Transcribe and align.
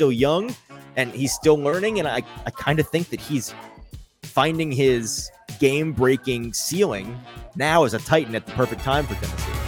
still 0.00 0.10
young 0.10 0.56
and 0.96 1.12
he's 1.12 1.34
still 1.34 1.56
learning. 1.56 1.98
And 1.98 2.08
I, 2.08 2.22
I 2.46 2.50
kind 2.50 2.80
of 2.80 2.88
think 2.88 3.10
that 3.10 3.20
he's 3.20 3.54
finding 4.22 4.72
his 4.72 5.30
game 5.58 5.92
breaking 5.92 6.54
ceiling 6.54 7.20
now 7.54 7.84
as 7.84 7.92
a 7.92 7.98
Titan 7.98 8.34
at 8.34 8.46
the 8.46 8.52
perfect 8.52 8.80
time 8.80 9.06
for 9.06 9.14
Tennessee. 9.16 9.59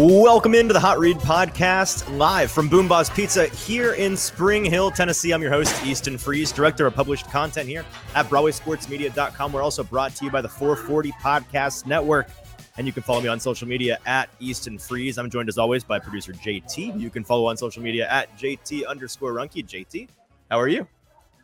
Welcome 0.00 0.54
into 0.54 0.72
the 0.72 0.80
Hot 0.80 0.98
Read 0.98 1.18
Podcast, 1.18 2.16
live 2.16 2.50
from 2.50 2.70
Boombozz 2.70 3.14
Pizza 3.14 3.48
here 3.48 3.92
in 3.92 4.16
Spring 4.16 4.64
Hill, 4.64 4.90
Tennessee. 4.90 5.32
I'm 5.32 5.42
your 5.42 5.50
host, 5.50 5.84
Easton 5.84 6.16
Freeze, 6.16 6.52
director 6.52 6.86
of 6.86 6.94
published 6.94 7.30
content 7.30 7.68
here 7.68 7.84
at 8.14 8.24
BroadwaySportsMedia.com. 8.30 9.52
We're 9.52 9.60
also 9.60 9.84
brought 9.84 10.14
to 10.14 10.24
you 10.24 10.30
by 10.30 10.40
the 10.40 10.48
440 10.48 11.12
Podcast 11.20 11.84
Network, 11.84 12.30
and 12.78 12.86
you 12.86 12.94
can 12.94 13.02
follow 13.02 13.20
me 13.20 13.28
on 13.28 13.38
social 13.38 13.68
media 13.68 13.98
at 14.06 14.30
Easton 14.40 14.78
Freeze. 14.78 15.18
I'm 15.18 15.28
joined 15.28 15.50
as 15.50 15.58
always 15.58 15.84
by 15.84 15.98
producer 15.98 16.32
JT. 16.32 16.98
You 16.98 17.10
can 17.10 17.22
follow 17.22 17.44
on 17.44 17.58
social 17.58 17.82
media 17.82 18.08
at 18.08 18.34
JT 18.38 18.86
underscore 18.86 19.34
Runky. 19.34 19.62
JT, 19.62 20.08
how 20.50 20.58
are 20.58 20.68
you? 20.68 20.88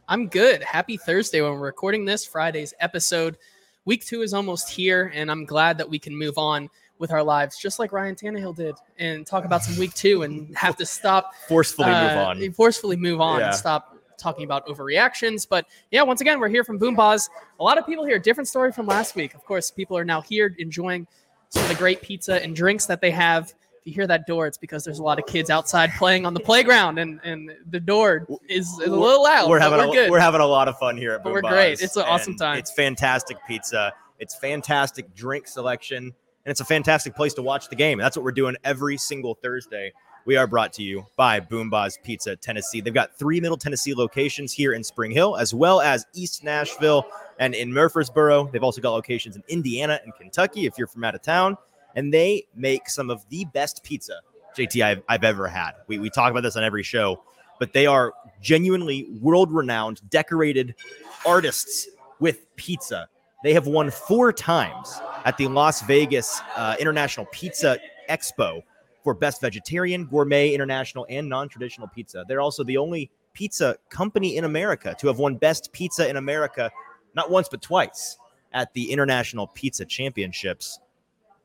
I'm 0.08 0.28
good. 0.28 0.62
Happy 0.62 0.96
Thursday 0.96 1.42
when 1.42 1.52
we're 1.52 1.58
recording 1.58 2.06
this 2.06 2.24
Friday's 2.24 2.72
episode. 2.80 3.36
Week 3.84 4.02
two 4.02 4.22
is 4.22 4.32
almost 4.32 4.70
here, 4.70 5.12
and 5.14 5.30
I'm 5.30 5.44
glad 5.44 5.76
that 5.76 5.90
we 5.90 5.98
can 5.98 6.16
move 6.16 6.38
on 6.38 6.70
with 6.98 7.10
our 7.12 7.22
lives, 7.22 7.58
just 7.58 7.78
like 7.78 7.92
Ryan 7.92 8.14
Tannehill 8.14 8.56
did, 8.56 8.74
and 8.98 9.26
talk 9.26 9.44
about 9.44 9.62
some 9.62 9.78
week 9.78 9.92
two 9.94 10.22
and 10.22 10.56
have 10.56 10.76
to 10.76 10.86
stop 10.86 11.34
forcefully 11.48 11.90
uh, 11.90 12.08
move 12.08 12.18
on. 12.18 12.52
Forcefully 12.52 12.96
move 12.96 13.20
on 13.20 13.40
Yeah. 13.40 13.46
and 13.48 13.54
stop 13.54 13.96
talking 14.18 14.44
about 14.44 14.66
overreactions. 14.66 15.46
But 15.48 15.66
yeah, 15.90 16.02
once 16.02 16.20
again, 16.20 16.40
we're 16.40 16.48
here 16.48 16.64
from 16.64 16.78
Boombozz. 16.78 17.28
A 17.60 17.64
lot 17.64 17.78
of 17.78 17.86
people 17.86 18.04
here, 18.04 18.18
different 18.18 18.48
story 18.48 18.72
from 18.72 18.86
last 18.86 19.14
week. 19.14 19.34
Of 19.34 19.44
course, 19.44 19.70
people 19.70 19.96
are 19.96 20.04
now 20.04 20.20
here 20.20 20.54
enjoying 20.58 21.06
some 21.50 21.62
of 21.62 21.68
the 21.68 21.74
great 21.74 22.02
pizza 22.02 22.42
and 22.42 22.56
drinks 22.56 22.86
that 22.86 23.00
they 23.00 23.10
have. 23.10 23.52
If 23.80 23.86
you 23.90 23.92
hear 23.92 24.06
that 24.08 24.26
door, 24.26 24.46
it's 24.46 24.58
because 24.58 24.84
there's 24.84 24.98
a 24.98 25.02
lot 25.02 25.18
of 25.18 25.26
kids 25.26 25.48
outside 25.48 25.92
playing 25.96 26.26
on 26.26 26.34
the 26.34 26.40
playground, 26.40 26.98
and, 26.98 27.20
and 27.22 27.52
the 27.70 27.78
door 27.78 28.26
is, 28.48 28.72
a 28.78 28.90
little 28.90 29.22
loud. 29.22 29.48
We're 29.48 29.60
having 29.60 29.78
we're 29.78 29.88
a, 29.88 29.92
good. 29.92 30.10
we're 30.10 30.18
having 30.18 30.40
a 30.40 30.46
lot 30.46 30.66
of 30.66 30.76
fun 30.78 30.96
here 30.96 31.12
at 31.12 31.22
But 31.22 31.32
we're 31.32 31.42
Boom 31.42 31.52
great. 31.52 31.80
It's 31.80 31.96
an 31.96 32.02
awesome 32.02 32.36
time. 32.36 32.58
It's 32.58 32.72
fantastic 32.72 33.36
pizza. 33.46 33.92
It's 34.18 34.34
fantastic 34.34 35.14
drink 35.14 35.46
selection, 35.46 36.14
and 36.46 36.52
it's 36.52 36.60
a 36.60 36.64
fantastic 36.64 37.16
place 37.16 37.34
to 37.34 37.42
watch 37.42 37.68
the 37.68 37.74
game. 37.74 37.98
That's 37.98 38.16
what 38.16 38.22
we're 38.22 38.30
doing 38.30 38.54
every 38.62 38.96
single 38.96 39.34
Thursday. 39.34 39.92
We 40.26 40.36
are 40.36 40.46
brought 40.46 40.72
to 40.74 40.82
you 40.82 41.04
by 41.16 41.40
Boombozz 41.40 42.00
Pizza 42.04 42.36
Tennessee. 42.36 42.80
They've 42.80 42.94
got 42.94 43.18
three 43.18 43.40
Middle 43.40 43.56
Tennessee 43.56 43.94
locations 43.94 44.52
here 44.52 44.72
in 44.72 44.84
Spring 44.84 45.10
Hill, 45.10 45.36
as 45.36 45.52
well 45.52 45.80
as 45.80 46.06
East 46.14 46.44
Nashville 46.44 47.04
and 47.40 47.52
in 47.52 47.72
Murfreesboro. 47.72 48.48
They've 48.52 48.62
also 48.62 48.80
got 48.80 48.92
locations 48.92 49.34
in 49.34 49.42
Indiana 49.48 49.98
and 50.04 50.14
Kentucky 50.14 50.66
if 50.66 50.78
you're 50.78 50.86
from 50.86 51.02
out 51.02 51.16
of 51.16 51.22
town. 51.22 51.56
And 51.96 52.14
they 52.14 52.46
make 52.54 52.88
some 52.88 53.10
of 53.10 53.28
the 53.28 53.44
best 53.46 53.82
pizza, 53.82 54.20
JT, 54.56 54.84
I've, 54.84 55.02
I've 55.08 55.24
ever 55.24 55.48
had. 55.48 55.72
We, 55.88 55.98
we 55.98 56.10
talk 56.10 56.30
about 56.30 56.44
this 56.44 56.54
on 56.54 56.62
every 56.62 56.84
show, 56.84 57.24
but 57.58 57.72
they 57.72 57.86
are 57.86 58.14
genuinely 58.40 59.08
world 59.20 59.50
renowned, 59.50 60.00
decorated 60.10 60.76
artists 61.24 61.88
with 62.20 62.54
pizza. 62.54 63.08
They 63.42 63.52
have 63.52 63.66
won 63.66 63.90
four 63.90 64.32
times 64.32 65.00
at 65.24 65.36
the 65.36 65.46
Las 65.48 65.82
Vegas 65.82 66.40
uh, 66.56 66.76
International 66.80 67.26
Pizza 67.32 67.78
Expo 68.08 68.62
for 69.04 69.14
Best 69.14 69.40
Vegetarian, 69.40 70.06
Gourmet, 70.06 70.52
International, 70.52 71.06
and 71.08 71.28
Non 71.28 71.48
Traditional 71.48 71.88
Pizza. 71.88 72.24
They're 72.26 72.40
also 72.40 72.64
the 72.64 72.76
only 72.76 73.10
pizza 73.34 73.76
company 73.90 74.36
in 74.36 74.44
America 74.44 74.96
to 74.98 75.06
have 75.06 75.18
won 75.18 75.36
Best 75.36 75.72
Pizza 75.72 76.08
in 76.08 76.16
America, 76.16 76.70
not 77.14 77.30
once, 77.30 77.48
but 77.48 77.62
twice 77.62 78.18
at 78.52 78.72
the 78.72 78.90
International 78.90 79.46
Pizza 79.48 79.84
Championships. 79.84 80.80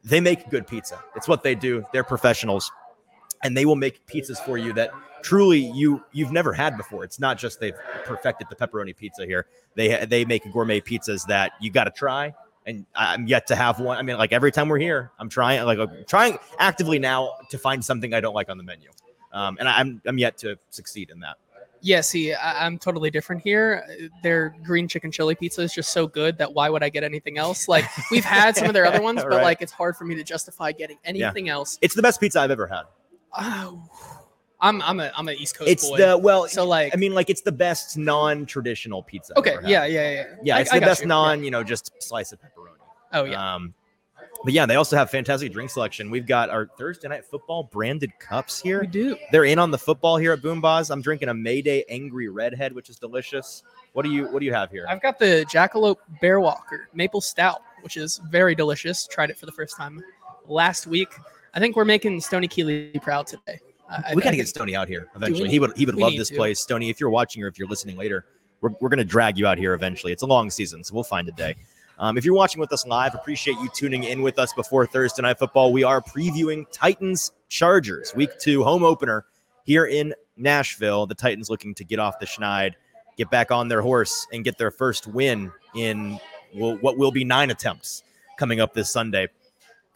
They 0.03 0.21
make 0.21 0.49
good 0.49 0.65
pizza. 0.65 1.03
It's 1.15 1.27
what 1.27 1.43
they 1.43 1.53
do. 1.53 1.85
They're 1.93 2.03
professionals 2.03 2.71
and 3.43 3.55
they 3.55 3.65
will 3.65 3.75
make 3.75 4.05
pizzas 4.07 4.43
for 4.43 4.57
you 4.57 4.73
that 4.73 4.91
truly 5.23 5.59
you 5.59 6.03
you've 6.11 6.31
never 6.31 6.53
had 6.53 6.77
before. 6.77 7.03
It's 7.03 7.19
not 7.19 7.37
just 7.37 7.59
they've 7.59 7.75
perfected 8.05 8.47
the 8.49 8.55
pepperoni 8.55 8.95
pizza 8.95 9.25
here. 9.25 9.47
They 9.75 10.05
they 10.05 10.25
make 10.25 10.51
gourmet 10.51 10.81
pizzas 10.81 11.25
that 11.27 11.53
you 11.59 11.71
got 11.71 11.85
to 11.85 11.91
try. 11.91 12.33
And 12.65 12.85
I'm 12.95 13.25
yet 13.25 13.47
to 13.47 13.55
have 13.55 13.79
one. 13.79 13.97
I 13.97 14.03
mean, 14.03 14.17
like 14.17 14.31
every 14.31 14.51
time 14.51 14.69
we're 14.69 14.77
here, 14.77 15.11
I'm 15.17 15.29
trying 15.29 15.65
like 15.65 15.79
I'm 15.79 16.05
trying 16.07 16.37
actively 16.59 16.99
now 16.99 17.33
to 17.49 17.57
find 17.57 17.83
something 17.83 18.13
I 18.13 18.19
don't 18.21 18.35
like 18.35 18.49
on 18.49 18.57
the 18.59 18.63
menu, 18.63 18.89
um, 19.33 19.57
and 19.59 19.67
I'm 19.67 19.99
I'm 20.05 20.19
yet 20.19 20.37
to 20.39 20.57
succeed 20.69 21.09
in 21.09 21.21
that. 21.21 21.37
Yeah, 21.83 22.01
see, 22.01 22.31
I, 22.35 22.63
I'm 22.63 22.77
totally 22.77 23.09
different 23.09 23.41
here. 23.41 23.83
Their 24.21 24.55
green 24.63 24.87
chicken 24.87 25.11
chili 25.11 25.33
pizza 25.33 25.63
is 25.63 25.73
just 25.73 25.91
so 25.91 26.05
good 26.05 26.37
that 26.37 26.53
why 26.53 26.69
would 26.69 26.83
I 26.83 26.89
get 26.89 27.03
anything 27.03 27.39
else? 27.39 27.67
Like 27.67 27.85
we've 28.11 28.23
had 28.23 28.55
some 28.55 28.67
of 28.67 28.73
their 28.73 28.85
other 28.85 29.01
ones, 29.09 29.23
but 29.23 29.29
Right. 29.29 29.41
like 29.43 29.63
it's 29.63 29.71
hard 29.71 29.97
for 29.97 30.05
me 30.05 30.13
to 30.13 30.23
justify 30.23 30.71
getting 30.73 30.99
anything 31.03 31.49
else. 31.49 31.79
It's 31.81 31.95
the 31.95 32.03
best 32.03 32.19
pizza 32.19 32.39
I've 32.41 32.51
ever 32.51 32.67
had. 32.67 32.83
Oh, 33.35 33.81
I'm 34.61 34.81
I'm 34.83 34.99
a 34.99 35.11
I'm 35.17 35.27
an 35.27 35.35
East 35.37 35.57
Coast 35.57 35.69
It's 35.69 35.87
boy. 35.89 35.97
the 35.97 36.17
well, 36.17 36.47
so 36.47 36.65
like 36.65 36.93
I 36.93 36.97
mean, 36.97 37.13
like 37.13 37.29
it's 37.29 37.41
the 37.41 37.51
best 37.51 37.97
non-traditional 37.97 39.03
pizza. 39.03 39.33
I've 39.35 39.39
okay, 39.39 39.51
ever 39.53 39.61
had. 39.61 39.69
yeah, 39.69 39.85
yeah, 39.85 40.11
yeah. 40.11 40.23
yeah. 40.43 40.55
I- 40.57 40.59
It's 40.61 40.71
I 40.71 40.75
the 40.75 40.79
got 40.81 40.85
best 40.87 41.01
you. 41.01 41.07
non, 41.07 41.43
you 41.43 41.51
know, 41.51 41.63
just 41.63 41.91
slice 42.01 42.31
of 42.31 42.39
pepperoni. 42.39 42.77
Oh 43.13 43.23
yeah. 43.25 43.55
Um, 43.55 43.73
but 44.43 44.53
yeah, 44.53 44.65
they 44.65 44.75
also 44.75 44.95
have 44.95 45.11
fantastic 45.11 45.51
drink 45.53 45.69
selection. 45.69 46.09
We've 46.09 46.25
got 46.25 46.49
our 46.49 46.65
Thursday 46.77 47.07
night 47.07 47.25
football 47.25 47.63
branded 47.63 48.11
cups 48.19 48.59
here. 48.61 48.81
we 48.81 48.87
do. 48.87 49.15
They're 49.31 49.45
in 49.45 49.59
on 49.59 49.69
the 49.69 49.77
football 49.77 50.17
here 50.17 50.31
at 50.33 50.41
Boombozz. 50.41 50.89
I'm 50.89 51.01
drinking 51.01 51.29
a 51.29 51.33
Mayday 51.33 51.83
Angry 51.89 52.27
Redhead, 52.27 52.73
which 52.73 52.89
is 52.89 52.97
delicious. 52.97 53.61
What 53.93 54.03
do 54.03 54.09
you 54.11 54.25
What 54.31 54.39
do 54.39 54.45
you 54.45 54.53
have 54.53 54.71
here? 54.71 54.85
I've 54.89 55.01
got 55.01 55.19
the 55.19 55.45
Jackalope 55.51 55.97
Bear 56.21 56.39
Walker 56.39 56.87
Maple 56.93 57.21
Stout, 57.21 57.61
which 57.81 57.97
is 57.97 58.19
very 58.29 58.55
delicious. 58.55 59.05
Tried 59.07 59.29
it 59.31 59.37
for 59.37 59.45
the 59.45 59.51
first 59.51 59.75
time 59.75 60.01
last 60.47 60.87
week. 60.87 61.09
I 61.53 61.59
think 61.59 61.75
we're 61.75 61.85
making 61.85 62.21
Stony 62.21 62.47
Keeley 62.47 62.91
proud 63.01 63.27
today. 63.27 63.59
I, 63.91 64.15
we 64.15 64.21
got 64.21 64.31
to 64.31 64.37
get 64.37 64.47
Stony 64.47 64.75
out 64.75 64.87
here 64.87 65.09
eventually. 65.15 65.49
He 65.49 65.59
would 65.59 65.75
He 65.75 65.85
would 65.85 65.95
love 65.95 66.13
this 66.13 66.29
to. 66.29 66.35
place. 66.35 66.59
Stony, 66.59 66.89
if 66.89 66.99
you're 66.99 67.09
watching 67.09 67.43
or 67.43 67.47
if 67.47 67.59
you're 67.59 67.67
listening 67.67 67.97
later, 67.97 68.25
we're, 68.61 68.71
we're 68.79 68.89
going 68.89 68.99
to 68.99 69.05
drag 69.05 69.37
you 69.37 69.47
out 69.47 69.57
here 69.57 69.73
eventually. 69.73 70.13
It's 70.13 70.23
a 70.23 70.27
long 70.27 70.49
season, 70.49 70.83
so 70.83 70.93
we'll 70.93 71.03
find 71.03 71.27
a 71.27 71.31
day. 71.31 71.55
Um, 71.99 72.17
if 72.17 72.25
you're 72.25 72.35
watching 72.35 72.59
with 72.59 72.73
us 72.73 72.85
live, 72.87 73.13
appreciate 73.13 73.57
you 73.59 73.69
tuning 73.75 74.05
in 74.05 74.21
with 74.21 74.39
us 74.39 74.53
before 74.53 74.87
Thursday 74.87 75.21
night 75.21 75.37
football. 75.37 75.71
We 75.71 75.83
are 75.83 76.01
previewing 76.01 76.65
Titans 76.71 77.31
Chargers 77.49 78.15
week 78.15 78.39
two 78.39 78.63
home 78.63 78.83
opener 78.83 79.25
here 79.65 79.85
in 79.85 80.15
Nashville. 80.37 81.05
The 81.05 81.15
Titans 81.15 81.49
looking 81.49 81.75
to 81.75 81.83
get 81.83 81.99
off 81.99 82.17
the 82.19 82.25
schneid, 82.25 82.73
get 83.17 83.29
back 83.29 83.51
on 83.51 83.67
their 83.67 83.81
horse, 83.81 84.25
and 84.33 84.43
get 84.43 84.57
their 84.57 84.71
first 84.71 85.05
win 85.05 85.51
in 85.75 86.19
what 86.53 86.97
will 86.97 87.11
be 87.11 87.23
nine 87.23 87.51
attempts 87.51 88.03
coming 88.37 88.59
up 88.59 88.73
this 88.73 88.91
Sunday. 88.91 89.27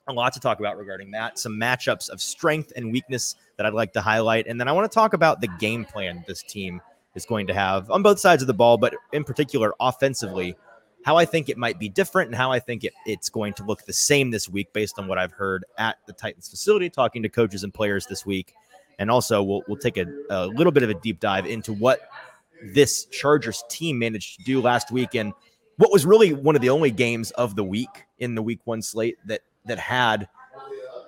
A 0.08 0.14
lot 0.14 0.34
to 0.34 0.40
talk 0.40 0.60
about 0.60 0.78
regarding 0.78 1.12
that. 1.12 1.40
Some 1.40 1.54
matchups 1.54 2.10
of 2.10 2.22
strength 2.22 2.72
and 2.76 2.92
weakness 2.92 3.36
that 3.58 3.66
I'd 3.66 3.74
like 3.74 3.94
to 3.94 4.02
highlight. 4.02 4.48
And 4.48 4.60
then 4.60 4.68
I 4.68 4.72
want 4.72 4.90
to 4.90 4.94
talk 4.94 5.14
about 5.14 5.42
the 5.42 5.48
game 5.60 5.84
plan 5.84 6.24
this 6.28 6.44
team 6.44 6.82
is 7.16 7.26
going 7.26 7.48
to 7.48 7.54
have 7.54 7.90
on 7.90 8.04
both 8.04 8.20
sides 8.20 8.44
of 8.44 8.48
the 8.48 8.54
ball, 8.54 8.78
but 8.78 8.94
in 9.14 9.24
particular 9.24 9.74
offensively, 9.80 10.56
how 11.06 11.18
I 11.18 11.26
think 11.26 11.50
it 11.50 11.58
might 11.58 11.80
be 11.80 11.88
different 11.88 12.28
and 12.28 12.36
how 12.36 12.52
I 12.52 12.60
think 12.60 12.84
it, 12.84 12.94
it's 13.06 13.30
going 13.30 13.54
to 13.54 13.64
look 13.64 13.86
the 13.86 13.94
same 13.94 14.32
this 14.32 14.50
week 14.50 14.74
based 14.74 15.00
on 15.00 15.08
what 15.08 15.18
I've 15.18 15.32
heard 15.32 15.64
at 15.78 15.98
the 16.08 16.14
Titans 16.14 16.50
facility, 16.50 16.90
talking 16.90 17.24
to 17.24 17.30
coaches 17.30 17.64
and 17.64 17.74
players 17.74 18.06
this 18.08 18.26
week. 18.26 18.54
And 18.98 19.12
also, 19.12 19.44
we'll, 19.44 19.64
we'll 19.68 19.78
take 19.78 19.98
a, 19.98 20.06
a 20.30 20.48
little 20.48 20.72
bit 20.72 20.84
of 20.84 20.90
a 20.90 20.94
deep 20.96 21.20
dive 21.20 21.46
into 21.46 21.74
what 21.74 22.10
this 22.64 23.06
Chargers 23.06 23.64
team 23.70 24.00
managed 24.00 24.40
to 24.40 24.44
do 24.46 24.62
last 24.62 24.92
week 24.92 25.16
and 25.16 25.34
what 25.78 25.92
was 25.92 26.06
really 26.06 26.34
one 26.34 26.56
of 26.56 26.62
the 26.62 26.70
only 26.70 26.92
games 26.92 27.32
of 27.32 27.56
the 27.56 27.64
week 27.64 28.06
in 28.20 28.36
the 28.36 28.42
week 28.42 28.60
one 28.64 28.82
slate 28.82 29.18
that 29.26 29.42
that 29.66 29.80
had 29.80 30.28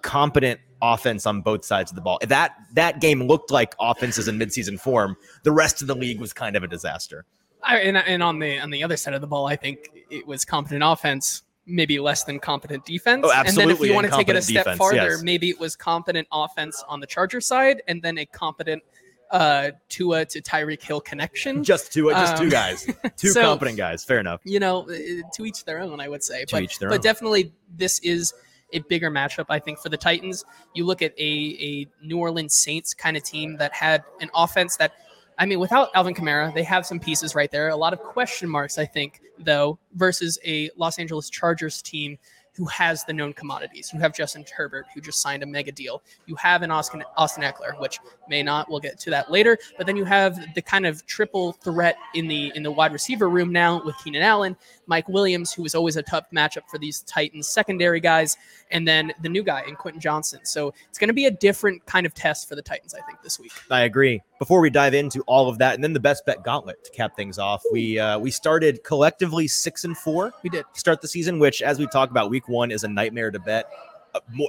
competent 0.02 0.60
offense 0.82 1.26
on 1.26 1.42
both 1.42 1.66
sides 1.66 1.92
of 1.92 1.96
the 1.96 2.02
ball. 2.02 2.20
That 2.28 2.56
that 2.74 3.02
game 3.02 3.24
looked 3.24 3.52
like 3.52 3.76
offenses 3.80 4.28
in 4.28 4.38
midseason 4.38 4.80
form. 4.80 5.18
The 5.44 5.52
rest 5.52 5.82
of 5.82 5.88
the 5.88 5.96
league 5.96 6.20
was 6.20 6.34
kind 6.34 6.56
of 6.56 6.64
a 6.64 6.68
disaster. 6.68 7.26
I, 7.64 7.80
and, 7.80 7.98
and 7.98 8.22
on 8.22 8.40
the 8.40 8.60
on 8.60 8.70
the 8.70 8.84
other 8.84 8.98
side 8.98 9.14
of 9.14 9.22
the 9.22 9.28
ball, 9.28 9.48
I 9.48 9.56
think 9.56 9.90
it 10.10 10.26
was 10.28 10.46
competent 10.46 10.84
offense, 10.86 11.44
maybe 11.66 12.00
less 12.00 12.24
than 12.24 12.40
competent 12.40 12.86
defense. 12.86 13.24
Oh, 13.26 13.32
absolutely. 13.34 13.62
And 13.64 13.70
then 13.72 13.84
if 13.84 13.90
you 13.90 13.96
want 13.96 14.08
to 14.08 14.16
take 14.16 14.30
it 14.30 14.36
a 14.36 14.42
step 14.42 14.66
defense, 14.66 14.78
farther, 14.78 14.96
yes. 14.96 15.24
maybe 15.24 15.50
it 15.50 15.60
was 15.60 15.76
competent 15.76 16.28
offense 16.32 16.84
on 16.88 17.00
the 17.00 17.08
Charger 17.08 17.42
side, 17.42 17.82
and 17.88 18.02
then 18.02 18.20
a 18.20 18.26
competent 18.28 18.84
uh, 19.32 19.72
Tua 19.90 20.24
to 20.26 20.42
Tyreek 20.42 20.82
Hill 20.82 21.02
connection. 21.02 21.64
Just 21.64 21.92
two, 21.92 22.10
just 22.12 22.38
two 22.38 22.44
Um, 22.44 22.50
guys, 22.50 22.88
two 23.18 23.30
so- 23.30 23.42
competent 23.42 23.76
guys. 23.78 24.06
Fair 24.06 24.20
enough. 24.20 24.40
you 24.46 24.60
know, 24.60 24.84
uh, 24.90 24.96
to 25.34 25.46
each 25.46 25.66
their 25.66 25.80
own, 25.80 26.00
I 26.00 26.08
would 26.08 26.24
say. 26.24 26.46
To 26.46 26.56
but 26.56 26.64
each 26.64 26.80
their 26.80 26.90
but 26.90 27.00
own. 27.00 27.02
definitely, 27.02 27.52
this 27.76 28.00
is 28.00 28.34
a 28.74 28.80
bigger 28.80 29.10
matchup, 29.10 29.46
I 29.50 29.60
think, 29.60 29.80
for 29.80 29.90
the 29.90 29.98
Titans. 29.98 30.46
You 30.74 30.86
look 30.86 31.02
at 31.02 31.14
a, 31.18 31.22
a 31.22 31.88
New 32.06 32.18
Orleans 32.18 32.56
Saints 32.56 32.94
kind 32.94 33.18
of 33.18 33.24
team 33.24 33.58
that 33.58 33.74
had 33.74 34.04
an 34.22 34.30
offense 34.34 34.78
that, 34.78 34.94
I 35.38 35.46
mean, 35.46 35.60
without 35.60 35.90
Alvin 35.94 36.14
Kamara, 36.14 36.54
they 36.54 36.64
have 36.64 36.86
some 36.86 37.00
pieces 37.00 37.36
right 37.36 37.52
there. 37.52 37.70
A 37.70 37.76
lot 37.76 37.94
of 37.94 38.00
question 38.00 38.50
marks, 38.50 38.78
I 38.78 38.86
think, 38.86 39.22
though, 39.38 39.78
versus 39.94 40.40
a 40.46 40.70
Los 40.76 41.00
Angeles 41.00 41.30
Chargers 41.30 41.82
team 41.82 42.18
who 42.58 42.66
has 42.66 43.04
the 43.04 43.14
known 43.14 43.34
commodities. 43.34 43.92
You 43.94 44.00
have 44.00 44.16
Justin 44.16 44.44
Herbert, 44.56 44.88
who 44.94 45.00
just 45.00 45.22
signed 45.22 45.44
a 45.44 45.46
mega 45.46 45.72
deal. 45.72 46.02
You 46.26 46.36
have 46.38 46.64
an 46.64 46.72
Austin, 46.72 47.04
Austin 47.16 47.44
Ekeler, 47.44 47.80
which 47.80 48.00
may 48.28 48.42
not. 48.42 48.68
We'll 48.68 48.80
get 48.80 49.00
to 49.02 49.12
that 49.12 49.30
later. 49.32 49.60
But 49.78 49.86
then 49.86 49.96
you 49.96 50.06
have 50.06 50.40
the 50.56 50.62
kind 50.64 50.88
of 50.88 51.06
triple 51.06 51.52
threat 51.54 51.98
in 52.16 52.28
the 52.28 52.52
in 52.56 52.64
the 52.64 52.72
wide 52.72 52.94
receiver 52.94 53.30
room 53.30 53.52
now 53.52 53.84
with 53.86 53.96
Keenan 54.04 54.24
Allen, 54.24 54.58
Mike 54.88 55.08
Williams, 55.08 55.54
who 55.54 55.64
was 55.64 55.76
always 55.76 55.98
a 55.98 56.04
tough 56.04 56.26
matchup 56.34 56.68
for 56.70 56.78
these 56.78 57.02
Titans 57.02 57.48
secondary 57.48 58.00
guys, 58.00 58.38
and 58.72 58.88
then 58.88 59.12
the 59.22 59.30
new 59.30 59.44
guy 59.44 59.64
in 59.68 59.76
Quentin 59.76 60.02
Johnston. 60.02 60.46
So 60.46 60.74
it's 60.90 60.98
going 60.98 61.10
to 61.10 61.14
be 61.14 61.26
a 61.26 61.32
different 61.32 61.86
kind 61.86 62.06
of 62.06 62.14
test 62.14 62.50
for 62.50 62.56
the 62.56 62.62
Titans, 62.62 62.94
I 62.94 63.02
think, 63.06 63.22
this 63.22 63.40
week. 63.40 63.52
I 63.70 63.82
agree. 63.82 64.22
Before 64.40 64.62
we 64.62 64.70
dive 64.70 64.94
into 64.94 65.22
all 65.22 65.50
of 65.50 65.58
that, 65.60 65.76
and 65.76 65.84
then 65.84 65.94
the 65.94 66.00
best 66.00 66.26
bet 66.26 66.44
gauntlet 66.44 66.84
to 66.86 66.92
cap 66.92 67.16
things 67.16 67.40
off, 67.40 67.64
we 67.72 68.00
uh, 68.00 68.20
we 68.20 68.32
started 68.32 68.84
collectively 68.84 69.48
six 69.48 69.84
and 69.84 69.98
four. 69.98 70.32
We 70.44 70.50
did 70.50 70.66
start 70.74 71.02
the 71.02 71.08
season, 71.08 71.40
which, 71.40 71.62
as 71.62 71.80
we 71.80 71.88
talked 71.88 72.12
about, 72.12 72.30
week 72.30 72.48
one 72.48 72.72
is 72.72 72.84
a 72.84 72.88
nightmare 72.88 73.32
to 73.32 73.40
bet. 73.40 73.70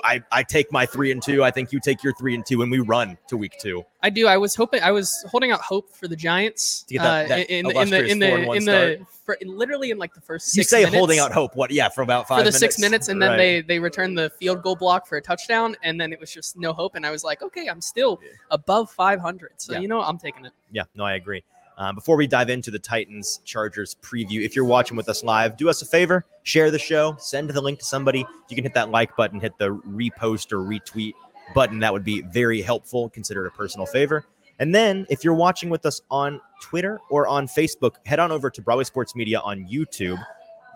I, 0.04 0.22
I 0.32 0.42
take 0.42 0.70
my 0.72 0.86
three 0.86 1.10
and 1.12 1.22
two. 1.22 1.42
I 1.44 1.50
think 1.50 1.72
you 1.72 1.80
take 1.80 2.02
your 2.02 2.14
three 2.14 2.34
and 2.34 2.44
two, 2.44 2.62
and 2.62 2.70
we 2.70 2.78
run 2.80 3.16
to 3.28 3.36
week 3.36 3.56
two. 3.60 3.84
I 4.02 4.10
do. 4.10 4.26
I 4.26 4.36
was 4.36 4.54
hoping. 4.54 4.82
I 4.82 4.90
was 4.92 5.24
holding 5.30 5.50
out 5.50 5.60
hope 5.60 5.90
for 5.92 6.06
the 6.08 6.16
Giants 6.16 6.82
To 6.84 6.94
get 6.94 7.02
that- 7.02 7.24
uh, 7.24 7.28
that 7.28 7.50
in, 7.50 7.70
in 7.70 7.90
the 7.90 8.04
in 8.06 8.18
the 8.18 8.26
4-1 8.26 8.56
in 8.56 8.64
the 8.64 9.06
for, 9.24 9.36
literally 9.44 9.90
in 9.90 9.98
like 9.98 10.14
the 10.14 10.20
first. 10.20 10.56
You 10.56 10.62
say 10.62 10.78
minutes 10.80 10.96
holding 10.96 11.18
out 11.18 11.32
hope. 11.32 11.56
What? 11.56 11.70
Yeah, 11.70 11.88
for 11.88 12.02
about 12.02 12.28
five 12.28 12.38
for 12.38 12.44
the 12.44 12.46
minutes. 12.46 12.58
six 12.58 12.78
minutes, 12.78 13.08
and 13.08 13.20
then 13.20 13.30
Right. 13.30 13.36
they 13.36 13.60
they 13.62 13.78
returned 13.78 14.16
the 14.16 14.30
field 14.30 14.62
goal 14.62 14.76
block 14.76 15.06
for 15.06 15.16
a 15.18 15.22
touchdown, 15.22 15.76
and 15.82 16.00
then 16.00 16.12
it 16.12 16.20
was 16.20 16.32
just 16.32 16.56
no 16.56 16.72
hope. 16.72 16.94
And 16.94 17.04
I 17.04 17.10
was 17.10 17.24
like, 17.24 17.42
okay, 17.42 17.66
I'm 17.68 17.80
still 17.80 18.20
above 18.50 18.90
500, 18.90 19.52
so 19.58 19.72
Yeah. 19.74 19.80
you 19.80 19.88
know 19.88 20.00
I'm 20.00 20.18
taking 20.18 20.44
it. 20.46 20.52
Yeah, 20.70 20.84
no, 20.94 21.04
I 21.04 21.14
agree. 21.14 21.42
Um, 21.78 21.94
before 21.94 22.16
we 22.16 22.26
dive 22.26 22.50
into 22.50 22.72
the 22.72 22.78
Titans 22.78 23.40
Chargers 23.44 23.96
preview, 24.02 24.44
if 24.44 24.56
you're 24.56 24.64
watching 24.64 24.96
with 24.96 25.08
us 25.08 25.22
live, 25.22 25.56
do 25.56 25.68
us 25.68 25.80
a 25.80 25.86
favor, 25.86 26.24
share 26.42 26.72
the 26.72 26.78
show, 26.78 27.14
send 27.20 27.48
the 27.50 27.60
link 27.60 27.78
to 27.78 27.84
somebody. 27.84 28.26
You 28.48 28.56
can 28.56 28.64
hit 28.64 28.74
that 28.74 28.90
like 28.90 29.16
button, 29.16 29.38
hit 29.38 29.56
the 29.58 29.76
repost 29.76 30.50
or 30.50 30.58
retweet 30.58 31.12
button. 31.54 31.78
That 31.78 31.92
would 31.92 32.02
be 32.02 32.22
very 32.22 32.60
helpful. 32.60 33.08
Consider 33.10 33.44
it 33.44 33.48
a 33.48 33.56
personal 33.56 33.86
favor. 33.86 34.26
And 34.58 34.74
then 34.74 35.06
if 35.08 35.22
you're 35.22 35.34
watching 35.34 35.70
with 35.70 35.86
us 35.86 36.00
on 36.10 36.40
Twitter 36.60 36.98
or 37.10 37.28
on 37.28 37.46
Facebook, 37.46 37.94
head 38.04 38.18
on 38.18 38.32
over 38.32 38.50
to 38.50 38.60
Broadway 38.60 38.82
Sports 38.82 39.14
Media 39.14 39.38
on 39.38 39.64
YouTube. 39.68 40.20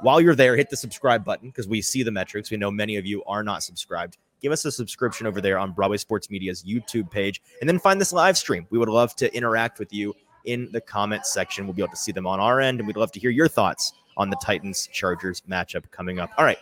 While 0.02 0.20
you're 0.20 0.36
there, 0.36 0.56
hit 0.56 0.70
the 0.70 0.76
subscribe 0.76 1.24
button 1.24 1.48
because 1.48 1.66
we 1.66 1.82
see 1.82 2.04
the 2.04 2.12
metrics. 2.12 2.48
We 2.48 2.58
know 2.58 2.70
many 2.70 2.94
of 2.94 3.06
you 3.06 3.24
are 3.24 3.42
not 3.42 3.64
subscribed. 3.64 4.18
Give 4.40 4.52
us 4.52 4.64
a 4.64 4.70
subscription 4.70 5.26
over 5.26 5.40
there 5.40 5.58
on 5.58 5.72
Broadway 5.72 5.96
Sports 5.96 6.30
Media's 6.30 6.62
YouTube 6.64 7.10
page, 7.10 7.40
and 7.60 7.68
then 7.68 7.78
find 7.78 8.00
this 8.00 8.12
live 8.12 8.36
stream. 8.36 8.66
We 8.70 8.78
would 8.78 8.88
love 8.88 9.14
to 9.16 9.32
interact 9.34 9.78
with 9.78 9.92
you 9.92 10.14
in 10.44 10.68
the 10.72 10.80
comment 10.80 11.26
section. 11.26 11.66
We'll 11.66 11.74
be 11.74 11.82
able 11.82 11.90
to 11.90 11.96
see 11.96 12.12
them 12.12 12.26
on 12.26 12.40
our 12.40 12.60
end, 12.60 12.80
and 12.80 12.86
we'd 12.86 12.96
love 12.96 13.12
to 13.12 13.20
hear 13.20 13.30
your 13.30 13.48
thoughts 13.48 13.92
on 14.16 14.30
the 14.30 14.36
Titans 14.36 14.88
Chargers 14.92 15.42
matchup 15.48 15.90
coming 15.90 16.18
up. 16.18 16.30
All 16.38 16.44
right, 16.44 16.58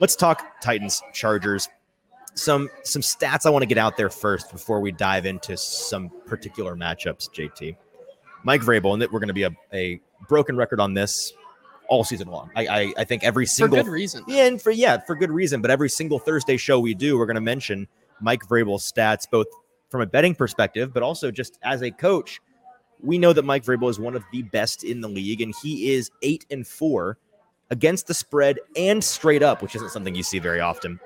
let's 0.00 0.16
talk 0.16 0.60
Titans 0.60 1.02
Chargers. 1.12 1.68
Some 2.34 2.68
some 2.82 3.02
stats 3.02 3.44
I 3.44 3.50
want 3.50 3.62
to 3.62 3.66
get 3.66 3.78
out 3.78 3.96
there 3.96 4.08
first 4.10 4.50
before 4.50 4.80
we 4.80 4.90
dive 4.92 5.26
into 5.26 5.56
some 5.56 6.10
particular 6.26 6.74
matchups. 6.74 7.28
JT, 7.30 7.76
Mike 8.44 8.62
Vrabel, 8.62 8.92
and 8.94 9.02
that 9.02 9.12
we're 9.12 9.20
going 9.20 9.28
to 9.28 9.34
be 9.34 9.42
a, 9.42 9.50
a 9.72 10.00
broken 10.28 10.56
record 10.56 10.80
on 10.80 10.94
this 10.94 11.34
all 11.88 12.04
season 12.04 12.28
long. 12.28 12.50
I 12.56 12.66
I, 12.66 12.94
I 12.98 13.04
think 13.04 13.22
every 13.22 13.44
For 13.44 13.50
single 13.50 13.82
good 13.82 13.90
reason. 13.90 14.24
yeah, 14.26 14.46
and 14.46 14.62
for 14.62 14.70
yeah, 14.70 14.98
for 14.98 15.14
good 15.14 15.30
reason. 15.30 15.60
But 15.60 15.70
every 15.70 15.90
single 15.90 16.18
Thursday 16.18 16.56
show 16.56 16.80
we 16.80 16.94
do, 16.94 17.18
we're 17.18 17.26
going 17.26 17.34
to 17.34 17.40
mention 17.42 17.86
Mike 18.20 18.46
Vrabel's 18.46 18.90
stats, 18.90 19.28
both 19.30 19.48
from 19.90 20.00
a 20.00 20.06
betting 20.06 20.34
perspective, 20.34 20.94
but 20.94 21.02
also 21.02 21.30
just 21.30 21.58
as 21.62 21.82
a 21.82 21.90
coach. 21.90 22.40
We 23.02 23.18
know 23.18 23.32
that 23.32 23.44
Mike 23.44 23.64
Vrabel 23.64 23.90
is 23.90 23.98
one 23.98 24.14
of 24.14 24.22
the 24.32 24.42
best 24.42 24.84
in 24.84 25.00
the 25.00 25.08
league, 25.08 25.40
and 25.40 25.52
he 25.62 25.92
is 25.92 26.10
eight 26.22 26.46
and 26.50 26.66
four 26.66 27.18
against 27.70 28.06
the 28.06 28.14
spread 28.14 28.58
and 28.76 29.02
straight 29.02 29.42
up, 29.42 29.62
which 29.62 29.74
isn't 29.74 29.90
something 29.90 30.14
you 30.14 30.22
see 30.22 30.38
very 30.38 30.60
often. 30.60 31.00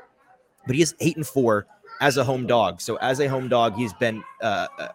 But 0.67 0.77
he 0.77 0.83
is 0.83 0.95
eight 1.01 1.17
and 1.17 1.27
four 1.27 1.67
as 2.01 2.17
a 2.17 2.25
home 2.25 2.47
dog. 2.47 2.81
So 2.81 2.97
as 2.97 3.21
a 3.21 3.29
home 3.29 3.49
dog, 3.49 3.77
he's 3.77 3.95
been 3.95 4.23
uh, 4.43 4.67
uh, 4.79 4.89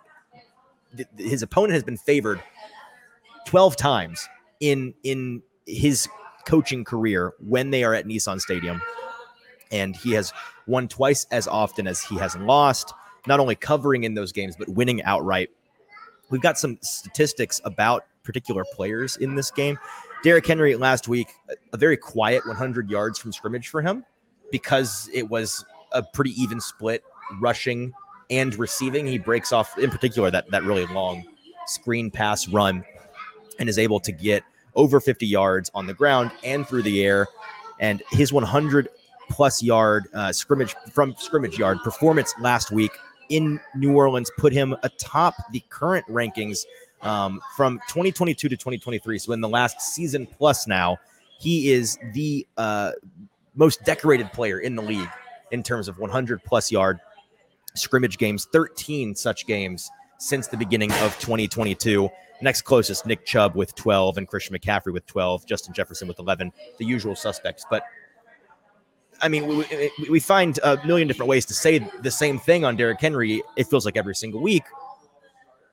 th- 0.96 1.10
his 1.18 1.42
opponent 1.42 1.74
has 1.74 1.84
been 1.84 1.98
favored 1.98 2.42
twelve 3.48 3.76
times 3.76 4.28
in 4.60 4.94
in 5.04 5.42
his 5.66 6.08
coaching 6.46 6.84
career 6.84 7.34
when 7.40 7.72
they 7.72 7.84
are 7.84 7.94
at 7.94 8.06
Nissan 8.06 8.40
Stadium. 8.40 8.82
And 9.72 9.96
he 9.96 10.12
has 10.12 10.34
won 10.68 10.88
twice 10.90 11.26
as 11.32 11.48
often 11.48 11.88
as 11.88 12.02
he 12.02 12.18
has 12.18 12.36
lost, 12.36 12.94
not 13.26 13.40
only 13.40 13.56
covering 13.56 14.04
in 14.04 14.14
those 14.14 14.34
games, 14.34 14.56
but 14.58 14.68
winning 14.68 15.02
outright. 15.04 15.50
We've 16.32 16.42
got 16.42 16.58
some 16.58 16.80
statistics 16.82 17.62
about 17.66 18.06
particular 18.24 18.64
players 18.74 19.18
in 19.18 19.36
this 19.36 19.52
game. 19.52 19.78
Derrick 20.24 20.48
Henry 20.48 20.76
last 20.76 21.08
week, 21.08 21.28
a- 21.74 21.78
very 21.78 21.98
quiet 21.98 22.48
100 22.48 22.90
yards 22.90 23.20
from 23.20 23.34
scrimmage 23.34 23.68
for 23.68 23.82
him 23.82 24.06
because 24.52 25.10
it 25.14 25.30
was 25.30 25.66
a 25.92 26.02
pretty 26.02 26.32
even 26.42 26.62
split 26.62 27.04
rushing 27.40 27.94
and 28.30 28.58
receiving. 28.58 29.06
He 29.06 29.18
breaks 29.18 29.52
off, 29.52 29.78
in 29.78 29.90
particular, 29.90 30.32
that, 30.32 30.50
that 30.52 30.64
really 30.64 30.86
long 30.88 31.24
screen 31.68 32.10
pass 32.10 32.48
run 32.48 32.84
and 33.60 33.68
is 33.68 33.78
able 33.78 34.00
to 34.00 34.12
get 34.12 34.44
over 34.76 35.00
50 35.00 35.28
yards 35.28 35.70
on 35.74 35.86
the 35.86 35.94
ground 35.94 36.32
and 36.44 36.66
through 36.68 36.84
the 36.84 37.04
air. 37.04 37.28
And 37.80 38.02
his 38.12 38.32
100 38.32 38.88
plus 39.30 39.62
yard 39.62 40.08
uh, 40.14 40.32
scrimmage 40.32 40.76
from 40.92 41.16
scrimmage 41.18 41.58
yard 41.58 41.80
performance 41.84 42.34
last 42.40 42.72
week 42.72 42.92
in 43.32 43.60
New 43.76 43.96
Orleans 43.96 44.30
put 44.38 44.54
him 44.54 44.76
atop 44.84 45.34
the 45.52 45.62
current 45.70 46.06
rankings 46.08 46.66
um, 47.02 47.42
from 47.56 47.80
2022 47.88 48.50
to 48.50 48.56
2023. 48.56 49.18
So 49.18 49.34
in 49.34 49.42
the 49.42 49.50
last 49.50 49.82
season 49.82 50.28
plus 50.28 50.68
now, 50.68 50.98
he 51.40 51.72
is 51.72 51.98
the 52.14 52.46
uh, 52.58 52.92
most 53.56 53.84
decorated 53.84 54.32
player 54.34 54.60
in 54.60 54.76
the 54.76 54.82
league 54.82 55.10
in 55.52 55.64
terms 55.64 55.88
of 55.88 55.98
100 55.98 56.44
plus 56.44 56.72
yard 56.72 57.00
scrimmage 57.74 58.18
games, 58.18 58.48
13 58.52 59.16
such 59.16 59.48
games 59.48 59.90
since 60.20 60.48
the 60.48 60.58
beginning 60.58 60.92
of 60.94 61.18
2022. 61.20 62.10
Next 62.42 62.64
closest, 62.64 63.06
Nick 63.06 63.26
Chubb 63.26 63.56
with 63.56 63.74
12 63.76 64.18
and 64.18 64.28
Christian 64.28 64.56
McCaffrey 64.56 64.94
with 64.94 65.06
12, 65.06 65.46
Justin 65.46 65.74
Jefferson 65.74 66.08
with 66.08 66.20
11, 66.20 66.52
the 66.78 66.86
usual 66.86 67.16
suspects. 67.16 67.66
But 67.70 67.84
I 69.22 69.28
mean, 69.28 69.48
we, 69.48 69.92
we, 70.10 70.20
find 70.20 70.60
a 70.64 70.78
million 70.86 71.08
different 71.08 71.30
ways 71.30 71.46
to 71.48 71.54
say 71.54 71.80
the 72.02 72.12
same 72.12 72.40
thing 72.40 72.66
on 72.66 72.76
Derrick 72.76 73.00
Henry. 73.00 73.44
It 73.56 73.66
feels 73.68 73.86
like 73.86 73.96
every 73.98 74.16
single 74.16 74.42
week. 74.42 74.64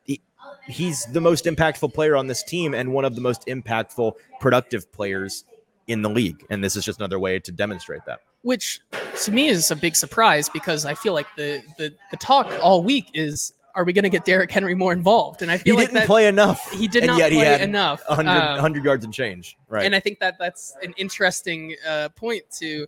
He, 0.05 0.21
he's 0.67 1.05
the 1.06 1.21
most 1.21 1.45
impactful 1.47 1.95
player 1.95 2.17
on 2.17 2.27
this 2.27 2.43
team 2.43 2.75
and 2.75 2.93
one 2.93 3.05
of 3.05 3.15
the 3.15 3.21
most 3.21 3.47
impactful, 3.47 4.12
productive 4.41 4.91
players 4.93 5.45
in 5.87 6.03
the 6.03 6.11
league. 6.11 6.45
And 6.50 6.62
this 6.62 6.77
is 6.77 6.85
just 6.85 6.99
another 7.00 7.19
way 7.19 7.39
to 7.39 7.50
demonstrate 7.53 8.05
that. 8.06 8.21
which 8.43 8.81
to 9.25 9.33
me 9.33 9.49
is 9.49 9.71
a 9.71 9.77
big 9.77 9.97
surprise 9.97 10.49
because 10.49 10.85
I 10.85 10.95
feel 10.95 11.12
like 11.15 11.27
the 11.37 11.62
the, 11.79 11.95
the 12.11 12.17
talk 12.19 12.47
all 12.62 12.83
week 12.83 13.11
is 13.15 13.53
are 13.75 13.85
we 13.85 13.93
going 13.93 14.03
to 14.03 14.09
get 14.11 14.25
Derrick 14.25 14.50
Henry 14.50 14.75
more 14.75 14.93
involved? 14.93 15.41
And 15.41 15.50
I 15.53 15.56
He 15.59 15.65
feel 15.65 15.77
like 15.77 15.83
he 15.83 15.87
didn't 15.87 16.00
that 16.00 16.06
play 16.06 16.27
enough. 16.27 16.71
he 16.73 16.89
did 16.89 17.05
and 17.05 17.11
not 17.12 17.19
yet 17.19 17.31
he 17.31 17.39
play 17.39 17.47
had 17.47 17.61
enough. 17.61 18.03
100, 18.09 18.29
Um, 18.31 18.53
100 18.55 18.85
yards 18.85 19.05
and 19.05 19.15
change. 19.15 19.56
Right. 19.69 19.85
And 19.87 19.95
I 19.95 20.00
think 20.00 20.19
that 20.19 20.37
that's 20.37 20.75
an 20.83 20.95
interesting 20.97 21.76
uh, 21.88 22.09
point 22.11 22.43
to 22.59 22.87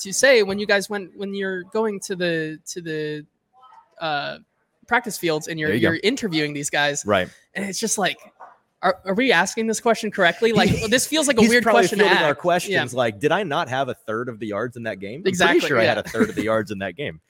to 0.00 0.12
say 0.12 0.42
when 0.42 0.58
you 0.58 0.66
guys 0.66 0.90
went 0.90 1.16
when 1.16 1.34
you're 1.34 1.62
going 1.64 2.00
to 2.00 2.16
the 2.16 2.58
to 2.66 2.80
the 2.80 3.26
uh, 4.00 4.38
practice 4.86 5.16
fields 5.16 5.48
and 5.48 5.58
you're 5.58 5.72
you 5.72 5.80
you're 5.80 6.00
interviewing 6.02 6.52
these 6.52 6.70
guys, 6.70 7.04
right. 7.06 7.28
and 7.54 7.64
it's 7.64 7.78
just 7.78 7.98
like. 7.98 8.18
Are, 8.82 8.98
are 9.04 9.12
we 9.12 9.30
asking 9.30 9.66
this 9.66 9.78
question 9.78 10.10
correctly? 10.10 10.52
Like 10.54 10.70
this 10.88 11.06
feels 11.06 11.28
like 11.28 11.36
a 11.36 11.42
weird 11.42 11.64
question 11.64 11.98
to 11.98 12.04
fielding 12.06 12.24
our 12.24 12.34
questions 12.34 12.94
like, 12.94 13.20
did 13.20 13.30
I 13.30 13.42
not 13.42 13.68
have 13.68 13.90
a 13.90 13.94
third 13.94 14.30
of 14.30 14.38
the 14.38 14.46
yards 14.46 14.74
in 14.78 14.84
that 14.84 15.00
game? 15.00 15.20
I'm 15.20 15.28
Exactly, 15.28 15.60
sure 15.60 15.78
I 15.78 15.84
had 15.84 15.98
a 15.98 16.02
third 16.02 16.30
of 16.30 16.34
the 16.34 16.44
yards 16.44 16.70
in 16.70 16.78
that 16.78 16.96
game. 16.96 17.20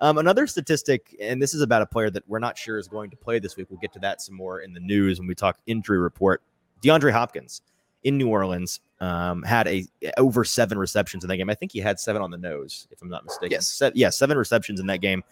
Um, 0.00 0.18
another 0.18 0.46
statistic, 0.46 1.16
and 1.18 1.40
this 1.40 1.54
is 1.54 1.62
about 1.62 1.80
a 1.80 1.86
player 1.86 2.10
that 2.10 2.28
we're 2.28 2.40
not 2.40 2.58
sure 2.58 2.76
is 2.76 2.88
going 2.88 3.08
to 3.08 3.16
play 3.16 3.38
this 3.38 3.56
week. 3.56 3.68
We'll 3.70 3.80
get 3.80 3.94
to 3.94 3.98
that 4.00 4.20
some 4.20 4.34
more 4.34 4.60
in 4.60 4.74
the 4.74 4.80
news 4.80 5.18
when 5.18 5.26
we 5.26 5.34
talk 5.34 5.58
injury 5.66 5.96
report. 5.96 6.42
DeAndre 6.82 7.10
Hopkins 7.10 7.62
in 8.04 8.18
New 8.18 8.28
Orleans 8.28 8.80
um, 9.00 9.42
had 9.42 9.68
a 9.68 9.84
over 10.16 10.44
seven 10.44 10.78
receptions 10.78 11.24
in 11.24 11.28
that 11.28 11.36
game. 11.36 11.50
I 11.50 11.54
think 11.54 11.72
he 11.72 11.80
had 11.80 12.00
seven 12.00 12.22
on 12.22 12.30
the 12.30 12.38
nose, 12.38 12.86
if 12.90 13.02
I'm 13.02 13.08
not 13.08 13.24
mistaken. 13.24 13.52
Yes. 13.52 13.66
Se- 13.66 13.92
yeah, 13.94 14.10
seven 14.10 14.36
receptions 14.36 14.80
in 14.80 14.86
that 14.86 15.00
game, 15.00 15.22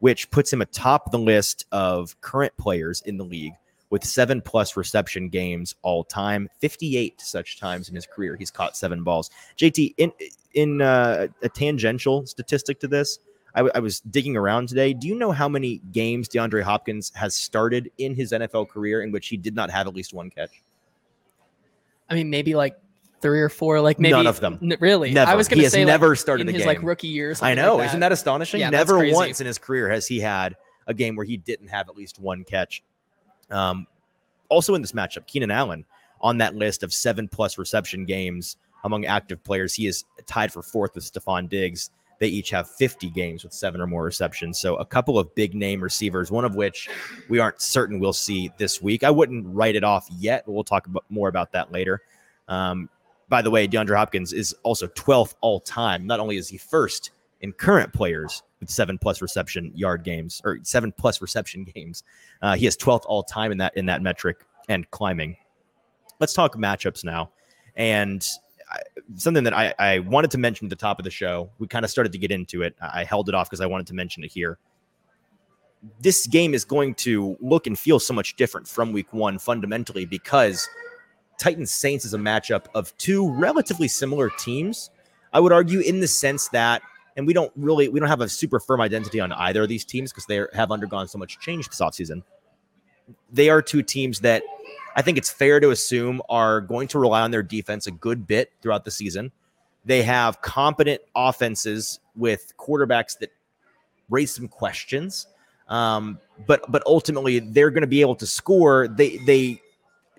which 0.00 0.30
puts 0.30 0.52
him 0.52 0.60
atop 0.60 1.10
the 1.10 1.18
list 1.18 1.66
of 1.72 2.18
current 2.20 2.56
players 2.56 3.02
in 3.02 3.16
the 3.16 3.24
league 3.24 3.54
with 3.90 4.04
seven 4.04 4.40
plus 4.40 4.76
reception 4.76 5.28
games 5.28 5.74
all 5.82 6.04
time, 6.04 6.48
58 6.60 7.20
such 7.20 7.58
times 7.60 7.88
in 7.88 7.94
his 7.94 8.06
career. 8.06 8.36
He's 8.36 8.50
caught 8.50 8.76
seven 8.76 9.04
balls. 9.04 9.30
JT, 9.56 9.94
in 9.98 10.12
in 10.54 10.82
uh, 10.82 11.28
a 11.42 11.48
tangential 11.48 12.26
statistic 12.26 12.80
to 12.80 12.88
this, 12.88 13.18
I, 13.54 13.60
w- 13.60 13.72
I 13.74 13.78
was 13.78 14.00
digging 14.00 14.36
around 14.36 14.68
today. 14.68 14.94
Do 14.94 15.06
you 15.06 15.16
know 15.16 15.32
how 15.32 15.48
many 15.48 15.80
games 15.92 16.28
DeAndre 16.28 16.62
Hopkins 16.62 17.12
has 17.14 17.34
started 17.34 17.90
in 17.98 18.14
his 18.14 18.32
NFL 18.32 18.68
career 18.68 19.02
in 19.02 19.12
which 19.12 19.28
he 19.28 19.36
did 19.36 19.54
not 19.54 19.70
have 19.70 19.86
at 19.86 19.94
least 19.94 20.12
one 20.12 20.30
catch? 20.30 20.62
I 22.08 22.14
mean, 22.14 22.30
maybe 22.30 22.54
like 22.54 22.76
three 23.20 23.40
or 23.40 23.48
four, 23.48 23.80
like 23.80 23.98
maybe 23.98 24.12
None 24.12 24.26
of 24.26 24.40
them. 24.40 24.58
N- 24.62 24.76
really, 24.80 25.12
Never. 25.12 25.30
I 25.30 25.34
was 25.34 25.48
going 25.48 25.58
he 25.58 25.62
to 25.62 25.66
has 25.66 25.72
say 25.72 25.84
never 25.84 26.10
like, 26.10 26.18
started 26.18 26.48
in 26.48 26.54
his 26.54 26.62
game. 26.62 26.68
like 26.68 26.82
rookie 26.82 27.08
years. 27.08 27.42
I 27.42 27.54
know, 27.54 27.76
like 27.76 27.88
isn't 27.88 28.00
that 28.00 28.12
astonishing? 28.12 28.60
Yeah, 28.60 28.70
Never 28.70 29.10
once 29.12 29.40
in 29.40 29.46
his 29.46 29.58
career 29.58 29.88
has 29.88 30.06
he 30.06 30.20
had 30.20 30.56
a 30.86 30.94
game 30.94 31.16
where 31.16 31.24
he 31.24 31.36
didn't 31.36 31.68
have 31.68 31.88
at 31.88 31.96
least 31.96 32.18
one 32.18 32.44
catch. 32.44 32.82
Um, 33.50 33.86
also 34.48 34.74
in 34.74 34.82
this 34.82 34.92
matchup, 34.92 35.26
Keenan 35.26 35.50
Allen 35.50 35.84
on 36.20 36.38
that 36.38 36.54
list 36.54 36.82
of 36.82 36.92
seven 36.92 37.28
plus 37.28 37.58
reception 37.58 38.04
games 38.04 38.56
among 38.84 39.06
active 39.06 39.42
players. 39.42 39.74
He 39.74 39.86
is 39.86 40.04
tied 40.26 40.52
for 40.52 40.62
fourth 40.62 40.94
with 40.94 41.10
Stefon 41.10 41.48
Diggs. 41.48 41.90
They 42.20 42.28
each 42.28 42.50
have 42.50 42.70
50 42.70 43.10
games 43.10 43.44
with 43.44 43.52
seven 43.52 43.80
or 43.80 43.86
more 43.86 44.04
receptions. 44.04 44.58
So 44.58 44.76
a 44.76 44.84
couple 44.84 45.18
of 45.18 45.34
big 45.34 45.54
name 45.54 45.82
receivers, 45.82 46.30
one 46.30 46.44
of 46.44 46.54
which 46.54 46.88
we 47.28 47.38
aren't 47.38 47.60
certain 47.60 47.98
we'll 47.98 48.12
see 48.12 48.50
this 48.58 48.80
week. 48.80 49.04
I 49.04 49.10
wouldn't 49.10 49.46
write 49.46 49.76
it 49.76 49.84
off 49.84 50.06
yet. 50.18 50.44
but 50.46 50.52
We'll 50.52 50.64
talk 50.64 50.86
about, 50.86 51.04
more 51.08 51.28
about 51.28 51.52
that 51.52 51.72
later. 51.72 52.00
Um, 52.48 52.88
by 53.28 53.42
the 53.42 53.50
way, 53.50 53.66
DeAndre 53.66 53.96
Hopkins 53.96 54.32
is 54.32 54.54
also 54.62 54.86
12th 54.88 55.34
all 55.40 55.60
time. 55.60 56.06
Not 56.06 56.20
only 56.20 56.36
is 56.36 56.48
he 56.48 56.58
first 56.58 57.10
in 57.40 57.52
current 57.52 57.92
players 57.92 58.42
with 58.60 58.70
seven 58.70 58.98
plus 58.98 59.20
reception 59.20 59.72
yard 59.74 60.04
games 60.04 60.40
or 60.44 60.58
seven 60.62 60.92
plus 60.92 61.20
reception 61.20 61.64
games, 61.74 62.04
uh, 62.42 62.54
he 62.54 62.66
is 62.66 62.76
12th 62.76 63.04
all 63.06 63.22
time 63.22 63.52
in 63.52 63.58
that 63.58 63.76
in 63.76 63.86
that 63.86 64.02
metric 64.02 64.44
and 64.68 64.90
climbing. 64.90 65.36
Let's 66.20 66.32
talk 66.32 66.56
matchups 66.56 67.04
now, 67.04 67.30
and 67.76 68.26
I, 68.70 68.80
something 69.16 69.44
that 69.44 69.54
I, 69.54 69.74
I 69.78 69.98
wanted 70.00 70.30
to 70.32 70.38
mention 70.38 70.66
at 70.66 70.70
the 70.70 70.76
top 70.76 70.98
of 70.98 71.04
the 71.04 71.10
show. 71.10 71.50
We 71.58 71.66
kind 71.66 71.84
of 71.84 71.90
started 71.90 72.12
to 72.12 72.18
get 72.18 72.30
into 72.30 72.62
it. 72.62 72.74
I 72.80 73.04
held 73.04 73.28
it 73.28 73.34
off 73.34 73.48
because 73.48 73.60
I 73.60 73.66
wanted 73.66 73.86
to 73.88 73.94
mention 73.94 74.24
it 74.24 74.32
here. 74.32 74.58
This 76.00 76.26
game 76.26 76.54
is 76.54 76.64
going 76.64 76.94
to 76.96 77.36
look 77.40 77.66
and 77.66 77.78
feel 77.78 78.00
so 78.00 78.14
much 78.14 78.36
different 78.36 78.66
from 78.66 78.92
week 78.92 79.12
one 79.12 79.38
fundamentally 79.38 80.06
because 80.06 80.68
Titans 81.38 81.70
Saints 81.70 82.04
is 82.04 82.14
a 82.14 82.18
matchup 82.18 82.66
of 82.74 82.96
two 82.96 83.30
relatively 83.32 83.88
similar 83.88 84.30
teams. 84.30 84.90
I 85.32 85.40
would 85.40 85.52
argue 85.52 85.80
in 85.80 86.00
the 86.00 86.08
sense 86.08 86.48
that, 86.48 86.80
and 87.16 87.26
we 87.26 87.32
don't 87.32 87.52
really, 87.56 87.88
we 87.88 88.00
don't 88.00 88.08
have 88.08 88.20
a 88.20 88.28
super 88.28 88.60
firm 88.60 88.80
identity 88.80 89.20
on 89.20 89.32
either 89.32 89.62
of 89.62 89.68
these 89.68 89.84
teams 89.84 90.10
because 90.10 90.26
they 90.26 90.44
have 90.54 90.70
undergone 90.72 91.06
so 91.08 91.18
much 91.18 91.38
change 91.40 91.68
this 91.68 91.80
offseason. 91.80 92.22
They 93.30 93.50
are 93.50 93.60
two 93.60 93.82
teams 93.82 94.20
that 94.20 94.42
I 94.94 95.02
think 95.02 95.18
it's 95.18 95.30
fair 95.30 95.60
to 95.60 95.70
assume 95.70 96.22
are 96.28 96.60
going 96.60 96.88
to 96.88 96.98
rely 96.98 97.22
on 97.22 97.30
their 97.30 97.42
defense 97.42 97.86
a 97.86 97.90
good 97.90 98.26
bit 98.26 98.52
throughout 98.62 98.84
the 98.84 98.90
season. 98.90 99.32
They 99.84 100.02
have 100.02 100.40
competent 100.40 101.02
offenses 101.14 102.00
with 102.16 102.52
quarterbacks 102.58 103.18
that 103.18 103.30
raise 104.08 104.34
some 104.34 104.48
questions. 104.48 105.26
Um, 105.68 106.18
but 106.46 106.70
but 106.70 106.82
ultimately 106.86 107.38
they're 107.38 107.70
going 107.70 107.82
to 107.82 107.88
be 107.88 108.00
able 108.00 108.16
to 108.16 108.26
score. 108.26 108.88
They 108.88 109.16
they 109.18 109.60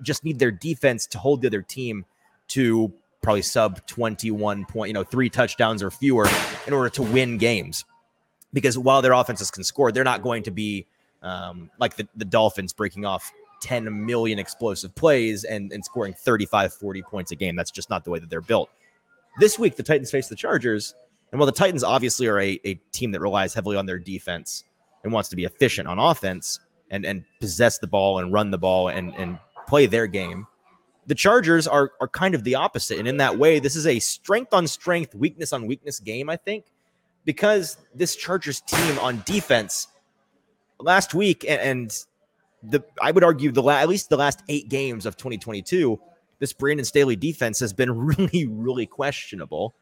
just 0.01 0.24
need 0.24 0.39
their 0.39 0.51
defense 0.51 1.08
to 1.08 1.20
hold 1.20 1.41
the 1.41 1.48
other 1.48 1.62
team 1.62 2.05
to 2.50 2.91
probably 3.22 3.41
sub 3.41 3.86
21 3.88 4.65
point, 4.65 4.89
you 4.89 4.94
know, 4.94 5.03
three 5.03 5.29
touchdowns 5.29 5.82
or 5.82 5.89
fewer 5.89 6.27
in 6.67 6.74
order 6.74 6.89
to 6.89 7.01
win 7.01 7.38
games. 7.38 7.86
Because 8.53 8.77
while 8.77 9.01
their 9.01 9.13
offenses 9.13 9.51
can 9.51 9.63
score, 9.63 9.91
they're 9.91 10.03
not 10.03 10.22
going 10.22 10.44
to 10.44 10.51
be 10.51 10.86
um, 11.22 11.70
like 11.79 11.96
the, 11.96 12.08
the 12.15 12.25
Dolphins 12.25 12.72
breaking 12.72 13.05
off 13.05 13.32
10 13.65 14.05
million 14.05 14.38
explosive 14.38 14.93
plays 14.93 15.43
and, 15.43 15.72
and 15.72 15.84
scoring 15.84 16.13
35, 16.13 16.72
40 16.72 17.01
points 17.01 17.31
a 17.31 17.36
game. 17.36 17.55
That's 17.55 17.72
just 17.72 17.89
not 17.89 18.03
the 18.03 18.12
way 18.12 18.19
that 18.19 18.29
they're 18.29 18.39
built. 18.39 18.69
This 19.39 19.57
week, 19.57 19.75
the 19.75 19.81
Titans 19.81 20.12
face 20.12 20.27
the 20.27 20.36
Chargers. 20.36 20.93
And 21.31 21.39
while 21.39 21.48
the 21.48 21.51
Titans 21.51 21.84
obviously 21.84 22.27
are 22.27 22.39
a, 22.39 22.60
a 22.63 22.75
team 22.91 23.12
that 23.12 23.22
relies 23.22 23.55
heavily 23.55 23.75
on 23.75 23.88
their 23.88 23.98
defense 23.98 24.65
and 25.03 25.12
wants 25.12 25.29
to 25.29 25.36
be 25.36 25.45
efficient 25.45 25.88
on 25.88 25.98
offense 25.98 26.60
and, 26.91 27.07
and 27.07 27.25
possess 27.39 27.79
the 27.79 27.88
ball 27.88 28.19
and 28.19 28.31
run 28.31 28.51
the 28.51 28.57
ball 28.60 28.89
and, 28.89 29.15
and 29.15 29.39
play 29.67 29.88
their 29.88 30.05
game. 30.05 30.45
The 31.07 31.15
Chargers 31.15 31.67
are 31.67 31.91
are 32.01 32.07
kind 32.07 32.34
of 32.34 32.43
the 32.43 32.55
opposite, 32.55 32.98
and 32.98 33.07
in 33.07 33.17
that 33.17 33.38
way, 33.38 33.60
this 33.60 33.75
is 33.75 33.86
a 33.86 34.00
strength 34.00 34.53
on 34.53 34.65
strength, 34.65 35.13
weakness 35.13 35.53
on 35.53 35.67
weakness 35.67 36.00
game. 36.00 36.31
I 36.31 36.36
think 36.36 36.65
because 37.25 37.77
this 37.93 38.15
Chargers 38.15 38.62
team 38.62 38.98
on 39.00 39.22
defense 39.24 39.88
last 40.79 41.13
week 41.13 41.45
and, 41.48 41.62
and 41.62 42.05
the 42.69 42.84
I 43.01 43.12
would 43.12 43.24
argue 43.24 43.51
the 43.51 43.63
la- 43.63 43.79
at 43.79 43.89
least 43.89 44.10
the 44.10 44.17
last 44.17 44.43
eight 44.50 44.69
games 44.69 45.05
of 45.05 45.17
2022, 45.17 46.00
this 46.39 46.53
Brandon 46.53 46.86
Staley 46.86 47.15
defense 47.15 47.60
has 47.60 47.74
been 47.74 47.91
really 48.05 48.48
really 48.48 48.86
questionable. 48.86 49.74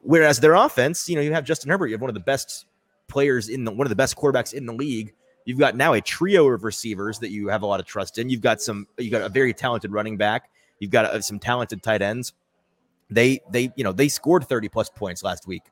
Whereas 0.00 0.40
their 0.40 0.54
offense, 0.54 1.08
you 1.08 1.16
know, 1.16 1.22
you 1.22 1.32
have 1.32 1.44
Justin 1.44 1.70
Herbert, 1.70 1.88
you 1.88 1.94
have 1.94 2.00
one 2.00 2.10
of 2.10 2.14
the 2.14 2.20
best 2.20 2.66
players 3.08 3.48
in 3.48 3.64
the 3.64 3.70
one 3.70 3.86
of 3.86 3.90
the 3.90 3.96
best 3.96 4.16
quarterbacks 4.16 4.54
in 4.54 4.66
the 4.66 4.72
league 4.72 5.12
You've 5.46 5.60
got 5.60 5.76
now 5.76 5.92
a 5.92 6.00
trio 6.00 6.48
of 6.48 6.64
receivers 6.64 7.20
that 7.20 7.30
you 7.30 7.48
have 7.48 7.62
a 7.62 7.66
lot 7.66 7.78
of 7.78 7.86
trust 7.86 8.18
in. 8.18 8.28
You've 8.28 8.40
got 8.40 8.60
some, 8.60 8.88
you 8.98 9.12
got 9.12 9.22
a 9.22 9.28
very 9.28 9.54
talented 9.54 9.92
running 9.92 10.16
back. 10.16 10.50
You've 10.80 10.90
got 10.90 11.06
uh, 11.06 11.20
some 11.20 11.38
talented 11.38 11.84
tight 11.84 12.02
ends. 12.02 12.32
They, 13.08 13.40
they, 13.52 13.72
you 13.76 13.84
know, 13.84 13.92
they 13.92 14.08
scored 14.08 14.44
30 14.44 14.68
plus 14.68 14.90
points 14.90 15.22
last 15.22 15.46
week 15.46 15.62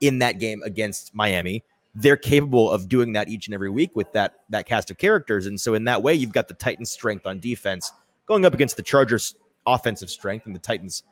in 0.00 0.20
that 0.20 0.38
game 0.38 0.62
against 0.62 1.12
Miami. 1.16 1.64
They're 1.94 2.16
capable 2.16 2.70
of 2.70 2.88
doing 2.88 3.12
that 3.12 3.28
each 3.28 3.46
and 3.46 3.54
every 3.54 3.70
week 3.70 3.94
with 3.94 4.12
that 4.12 4.40
that 4.50 4.66
cast 4.66 4.90
of 4.90 4.98
characters. 4.98 5.46
And 5.46 5.60
so 5.60 5.74
in 5.74 5.84
that 5.84 6.02
way, 6.02 6.14
you've 6.14 6.32
got 6.32 6.48
the 6.48 6.54
Titans' 6.54 6.90
strength 6.90 7.26
on 7.26 7.38
defense 7.38 7.92
going 8.26 8.44
up 8.44 8.54
against 8.54 8.76
the 8.76 8.82
Chargers' 8.82 9.34
offensive 9.66 10.10
strength 10.10 10.46
and 10.46 10.54
the 10.54 10.60
Titans' 10.60 11.04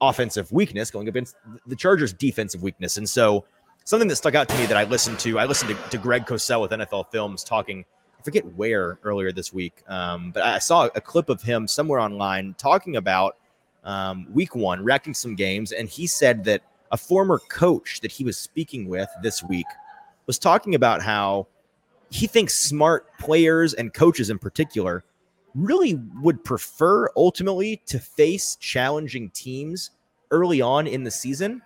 offensive 0.00 0.50
weakness 0.52 0.90
going 0.90 1.08
against 1.08 1.36
the 1.66 1.76
Chargers' 1.76 2.12
defensive 2.12 2.62
weakness. 2.62 2.96
And 2.96 3.08
so 3.08 3.44
something 3.84 4.08
that 4.08 4.16
stuck 4.16 4.34
out 4.34 4.48
to 4.48 4.56
me 4.58 4.66
that 4.66 4.76
I 4.76 4.84
listened 4.84 5.18
to. 5.20 5.38
I 5.38 5.46
listened 5.46 5.76
to, 5.76 5.90
to 5.90 5.98
Greg 5.98 6.26
Cosell 6.26 6.60
with 6.60 6.70
NFL 6.70 7.10
Films 7.10 7.44
talking. 7.44 7.84
I 8.18 8.22
forget 8.22 8.44
where 8.54 8.98
earlier 9.02 9.32
this 9.32 9.52
week, 9.52 9.82
um, 9.88 10.30
but 10.30 10.42
I 10.42 10.58
saw 10.58 10.88
a 10.94 11.00
clip 11.00 11.30
of 11.30 11.40
him 11.40 11.66
somewhere 11.66 12.00
online 12.00 12.54
talking 12.58 12.96
about 12.96 13.36
um, 13.82 14.26
Week 14.30 14.54
One, 14.54 14.84
reacting 14.84 15.14
some 15.14 15.34
games, 15.34 15.72
and 15.72 15.88
he 15.88 16.06
said 16.06 16.44
that 16.44 16.62
a 16.92 16.96
former 16.98 17.38
coach 17.48 18.00
that 18.02 18.12
he 18.12 18.24
was 18.24 18.36
speaking 18.36 18.88
with 18.88 19.08
this 19.22 19.42
week 19.42 19.66
was 20.30 20.38
talking 20.38 20.76
about 20.76 21.02
how 21.02 21.48
he 22.08 22.28
thinks 22.28 22.56
smart 22.56 23.18
players 23.18 23.74
and 23.74 23.92
coaches 23.92 24.30
in 24.30 24.38
particular 24.38 25.02
really 25.56 25.98
would 26.22 26.44
prefer 26.44 27.08
ultimately 27.16 27.82
to 27.86 27.98
face 27.98 28.54
challenging 28.54 29.28
teams 29.30 29.90
early 30.30 30.60
on 30.60 30.86
in 30.86 31.02
the 31.02 31.10
season 31.10 31.60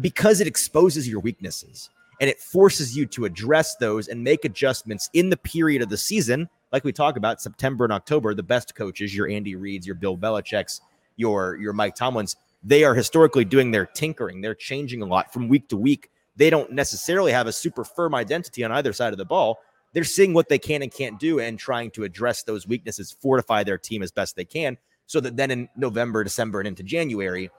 because 0.00 0.40
it 0.40 0.46
exposes 0.46 1.08
your 1.08 1.18
weaknesses 1.18 1.90
and 2.20 2.30
it 2.30 2.38
forces 2.38 2.96
you 2.96 3.06
to 3.06 3.24
address 3.24 3.74
those 3.74 4.06
and 4.06 4.22
make 4.22 4.44
adjustments 4.44 5.10
in 5.12 5.28
the 5.28 5.36
period 5.36 5.82
of 5.82 5.88
the 5.88 5.96
season. 5.96 6.48
Like 6.70 6.84
we 6.84 6.92
talk 6.92 7.16
about 7.16 7.42
September 7.42 7.82
and 7.82 7.92
October, 7.92 8.34
the 8.34 8.42
best 8.44 8.76
coaches, 8.76 9.12
your 9.12 9.28
Andy 9.28 9.56
Reid's, 9.56 9.84
your 9.84 9.96
Bill 9.96 10.16
Belichick's, 10.16 10.80
your 11.16 11.56
your 11.56 11.72
Mike 11.72 11.96
Tomlin's, 11.96 12.36
they 12.62 12.84
are 12.84 12.94
historically 12.94 13.44
doing 13.44 13.72
their 13.72 13.86
tinkering. 13.86 14.42
They're 14.42 14.54
changing 14.54 15.02
a 15.02 15.06
lot 15.06 15.32
from 15.32 15.48
week 15.48 15.66
to 15.70 15.76
week. 15.76 16.08
They 16.36 16.50
don't 16.50 16.72
necessarily 16.72 17.32
have 17.32 17.46
a 17.46 17.52
super 17.52 17.84
firm 17.84 18.14
identity 18.14 18.64
on 18.64 18.72
either 18.72 18.92
side 18.92 19.12
of 19.12 19.18
the 19.18 19.24
ball. 19.24 19.58
They're 19.92 20.04
seeing 20.04 20.34
what 20.34 20.48
they 20.48 20.58
can 20.58 20.82
and 20.82 20.92
can't 20.92 21.20
do 21.20 21.38
and 21.38 21.58
trying 21.58 21.92
to 21.92 22.02
address 22.02 22.42
those 22.42 22.66
weaknesses, 22.66 23.16
fortify 23.20 23.62
their 23.62 23.78
team 23.78 24.02
as 24.02 24.10
best 24.10 24.34
they 24.34 24.44
can, 24.44 24.76
so 25.06 25.20
that 25.20 25.36
then 25.36 25.50
in 25.50 25.68
November, 25.76 26.24
December, 26.24 26.60
and 26.60 26.66
into 26.66 26.82
January, 26.82 27.50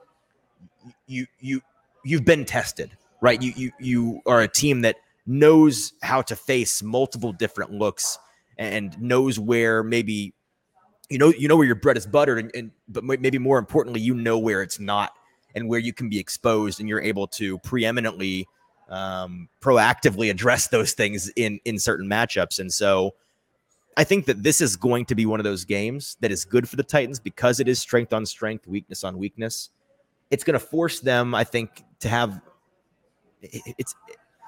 you 1.06 1.26
you 1.40 1.62
you've 2.04 2.24
been 2.24 2.44
tested, 2.44 2.90
right? 3.22 3.40
You 3.40 3.52
you 3.56 3.72
you 3.80 4.20
are 4.26 4.42
a 4.42 4.48
team 4.48 4.82
that 4.82 4.96
knows 5.26 5.92
how 6.02 6.22
to 6.22 6.36
face 6.36 6.82
multiple 6.82 7.32
different 7.32 7.72
looks 7.72 8.18
and 8.58 9.00
knows 9.00 9.38
where 9.38 9.82
maybe 9.82 10.34
you 11.10 11.18
know 11.18 11.28
you 11.28 11.48
know 11.48 11.56
where 11.56 11.66
your 11.66 11.74
bread 11.74 11.96
is 11.96 12.06
buttered 12.06 12.38
and, 12.38 12.50
and 12.54 12.70
but 12.88 13.04
maybe 13.04 13.38
more 13.38 13.58
importantly 13.58 14.00
you 14.00 14.14
know 14.14 14.38
where 14.38 14.62
it's 14.62 14.78
not 14.78 15.12
and 15.54 15.68
where 15.68 15.80
you 15.80 15.92
can 15.92 16.08
be 16.08 16.18
exposed 16.18 16.80
and 16.80 16.88
you're 16.88 17.00
able 17.00 17.26
to 17.26 17.58
preeminently 17.58 18.46
um, 18.88 19.48
proactively 19.60 20.30
address 20.30 20.68
those 20.68 20.92
things 20.92 21.28
in 21.36 21.60
in 21.64 21.78
certain 21.78 22.08
matchups 22.08 22.58
and 22.58 22.72
so 22.72 23.14
I 23.96 24.04
think 24.04 24.26
that 24.26 24.42
this 24.42 24.60
is 24.60 24.76
going 24.76 25.06
to 25.06 25.14
be 25.14 25.24
one 25.24 25.40
of 25.40 25.44
those 25.44 25.64
games 25.64 26.18
that 26.20 26.30
is 26.30 26.44
good 26.44 26.68
for 26.68 26.76
the 26.76 26.82
Titans 26.82 27.18
because 27.18 27.60
it 27.60 27.68
is 27.68 27.78
strength 27.78 28.12
on 28.12 28.26
strength, 28.26 28.66
weakness 28.66 29.04
on 29.04 29.16
weakness. 29.16 29.70
It's 30.30 30.44
going 30.44 30.58
to 30.58 30.64
force 30.64 31.00
them, 31.00 31.34
I 31.34 31.44
think, 31.44 31.82
to 32.00 32.08
have 32.08 32.40
it's 33.42 33.94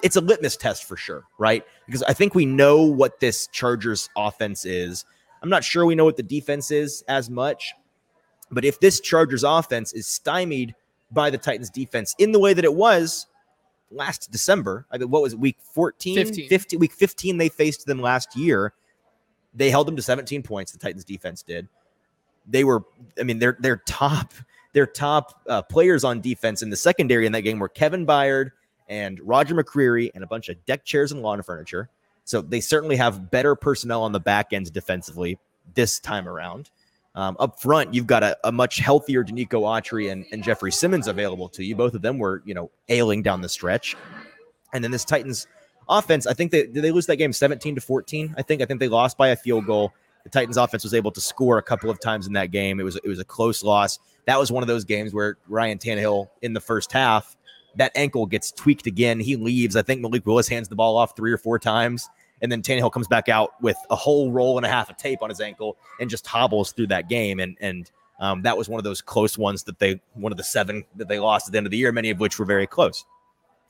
it's 0.03 0.15
a 0.15 0.21
litmus 0.21 0.55
test 0.55 0.85
for 0.85 0.95
sure, 0.95 1.23
right? 1.39 1.63
Because 1.85 2.03
I 2.03 2.13
think 2.13 2.35
we 2.35 2.45
know 2.45 2.83
what 2.83 3.19
this 3.19 3.47
Chargers 3.47 4.09
offense 4.15 4.65
is. 4.65 5.03
I'm 5.41 5.49
not 5.49 5.63
sure 5.63 5.85
we 5.85 5.95
know 5.95 6.05
what 6.05 6.17
the 6.17 6.23
defense 6.23 6.69
is 6.69 7.03
as 7.07 7.29
much, 7.29 7.73
but 8.51 8.65
if 8.65 8.79
this 8.79 8.99
Chargers 8.99 9.43
offense 9.43 9.93
is 9.93 10.05
stymied 10.05 10.75
by 11.11 11.29
the 11.29 11.37
Titans 11.37 11.69
defense 11.69 12.13
in 12.19 12.31
the 12.31 12.39
way 12.39 12.53
that 12.53 12.65
it 12.65 12.73
was 12.73 13.25
last 13.91 14.31
December, 14.31 14.85
I 14.91 14.97
mean, 14.97 15.09
what 15.09 15.21
was 15.21 15.33
it, 15.33 15.39
week 15.39 15.57
14, 15.73 16.15
15. 16.15 16.49
15, 16.49 16.79
week 16.79 16.93
15, 16.93 17.37
they 17.37 17.49
faced 17.49 17.85
them 17.85 18.01
last 18.01 18.35
year. 18.35 18.73
They 19.53 19.69
held 19.69 19.87
them 19.87 19.95
to 19.95 20.01
17 20.01 20.43
points, 20.43 20.71
the 20.71 20.77
Titans 20.77 21.05
defense 21.05 21.41
did. 21.43 21.67
They 22.47 22.63
were, 22.63 22.83
I 23.19 23.23
mean, 23.23 23.39
they're, 23.39 23.57
they're 23.59 23.77
top 23.77 24.33
their 24.73 24.85
top 24.85 25.41
uh, 25.47 25.61
players 25.63 26.03
on 26.03 26.21
defense 26.21 26.61
in 26.61 26.69
the 26.69 26.77
secondary 26.77 27.25
in 27.25 27.31
that 27.31 27.41
game 27.41 27.59
were 27.59 27.69
Kevin 27.69 28.05
Byard 28.05 28.51
and 28.87 29.19
Roger 29.21 29.55
McCreary 29.55 30.11
and 30.13 30.23
a 30.23 30.27
bunch 30.27 30.49
of 30.49 30.63
deck 30.65 30.85
chairs 30.85 31.11
and 31.11 31.21
lawn 31.21 31.41
furniture. 31.41 31.89
So 32.25 32.41
they 32.41 32.59
certainly 32.59 32.95
have 32.95 33.31
better 33.31 33.55
personnel 33.55 34.03
on 34.03 34.11
the 34.11 34.19
back 34.19 34.53
end 34.53 34.71
defensively 34.71 35.39
this 35.73 35.99
time 35.99 36.27
around. 36.27 36.69
Um, 37.15 37.35
up 37.39 37.59
front, 37.59 37.93
you've 37.93 38.07
got 38.07 38.23
a, 38.23 38.37
a 38.43 38.51
much 38.51 38.77
healthier 38.77 39.23
Denico 39.23 39.61
Autry 39.63 40.11
and, 40.11 40.25
and 40.31 40.43
Jeffrey 40.43 40.71
Simmons 40.71 41.07
available 41.07 41.49
to 41.49 41.63
you. 41.63 41.75
Both 41.75 41.93
of 41.93 42.01
them 42.01 42.17
were, 42.17 42.41
you 42.45 42.53
know, 42.53 42.69
ailing 42.87 43.23
down 43.23 43.41
the 43.41 43.49
stretch. 43.49 43.95
And 44.73 44.83
then 44.83 44.91
this 44.91 45.03
Titans 45.03 45.47
offense, 45.89 46.27
I 46.27 46.33
think 46.33 46.51
they 46.51 46.67
did 46.67 46.83
they 46.83 46.91
lose 46.91 47.07
that 47.07 47.17
game 47.17 47.33
17 47.33 47.75
to 47.75 47.81
14. 47.81 48.35
I 48.37 48.41
think 48.43 48.61
I 48.61 48.65
think 48.65 48.79
they 48.79 48.87
lost 48.87 49.17
by 49.17 49.29
a 49.29 49.35
field 49.35 49.65
goal. 49.65 49.91
The 50.23 50.29
Titans 50.29 50.57
offense 50.57 50.83
was 50.83 50.93
able 50.93 51.11
to 51.11 51.21
score 51.21 51.57
a 51.57 51.63
couple 51.63 51.89
of 51.89 51.99
times 51.99 52.27
in 52.27 52.33
that 52.33 52.51
game. 52.51 52.79
It 52.79 52.83
was 52.83 52.95
it 52.97 53.07
was 53.07 53.19
a 53.19 53.25
close 53.25 53.63
loss 53.63 53.99
that 54.29 54.39
was 54.39 54.51
one 54.51 54.61
of 54.61 54.67
those 54.67 54.85
games 54.85 55.11
where 55.11 55.37
Ryan 55.47 55.79
Tannehill 55.79 56.29
in 56.43 56.53
the 56.53 56.59
first 56.59 56.91
half, 56.91 57.35
that 57.77 57.91
ankle 57.95 58.27
gets 58.27 58.51
tweaked 58.51 58.85
again. 58.85 59.19
He 59.19 59.35
leaves. 59.35 59.75
I 59.75 59.81
think 59.81 60.01
Malik 60.01 60.23
Willis 60.23 60.47
hands 60.47 60.69
the 60.69 60.75
ball 60.75 60.97
off 60.97 61.15
three 61.15 61.31
or 61.31 61.37
four 61.37 61.57
times. 61.57 62.07
And 62.41 62.51
then 62.51 62.61
Tannehill 62.61 62.91
comes 62.91 63.07
back 63.07 63.29
out 63.29 63.61
with 63.61 63.77
a 63.89 63.95
whole 63.95 64.31
roll 64.31 64.57
and 64.57 64.65
a 64.65 64.69
half 64.69 64.89
of 64.89 64.97
tape 64.97 65.21
on 65.21 65.29
his 65.29 65.41
ankle 65.41 65.77
and 65.99 66.09
just 66.09 66.25
hobbles 66.25 66.71
through 66.71 66.87
that 66.87 67.09
game. 67.09 67.39
And 67.39 67.57
and 67.59 67.89
um, 68.19 68.41
that 68.43 68.57
was 68.57 68.67
one 68.67 68.79
of 68.79 68.83
those 68.83 69.01
close 69.01 69.37
ones 69.37 69.63
that 69.63 69.79
they 69.79 70.01
one 70.13 70.31
of 70.31 70.37
the 70.37 70.43
seven 70.43 70.83
that 70.95 71.07
they 71.07 71.19
lost 71.19 71.47
at 71.47 71.51
the 71.51 71.57
end 71.57 71.67
of 71.67 71.71
the 71.71 71.77
year, 71.77 71.91
many 71.91 72.09
of 72.09 72.19
which 72.19 72.37
were 72.37 72.45
very 72.45 72.67
close. 72.67 73.05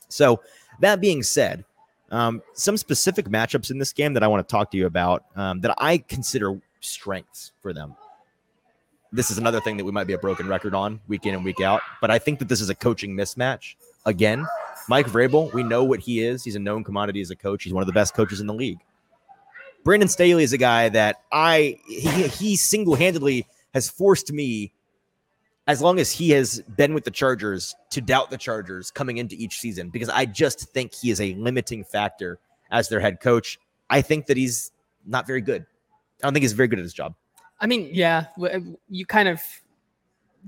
So 0.10 0.42
that 0.80 1.00
being 1.00 1.24
said, 1.24 1.66
um, 2.12 2.42
some 2.54 2.78
specific 2.78 3.28
matchups 3.28 3.70
in 3.70 3.78
this 3.78 3.94
game 3.94 4.14
that 4.14 4.24
I 4.24 4.28
want 4.28 4.48
to 4.48 4.52
talk 4.52 4.72
to 4.72 4.78
you 4.78 4.88
about 4.88 5.26
um, 5.36 5.62
that 5.62 5.76
I 5.78 6.00
consider 6.00 6.60
strengths 6.80 7.52
for 7.62 7.74
them. 7.74 7.96
This 9.12 9.32
is 9.32 9.38
another 9.38 9.60
thing 9.60 9.78
that 9.78 9.86
we 9.86 9.92
might 9.92 10.08
be 10.08 10.14
a 10.14 10.18
broken 10.20 10.48
record 10.48 10.76
on 10.76 11.00
week 11.08 11.26
in 11.26 11.34
and 11.34 11.44
week 11.44 11.62
out, 11.62 11.82
but 12.02 12.12
I 12.12 12.20
think 12.20 12.40
that 12.40 12.48
this 12.48 12.62
is 12.62 12.70
a 12.70 12.76
coaching 12.76 13.16
mismatch. 13.16 13.76
Again, 14.06 14.46
Mike 14.90 15.06
Vrabel, 15.06 15.54
we 15.54 15.62
know 15.62 15.84
what 15.84 16.00
he 16.00 16.22
is. 16.22 16.44
He's 16.44 16.56
a 16.56 16.60
known 16.60 16.84
commodity 16.84 17.22
as 17.22 17.30
a 17.30 17.36
coach. 17.36 17.64
He's 17.64 17.74
one 17.74 17.84
of 17.84 17.88
the 17.88 17.94
best 17.94 18.16
coaches 18.16 18.42
in 18.42 18.48
the 18.48 18.54
league. 18.56 18.80
Brandon 19.84 20.10
Staley 20.10 20.44
is 20.44 20.52
a 20.52 20.58
guy 20.58 20.90
that 20.90 21.18
I 21.32 21.80
he, 21.88 22.28
he 22.28 22.56
single 22.56 22.96
handedly 22.96 23.46
has 23.76 23.88
forced 23.88 24.34
me, 24.34 24.74
as 25.68 25.80
long 25.80 26.00
as 26.00 26.12
he 26.12 26.32
has 26.32 26.62
been 26.62 26.96
with 26.96 27.04
the 27.04 27.12
Chargers, 27.12 27.76
to 27.92 28.02
doubt 28.02 28.32
the 28.32 28.38
Chargers 28.38 28.90
coming 28.90 29.18
into 29.18 29.36
each 29.36 29.60
season 29.60 29.90
because 29.90 30.10
I 30.10 30.26
just 30.26 30.62
think 30.72 30.94
he 30.96 31.12
is 31.12 31.22
a 31.22 31.36
limiting 31.36 31.84
factor 31.84 32.40
as 32.72 32.90
their 32.90 33.00
head 33.00 33.22
coach. 33.22 33.60
I 33.92 34.02
think 34.02 34.26
that 34.26 34.38
he's 34.38 34.72
not 35.06 35.28
very 35.28 35.42
good. 35.42 35.66
I 36.22 36.28
don't 36.28 36.34
think 36.34 36.44
he's 36.44 36.54
very 36.54 36.68
good 36.68 36.80
at 36.80 36.84
his 36.84 36.94
job. 36.94 37.14
I 37.60 37.68
mean, 37.68 37.90
yeah, 37.94 38.26
you 38.90 39.06
kind 39.06 39.30
of 39.30 39.42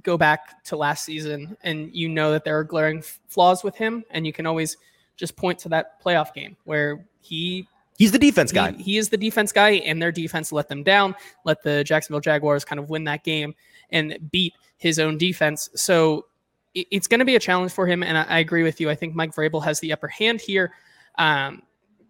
go 0.04 0.18
back 0.18 0.64
to 0.66 0.76
last 0.76 1.06
season 1.06 1.58
and 1.64 1.94
you 1.94 2.10
know 2.10 2.32
that 2.32 2.44
there 2.44 2.58
are 2.58 2.64
glaring 2.64 3.04
flaws 3.28 3.64
with 3.64 3.76
him, 3.76 4.04
and 4.12 4.26
you 4.26 4.34
can 4.34 4.46
always 4.46 4.78
just 5.18 5.36
point 5.36 5.60
to 5.60 5.70
that 5.70 6.04
playoff 6.04 6.34
game 6.34 6.58
where 6.64 7.06
he 7.20 7.68
He's 7.98 8.12
the 8.12 8.18
defense 8.18 8.52
guy. 8.52 8.72
He, 8.72 8.84
he, 8.84 8.98
is 8.98 9.10
the 9.10 9.18
defense 9.18 9.52
guy, 9.52 9.74
and 9.74 10.02
their 10.02 10.12
defense 10.12 10.52
let 10.52 10.68
them 10.68 10.82
down, 10.82 11.14
let 11.46 11.62
the 11.62 11.84
Jacksonville 11.84 12.20
Jaguars 12.20 12.66
kind 12.66 12.80
of 12.80 12.90
win 12.90 13.04
that 13.04 13.24
game 13.24 13.54
and 13.92 14.18
beat 14.32 14.56
his 14.78 14.98
own 14.98 15.20
defense. 15.20 15.70
So 15.76 16.26
it, 16.74 16.88
it's 16.90 17.08
going 17.08 17.20
to 17.20 17.26
be 17.26 17.36
a 17.36 17.40
challenge 17.40 17.72
for 17.72 17.86
him. 17.86 18.02
And 18.02 18.18
I, 18.18 18.24
I, 18.24 18.40
agree 18.40 18.64
with 18.64 18.82
you. 18.82 18.90
I 18.90 18.96
think 18.96 19.14
Mike 19.14 19.36
Vrabel 19.36 19.64
has 19.64 19.80
the 19.82 19.94
upper 19.94 20.08
hand 20.08 20.42
here 20.42 20.72
um, 21.20 21.62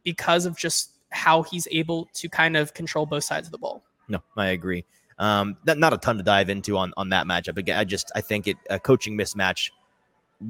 because 0.06 0.46
of 0.46 0.58
just 0.58 0.92
how 1.10 1.44
he's 1.44 1.68
able 1.72 2.08
to 2.14 2.30
kind 2.30 2.56
of 2.56 2.74
control 2.74 3.06
both 3.06 3.26
sides 3.26 3.48
of 3.48 3.52
the 3.52 3.58
ball. 3.58 3.84
No, 4.08 4.24
I 4.38 4.48
agree. 4.48 4.86
Um, 5.22 5.56
that, 5.66 5.78
not 5.78 5.94
a 5.94 5.98
ton 5.98 6.18
to 6.18 6.24
dive 6.24 6.50
into 6.50 6.78
on, 6.78 6.94
on 6.98 7.10
that 7.10 7.28
matchup. 7.28 7.58
Again, 7.58 7.78
I 7.78 7.86
just 7.86 8.12
I 8.16 8.22
think 8.22 8.48
it 8.48 8.58
a 8.70 8.80
coaching 8.80 9.18
mismatch 9.18 9.70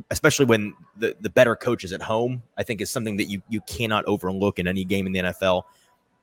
especially 0.10 0.46
when 0.46 0.74
the, 0.98 1.16
the 1.22 1.30
better 1.30 1.56
coach 1.56 1.84
is 1.84 1.92
at 1.92 2.02
home, 2.02 2.44
I 2.58 2.64
think 2.64 2.82
is 2.82 2.90
something 2.90 3.18
that 3.18 3.26
you 3.26 3.42
you 3.50 3.62
cannot 3.62 4.06
overlook 4.06 4.60
in 4.60 4.68
any 4.68 4.84
game 4.84 5.06
in 5.06 5.12
the 5.12 5.20
NFL. 5.20 5.64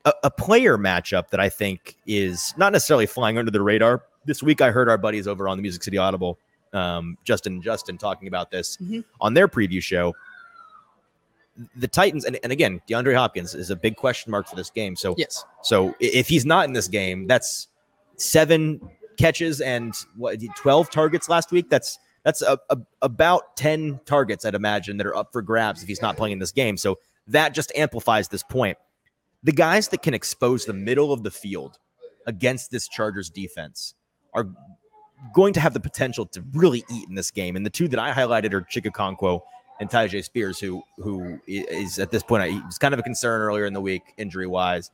A, 0.05 0.13
a, 0.25 0.31
player 0.31 0.79
matchup 0.79 1.29
that 1.31 1.41
I 1.41 1.49
think 1.49 1.97
is 2.07 2.55
not 2.57 2.73
necessarily 2.73 3.07
flying 3.07 3.37
under 3.37 3.51
the 3.51 3.61
radar. 3.61 4.05
This 4.25 4.43
week, 4.43 4.61
I 4.61 4.71
heard 4.71 4.89
our 4.89 4.97
buddies 4.97 5.27
over 5.27 5.49
on 5.49 5.59
the 5.59 5.63
Music 5.63 5.83
City 5.83 5.99
Audible, 5.99 6.39
um, 6.73 7.19
Justin 7.25 7.55
and 7.55 7.63
Justin, 7.63 7.99
talking 7.99 8.29
about 8.29 8.51
this 8.51 8.77
mm-hmm. 8.77 9.01
on 9.21 9.35
their 9.35 9.49
preview 9.49 9.83
show. 9.83 10.15
The 11.77 11.89
Titans, 11.89 12.25
and, 12.25 12.39
and 12.45 12.53
again, 12.53 12.81
DeAndre 12.89 13.17
Hopkins 13.17 13.55
is 13.55 13.71
a 13.71 13.77
big 13.77 13.97
question 13.97 14.31
mark 14.31 14.47
for 14.47 14.55
this 14.55 14.71
game. 14.71 14.95
So, 14.95 15.17
yes. 15.19 15.45
So 15.63 15.95
if 15.99 16.29
he's 16.29 16.47
not 16.47 16.67
in 16.67 16.73
this 16.73 16.87
game, 16.87 17.27
that's 17.27 17.67
seven 18.19 18.81
catches 19.19 19.61
and 19.61 19.95
what 20.17 20.39
12 20.57 20.91
targets 20.91 21.29
last 21.29 21.51
week. 21.51 21.69
That's 21.69 21.99
that's 22.25 22.43
a, 22.43 22.59
a, 22.69 22.79
about 23.01 23.57
10 23.57 24.01
targets, 24.05 24.45
I'd 24.45 24.55
imagine, 24.55 24.97
that 24.99 25.07
are 25.07 25.17
up 25.17 25.33
for 25.33 25.41
grabs 25.41 25.83
if 25.83 25.89
he's 25.89 26.03
not 26.03 26.17
playing 26.17 26.35
in 26.35 26.39
this 26.39 26.53
game. 26.53 26.77
So 26.77 26.99
that 27.29 27.55
just 27.55 27.73
amplifies 27.75 28.29
this 28.29 28.43
point. 28.43 28.77
The 29.43 29.53
guys 29.53 29.89
that 29.89 30.03
can 30.03 30.15
expose 30.15 30.65
the 30.65 30.73
middle 30.73 31.13
of 31.13 31.23
the 31.23 31.31
field 31.31 31.79
against 32.27 32.71
this 32.71 32.89
Chargers 32.89 33.31
defense 33.31 33.95
are 34.35 34.49
going 35.33 35.53
to 35.55 35.61
have 35.61 35.75
the 35.75 35.81
potential 35.81 36.27
to 36.27 36.45
really 36.53 36.85
eat 36.91 37.09
in 37.09 37.15
this 37.15 37.31
game. 37.31 37.57
And 37.57 37.65
the 37.65 37.71
two 37.71 37.89
that 37.89 37.99
I 37.99 38.13
highlighted 38.13 38.53
are 38.53 38.63
Chig 38.63 38.85
Okonkwo 38.85 39.41
and 39.81 39.89
Tyjae 39.89 40.25
Spears, 40.25 40.59
who 40.59 40.83
who 40.99 41.39
is 41.47 41.99
at 41.99 42.11
this 42.11 42.23
point, 42.23 42.51
he 42.51 42.61
was 42.61 42.79
kind 42.79 42.95
of 42.95 43.01
a 43.01 43.03
concern 43.03 43.41
earlier 43.41 43.65
in 43.65 43.73
the 43.73 43.81
week, 43.81 44.03
injury 44.17 44.47
wise. 44.47 44.91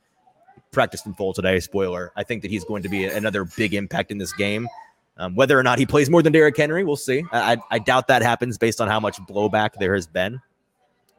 Practiced 0.75 1.05
in 1.05 1.13
full 1.13 1.31
today. 1.31 1.61
Spoiler. 1.61 2.11
I 2.17 2.23
think 2.23 2.41
that 2.41 2.51
he's 2.51 2.65
going 2.65 2.83
to 2.83 2.89
be 2.89 3.05
another 3.05 3.45
big 3.45 3.73
impact 3.73 4.11
in 4.11 4.17
this 4.17 4.33
game. 4.33 4.67
Um, 5.15 5.33
whether 5.33 5.57
or 5.57 5.63
not 5.63 5.79
he 5.79 5.85
plays 5.85 6.09
more 6.09 6.21
than 6.21 6.33
Derrick 6.33 6.57
Henry, 6.57 6.83
we'll 6.83 6.97
see. 6.97 7.23
I, 7.31 7.57
I, 7.71 7.79
doubt 7.79 8.09
that 8.09 8.21
happens 8.21 8.57
based 8.57 8.81
on 8.81 8.89
how 8.89 8.99
much 8.99 9.17
blowback 9.21 9.75
there 9.79 9.95
has 9.95 10.05
been. 10.05 10.41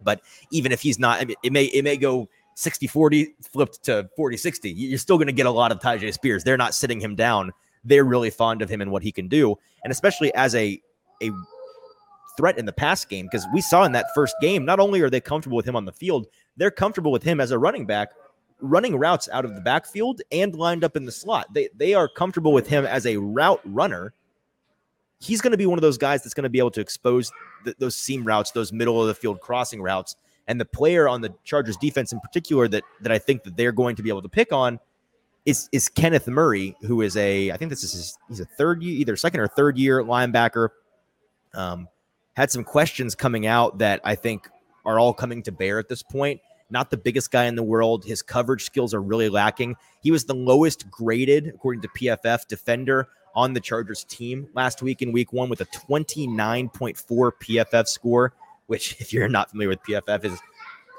But 0.03 0.21
even 0.51 0.73
if 0.73 0.83
he's 0.83 0.99
not, 0.99 1.31
it 1.43 1.53
may 1.55 1.65
it 1.65 1.85
may 1.85 1.97
go 1.97 2.29
60 2.57 2.87
40 2.87 3.35
flipped 3.51 3.83
to 3.85 4.11
40 4.15 4.37
60. 4.37 4.71
You're 4.73 4.99
still 4.99 5.17
going 5.17 5.29
to 5.29 5.33
get 5.33 5.47
a 5.47 5.51
lot 5.51 5.73
of 5.73 5.81
Tyjae 5.81 6.13
Spears. 6.13 6.45
They're 6.45 6.59
not 6.59 6.75
sitting 6.75 7.01
him 7.01 7.15
down. 7.15 7.51
They're 7.83 8.05
really 8.05 8.29
fond 8.29 8.61
of 8.61 8.69
him 8.69 8.83
and 8.83 8.91
what 8.91 9.03
he 9.03 9.11
can 9.11 9.27
do. 9.27 9.57
And 9.85 9.91
especially 9.91 10.35
as 10.35 10.55
a, 10.55 10.79
a 11.23 11.31
threat 12.37 12.59
in 12.59 12.67
the 12.67 12.75
pass 12.75 13.07
game, 13.07 13.25
because 13.25 13.47
we 13.55 13.63
saw 13.63 13.85
in 13.85 13.93
that 13.93 14.09
first 14.15 14.37
game, 14.43 14.67
not 14.67 14.81
only 14.81 15.01
are 15.01 15.09
they 15.09 15.23
comfortable 15.23 15.57
with 15.57 15.67
him 15.67 15.77
on 15.77 15.87
the 15.87 15.93
field, 15.93 16.27
they're 16.59 16.71
comfortable 16.71 17.13
with 17.13 17.23
him 17.23 17.41
as 17.41 17.51
a 17.51 17.59
running 17.59 17.87
back 17.87 18.11
running 18.61 18.97
routes 18.97 19.29
out 19.33 19.45
of 19.45 19.55
the 19.55 19.61
backfield 19.61 20.23
and 20.33 20.55
lined 20.55 20.85
up 20.85 20.97
in 20.97 21.05
the 21.05 21.13
slot. 21.13 21.53
They 21.53 21.69
they 21.77 21.95
are 21.95 22.09
comfortable 22.09 22.53
with 22.53 22.69
him 22.69 22.87
as 22.87 23.07
a 23.07 23.17
route 23.17 23.61
runner. 23.65 24.15
He's 25.19 25.41
going 25.41 25.53
to 25.53 25.57
be 25.57 25.67
one 25.67 25.79
of 25.79 25.83
those 25.83 25.99
guys 25.99 26.23
that's 26.23 26.35
going 26.35 26.45
to 26.45 26.51
be 26.51 26.59
able 26.59 26.71
to 26.73 26.81
expose 26.81 27.33
th- 27.65 27.77
those 27.79 27.97
seam 27.97 28.25
routes, 28.25 28.51
those 28.51 28.73
middle 28.73 29.01
of 29.01 29.09
the 29.09 29.15
field 29.15 29.41
crossing 29.41 29.81
routes. 29.81 30.15
And 30.47 30.61
the 30.61 30.67
player 30.67 31.09
on 31.09 31.23
the 31.23 31.35
Chargers 31.45 31.77
defense 31.77 32.13
in 32.13 32.21
particular 32.21 32.69
that 32.69 32.85
that 33.01 33.13
I 33.13 33.19
think 33.19 33.45
that 33.45 33.57
they're 33.57 33.73
going 33.73 33.97
to 33.97 34.03
be 34.03 34.11
able 34.11 34.23
to 34.23 34.29
pick 34.29 34.53
on 34.53 34.79
is 35.45 35.69
is 35.73 35.89
Kenneth 35.89 36.29
Murray, 36.29 36.77
who 36.83 37.03
is 37.03 37.17
a 37.17 37.51
I 37.51 37.57
think 37.57 37.71
this 37.71 37.83
is 37.83 37.93
his, 37.93 38.19
he's 38.29 38.41
a 38.41 38.45
third 38.45 38.83
year, 38.83 38.99
either 38.99 39.17
second 39.17 39.41
or 39.41 39.49
third 39.49 39.79
year 39.79 40.03
linebacker. 40.03 40.69
Um, 41.55 41.89
had 42.35 42.51
some 42.51 42.65
questions 42.65 43.15
coming 43.15 43.47
out 43.47 43.79
that 43.79 44.01
I 44.05 44.15
think 44.15 44.49
are 44.85 44.99
all 44.99 45.15
coming 45.15 45.43
to 45.45 45.53
bear 45.53 45.79
at 45.79 45.89
this 45.89 46.03
point 46.03 46.41
not 46.71 46.91
the 46.91 46.97
biggest 46.97 47.31
guy 47.31 47.45
in 47.45 47.55
the 47.55 47.63
world. 47.63 48.05
His 48.05 48.23
coverage 48.23 48.65
skills 48.65 48.93
are 48.95 49.03
really 49.03 49.29
lacking. 49.29 49.77
He 50.03 50.11
was 50.11 50.25
the 50.25 50.35
lowest 50.35 50.91
graded, 50.91 51.49
according 51.49 51.83
to 51.83 51.89
PFF, 51.89 52.47
defender 52.47 53.09
on 53.35 53.53
the 53.53 53.61
Chargers 53.61 54.05
team 54.05 54.49
last 54.55 54.83
week 54.83 55.03
in 55.03 55.13
week 55.13 55.33
one 55.33 55.49
with 55.49 55.61
a 55.61 55.67
29.4 55.67 56.97
PFF 57.07 57.87
score, 57.87 58.33
which, 58.67 58.97
if 59.01 59.13
you're 59.13 59.29
not 59.29 59.51
familiar 59.51 59.69
with 59.69 59.83
PFF, 59.83 60.25
is 60.25 60.41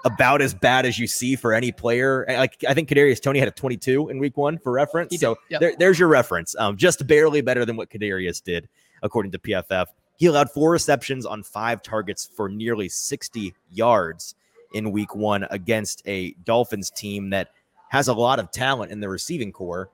about 0.05 0.41
as 0.41 0.53
bad 0.53 0.85
as 0.85 0.97
you 0.97 1.07
see 1.07 1.35
for 1.35 1.53
any 1.53 1.71
player. 1.71 2.25
Like 2.29 2.63
I 2.67 2.73
think 2.73 2.87
Kadarius 2.87 3.21
Toney 3.21 3.39
had 3.39 3.47
a 3.47 3.51
22 3.51 4.09
in 4.09 4.19
week 4.19 4.37
one 4.37 4.57
for 4.57 4.71
reference. 4.71 5.19
So 5.19 5.37
yep. 5.49 5.59
there, 5.59 5.73
there's 5.77 5.99
your 5.99 6.07
reference. 6.07 6.55
Um, 6.57 6.77
just 6.77 7.05
barely 7.07 7.41
better 7.41 7.65
than 7.65 7.75
what 7.75 7.89
Kadarius 7.89 8.41
did, 8.41 8.69
according 9.01 9.31
to 9.33 9.39
PFF. 9.39 9.87
He 10.17 10.27
allowed 10.27 10.49
four 10.49 10.71
receptions 10.71 11.25
on 11.25 11.43
five 11.43 11.81
targets 11.83 12.29
for 12.35 12.49
nearly 12.49 12.89
60 12.89 13.53
yards 13.71 14.35
in 14.73 14.91
week 14.91 15.15
one 15.15 15.45
against 15.49 16.01
a 16.05 16.31
Dolphins 16.43 16.89
team 16.89 17.29
that 17.31 17.51
has 17.89 18.07
a 18.07 18.13
lot 18.13 18.39
of 18.39 18.51
talent 18.51 18.91
in 18.91 18.99
the 18.99 19.09
receiving 19.09 19.51
core. 19.51 19.89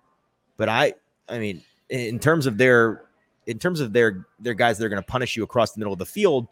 But 0.57 0.69
I, 0.69 0.93
I 1.29 1.39
mean, 1.39 1.61
in 1.89 2.19
terms 2.19 2.45
of 2.45 2.57
their, 2.57 3.05
in 3.45 3.59
terms 3.59 3.79
of 3.79 3.93
their 3.93 4.25
their 4.39 4.53
guys 4.53 4.77
that 4.77 4.85
are 4.85 4.89
going 4.89 5.01
to 5.01 5.07
punish 5.07 5.35
you 5.35 5.43
across 5.43 5.71
the 5.71 5.79
middle 5.79 5.93
of 5.93 5.99
the 5.99 6.05
field, 6.05 6.47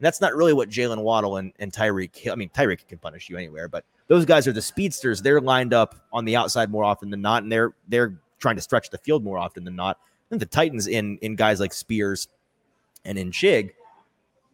that's 0.00 0.20
not 0.20 0.34
really 0.34 0.52
what 0.52 0.70
Jaylen 0.70 1.02
Waddle 1.02 1.36
and, 1.36 1.52
and 1.58 1.72
Tyreek. 1.72 2.30
I 2.30 2.34
mean, 2.34 2.48
Tyreek 2.48 2.86
can 2.88 2.98
punish 2.98 3.28
you 3.28 3.36
anywhere, 3.36 3.68
but 3.68 3.84
those 4.08 4.24
guys 4.24 4.48
are 4.48 4.52
the 4.52 4.62
speedsters. 4.62 5.22
They're 5.22 5.40
lined 5.40 5.74
up 5.74 5.94
on 6.12 6.24
the 6.24 6.36
outside 6.36 6.70
more 6.70 6.84
often 6.84 7.10
than 7.10 7.20
not, 7.20 7.42
and 7.42 7.52
they're 7.52 7.74
they're 7.88 8.18
trying 8.38 8.56
to 8.56 8.62
stretch 8.62 8.90
the 8.90 8.98
field 8.98 9.22
more 9.22 9.38
often 9.38 9.64
than 9.64 9.76
not. 9.76 9.98
And 10.30 10.40
the 10.40 10.46
Titans 10.46 10.86
in 10.86 11.18
in 11.18 11.36
guys 11.36 11.60
like 11.60 11.72
Spears 11.72 12.28
and 13.04 13.18
in 13.18 13.30
Chig 13.30 13.72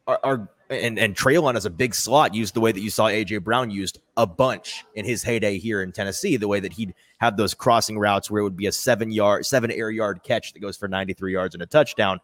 are, 0.07 0.21
are 0.23 0.49
and 0.71 0.99
and 0.99 1.15
Treylon 1.15 1.57
as 1.57 1.65
a 1.65 1.71
big 1.71 1.95
slot 1.95 2.35
used 2.35 2.55
the 2.55 2.61
way 2.61 2.73
that 2.73 2.81
you 2.81 2.91
saw 2.91 3.07
AJ 3.07 3.45
Brown 3.45 3.71
used 3.71 4.01
a 4.17 4.27
bunch 4.27 4.85
in 4.95 5.05
his 5.05 5.23
heyday 5.23 5.59
here 5.59 5.83
in 5.83 5.93
Tennessee. 5.93 6.37
The 6.37 6.49
way 6.49 6.61
that 6.61 6.73
he'd 6.73 6.95
have 7.19 7.37
those 7.37 7.55
crossing 7.55 7.99
routes 7.99 8.31
where 8.31 8.41
it 8.41 8.45
would 8.45 8.57
be 8.57 8.67
a 8.67 8.73
seven 8.73 9.11
yard, 9.11 9.47
seven 9.47 9.71
air 9.71 9.91
yard 9.91 10.23
catch 10.23 10.53
that 10.53 10.61
goes 10.61 10.77
for 10.77 10.89
93 10.89 11.33
yards 11.33 11.55
and 11.55 11.63
a 11.63 11.67
touchdown. 11.67 12.21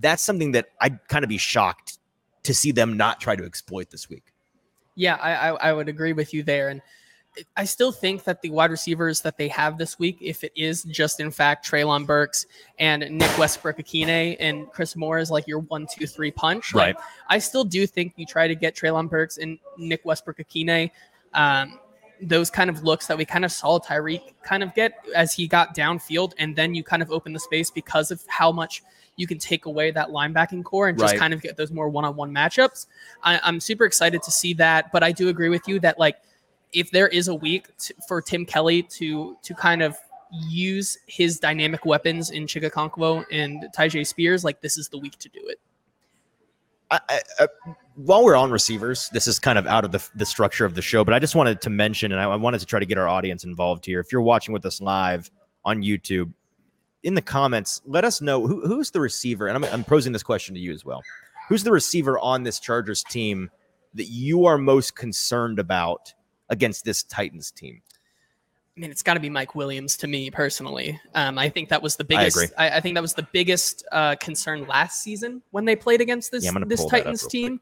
That's 0.00 0.22
something 0.22 0.52
that 0.52 0.68
I'd 0.80 1.06
kind 1.08 1.24
of 1.24 1.28
be 1.28 1.38
shocked 1.38 1.98
to 2.44 2.54
see 2.54 2.72
them 2.72 2.96
not 2.96 3.20
try 3.20 3.36
to 3.36 3.44
exploit 3.44 3.90
this 3.90 4.08
week. 4.08 4.24
Yeah, 4.96 5.16
I, 5.16 5.50
I, 5.50 5.70
I 5.70 5.72
would 5.72 5.88
agree 5.88 6.12
with 6.12 6.32
you 6.32 6.42
there, 6.42 6.68
and 6.68 6.80
I 7.56 7.64
still 7.64 7.92
think 7.92 8.24
that 8.24 8.42
the 8.42 8.50
wide 8.50 8.70
receivers 8.70 9.20
that 9.22 9.36
they 9.36 9.48
have 9.48 9.78
this 9.78 9.98
week, 9.98 10.18
if 10.20 10.44
it 10.44 10.52
is 10.54 10.84
just 10.84 11.20
in 11.20 11.30
fact 11.30 11.68
Treylon 11.68 12.06
Burks 12.06 12.46
and 12.78 13.02
Nick 13.10 13.36
Westbrook-Ikhine 13.38 14.36
and 14.38 14.70
Chris 14.70 14.94
Moore 14.94 15.18
is 15.18 15.30
like 15.30 15.46
your 15.46 15.60
one, 15.60 15.86
two, 15.92 16.06
three 16.06 16.30
punch. 16.30 16.72
Right. 16.74 16.94
Like, 16.94 17.04
I 17.28 17.38
still 17.38 17.64
do 17.64 17.86
think 17.86 18.14
you 18.16 18.26
try 18.26 18.46
to 18.46 18.54
get 18.54 18.76
Treylon 18.76 19.08
Burks 19.08 19.38
and 19.38 19.58
Nick 19.76 20.04
Westbrook-Ikhine 20.04 20.90
um, 21.32 21.78
those 22.22 22.50
kind 22.50 22.70
of 22.70 22.84
looks 22.84 23.06
that 23.08 23.18
we 23.18 23.24
kind 23.24 23.44
of 23.44 23.52
saw 23.52 23.78
Tyreek 23.78 24.34
kind 24.42 24.62
of 24.62 24.74
get 24.74 24.92
as 25.14 25.32
he 25.32 25.46
got 25.46 25.74
downfield, 25.76 26.32
and 26.38 26.54
then 26.54 26.74
you 26.74 26.82
kind 26.82 27.02
of 27.02 27.10
open 27.10 27.32
the 27.32 27.40
space 27.40 27.70
because 27.70 28.10
of 28.10 28.22
how 28.28 28.52
much 28.52 28.82
you 29.16 29.26
can 29.26 29.38
take 29.38 29.66
away 29.66 29.90
that 29.90 30.08
linebacking 30.08 30.64
core 30.64 30.88
and 30.88 30.98
just 30.98 31.12
Right. 31.12 31.20
kind 31.20 31.34
of 31.34 31.42
get 31.42 31.56
those 31.56 31.70
more 31.70 31.88
one-on-one 31.88 32.32
matchups. 32.32 32.86
I, 33.22 33.40
I'm 33.42 33.60
super 33.60 33.84
excited 33.84 34.22
to 34.22 34.30
see 34.30 34.54
that, 34.54 34.90
but 34.92 35.02
I 35.02 35.12
do 35.12 35.28
agree 35.28 35.48
with 35.48 35.68
you 35.68 35.78
that 35.80 35.98
like 35.98 36.16
if 36.74 36.90
there 36.90 37.08
is 37.08 37.28
a 37.28 37.34
week 37.34 37.68
t- 37.78 37.94
for 38.06 38.20
Tim 38.20 38.44
Kelly 38.44 38.82
to 38.82 39.36
to 39.42 39.54
kind 39.54 39.82
of 39.82 39.96
use 40.48 40.98
his 41.06 41.38
dynamic 41.38 41.86
weapons 41.86 42.30
in 42.30 42.46
Chig 42.46 42.68
Okonkwo 42.68 43.24
and 43.30 43.66
Tyjae 43.76 44.06
Spears, 44.06 44.44
like 44.44 44.60
this 44.60 44.76
is 44.76 44.88
the 44.88 44.98
week 44.98 45.16
to 45.18 45.28
do 45.28 45.40
it. 45.44 45.60
I, 46.90 47.00
I, 47.08 47.20
I, 47.40 47.48
while 47.94 48.24
we're 48.24 48.36
on 48.36 48.50
receivers, 48.50 49.08
this 49.12 49.28
is 49.28 49.38
kind 49.38 49.58
of 49.58 49.66
out 49.66 49.84
of 49.84 49.92
the, 49.92 50.06
the 50.16 50.26
structure 50.26 50.64
of 50.64 50.74
the 50.74 50.82
show, 50.82 51.04
but 51.04 51.14
I 51.14 51.20
just 51.20 51.34
wanted 51.36 51.60
to 51.60 51.70
mention, 51.70 52.10
and 52.10 52.20
I, 52.20 52.24
I 52.24 52.36
wanted 52.36 52.58
to 52.60 52.66
try 52.66 52.80
to 52.80 52.86
get 52.86 52.98
our 52.98 53.08
audience 53.08 53.44
involved 53.44 53.86
here. 53.86 54.00
If 54.00 54.10
you're 54.10 54.22
watching 54.22 54.52
with 54.52 54.66
us 54.66 54.80
live 54.80 55.30
on 55.64 55.82
YouTube, 55.82 56.32
in 57.04 57.14
the 57.14 57.22
comments, 57.22 57.80
let 57.86 58.04
us 58.04 58.20
know 58.20 58.46
who, 58.46 58.66
who's 58.66 58.90
the 58.90 59.00
receiver. 59.00 59.46
And 59.46 59.56
I'm, 59.56 59.72
I'm 59.72 59.84
posing 59.84 60.12
this 60.12 60.22
question 60.22 60.54
to 60.54 60.60
you 60.60 60.72
as 60.72 60.84
well. 60.84 61.02
Who's 61.48 61.62
the 61.62 61.70
receiver 61.70 62.18
on 62.18 62.42
this 62.42 62.58
Chargers 62.58 63.04
team 63.04 63.50
that 63.92 64.06
you 64.06 64.46
are 64.46 64.58
most 64.58 64.96
concerned 64.96 65.58
about 65.58 66.12
against 66.48 66.84
this 66.84 67.02
Titans 67.02 67.50
team? 67.50 67.82
I 68.76 68.80
mean, 68.80 68.90
it's 68.90 69.02
got 69.02 69.14
to 69.14 69.20
be 69.20 69.30
Mike 69.30 69.54
Williams 69.54 69.96
to 69.98 70.08
me 70.08 70.30
personally. 70.32 71.00
Um, 71.14 71.38
I 71.38 71.48
think 71.48 71.68
that 71.68 71.80
was 71.80 71.94
the 71.94 72.04
I 72.04 72.06
biggest. 72.06 72.36
agree. 72.36 72.48
I, 72.58 72.70
I 72.70 72.80
think 72.80 72.94
that 72.96 73.02
was 73.02 73.14
the 73.14 73.26
biggest 73.32 73.84
uh, 73.92 74.16
concern 74.16 74.66
last 74.66 75.00
season 75.00 75.42
when 75.52 75.64
they 75.64 75.76
played 75.76 76.00
against 76.00 76.32
this 76.32 76.44
Yeah, 76.44 76.50
this 76.66 76.80
pull 76.80 76.88
that 76.88 76.98
up 76.98 77.04
Titans 77.04 77.26
team, 77.28 77.60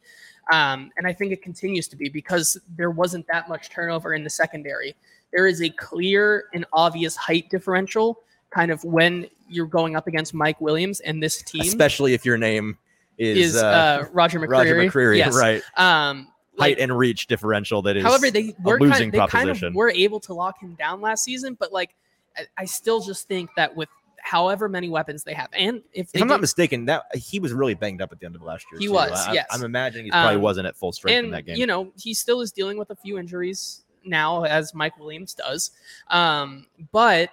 um, 0.51 0.91
and 0.97 1.07
I 1.07 1.13
think 1.13 1.33
it 1.33 1.43
continues 1.43 1.87
to 1.89 1.97
be 1.97 2.09
because 2.09 2.57
there 2.77 2.91
wasn't 2.91 3.27
that 3.27 3.47
much 3.49 3.69
turnover 3.69 4.15
in 4.15 4.25
the 4.25 4.31
secondary. 4.31 4.97
There 5.35 5.47
is 5.47 5.61
a 5.61 5.69
clear 5.69 6.45
and 6.55 6.65
obvious 6.73 7.15
height 7.15 7.51
differential, 7.51 8.21
kind 8.49 8.71
of 8.71 8.83
when 8.83 9.29
you're 9.49 9.67
going 9.67 9.97
up 9.97 10.07
against 10.07 10.33
Mike 10.33 10.63
Williams 10.63 11.01
and 11.01 11.23
this 11.23 11.43
team 11.43 11.61
Especially 11.61 12.15
if 12.15 12.25
your 12.25 12.39
name 12.39 12.79
is, 13.19 13.55
is 13.55 13.63
uh, 13.63 13.67
uh, 13.67 14.09
Roger 14.13 14.41
McCreary. 14.41 14.49
Roger 14.49 14.75
McCreary, 14.77 15.19
Yes. 15.19 15.35
right? 15.37 15.63
Um, 15.77 16.29
Height 16.59 16.77
like, 16.77 16.81
and 16.81 16.97
reach 16.97 17.27
differential 17.29 17.81
that 17.83 17.97
is. 17.97 18.05
However, 18.05 18.31
they 18.31 18.55
were 18.63 18.79
kind 18.79 18.91
losing 18.91 19.09
of, 19.09 19.13
they 19.13 19.19
kind 19.19 19.31
proposition. 19.31 19.69
of 19.69 19.75
were 19.75 19.91
able 19.91 20.21
to 20.21 20.35
lock 20.35 20.61
him 20.61 20.75
down 20.75 21.01
last 21.01 21.25
season, 21.25 21.57
but 21.59 21.73
like 21.73 21.95
I, 22.37 22.47
I 22.59 22.65
still 22.67 23.01
just 23.01 23.27
think 23.27 23.49
that 23.57 23.75
with 23.75 23.89
however 24.21 24.69
many 24.69 24.89
weapons 24.91 25.25
they 25.25 25.33
have, 25.33 25.49
and 25.53 25.83
if 25.95 26.11
If 26.15 26.21
I'm 26.21 26.29
not 26.29 26.41
mistaken, 26.43 26.85
that 26.85 27.05
he 27.15 27.41
was 27.41 27.53
really 27.53 27.75
banged 27.75 28.03
up 28.03 28.13
at 28.13 28.21
the 28.21 28.27
end 28.27 28.37
of 28.37 28.43
last 28.43 28.67
year. 28.71 28.79
He 28.79 28.87
too. 28.87 28.93
was, 28.93 29.11
I, 29.13 29.33
yes. 29.33 29.47
I'm 29.51 29.65
imagining 29.65 30.05
he 30.07 30.11
probably 30.11 30.37
Um, 30.37 30.43
wasn't 30.43 30.67
at 30.67 30.77
full 30.77 30.93
strength 30.93 31.25
in 31.25 31.31
that 31.31 31.47
game. 31.47 31.57
you 31.57 31.67
know 31.67 31.91
he 31.97 32.13
still 32.13 32.41
is 32.43 32.53
dealing 32.53 32.77
with 32.77 32.91
a 32.91 32.97
few 32.97 33.19
injuries 33.19 33.85
now, 34.05 34.45
as 34.45 34.75
Mike 34.75 34.99
Williams 34.99 35.33
does. 35.33 35.71
Um, 36.09 36.67
but 36.93 37.31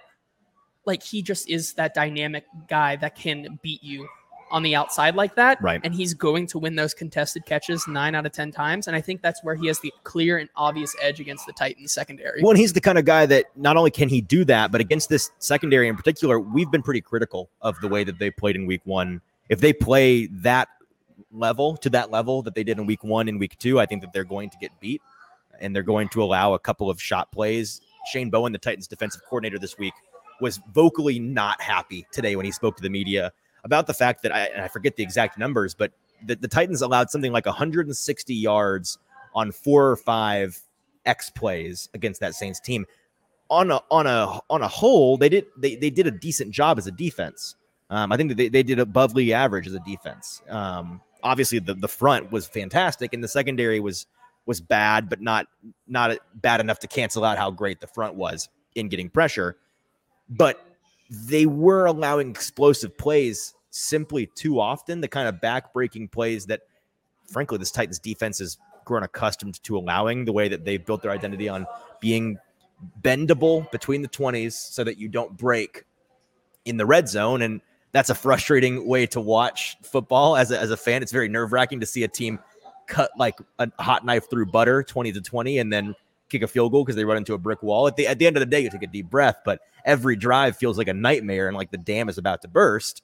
like 0.86 1.02
he 1.02 1.20
just 1.20 1.50
is 1.50 1.74
that 1.74 1.92
dynamic 1.94 2.44
guy 2.68 2.96
that 2.96 3.14
can 3.16 3.58
beat 3.62 3.82
you 3.82 4.08
on 4.50 4.62
the 4.62 4.74
outside 4.74 5.14
like 5.14 5.34
that, 5.36 5.60
Right. 5.62 5.80
And 5.84 5.94
he's 5.94 6.14
going 6.14 6.46
to 6.48 6.58
win 6.58 6.76
those 6.76 6.94
contested 6.94 7.46
catches 7.46 7.86
nine 7.86 8.14
out 8.14 8.26
of 8.26 8.32
ten 8.32 8.50
times, 8.50 8.86
and 8.86 8.96
I 8.96 9.00
think 9.00 9.22
that's 9.22 9.42
where 9.44 9.54
he 9.54 9.66
has 9.68 9.80
the 9.80 9.92
clear 10.04 10.38
and 10.38 10.48
obvious 10.56 10.94
edge 11.00 11.20
against 11.20 11.46
the 11.46 11.52
Titans 11.52 11.92
secondary. 11.92 12.42
Well, 12.42 12.50
and 12.50 12.58
he's 12.58 12.72
the 12.72 12.80
kind 12.80 12.98
of 12.98 13.04
guy 13.04 13.26
that 13.26 13.46
not 13.56 13.76
only 13.76 13.90
can 13.90 14.08
he 14.08 14.20
do 14.20 14.44
that, 14.46 14.72
but 14.72 14.80
against 14.80 15.08
this 15.08 15.30
secondary 15.38 15.88
in 15.88 15.96
particular, 15.96 16.40
we've 16.40 16.70
been 16.70 16.82
pretty 16.82 17.00
critical 17.00 17.50
of 17.60 17.80
the 17.80 17.88
way 17.88 18.04
that 18.04 18.18
they 18.18 18.30
played 18.30 18.56
in 18.56 18.66
week 18.66 18.82
one. 18.84 19.20
If 19.48 19.60
they 19.60 19.72
play 19.72 20.26
that 20.26 20.68
level 21.32 21.76
to 21.78 21.90
that 21.90 22.10
level 22.10 22.42
that 22.42 22.54
they 22.54 22.64
did 22.64 22.78
in 22.78 22.86
week 22.86 23.04
one 23.04 23.28
and 23.28 23.38
week 23.38 23.58
two, 23.58 23.80
I 23.80 23.86
think 23.86 24.02
that 24.02 24.12
they're 24.12 24.24
going 24.24 24.50
to 24.50 24.58
get 24.58 24.70
beat 24.80 25.02
and 25.60 25.74
they're 25.74 25.82
going 25.82 26.08
to 26.08 26.22
allow 26.22 26.54
a 26.54 26.58
couple 26.58 26.90
of 26.90 27.00
shot 27.00 27.30
plays. 27.32 27.80
Shane 28.10 28.30
Bowen, 28.30 28.52
the 28.52 28.58
Titans 28.58 28.88
defensive 28.88 29.22
coordinator 29.28 29.58
this 29.58 29.78
week, 29.78 29.92
was 30.40 30.60
vocally 30.72 31.18
not 31.18 31.60
happy 31.60 32.06
today 32.12 32.34
when 32.34 32.46
he 32.46 32.52
spoke 32.52 32.76
to 32.76 32.82
the 32.82 32.88
media 32.88 33.32
about 33.64 33.86
the 33.86 33.94
fact 33.94 34.22
that 34.22 34.34
I, 34.34 34.46
and 34.46 34.62
I 34.62 34.68
forget 34.68 34.96
the 34.96 35.02
exact 35.02 35.38
numbers, 35.38 35.74
but 35.74 35.92
the, 36.24 36.36
the 36.36 36.48
Titans 36.48 36.82
allowed 36.82 37.10
something 37.10 37.32
like 37.32 37.46
160 37.46 38.34
yards 38.34 38.98
on 39.34 39.52
four 39.52 39.90
or 39.90 39.96
five 39.96 40.60
X 41.06 41.30
plays 41.30 41.88
against 41.94 42.20
that 42.20 42.34
Saints 42.34 42.60
team. 42.60 42.86
On 43.48 43.70
a 43.70 43.80
on 43.90 44.06
a 44.06 44.38
on 44.48 44.62
a 44.62 44.68
whole, 44.68 45.16
they 45.16 45.28
did 45.28 45.46
they, 45.56 45.74
they 45.74 45.90
did 45.90 46.06
a 46.06 46.12
decent 46.12 46.52
job 46.52 46.78
as 46.78 46.86
a 46.86 46.92
defense. 46.92 47.56
Um, 47.88 48.12
I 48.12 48.16
think 48.16 48.28
that 48.28 48.36
they, 48.36 48.48
they 48.48 48.62
did 48.62 48.78
above 48.78 49.14
league 49.14 49.30
average 49.30 49.66
as 49.66 49.74
a 49.74 49.80
defense. 49.80 50.40
Um, 50.48 51.00
obviously, 51.24 51.58
the, 51.58 51.74
the 51.74 51.88
front 51.88 52.30
was 52.30 52.46
fantastic, 52.46 53.12
and 53.12 53.24
the 53.24 53.28
secondary 53.28 53.80
was 53.80 54.06
was 54.46 54.60
bad, 54.60 55.08
but 55.08 55.20
not 55.20 55.48
not 55.88 56.16
bad 56.34 56.60
enough 56.60 56.78
to 56.80 56.86
cancel 56.86 57.24
out 57.24 57.38
how 57.38 57.50
great 57.50 57.80
the 57.80 57.88
front 57.88 58.14
was 58.14 58.48
in 58.76 58.88
getting 58.88 59.10
pressure. 59.10 59.56
But 60.28 60.64
they 61.10 61.46
were 61.46 61.86
allowing 61.86 62.30
explosive 62.30 62.96
plays 62.96 63.54
simply 63.70 64.26
too 64.34 64.60
often, 64.60 65.00
the 65.00 65.08
kind 65.08 65.28
of 65.28 65.40
back-breaking 65.40 66.08
plays 66.08 66.46
that, 66.46 66.62
frankly, 67.26 67.58
this 67.58 67.70
Titans 67.70 67.98
defense 67.98 68.38
has 68.38 68.58
grown 68.84 69.02
accustomed 69.02 69.62
to 69.64 69.76
allowing. 69.76 70.24
The 70.24 70.32
way 70.32 70.48
that 70.48 70.64
they've 70.64 70.84
built 70.84 71.02
their 71.02 71.10
identity 71.10 71.48
on 71.48 71.66
being 72.00 72.38
bendable 73.02 73.70
between 73.70 74.02
the 74.02 74.08
20s 74.08 74.52
so 74.52 74.84
that 74.84 74.98
you 74.98 75.08
don't 75.08 75.36
break 75.36 75.84
in 76.64 76.76
the 76.76 76.86
red 76.86 77.08
zone 77.08 77.42
and 77.42 77.60
that's 77.92 78.10
a 78.10 78.14
frustrating 78.14 78.86
way 78.86 79.06
to 79.06 79.20
watch 79.20 79.76
football 79.82 80.36
as 80.36 80.50
a, 80.50 80.58
as 80.58 80.70
a 80.70 80.76
fan 80.76 81.02
it's 81.02 81.12
very 81.12 81.28
nerve-wracking 81.28 81.80
to 81.80 81.86
see 81.86 82.04
a 82.04 82.08
team 82.08 82.38
cut 82.86 83.10
like 83.18 83.38
a 83.58 83.70
hot 83.78 84.04
knife 84.04 84.30
through 84.30 84.46
butter 84.46 84.82
20 84.82 85.12
to 85.12 85.20
20 85.20 85.58
and 85.58 85.72
then 85.72 85.94
kick 86.30 86.42
a 86.42 86.48
field 86.48 86.72
goal 86.72 86.84
because 86.84 86.96
they 86.96 87.04
run 87.04 87.16
into 87.16 87.34
a 87.34 87.38
brick 87.38 87.62
wall. 87.62 87.86
At 87.86 87.96
the, 87.96 88.06
at 88.06 88.18
the 88.18 88.26
end 88.26 88.36
of 88.36 88.40
the 88.40 88.46
day 88.46 88.60
you 88.60 88.70
take 88.70 88.82
a 88.82 88.86
deep 88.86 89.10
breath 89.10 89.40
but 89.44 89.60
every 89.84 90.16
drive 90.16 90.56
feels 90.56 90.78
like 90.78 90.88
a 90.88 90.94
nightmare 90.94 91.48
and 91.48 91.56
like 91.56 91.70
the 91.70 91.78
dam 91.78 92.08
is 92.08 92.18
about 92.18 92.42
to 92.42 92.48
burst. 92.48 93.02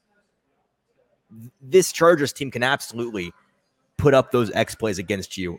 This 1.61 1.93
chargers 1.93 2.33
team 2.33 2.51
can 2.51 2.63
absolutely 2.63 3.33
put 3.97 4.15
up 4.15 4.31
those 4.31 4.51
x 4.53 4.75
plays 4.75 4.99
against 4.99 5.37
you. 5.37 5.59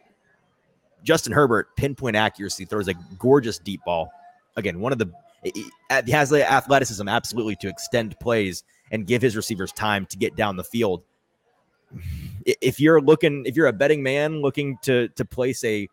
Justin 1.03 1.33
herbert 1.33 1.75
pinpoint 1.75 2.15
accuracy 2.15 2.65
throws 2.65 2.87
a 2.87 2.93
gorgeous 3.19 3.59
deep 3.59 3.81
ball. 3.85 4.09
Again 4.55 4.79
one 4.79 4.91
of 4.91 4.97
the 4.97 5.11
he 5.43 6.11
has 6.11 6.29
the 6.29 6.49
athleticism 6.49 7.07
absolutely 7.07 7.55
to 7.57 7.67
extend 7.67 8.19
plays 8.19 8.63
and 8.91 9.05
give 9.05 9.21
his 9.21 9.35
receivers 9.35 9.71
time 9.71 10.05
to 10.07 10.17
get 10.17 10.35
down 10.35 10.55
the 10.55 10.63
field. 10.63 11.03
If 12.45 12.79
you're 12.79 13.01
looking, 13.01 13.43
if 13.45 13.55
you're 13.55 13.67
a 13.67 13.73
betting 13.73 14.03
man 14.03 14.41
looking 14.41 14.77
to 14.83 15.09
to 15.09 15.25
place 15.25 15.63
a 15.63 15.87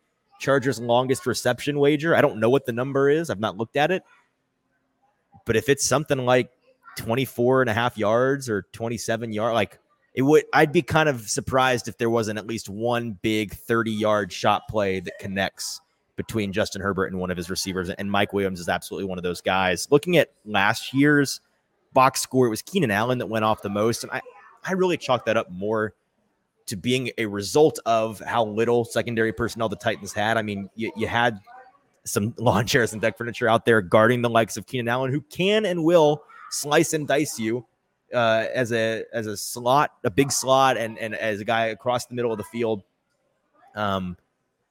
Chargers 0.45 0.79
longest 0.79 1.27
reception 1.27 1.79
wager, 1.79 2.15
I 2.15 2.21
don't 2.21 2.39
know 2.39 2.51
what 2.51 2.67
the 2.67 2.73
number 2.73 3.09
is. 3.09 3.31
I've 3.31 3.41
not 3.41 3.57
looked 3.57 3.77
at 3.77 3.91
it. 3.91 4.03
But 5.47 5.57
if 5.57 5.69
it's 5.69 5.87
something 5.87 6.19
like 6.19 6.51
24 6.99 7.63
and 7.63 7.71
a 7.71 7.75
half 7.75 7.97
yards 7.97 8.49
or 8.49 8.67
27 8.73 9.33
yard, 9.33 9.55
like 9.55 9.79
it 10.15 10.23
would, 10.23 10.45
I'd 10.53 10.71
be 10.71 10.83
kind 10.83 11.09
of 11.09 11.29
surprised 11.29 11.89
if 11.89 11.97
there 11.97 12.11
wasn't 12.11 12.39
at 12.39 12.47
least 12.47 12.69
one 12.69 13.19
big 13.23 13.55
30 13.55 13.91
yard 13.91 14.33
shot 14.33 14.69
play 14.69 15.01
that 15.01 15.19
connects 15.19 15.81
between 16.17 16.53
Justin 16.53 16.83
Herbert 16.83 17.07
and 17.07 17.19
one 17.19 17.31
of 17.31 17.39
his 17.39 17.49
receivers. 17.49 17.89
And 17.89 18.11
Mike 18.11 18.33
Williams 18.35 18.61
is 18.61 18.69
absolutely 18.69 19.09
one 19.09 19.19
of 19.19 19.25
those 19.25 19.41
guys. 19.41 19.89
Looking 19.91 20.19
at 20.19 20.31
last 20.45 20.93
year's 20.93 21.41
box 21.95 22.21
score, 22.21 22.47
it 22.47 22.51
was 22.51 22.61
Keenan 22.61 22.91
Allen 22.91 23.19
that 23.19 23.27
went 23.27 23.47
off 23.47 23.63
the 23.63 23.71
most. 23.71 24.05
And 24.05 24.13
I, 24.13 24.21
I 24.63 24.73
really 24.73 24.99
chalk 24.99 25.25
that 25.25 25.37
up 25.37 25.51
more 25.51 25.95
to 26.67 26.77
being 26.77 27.11
a 27.19 27.27
result 27.27 27.79
of 27.87 28.21
how 28.21 28.45
little 28.45 28.85
secondary 28.85 29.33
personnel 29.33 29.69
the 29.69 29.77
Titans 29.77 30.13
had. 30.13 30.37
I 30.37 30.43
mean, 30.43 30.71
you, 30.75 30.93
you 30.97 31.07
had 31.07 31.41
some 32.05 32.35
lawn 32.39 32.67
chairs 32.67 32.93
and 32.93 33.03
deck 33.03 33.19
furniture 33.19 33.49
out 33.49 33.65
there 33.65 33.81
guarding 33.83 34.23
the 34.23 34.31
likes 34.31 34.57
of 34.57 34.67
Keenan 34.67 34.89
Allen, 34.89 35.11
who 35.11 35.21
can 35.21 35.67
and 35.67 35.85
will 35.85 36.23
slice 36.51 36.93
and 36.93 37.07
dice 37.07 37.39
you 37.39 37.67
uh, 38.15 38.47
as 38.55 38.73
a 38.73 39.05
as 39.13 39.27
a 39.27 39.37
slot, 39.37 39.93
a 40.05 40.11
big 40.11 40.31
slot, 40.33 40.77
and 40.77 40.99
and 40.99 41.15
as 41.15 41.41
a 41.41 41.45
guy 41.45 41.67
across 41.67 42.07
the 42.07 42.15
middle 42.15 42.33
of 42.33 42.39
the 42.39 42.45
field. 42.45 42.83
Um, 43.75 44.17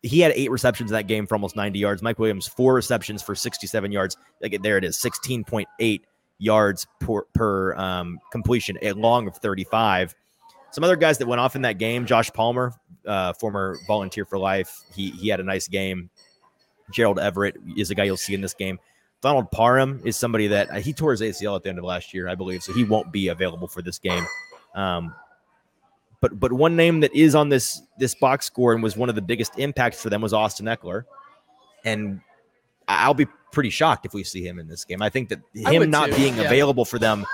he 0.01 0.19
had 0.19 0.33
eight 0.35 0.51
receptions 0.51 0.91
in 0.91 0.95
that 0.95 1.07
game 1.07 1.25
for 1.25 1.35
almost 1.35 1.55
90 1.55 1.79
yards. 1.79 2.01
Mike 2.01 2.19
Williams, 2.19 2.45
four 2.45 2.73
receptions 2.73 3.21
for 3.21 3.35
67 3.35 3.91
yards. 3.91 4.17
Like 4.41 4.61
there 4.61 4.77
it 4.77 4.83
is, 4.83 4.97
16.8 4.97 6.01
yards 6.39 6.87
per, 6.99 7.21
per 7.33 7.73
um, 7.75 8.19
completion, 8.29 8.77
a 8.81 8.91
long 8.91 9.27
of 9.27 9.37
35. 9.37 10.13
Some 10.73 10.83
other 10.83 10.95
guys 10.95 11.19
that 11.19 11.27
went 11.27 11.39
off 11.39 11.55
in 11.55 11.61
that 11.61 11.77
game, 11.77 12.07
Josh 12.07 12.31
Palmer, 12.33 12.73
uh, 13.05 13.33
former 13.33 13.77
volunteer 13.85 14.25
for 14.25 14.39
life. 14.39 14.81
He 14.95 15.11
he 15.11 15.27
had 15.29 15.39
a 15.39 15.43
nice 15.43 15.67
game. 15.67 16.09
Gerald 16.91 17.19
Everett 17.19 17.55
is 17.77 17.91
a 17.91 17.95
guy 17.95 18.05
you'll 18.05 18.17
see 18.17 18.33
in 18.33 18.41
this 18.41 18.55
game. 18.55 18.79
Donald 19.21 19.51
Parham 19.51 20.01
is 20.03 20.17
somebody 20.17 20.47
that 20.47 20.71
uh, 20.71 20.75
he 20.75 20.91
tore 20.91 21.11
his 21.11 21.21
ACL 21.21 21.55
at 21.55 21.63
the 21.63 21.69
end 21.69 21.77
of 21.77 21.85
last 21.85 22.11
year, 22.11 22.27
I 22.27 22.33
believe, 22.33 22.63
so 22.63 22.73
he 22.73 22.83
won't 22.83 23.11
be 23.11 23.27
available 23.27 23.67
for 23.67 23.83
this 23.83 23.99
game. 23.99 24.25
Um, 24.73 25.13
but 26.19 26.39
but 26.39 26.51
one 26.51 26.75
name 26.75 27.01
that 27.01 27.13
is 27.13 27.35
on 27.35 27.49
this 27.49 27.83
this 27.99 28.15
box 28.15 28.47
score 28.47 28.73
and 28.73 28.81
was 28.81 28.97
one 28.97 29.09
of 29.09 29.15
the 29.15 29.21
biggest 29.21 29.59
impacts 29.59 30.01
for 30.01 30.09
them 30.09 30.21
was 30.21 30.33
Austin 30.33 30.65
Ekeler, 30.65 31.03
and 31.85 32.19
I'll 32.87 33.13
be 33.13 33.27
pretty 33.51 33.69
shocked 33.69 34.07
if 34.07 34.13
we 34.13 34.23
see 34.23 34.43
him 34.43 34.57
in 34.57 34.67
this 34.67 34.85
game. 34.85 35.03
I 35.03 35.09
think 35.09 35.29
that 35.29 35.39
him 35.53 35.89
not 35.91 36.09
too, 36.09 36.15
being 36.15 36.35
yeah. 36.35 36.43
available 36.43 36.83
for 36.83 36.97
them. 36.97 37.27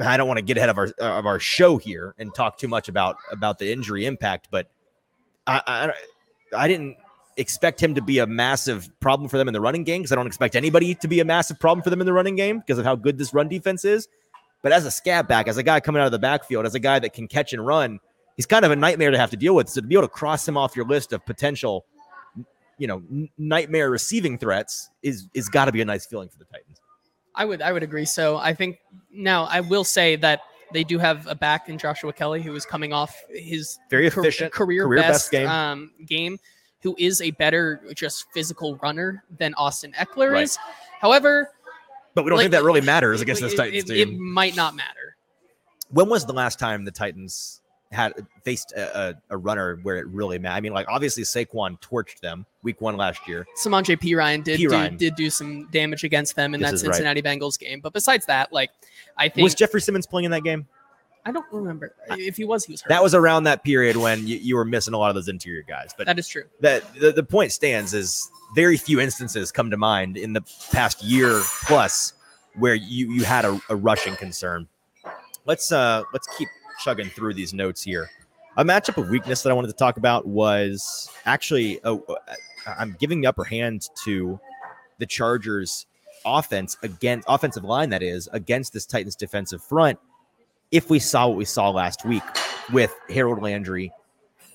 I 0.00 0.16
don't 0.16 0.28
want 0.28 0.38
to 0.38 0.44
get 0.44 0.56
ahead 0.56 0.68
of 0.68 0.78
our 0.78 0.88
of 0.98 1.26
our 1.26 1.38
show 1.38 1.78
here 1.78 2.14
and 2.18 2.34
talk 2.34 2.58
too 2.58 2.68
much 2.68 2.88
about 2.88 3.16
about 3.30 3.58
the 3.58 3.72
injury 3.72 4.06
impact, 4.06 4.48
but 4.50 4.68
I 5.46 5.62
I, 5.66 5.92
I 6.64 6.68
didn't 6.68 6.96
expect 7.36 7.82
him 7.82 7.94
to 7.94 8.02
be 8.02 8.18
a 8.18 8.26
massive 8.26 8.88
problem 9.00 9.28
for 9.28 9.38
them 9.38 9.48
in 9.48 9.54
the 9.54 9.60
running 9.60 9.84
game 9.84 10.02
because 10.02 10.12
I 10.12 10.14
don't 10.16 10.26
expect 10.26 10.56
anybody 10.56 10.94
to 10.96 11.08
be 11.08 11.20
a 11.20 11.24
massive 11.24 11.60
problem 11.60 11.82
for 11.82 11.90
them 11.90 12.00
in 12.00 12.06
the 12.06 12.12
running 12.12 12.36
game 12.36 12.60
because 12.60 12.78
of 12.78 12.84
how 12.84 12.96
good 12.96 13.18
this 13.18 13.34
run 13.34 13.48
defense 13.48 13.84
is. 13.84 14.08
But 14.62 14.72
as 14.72 14.86
a 14.86 14.90
scat 14.90 15.28
back, 15.28 15.48
as 15.48 15.58
a 15.58 15.62
guy 15.62 15.80
coming 15.80 16.00
out 16.00 16.06
of 16.06 16.12
the 16.12 16.18
backfield, 16.18 16.66
as 16.66 16.74
a 16.74 16.80
guy 16.80 16.98
that 16.98 17.12
can 17.12 17.28
catch 17.28 17.52
and 17.52 17.64
run, 17.64 18.00
he's 18.36 18.46
kind 18.46 18.64
of 18.64 18.70
a 18.70 18.76
nightmare 18.76 19.10
to 19.10 19.18
have 19.18 19.30
to 19.30 19.36
deal 19.36 19.54
with. 19.54 19.68
So 19.68 19.80
to 19.80 19.86
be 19.86 19.94
able 19.94 20.08
to 20.08 20.08
cross 20.08 20.46
him 20.48 20.56
off 20.56 20.74
your 20.74 20.86
list 20.86 21.12
of 21.12 21.24
potential, 21.26 21.84
you 22.78 22.86
know, 22.86 23.02
nightmare 23.38 23.90
receiving 23.90 24.38
threats 24.38 24.90
is 25.02 25.28
is 25.34 25.48
got 25.48 25.66
to 25.66 25.72
be 25.72 25.82
a 25.82 25.84
nice 25.84 26.06
feeling 26.06 26.28
for 26.28 26.38
the 26.38 26.46
Titans. 26.46 26.80
I 27.36 27.44
would 27.44 27.60
I 27.62 27.72
would 27.72 27.82
agree. 27.82 28.04
So 28.06 28.36
I 28.38 28.54
think 28.54 28.78
now 29.12 29.44
I 29.44 29.60
will 29.60 29.84
say 29.84 30.16
that 30.16 30.40
they 30.72 30.82
do 30.84 30.98
have 30.98 31.26
a 31.28 31.34
back 31.34 31.68
in 31.68 31.78
Joshua 31.78 32.12
Kelly 32.12 32.42
who 32.42 32.54
is 32.56 32.66
coming 32.66 32.92
off 32.92 33.14
his 33.30 33.78
Very 33.90 34.10
car- 34.10 34.22
efficient, 34.24 34.52
career, 34.52 34.84
career 34.84 35.00
best, 35.00 35.12
best 35.12 35.30
game. 35.30 35.48
Um, 35.48 35.90
game, 36.06 36.38
who 36.80 36.96
is 36.98 37.20
a 37.20 37.30
better 37.32 37.82
just 37.94 38.26
physical 38.32 38.76
runner 38.78 39.22
than 39.38 39.54
Austin 39.54 39.92
Ekeler 39.92 40.32
Right. 40.32 40.42
is. 40.44 40.58
However, 41.00 41.50
But 42.14 42.24
we 42.24 42.30
don't 42.30 42.38
like, 42.38 42.44
think 42.44 42.52
that 42.52 42.64
really 42.64 42.80
matters 42.80 43.20
it- 43.20 43.24
against 43.24 43.42
this 43.42 43.54
Titans 43.54 43.90
it, 43.90 43.96
it 44.08 44.12
might 44.18 44.56
not 44.56 44.74
matter. 44.74 45.16
when 45.90 46.08
was 46.08 46.26
the 46.26 46.32
last 46.32 46.58
time 46.58 46.84
the 46.84 46.90
Titans 46.90 47.60
had 47.96 48.14
faced 48.44 48.72
a, 48.72 49.08
a, 49.08 49.14
a 49.30 49.36
runner 49.36 49.80
where 49.82 49.96
it 49.96 50.06
really 50.06 50.38
mattered? 50.38 50.56
I 50.56 50.60
mean, 50.60 50.72
like 50.72 50.86
obviously 50.88 51.24
Saquon 51.24 51.80
torched 51.80 52.20
them 52.20 52.46
week 52.62 52.80
one 52.80 52.96
last 52.96 53.26
year. 53.26 53.46
Simon 53.56 53.82
J. 53.82 53.96
P. 53.96 54.14
Ryan 54.14 54.42
did 54.42 54.58
P. 54.58 54.66
do, 54.66 54.90
did 54.90 55.16
do 55.16 55.30
some 55.30 55.66
damage 55.72 56.04
against 56.04 56.36
them 56.36 56.54
in 56.54 56.60
This 56.60 56.70
that 56.70 56.74
is 56.74 56.82
right. 56.84 56.94
Cincinnati 56.94 57.22
Bengals 57.22 57.58
game. 57.58 57.80
But 57.80 57.92
besides 57.92 58.26
that, 58.26 58.52
like 58.52 58.70
I 59.16 59.28
think 59.28 59.44
Was 59.44 59.54
Jeffrey 59.54 59.80
Simmons 59.80 60.06
playing 60.06 60.26
in 60.26 60.30
that 60.30 60.44
game? 60.44 60.66
I 61.24 61.32
don't 61.32 61.46
remember 61.50 61.92
if 62.10 62.36
he 62.36 62.44
was. 62.44 62.64
He 62.64 62.72
was 62.72 62.82
hurt. 62.82 62.88
That 62.88 63.02
was 63.02 63.12
around 63.12 63.44
that 63.44 63.64
period 63.64 63.96
when 63.96 64.24
you, 64.28 64.36
you 64.36 64.54
were 64.54 64.64
missing 64.64 64.94
a 64.94 64.98
lot 64.98 65.08
of 65.08 65.16
those 65.16 65.26
interior 65.26 65.64
guys. 65.66 65.90
But 65.96 66.06
that 66.06 66.20
is 66.20 66.28
true. 66.28 66.44
that 66.60 66.84
the, 66.94 67.10
the 67.10 67.24
point 67.24 67.50
stands 67.50 67.94
is 67.94 68.30
very 68.54 68.76
few 68.76 69.00
instances 69.00 69.50
come 69.50 69.70
to 69.72 69.76
mind 69.76 70.16
in 70.16 70.34
the 70.34 70.42
past 70.70 71.02
year 71.02 71.42
plus 71.64 72.12
where 72.54 72.74
you 72.74 73.10
you 73.12 73.24
had 73.24 73.44
a, 73.44 73.60
a 73.68 73.74
rushing 73.74 74.14
concern. 74.14 74.68
Let's 75.46 75.72
uh 75.72 76.04
let's 76.12 76.28
keep 76.36 76.48
chugging 76.82 77.08
through 77.08 77.34
these 77.34 77.52
notes 77.54 77.82
here. 77.82 78.10
A 78.56 78.64
matchup 78.64 78.96
of 78.96 79.10
weakness 79.10 79.42
that 79.42 79.50
I 79.50 79.52
wanted 79.52 79.68
to 79.68 79.74
talk 79.74 79.96
about 79.96 80.26
was 80.26 81.10
actually 81.26 81.78
oh, 81.84 82.02
uh, 82.08 82.34
I'm 82.78 82.96
giving 82.98 83.20
the 83.20 83.26
upper 83.26 83.44
hand 83.44 83.88
to 84.04 84.40
the 84.98 85.06
Chargers 85.06 85.86
offense 86.24 86.76
against 86.82 87.26
offensive 87.28 87.64
line 87.64 87.90
that 87.90 88.02
is 88.02 88.28
against 88.32 88.72
this 88.72 88.86
Titans 88.86 89.14
defensive 89.14 89.62
front. 89.62 89.98
If 90.70 90.90
we 90.90 90.98
saw 90.98 91.28
what 91.28 91.36
we 91.36 91.44
saw 91.44 91.70
last 91.70 92.04
week 92.04 92.22
with 92.72 92.94
Harold 93.08 93.42
Landry 93.42 93.92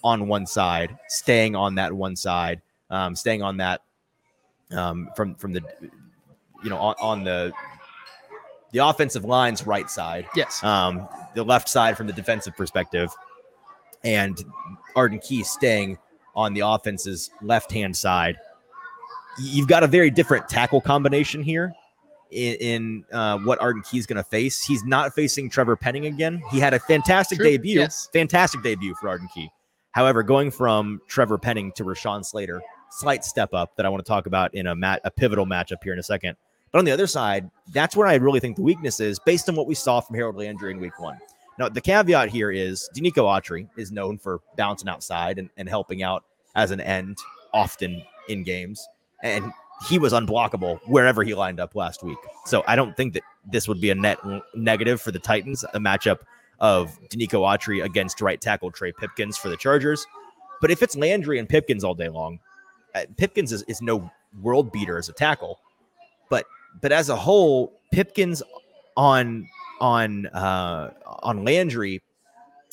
on 0.04 0.28
one 0.28 0.46
side, 0.46 0.98
staying 1.08 1.56
on 1.56 1.76
that 1.76 1.94
one 1.94 2.16
side, 2.16 2.62
um, 2.90 3.16
staying 3.16 3.42
on 3.42 3.58
that 3.58 3.82
um, 4.72 5.10
from 5.16 5.36
from 5.36 5.54
the 5.54 5.62
you 6.64 6.70
know 6.70 6.78
on, 6.78 6.96
on 7.00 7.24
the 7.24 7.54
the 8.72 8.80
offensive 8.80 9.26
line's 9.26 9.66
right 9.68 9.90
side, 9.90 10.28
Yes. 10.36 10.64
um, 10.64 11.08
the 11.36 11.44
left 11.44 11.68
side 11.70 11.98
from 11.98 12.08
the 12.08 12.14
defensive 12.14 12.56
perspective, 12.56 13.10
and 14.04 14.44
Arden 14.96 15.20
Key 15.20 15.44
staying 15.44 15.98
on 16.36 16.54
the 16.54 16.62
offense's 16.62 17.30
left 17.42 17.72
hand 17.72 17.96
side. 17.96 18.38
You've 19.40 19.68
got 19.68 19.84
a 19.84 19.88
very 19.88 20.10
different 20.10 20.48
tackle 20.50 20.82
combination 20.82 21.44
here 21.44 21.74
in, 22.32 22.56
in 22.56 23.06
uh, 23.12 23.38
what 23.40 23.62
Arden 23.62 23.82
Key 23.84 23.98
is 23.98 24.06
going 24.06 24.18
to 24.18 24.24
face. 24.24 24.64
He's 24.64 24.84
not 24.84 25.14
facing 25.14 25.50
Trevor 25.50 25.76
Penning 25.76 26.06
again. 26.06 26.42
He 26.52 26.60
had 26.60 26.74
a 26.74 26.80
fantastic 26.80 27.38
True, 27.38 27.46
debut, 27.50 27.80
yes. 27.80 28.10
fantastic 28.14 28.62
debut 28.64 28.96
for 28.96 29.10
Arden 29.10 29.28
Key. 29.34 29.50
However, 29.92 30.24
going 30.24 30.52
from 30.52 31.02
Trevor 31.08 31.38
Penning 31.38 31.72
to 31.74 31.84
Rashawn 31.84 32.26
Slater, 32.26 32.62
slight 32.92 33.24
step 33.26 33.54
up 33.54 33.76
that 33.76 33.86
I 33.86 33.90
want 33.90 34.04
to 34.06 34.10
talk 34.10 34.26
about 34.26 34.54
in 34.54 34.68
a 34.68 34.76
mat, 34.76 35.02
a 35.04 35.12
pivotal 35.12 35.46
matchup 35.46 35.78
here 35.84 35.94
in 35.94 36.00
a 36.00 36.04
second. 36.04 36.38
But 36.72 36.80
on 36.80 36.86
the 36.86 36.92
other 36.92 37.08
side, 37.08 37.50
that's 37.74 37.96
where 37.96 38.08
I 38.08 38.16
really 38.16 38.40
think 38.40 38.56
the 38.56 38.62
weakness 38.62 39.00
is 39.00 39.20
based 39.20 39.50
on 39.50 39.56
what 39.56 39.68
we 39.68 39.76
saw 39.76 40.00
from 40.00 40.16
Harold 40.16 40.38
Landry 40.38 40.72
in 40.72 40.80
week 40.80 41.00
one. 41.00 41.18
Now, 41.60 41.70
the 41.70 41.82
caveat 41.82 42.30
here 42.30 42.50
is 42.50 42.90
Denico 42.96 43.24
Autry 43.24 43.68
is 43.78 43.92
known 43.92 44.18
for 44.18 44.40
bouncing 44.58 44.90
outside 44.90 45.38
and, 45.38 45.50
and 45.58 45.68
helping 45.68 46.02
out 46.02 46.24
as 46.56 46.72
an 46.72 46.80
end 46.80 47.18
often 47.54 48.02
in 48.30 48.44
games. 48.44 48.88
And 49.22 49.52
he 49.88 50.00
was 50.00 50.14
unblockable 50.14 50.80
wherever 50.88 51.24
he 51.24 51.34
lined 51.34 51.60
up 51.60 51.76
last 51.76 52.04
week. 52.04 52.18
So 52.46 52.64
I 52.68 52.76
don't 52.76 52.96
think 52.96 53.14
that 53.14 53.24
this 53.46 53.68
would 53.68 53.82
be 53.82 53.90
a 53.90 53.96
net 53.96 54.20
negative 54.56 55.02
for 55.02 55.12
the 55.12 55.20
Titans, 55.20 55.64
a 55.74 55.80
matchup 55.80 56.20
of 56.60 56.98
Denico 57.10 57.42
Autry 57.42 57.84
against 57.84 58.22
right 58.22 58.40
tackle 58.40 58.72
Trey 58.72 58.92
Pipkins 58.92 59.38
for 59.38 59.50
the 59.50 59.58
Chargers. 59.58 60.06
But 60.62 60.72
if 60.72 60.84
it's 60.84 60.96
Landry 60.96 61.40
and 61.40 61.50
Pipkins 61.50 61.84
all 61.84 61.96
day 61.96 62.10
long, 62.10 62.40
uh, 62.94 63.02
Pipkins 63.18 63.52
is, 63.52 63.64
is 63.64 63.82
no 63.82 64.10
world 64.42 64.72
beater 64.72 64.98
as 64.98 65.10
a 65.10 65.14
tackle. 65.14 65.60
But 66.80 66.92
as 66.92 67.10
a 67.10 67.16
whole, 67.16 67.80
Pipkins 67.92 68.42
on 68.96 69.48
on 69.80 70.28
uh, 70.28 70.92
on 71.24 71.44
Landry 71.44 72.02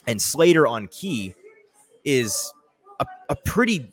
and 0.07 0.21
Slater 0.21 0.67
on 0.67 0.89
Key 0.89 1.35
is 2.05 2.53
a, 3.01 3.07
a 3.29 3.37
pretty 3.37 3.91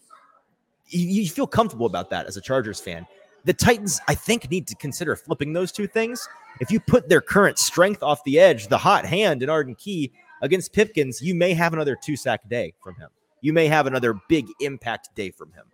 you, 0.87 1.23
you 1.23 1.29
feel 1.29 1.47
comfortable 1.47 1.85
about 1.85 2.09
that 2.11 2.25
as 2.27 2.37
a 2.37 2.41
Chargers 2.41 2.79
fan. 2.79 3.05
The 3.45 3.53
Titans, 3.53 4.01
I 4.07 4.15
think, 4.15 4.49
need 4.49 4.67
to 4.67 4.75
consider 4.75 5.15
flipping 5.15 5.53
those 5.53 5.71
two 5.71 5.87
things. 5.87 6.27
If 6.59 6.71
you 6.71 6.79
put 6.79 7.09
their 7.09 7.21
current 7.21 7.59
strength 7.59 8.01
off 8.01 8.23
the 8.23 8.39
edge, 8.39 8.67
the 8.67 8.77
hot 8.77 9.05
hand 9.05 9.43
in 9.43 9.49
Arden 9.49 9.75
Key 9.75 10.11
against 10.41 10.73
Pipkins, 10.73 11.21
you 11.21 11.35
may 11.35 11.53
have 11.53 11.73
another 11.73 11.95
two 12.01 12.15
sack 12.15 12.47
day 12.49 12.73
from 12.81 12.95
him. 12.95 13.09
You 13.41 13.53
may 13.53 13.67
have 13.67 13.85
another 13.85 14.19
big 14.29 14.47
impact 14.61 15.13
day 15.15 15.29
from 15.29 15.51
him. 15.51 15.65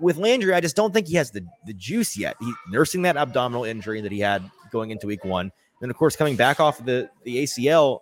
With 0.00 0.16
Landry, 0.16 0.54
I 0.54 0.60
just 0.60 0.76
don't 0.76 0.92
think 0.92 1.08
he 1.08 1.16
has 1.16 1.30
the, 1.30 1.44
the 1.66 1.74
juice 1.74 2.16
yet. 2.16 2.36
He's 2.40 2.54
nursing 2.70 3.02
that 3.02 3.16
abdominal 3.16 3.64
injury 3.64 4.00
that 4.00 4.12
he 4.12 4.20
had 4.20 4.48
going 4.70 4.90
into 4.90 5.06
week 5.06 5.24
one. 5.24 5.50
Then, 5.80 5.90
of 5.90 5.96
course, 5.96 6.16
coming 6.16 6.36
back 6.36 6.60
off 6.60 6.80
of 6.80 6.86
the, 6.86 7.10
the 7.24 7.42
ACL, 7.44 8.00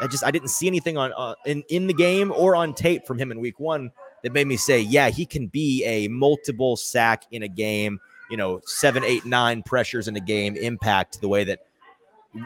I 0.00 0.06
just 0.06 0.24
I 0.24 0.30
didn't 0.30 0.48
see 0.48 0.66
anything 0.66 0.96
on 0.96 1.12
uh, 1.16 1.34
in, 1.46 1.62
in 1.68 1.86
the 1.86 1.94
game 1.94 2.32
or 2.32 2.56
on 2.56 2.74
tape 2.74 3.06
from 3.06 3.18
him 3.18 3.30
in 3.30 3.40
week 3.40 3.60
one 3.60 3.92
that 4.22 4.32
made 4.32 4.46
me 4.46 4.56
say, 4.56 4.80
yeah, 4.80 5.10
he 5.10 5.26
can 5.26 5.46
be 5.46 5.84
a 5.84 6.08
multiple 6.08 6.76
sack 6.76 7.24
in 7.30 7.42
a 7.42 7.48
game, 7.48 8.00
you 8.30 8.36
know, 8.36 8.60
seven, 8.64 9.04
eight, 9.04 9.24
nine 9.24 9.62
pressures 9.62 10.08
in 10.08 10.16
a 10.16 10.20
game 10.20 10.56
impact 10.56 11.20
the 11.20 11.28
way 11.28 11.44
that 11.44 11.60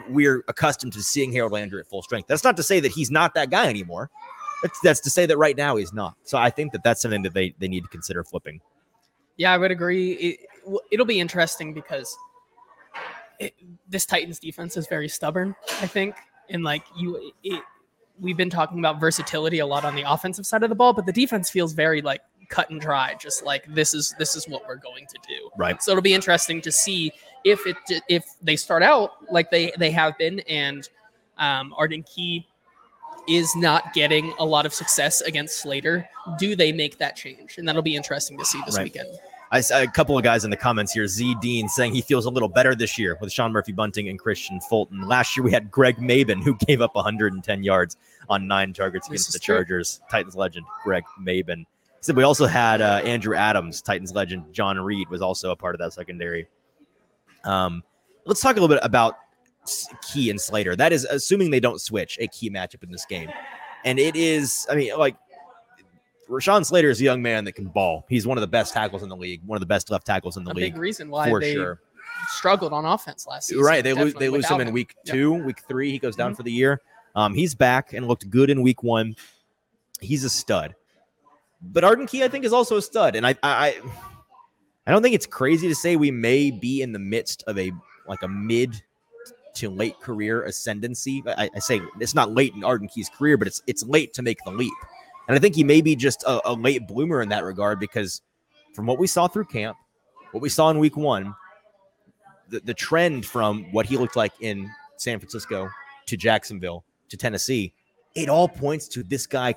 we're 0.09 0.43
accustomed 0.47 0.93
to 0.93 1.01
seeing 1.01 1.31
Harold 1.31 1.53
Landry 1.53 1.79
at 1.79 1.87
full 1.87 2.01
strength. 2.01 2.27
That's 2.27 2.43
not 2.43 2.57
to 2.57 2.63
say 2.63 2.79
that 2.79 2.91
he's 2.91 3.09
not 3.09 3.33
that 3.35 3.49
guy 3.49 3.67
anymore. 3.67 4.09
That's, 4.63 4.79
that's 4.81 4.99
to 5.01 5.09
say 5.09 5.25
that 5.27 5.37
right 5.37 5.55
now 5.55 5.75
he's 5.75 5.93
not. 5.93 6.15
So 6.23 6.37
I 6.37 6.49
think 6.49 6.71
that 6.73 6.83
that's 6.83 7.01
something 7.01 7.21
that 7.21 7.33
they, 7.33 7.53
they 7.59 7.67
need 7.67 7.83
to 7.83 7.89
consider 7.89 8.23
flipping. 8.23 8.59
Yeah, 9.37 9.53
I 9.53 9.57
would 9.57 9.71
agree. 9.71 10.13
It, 10.13 10.39
it'll 10.91 11.05
be 11.05 11.19
interesting 11.19 11.73
because 11.73 12.17
it, 13.39 13.53
this 13.87 14.05
Titans 14.05 14.39
defense 14.39 14.77
is 14.77 14.87
very 14.87 15.07
stubborn. 15.07 15.55
I 15.81 15.87
think, 15.87 16.15
and 16.49 16.63
like 16.63 16.83
you, 16.97 17.31
it, 17.43 17.61
we've 18.19 18.37
been 18.37 18.49
talking 18.49 18.79
about 18.79 18.99
versatility 18.99 19.59
a 19.59 19.65
lot 19.65 19.85
on 19.85 19.95
the 19.95 20.03
offensive 20.11 20.45
side 20.45 20.63
of 20.63 20.69
the 20.69 20.75
ball, 20.75 20.93
but 20.93 21.05
the 21.05 21.13
defense 21.13 21.49
feels 21.49 21.73
very 21.73 22.01
like 22.01 22.21
cut 22.49 22.69
and 22.69 22.81
dry. 22.81 23.15
Just 23.19 23.45
like 23.45 23.65
this 23.73 23.93
is 23.93 24.15
this 24.17 24.35
is 24.35 24.47
what 24.47 24.63
we're 24.67 24.75
going 24.77 25.05
to 25.07 25.19
do. 25.27 25.49
Right. 25.57 25.81
So 25.81 25.91
it'll 25.91 26.01
be 26.01 26.13
interesting 26.13 26.61
to 26.61 26.71
see 26.71 27.11
if 27.43 27.65
it 27.67 27.77
if 28.09 28.25
they 28.41 28.55
start 28.55 28.83
out 28.83 29.11
like 29.31 29.51
they 29.51 29.71
they 29.77 29.91
have 29.91 30.17
been, 30.17 30.39
and 30.41 30.87
um, 31.37 31.73
Arden 31.77 32.03
Key 32.03 32.47
is 33.27 33.55
not 33.55 33.93
getting 33.93 34.33
a 34.39 34.45
lot 34.45 34.65
of 34.65 34.73
success 34.73 35.21
against 35.21 35.57
Slater. 35.61 36.07
Do 36.39 36.55
they 36.55 36.71
make 36.71 36.97
that 36.99 37.15
change? 37.15 37.57
And 37.57 37.67
that'll 37.67 37.81
be 37.81 37.95
interesting 37.95 38.37
to 38.37 38.45
see 38.45 38.61
this 38.65 38.77
Right. 38.77 38.85
weekend. 38.85 39.09
I 39.49 39.61
saw 39.61 39.81
a 39.81 39.87
couple 39.87 40.17
of 40.17 40.23
guys 40.25 40.43
in 40.43 40.49
the 40.51 40.57
comments 40.57 40.91
here. 40.91 41.07
Z 41.07 41.35
Dean 41.41 41.69
saying 41.69 41.93
he 41.93 42.01
feels 42.01 42.25
a 42.25 42.29
little 42.29 42.49
better 42.49 42.75
this 42.75 42.97
year 42.99 43.17
with 43.21 43.31
Sean 43.31 43.53
Murphy 43.53 43.71
Bunting 43.71 44.09
and 44.09 44.19
Kristian 44.21 44.61
Fulton. 44.63 45.07
Last 45.07 45.37
year 45.37 45.43
we 45.43 45.51
had 45.53 45.71
Greg 45.71 45.97
Mabin 45.97 46.43
who 46.43 46.55
gave 46.67 46.81
up 46.81 46.95
110 46.95 47.63
yards 47.63 47.95
on 48.27 48.45
nine 48.47 48.73
targets 48.73 49.07
This 49.07 49.21
against 49.21 49.33
the 49.33 49.39
true. 49.39 49.55
Chargers. 49.55 50.01
Titans 50.11 50.35
legend 50.35 50.65
Greg 50.83 51.03
Mabin. 51.21 51.65
So 52.01 52.13
we 52.13 52.23
also 52.23 52.45
had 52.45 52.81
uh, 52.81 53.01
Andrew 53.05 53.35
Adams, 53.35 53.81
Titans 53.81 54.13
legend 54.13 54.53
John 54.53 54.77
Reed 54.79 55.09
was 55.09 55.21
also 55.21 55.51
a 55.51 55.55
part 55.55 55.75
of 55.75 55.79
that 55.79 55.93
secondary. 55.93 56.47
Um, 57.45 57.83
let's 58.25 58.41
talk 58.41 58.57
a 58.57 58.59
little 58.59 58.73
bit 58.73 58.83
about 58.83 59.15
Key 60.01 60.29
and 60.29 60.39
Slater. 60.39 60.75
That 60.75 60.93
is 60.93 61.05
assuming 61.05 61.51
they 61.51 61.59
don't 61.59 61.79
switch 61.81 62.17
a 62.19 62.27
key 62.27 62.49
matchup 62.49 62.83
in 62.83 62.91
this 62.91 63.05
game, 63.05 63.29
and 63.85 63.99
it 63.99 64.15
is. 64.15 64.65
I 64.69 64.75
mean, 64.75 64.97
like 64.97 65.15
Rashawn 66.29 66.65
Slater 66.65 66.89
is 66.89 66.99
a 66.99 67.03
young 67.03 67.21
man 67.21 67.45
that 67.45 67.53
can 67.53 67.65
ball. 67.67 68.05
He's 68.09 68.27
one 68.27 68.37
of 68.37 68.41
the 68.41 68.47
best 68.47 68.73
tackles 68.73 69.03
in 69.03 69.09
the 69.09 69.15
league, 69.15 69.41
one 69.45 69.55
of 69.55 69.61
the 69.61 69.65
best 69.67 69.89
left 69.89 70.05
tackles 70.05 70.37
in 70.37 70.43
the 70.43 70.51
a 70.51 70.53
league 70.53 70.73
big 70.73 70.77
reason 70.81 71.09
why 71.09 71.29
for 71.29 71.39
they 71.39 71.53
sure. 71.53 71.79
struggled 72.29 72.73
on 72.73 72.85
offense 72.85 73.25
last 73.27 73.47
season. 73.47 73.63
Right, 73.63 73.83
they 73.83 73.93
lose 73.93 74.13
they 74.13 74.29
lose 74.29 74.47
him 74.47 74.59
in 74.61 74.71
week 74.73 74.95
Yep. 75.05 75.13
two, 75.15 75.33
week 75.33 75.61
three. 75.67 75.91
He 75.91 75.99
goes 75.99 76.15
down 76.15 76.33
Mhm. 76.33 76.37
for 76.37 76.43
the 76.43 76.51
year. 76.51 76.81
Um, 77.15 77.33
he's 77.33 77.55
back 77.55 77.93
and 77.93 78.07
looked 78.07 78.29
good 78.29 78.49
in 78.49 78.61
week 78.61 78.83
one. 78.83 79.15
He's 80.01 80.23
a 80.23 80.29
stud. 80.29 80.75
But 81.61 81.83
Arden 81.83 82.05
Key, 82.05 82.23
I 82.23 82.27
think, 82.27 82.45
is 82.45 82.53
also 82.53 82.77
a 82.77 82.81
stud, 82.83 83.15
and 83.15 83.25
I, 83.25 83.35
I, 83.41 83.81
I 84.85 84.91
don't 84.91 85.01
think 85.01 85.15
it's 85.15 85.25
crazy 85.25 85.67
to 85.67 85.73
say 85.73 85.95
we 85.95 86.11
may 86.11 86.51
be 86.51 86.83
in 86.83 86.91
the 86.91 86.99
midst 86.99 87.43
of 87.47 87.57
a 87.57 87.71
like 88.07 88.21
a 88.21 88.27
mid 88.27 88.83
to 89.57 89.69
late 89.69 89.99
career 89.99 90.43
ascendancy. 90.43 91.23
I, 91.27 91.49
I 91.55 91.59
say 91.59 91.81
it's 91.99 92.15
not 92.15 92.31
late 92.31 92.53
in 92.55 92.63
Arden 92.63 92.87
Key's 92.87 93.09
career, 93.09 93.37
but 93.37 93.47
it's 93.47 93.61
it's 93.67 93.83
late 93.83 94.13
to 94.13 94.21
make 94.21 94.39
the 94.45 94.51
leap. 94.51 94.73
And 95.27 95.35
I 95.35 95.39
think 95.39 95.55
he 95.55 95.63
may 95.63 95.81
be 95.81 95.95
just 95.95 96.23
a, 96.23 96.49
a 96.49 96.53
late 96.53 96.87
bloomer 96.87 97.21
in 97.21 97.29
that 97.29 97.43
regard 97.43 97.79
because 97.79 98.21
from 98.73 98.85
what 98.85 98.99
we 98.99 99.07
saw 99.07 99.27
through 99.27 99.45
camp, 99.45 99.77
what 100.31 100.41
we 100.41 100.49
saw 100.49 100.69
in 100.69 100.79
week 100.79 100.95
one, 100.95 101.35
the, 102.49 102.59
the 102.61 102.73
trend 102.73 103.25
from 103.25 103.65
what 103.71 103.85
he 103.85 103.97
looked 103.97 104.15
like 104.15 104.33
in 104.39 104.69
San 104.97 105.19
Francisco 105.19 105.69
to 106.05 106.17
Jacksonville 106.17 106.85
to 107.09 107.17
Tennessee, 107.17 107.73
it 108.15 108.29
all 108.29 108.47
points 108.47 108.87
to 108.89 109.03
this 109.03 109.27
guy 109.27 109.53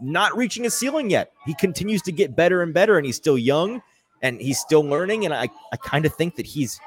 not 0.00 0.36
reaching 0.36 0.66
a 0.66 0.70
ceiling 0.70 1.10
yet. 1.10 1.32
He 1.44 1.54
continues 1.54 2.02
to 2.02 2.12
get 2.12 2.36
better 2.36 2.62
and 2.62 2.72
better, 2.72 2.96
and 2.96 3.06
he's 3.06 3.16
still 3.16 3.38
young 3.38 3.82
and 4.22 4.40
he's 4.40 4.58
still 4.58 4.82
learning. 4.82 5.24
And 5.24 5.34
I, 5.34 5.48
I 5.72 5.76
kind 5.76 6.06
of 6.06 6.14
think 6.14 6.36
that 6.36 6.46
he's 6.46 6.80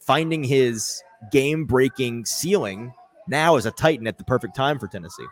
finding 0.00 0.42
his 0.44 1.02
game 1.30 1.64
breaking 1.64 2.24
ceiling 2.24 2.92
now 3.28 3.56
as 3.56 3.66
a 3.66 3.70
Titan 3.70 4.06
at 4.06 4.18
the 4.18 4.24
perfect 4.24 4.56
time 4.56 4.78
for 4.78 4.88
Tennessee. 4.88 5.26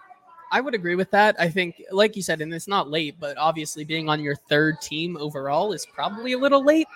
I 0.53 0.61
would 0.61 0.75
agree 0.75 0.97
with 0.97 1.11
that. 1.13 1.37
I 1.39 1.49
think, 1.49 1.81
like 1.93 2.17
you 2.17 2.23
said, 2.23 2.41
and 2.41 2.53
it's 2.53 2.67
not 2.67 2.91
late, 2.91 3.17
but 3.21 3.37
obviously 3.39 3.85
being 3.85 4.09
on 4.09 4.21
your 4.21 4.35
third 4.35 4.81
team 4.81 5.17
overall 5.17 5.73
is 5.73 5.87
probably 5.87 6.33
a 6.33 6.39
little 6.39 6.65
late. 6.65 6.89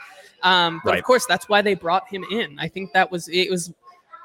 Um, 0.42 0.80
but 0.84 0.90
Right. 0.90 0.98
of 0.98 1.04
course, 1.04 1.24
that's 1.26 1.48
why 1.48 1.62
they 1.62 1.74
brought 1.74 2.08
him 2.08 2.24
in. 2.30 2.58
I 2.58 2.66
think 2.68 2.92
that 2.94 3.10
was 3.12 3.28
it 3.28 3.48
was, 3.50 3.72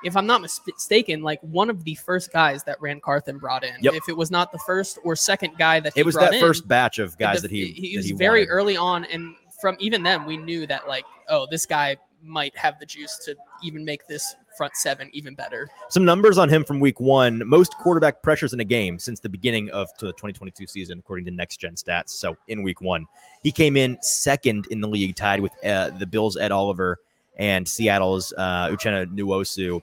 if 0.04 0.18
I'm 0.18 0.26
not 0.26 0.42
mistaken, 0.42 1.22
like 1.22 1.40
one 1.42 1.70
of 1.70 1.84
the 1.84 1.94
first 1.96 2.34
guys 2.34 2.64
that 2.64 2.82
Ran 2.82 3.00
Carthon 3.02 3.38
brought 3.38 3.64
in. 3.64 3.76
Yep. 3.82 3.94
If 3.94 4.10
it 4.10 4.18
was 4.18 4.32
not 4.32 4.52
the 4.52 4.60
first 4.66 4.98
or 5.04 5.16
second 5.16 5.58
guy 5.60 5.80
that 5.80 5.94
he 5.94 6.00
It 6.00 6.06
was 6.08 6.16
that 6.16 6.34
in, 6.34 6.40
first 6.42 6.68
batch 6.68 6.98
of 6.98 7.16
guys 7.18 7.38
the- 7.44 7.50
that 7.50 7.52
he 7.52 7.68
he 7.72 7.98
was 7.98 8.08
he 8.08 8.14
very 8.14 8.42
wanted. 8.42 8.52
early 8.52 8.78
on, 8.78 9.06
and 9.06 9.36
from 9.62 9.76
even 9.80 10.02
then 10.04 10.26
we 10.26 10.38
knew 10.38 10.66
that 10.68 10.88
like, 10.88 11.06
oh, 11.30 11.46
this 11.52 11.66
guy 11.68 11.98
might 12.24 12.58
have 12.58 12.80
the 12.80 12.86
juice 12.86 13.18
to 13.26 13.36
even 13.64 13.86
make 13.86 14.08
this 14.08 14.36
front 14.58 14.76
seven 14.76 15.10
even 15.14 15.36
better. 15.36 15.70
Some 15.90 16.04
numbers 16.06 16.38
on 16.38 16.50
him 16.50 16.64
from 16.64 16.80
week 16.80 17.00
one: 17.00 17.42
most 17.48 17.78
quarterback 17.78 18.22
pressures 18.22 18.54
in 18.54 18.60
a 18.60 18.66
game 18.66 19.00
since 19.00 19.20
the 19.20 19.30
beginning 19.30 19.70
of 19.70 19.90
the 20.00 20.08
2022 20.08 20.68
season, 20.68 21.00
according 21.00 21.26
to 21.26 21.32
Next 21.32 21.58
Gen 21.58 21.76
Stats. 21.76 22.10
So 22.10 22.36
in 22.48 22.64
week 22.64 22.82
one, 22.82 23.06
he 23.44 23.52
came 23.52 23.78
in 23.78 23.98
second 24.02 24.68
in 24.70 24.82
the 24.82 24.88
league, 24.88 25.16
tied 25.16 25.40
with 25.40 25.52
uh, 25.66 25.92
the 25.92 26.06
Bills' 26.06 26.38
Ed 26.38 26.52
Oliver 26.52 26.98
and 27.38 27.68
Seattle's 27.68 28.34
uh, 28.38 28.68
Uchenna 28.68 29.06
Nwosu, 29.08 29.82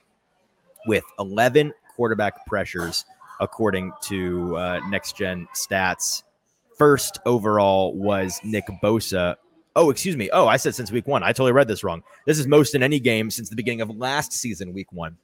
with 0.85 1.03
11 1.19 1.73
quarterback 1.95 2.45
pressures, 2.45 3.03
according 3.39 3.91
to 4.03 4.55
uh, 4.55 4.79
Next 4.89 5.17
Gen 5.17 5.47
Stats. 5.55 6.23
First 6.77 7.19
overall 7.25 7.95
was 7.95 8.39
Nick 8.43 8.65
Bosa. 8.83 9.35
Oh, 9.77 9.91
excuse 9.91 10.17
me. 10.17 10.27
Oh, 10.33 10.47
I 10.47 10.57
said 10.57 10.73
since 10.73 10.91
week 10.91 11.07
one. 11.07 11.21
I 11.21 11.27
totally 11.27 11.51
read 11.51 11.67
this 11.67 11.83
wrong. 11.83 12.01
This 12.25 12.39
is 12.39 12.47
most 12.47 12.73
in 12.73 12.81
any 12.81 12.99
game 12.99 13.29
since 13.29 13.47
the 13.47 13.55
beginning 13.55 13.81
of 13.81 13.95
last 13.95 14.33
season, 14.33 14.73
week 14.73 14.91
one. 14.91 15.15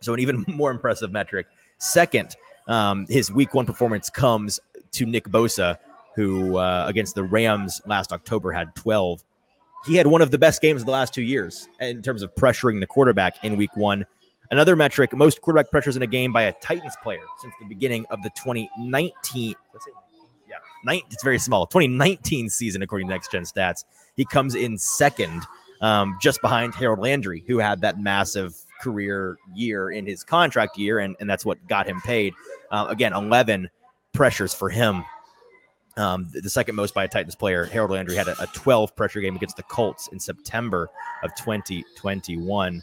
So 0.00 0.12
an 0.12 0.18
even 0.18 0.44
more 0.48 0.72
impressive 0.72 1.12
metric. 1.12 1.46
Second, 1.78 2.34
um, 2.66 3.06
his 3.08 3.30
week 3.30 3.54
one 3.54 3.66
performance 3.66 4.10
comes 4.10 4.58
to 4.90 5.06
Nick 5.06 5.28
Bosa, 5.28 5.78
who 6.16 6.56
uh, 6.56 6.86
against 6.88 7.14
the 7.14 7.22
Rams 7.22 7.80
last 7.86 8.12
October 8.12 8.50
had 8.50 8.74
12. 8.74 9.22
He 9.86 9.94
had 9.94 10.08
one 10.08 10.22
of 10.22 10.32
the 10.32 10.38
best 10.38 10.60
games 10.60 10.82
of 10.82 10.86
the 10.86 10.92
last 10.92 11.14
two 11.14 11.22
years 11.22 11.68
in 11.80 12.02
terms 12.02 12.22
of 12.22 12.34
pressuring 12.34 12.80
the 12.80 12.86
quarterback 12.86 13.44
in 13.44 13.56
week 13.56 13.76
one. 13.76 14.04
Another 14.50 14.74
metric, 14.74 15.14
most 15.14 15.40
quarterback 15.40 15.70
pressures 15.70 15.94
in 15.94 16.02
a 16.02 16.06
game 16.06 16.32
by 16.32 16.42
a 16.42 16.52
Titans 16.54 16.96
player 17.00 17.22
since 17.40 17.54
the 17.60 17.66
beginning 17.66 18.06
of 18.10 18.24
the 18.24 18.30
2019. 18.30 19.54
Let's 19.72 19.84
see. 19.84 19.92
Yeah, 19.92 20.07
it's 20.86 21.22
very 21.22 21.38
small. 21.38 21.66
2019 21.66 22.48
season, 22.48 22.82
according 22.82 23.08
to 23.08 23.14
Next 23.14 23.30
Gen 23.30 23.42
Stats. 23.42 23.84
He 24.16 24.24
comes 24.24 24.54
in 24.54 24.78
second, 24.78 25.44
um, 25.80 26.16
just 26.20 26.40
behind 26.40 26.74
Harold 26.74 27.00
Landry, 27.00 27.44
who 27.46 27.58
had 27.58 27.80
that 27.82 28.00
massive 28.00 28.54
career 28.80 29.38
year 29.54 29.90
in 29.90 30.06
his 30.06 30.24
contract 30.24 30.78
year, 30.78 30.98
and, 30.98 31.16
and 31.20 31.28
that's 31.28 31.44
what 31.44 31.58
got 31.68 31.86
him 31.86 32.00
paid. 32.00 32.34
Uh, 32.70 32.86
again, 32.88 33.12
11 33.12 33.70
pressures 34.12 34.54
for 34.54 34.70
him. 34.70 35.04
Um, 35.96 36.28
the, 36.32 36.40
the 36.40 36.50
second 36.50 36.76
most 36.76 36.94
by 36.94 37.04
a 37.04 37.08
Titans 37.08 37.34
player. 37.34 37.64
Harold 37.64 37.90
Landry 37.90 38.14
had 38.14 38.28
a, 38.28 38.40
a 38.42 38.46
12 38.48 38.94
pressure 38.94 39.20
game 39.20 39.34
against 39.34 39.56
the 39.56 39.64
Colts 39.64 40.08
in 40.12 40.20
September 40.20 40.88
of 41.24 41.34
2021. 41.34 42.82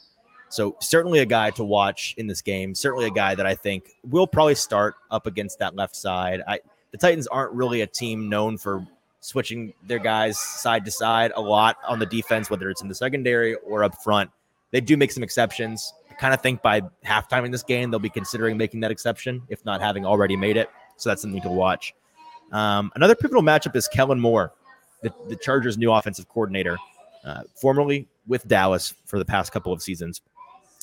So 0.49 0.75
certainly 0.79 1.19
a 1.19 1.25
guy 1.25 1.49
to 1.51 1.63
watch 1.63 2.13
in 2.17 2.27
this 2.27 2.41
game. 2.41 2.75
Certainly 2.75 3.07
a 3.07 3.11
guy 3.11 3.35
that 3.35 3.45
I 3.45 3.55
think 3.55 3.91
will 4.03 4.27
probably 4.27 4.55
start 4.55 4.95
up 5.11 5.27
against 5.27 5.59
that 5.59 5.75
left 5.75 5.95
side. 5.95 6.41
I 6.47 6.59
the 6.95 7.07
Titans 7.07 7.27
aren't 7.27 7.51
really 7.51 7.81
a 7.81 7.87
team 7.87 8.29
known 8.29 8.57
for 8.57 8.87
switching 9.19 9.73
their 9.85 9.99
guys 9.99 10.39
side 10.39 10.85
to 10.85 10.91
side 10.91 11.33
a 11.35 11.41
lot 11.41 11.75
on 11.85 11.99
the 11.99 12.05
defense, 12.05 12.49
whether 12.49 12.69
it's 12.69 12.81
in 12.81 12.87
the 12.87 12.95
secondary 12.95 13.55
or 13.55 13.83
up 13.83 14.01
front. 14.01 14.31
They 14.71 14.79
do 14.79 14.95
make 14.95 15.11
some 15.11 15.21
exceptions. 15.21 15.93
I 16.09 16.13
kind 16.13 16.33
of 16.33 16.41
think 16.41 16.61
by 16.61 16.83
halftime 17.05 17.43
in 17.43 17.51
this 17.51 17.63
game, 17.63 17.91
they'll 17.91 17.99
be 17.99 18.09
considering 18.09 18.55
making 18.55 18.79
that 18.79 18.91
exception, 18.91 19.41
if 19.49 19.65
not 19.65 19.81
having 19.81 20.05
already 20.05 20.37
made 20.37 20.55
it. 20.55 20.69
So 20.95 21.09
that's 21.09 21.21
something 21.21 21.41
to 21.41 21.49
watch. 21.49 21.93
Um, 22.53 22.93
another 22.95 23.13
pivotal 23.15 23.43
matchup 23.43 23.75
is 23.75 23.89
Kellen 23.89 24.21
Moore, 24.21 24.53
the, 25.03 25.13
the 25.27 25.35
Chargers' 25.35 25.77
new 25.77 25.91
offensive 25.91 26.29
coordinator, 26.29 26.77
uh, 27.25 27.41
formerly 27.55 28.07
with 28.25 28.47
Dallas 28.47 28.93
for 29.03 29.19
the 29.19 29.25
past 29.25 29.51
couple 29.51 29.73
of 29.73 29.83
seasons. 29.83 30.21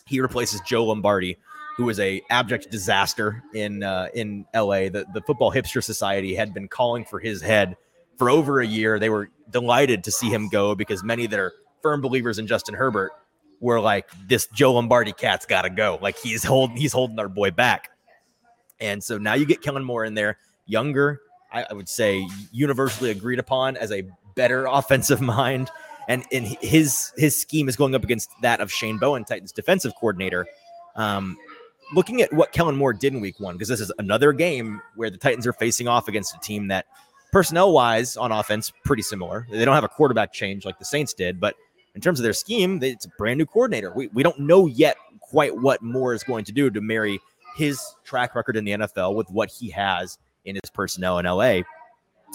He 0.06 0.20
replaces 0.20 0.60
Joe 0.60 0.84
Lombardi, 0.84 1.38
who 1.76 1.84
was 1.84 1.98
a 2.00 2.22
abject 2.30 2.70
disaster 2.70 3.42
in 3.54 3.82
uh, 3.82 4.08
in 4.14 4.46
LA. 4.54 4.88
The 4.88 5.06
the 5.12 5.22
football 5.26 5.52
hipster 5.52 5.82
society 5.82 6.34
had 6.34 6.52
been 6.54 6.68
calling 6.68 7.04
for 7.04 7.18
his 7.18 7.40
head 7.42 7.76
for 8.16 8.30
over 8.30 8.60
a 8.60 8.66
year. 8.66 8.98
They 8.98 9.10
were 9.10 9.30
delighted 9.50 10.04
to 10.04 10.10
see 10.10 10.28
him 10.28 10.48
go 10.48 10.74
because 10.74 11.02
many 11.02 11.26
that 11.26 11.38
are 11.38 11.52
firm 11.82 12.00
believers 12.00 12.38
in 12.38 12.46
Justin 12.46 12.74
Herbert 12.74 13.12
were 13.60 13.80
like, 13.80 14.08
"This 14.26 14.46
Joe 14.48 14.74
Lombardi 14.74 15.12
cat's 15.12 15.46
got 15.46 15.62
to 15.62 15.70
go. 15.70 15.98
Like 16.00 16.18
he's 16.18 16.44
holding 16.44 16.76
he's 16.76 16.92
holding 16.92 17.18
our 17.18 17.28
boy 17.28 17.50
back." 17.50 17.90
And 18.80 19.02
so 19.02 19.16
now 19.16 19.34
you 19.34 19.46
get 19.46 19.62
Kellen 19.62 19.84
Moore 19.84 20.04
in 20.04 20.14
there, 20.14 20.38
younger, 20.66 21.20
I, 21.52 21.66
I 21.70 21.72
would 21.74 21.88
say 21.88 22.26
universally 22.50 23.10
agreed 23.10 23.38
upon 23.38 23.76
as 23.76 23.92
a 23.92 24.04
better 24.34 24.66
offensive 24.70 25.20
mind. 25.20 25.70
And 26.08 26.24
in 26.32 26.44
his 26.60 27.12
his 27.16 27.38
scheme 27.38 27.68
is 27.68 27.76
going 27.76 27.94
up 27.94 28.02
against 28.02 28.30
that 28.42 28.60
of 28.60 28.72
Shane 28.72 28.98
Bowen, 28.98 29.24
Titans 29.24 29.52
defensive 29.52 29.94
coordinator. 29.94 30.46
Um, 30.96 31.38
looking 31.92 32.22
at 32.22 32.32
what 32.32 32.52
Kellen 32.52 32.76
Moore 32.76 32.92
did 32.92 33.12
in 33.12 33.20
week 33.20 33.38
one, 33.38 33.54
because 33.54 33.68
this 33.68 33.80
is 33.80 33.92
another 33.98 34.32
game 34.32 34.80
where 34.96 35.10
the 35.10 35.18
Titans 35.18 35.46
are 35.46 35.52
facing 35.52 35.88
off 35.88 36.08
against 36.08 36.34
a 36.34 36.38
team 36.40 36.68
that 36.68 36.86
personnel 37.32 37.72
wise 37.72 38.16
on 38.16 38.32
offense, 38.32 38.72
pretty 38.84 39.02
similar. 39.02 39.46
They 39.50 39.64
don't 39.64 39.74
have 39.74 39.84
a 39.84 39.88
quarterback 39.88 40.32
change 40.32 40.64
like 40.64 40.78
the 40.78 40.84
Saints 40.84 41.14
did, 41.14 41.40
but 41.40 41.54
in 41.94 42.00
terms 42.00 42.18
of 42.18 42.24
their 42.24 42.32
scheme, 42.32 42.82
it's 42.82 43.04
a 43.04 43.10
brand 43.18 43.38
new 43.38 43.46
coordinator. 43.46 43.92
We, 43.94 44.08
we 44.08 44.22
don't 44.22 44.38
know 44.38 44.66
yet 44.66 44.96
quite 45.20 45.56
what 45.56 45.82
Moore 45.82 46.14
is 46.14 46.22
going 46.22 46.44
to 46.44 46.52
do 46.52 46.70
to 46.70 46.80
marry 46.80 47.20
his 47.56 47.82
track 48.04 48.34
record 48.34 48.56
in 48.56 48.64
the 48.64 48.72
NFL 48.72 49.14
with 49.14 49.30
what 49.30 49.50
he 49.50 49.70
has 49.70 50.18
in 50.44 50.56
his 50.56 50.70
personnel 50.70 51.18
in 51.18 51.26
LA. 51.26 51.60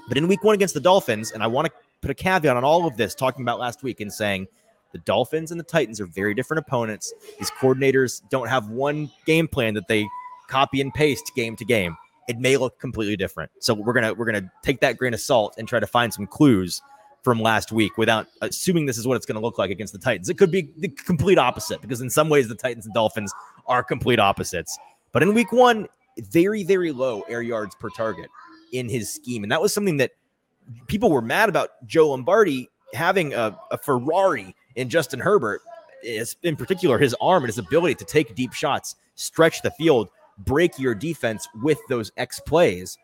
But 0.08 0.18
in 0.18 0.28
week 0.28 0.44
one 0.44 0.56
against 0.56 0.74
the 0.74 0.80
Dolphins, 0.80 1.32
and 1.32 1.44
I 1.44 1.48
want 1.48 1.68
to 1.68 1.74
put 2.02 2.12
a 2.12 2.14
caveat 2.14 2.56
on 2.56 2.64
all 2.64 2.88
of 2.88 2.98
this, 2.98 3.16
talking 3.16 3.42
about 3.42 3.60
last 3.60 3.84
week 3.84 4.00
and 4.00 4.14
saying 4.14 4.48
the 4.92 5.00
Dolphins 5.00 5.52
and 5.52 5.60
the 5.60 5.66
Titans 5.66 6.00
are 6.00 6.06
very 6.06 6.34
different 6.34 6.60
opponents. 6.60 7.14
These 7.40 7.52
coordinators 7.52 8.22
don't 8.30 8.48
have 8.48 8.70
one 8.70 9.12
game 9.26 9.48
plan 9.48 9.74
that 9.76 9.88
they 9.88 10.08
copy 10.48 10.82
and 10.82 10.94
paste 10.94 11.32
game 11.36 11.56
to 11.58 11.66
game. 11.66 11.96
It 12.28 12.40
may 12.40 12.58
look 12.58 12.80
completely 12.80 13.16
different. 13.16 13.52
So 13.60 13.74
we're 13.74 13.94
gonna 13.94 14.14
we're 14.14 14.26
gonna 14.26 14.52
take 14.64 14.82
that 14.82 14.98
grain 14.98 15.14
of 15.14 15.20
salt 15.20 15.56
and 15.58 15.68
try 15.68 15.80
to 15.80 15.88
find 15.88 16.14
some 16.14 16.28
clues 16.28 16.82
from 17.24 17.42
last 17.42 17.74
week 17.74 17.98
without 17.98 18.28
assuming 18.42 18.86
this 18.86 18.98
is 18.98 19.06
what 19.06 19.16
it's 19.16 19.26
going 19.26 19.36
to 19.36 19.42
look 19.42 19.58
like 19.58 19.70
against 19.70 19.92
the 19.92 20.00
Titans. 20.00 20.30
It 20.30 20.38
could 20.38 20.50
be 20.50 20.72
the 20.78 20.88
complete 20.88 21.38
opposite 21.38 21.82
because 21.82 22.00
in 22.00 22.10
some 22.10 22.30
ways 22.30 22.48
the 22.48 22.56
Titans 22.56 22.86
and 22.86 22.94
Dolphins 22.94 23.34
are 23.66 23.84
complete 23.84 24.18
opposites. 24.18 24.78
But 25.12 25.24
in 25.24 25.34
week 25.34 25.52
one, 25.52 25.88
very, 26.20 26.64
very 26.64 26.94
low 26.94 27.24
air 27.24 27.42
yards 27.42 27.76
per 27.76 27.90
target 27.90 28.30
in 28.72 28.88
his 28.88 29.14
scheme. 29.14 29.44
And 29.44 29.52
that 29.52 29.62
was 29.62 29.74
something 29.74 29.98
that 29.98 30.12
people 30.88 31.10
were 31.12 31.22
mad 31.22 31.50
about 31.50 31.72
Joe 31.86 32.12
Lombardi 32.12 32.70
having 32.94 33.34
a, 33.34 33.58
a 33.72 33.78
Ferrari 33.78 34.56
in 34.78 34.90
Justin 34.90 35.20
Herbert, 35.20 35.62
is 36.04 36.38
in 36.44 36.56
particular 36.56 36.98
his 36.98 37.16
arm 37.20 37.44
and 37.44 37.50
his 37.50 37.58
ability 37.58 37.96
to 37.96 38.06
take 38.06 38.36
deep 38.36 38.54
shots, 38.54 38.96
stretch 39.16 39.62
the 39.62 39.72
field, 39.72 40.10
break 40.38 40.78
your 40.80 40.96
defense 40.96 41.48
with 41.62 41.80
those 41.90 42.12
X 42.16 42.40
plays. 42.40 42.98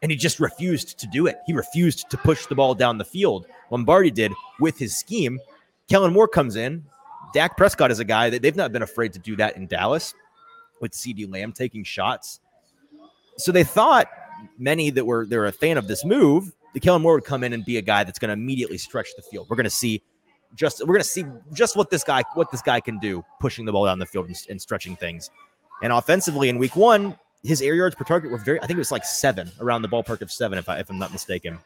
And 0.00 0.12
he 0.12 0.16
just 0.16 0.38
refused 0.38 0.98
to 1.00 1.08
do 1.08 1.26
it. 1.26 1.36
He 1.46 1.52
refused 1.52 2.08
to 2.10 2.16
push 2.16 2.46
the 2.46 2.54
ball 2.54 2.74
down 2.74 2.98
the 2.98 3.04
field. 3.04 3.46
Lombardi 3.70 4.12
did 4.12 4.32
with 4.60 4.78
his 4.78 4.96
scheme. 4.96 5.40
Kellen 5.90 6.12
Moore 6.12 6.28
comes 6.28 6.54
in. 6.54 6.84
Dak 7.34 7.56
Prescott 7.56 7.90
is 7.90 7.98
a 7.98 8.04
guy 8.04 8.30
that 8.30 8.40
they've 8.40 8.56
not 8.56 8.72
been 8.72 8.82
afraid 8.82 9.12
to 9.14 9.18
do 9.18 9.34
that 9.36 9.56
in 9.56 9.66
Dallas 9.66 10.14
with 10.80 10.92
CeeDee 10.92 11.30
Lamb 11.30 11.52
taking 11.52 11.82
shots. 11.82 12.38
So 13.36 13.50
they 13.50 13.64
thought 13.64 14.08
many 14.56 14.90
that 14.90 15.04
were 15.04 15.26
they're 15.26 15.46
a 15.46 15.52
fan 15.52 15.78
of 15.78 15.88
this 15.88 16.04
move, 16.04 16.52
the 16.74 16.80
Kellen 16.80 17.02
Moore 17.02 17.14
would 17.14 17.24
come 17.24 17.42
in 17.42 17.52
and 17.52 17.64
be 17.64 17.76
a 17.76 17.82
guy 17.82 18.04
that's 18.04 18.20
going 18.20 18.28
to 18.28 18.34
immediately 18.34 18.78
stretch 18.78 19.08
the 19.16 19.22
field. 19.22 19.48
We're 19.50 19.56
going 19.56 19.64
to 19.64 19.70
see 19.70 20.02
just 20.54 20.80
we're 20.80 20.94
going 20.94 21.00
to 21.00 21.04
see 21.04 21.24
just 21.52 21.76
what 21.76 21.90
this 21.90 22.04
guy 22.04 22.22
what 22.34 22.50
this 22.50 22.62
guy 22.62 22.80
can 22.80 22.98
do 22.98 23.24
pushing 23.40 23.64
the 23.64 23.72
ball 23.72 23.84
down 23.84 23.98
the 23.98 24.06
field 24.06 24.26
and, 24.26 24.36
and 24.48 24.60
stretching 24.60 24.96
things. 24.96 25.30
And 25.82 25.92
offensively 25.92 26.48
in 26.48 26.58
week 26.58 26.74
1, 26.74 27.16
his 27.44 27.62
air 27.62 27.74
yards 27.74 27.94
per 27.94 28.04
target 28.04 28.30
were 28.30 28.38
very 28.38 28.58
I 28.60 28.66
think 28.66 28.76
it 28.76 28.78
was 28.78 28.92
like 28.92 29.04
7 29.04 29.50
around 29.60 29.82
the 29.82 29.88
ballpark 29.88 30.22
of 30.22 30.32
7 30.32 30.58
if 30.58 30.68
I 30.68 30.78
if 30.78 30.90
I'm 30.90 30.98
not 30.98 31.12
mistaken. 31.12 31.58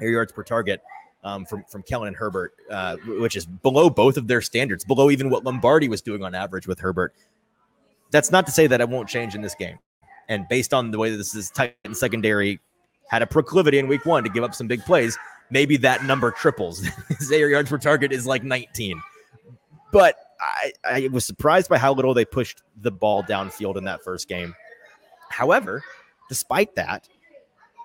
Air 0.00 0.10
yards 0.10 0.32
per 0.32 0.42
target 0.42 0.82
um, 1.24 1.44
from 1.46 1.64
from 1.68 1.82
Kellen 1.82 2.08
and 2.08 2.16
Herbert, 2.16 2.52
uh, 2.70 2.96
which 3.06 3.36
is 3.36 3.46
below 3.46 3.88
both 3.88 4.16
of 4.16 4.28
their 4.28 4.42
standards, 4.42 4.84
below 4.84 5.10
even 5.10 5.30
what 5.30 5.44
Lombardi 5.44 5.88
was 5.88 6.02
doing 6.02 6.22
on 6.22 6.34
average 6.34 6.66
with 6.66 6.78
Herbert. 6.78 7.14
That's 8.10 8.30
not 8.30 8.46
to 8.46 8.52
say 8.52 8.66
that 8.66 8.80
it 8.80 8.88
won't 8.88 9.08
change 9.08 9.34
in 9.34 9.40
this 9.40 9.54
game. 9.54 9.78
And 10.28 10.46
based 10.48 10.72
on 10.72 10.90
the 10.90 10.98
way 10.98 11.10
that 11.10 11.16
this 11.16 11.34
is 11.34 11.50
Titan 11.50 11.94
secondary 11.94 12.60
had 13.08 13.22
a 13.22 13.26
proclivity 13.26 13.78
in 13.78 13.88
week 13.88 14.06
one 14.06 14.22
to 14.24 14.30
give 14.30 14.44
up 14.44 14.54
some 14.54 14.66
big 14.66 14.84
plays, 14.84 15.18
maybe 15.50 15.76
that 15.78 16.04
number 16.04 16.30
triples. 16.30 16.86
Air 17.32 17.50
yards 17.50 17.70
per 17.70 17.78
target 17.78 18.12
is 18.12 18.26
like 18.26 18.42
19. 18.42 19.00
But 19.92 20.16
I, 20.40 20.72
I 20.84 21.08
was 21.08 21.24
surprised 21.24 21.68
by 21.68 21.78
how 21.78 21.94
little 21.94 22.14
they 22.14 22.24
pushed 22.24 22.62
the 22.80 22.90
ball 22.90 23.22
downfield 23.22 23.76
in 23.76 23.84
that 23.84 24.02
first 24.02 24.28
game. 24.28 24.54
However, 25.30 25.82
despite 26.28 26.74
that, 26.74 27.08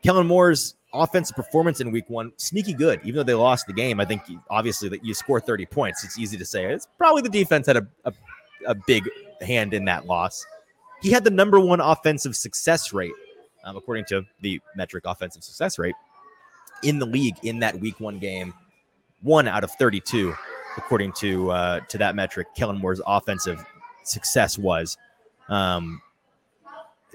Kellen 0.03 0.27
Moore's 0.27 0.75
offensive 0.93 1.35
performance 1.35 1.81
in 1.81 1.91
week 1.91 2.09
one, 2.09 2.31
sneaky 2.37 2.73
good. 2.73 2.99
Even 3.03 3.17
though 3.17 3.23
they 3.23 3.33
lost 3.33 3.67
the 3.67 3.73
game, 3.73 3.99
I 3.99 4.05
think 4.05 4.23
obviously 4.49 4.89
that 4.89 5.05
you 5.05 5.13
score 5.13 5.39
30 5.39 5.65
points, 5.67 6.03
it's 6.03 6.17
easy 6.17 6.37
to 6.37 6.45
say. 6.45 6.65
It's 6.65 6.87
probably 6.97 7.21
the 7.21 7.29
defense 7.29 7.67
had 7.67 7.77
a, 7.77 7.87
a, 8.05 8.13
a 8.65 8.75
big 8.75 9.07
hand 9.41 9.73
in 9.73 9.85
that 9.85 10.05
loss. 10.05 10.45
He 11.01 11.11
had 11.11 11.23
the 11.23 11.29
number 11.29 11.59
one 11.59 11.79
offensive 11.79 12.35
success 12.35 12.91
rate, 12.91 13.13
um, 13.63 13.77
according 13.77 14.05
to 14.05 14.23
the 14.41 14.59
metric 14.75 15.03
offensive 15.05 15.43
success 15.43 15.77
rate 15.77 15.95
in 16.83 16.99
the 16.99 17.05
league 17.05 17.35
in 17.43 17.59
that 17.59 17.79
week 17.79 17.99
one 17.99 18.19
game, 18.19 18.53
one 19.21 19.47
out 19.47 19.63
of 19.63 19.71
32, 19.71 20.33
according 20.77 21.13
to 21.13 21.51
uh, 21.51 21.79
to 21.89 21.97
that 21.97 22.15
metric. 22.15 22.47
Kellen 22.55 22.77
Moore's 22.77 23.01
offensive 23.05 23.63
success 24.03 24.57
was. 24.57 24.97
Um, 25.47 26.01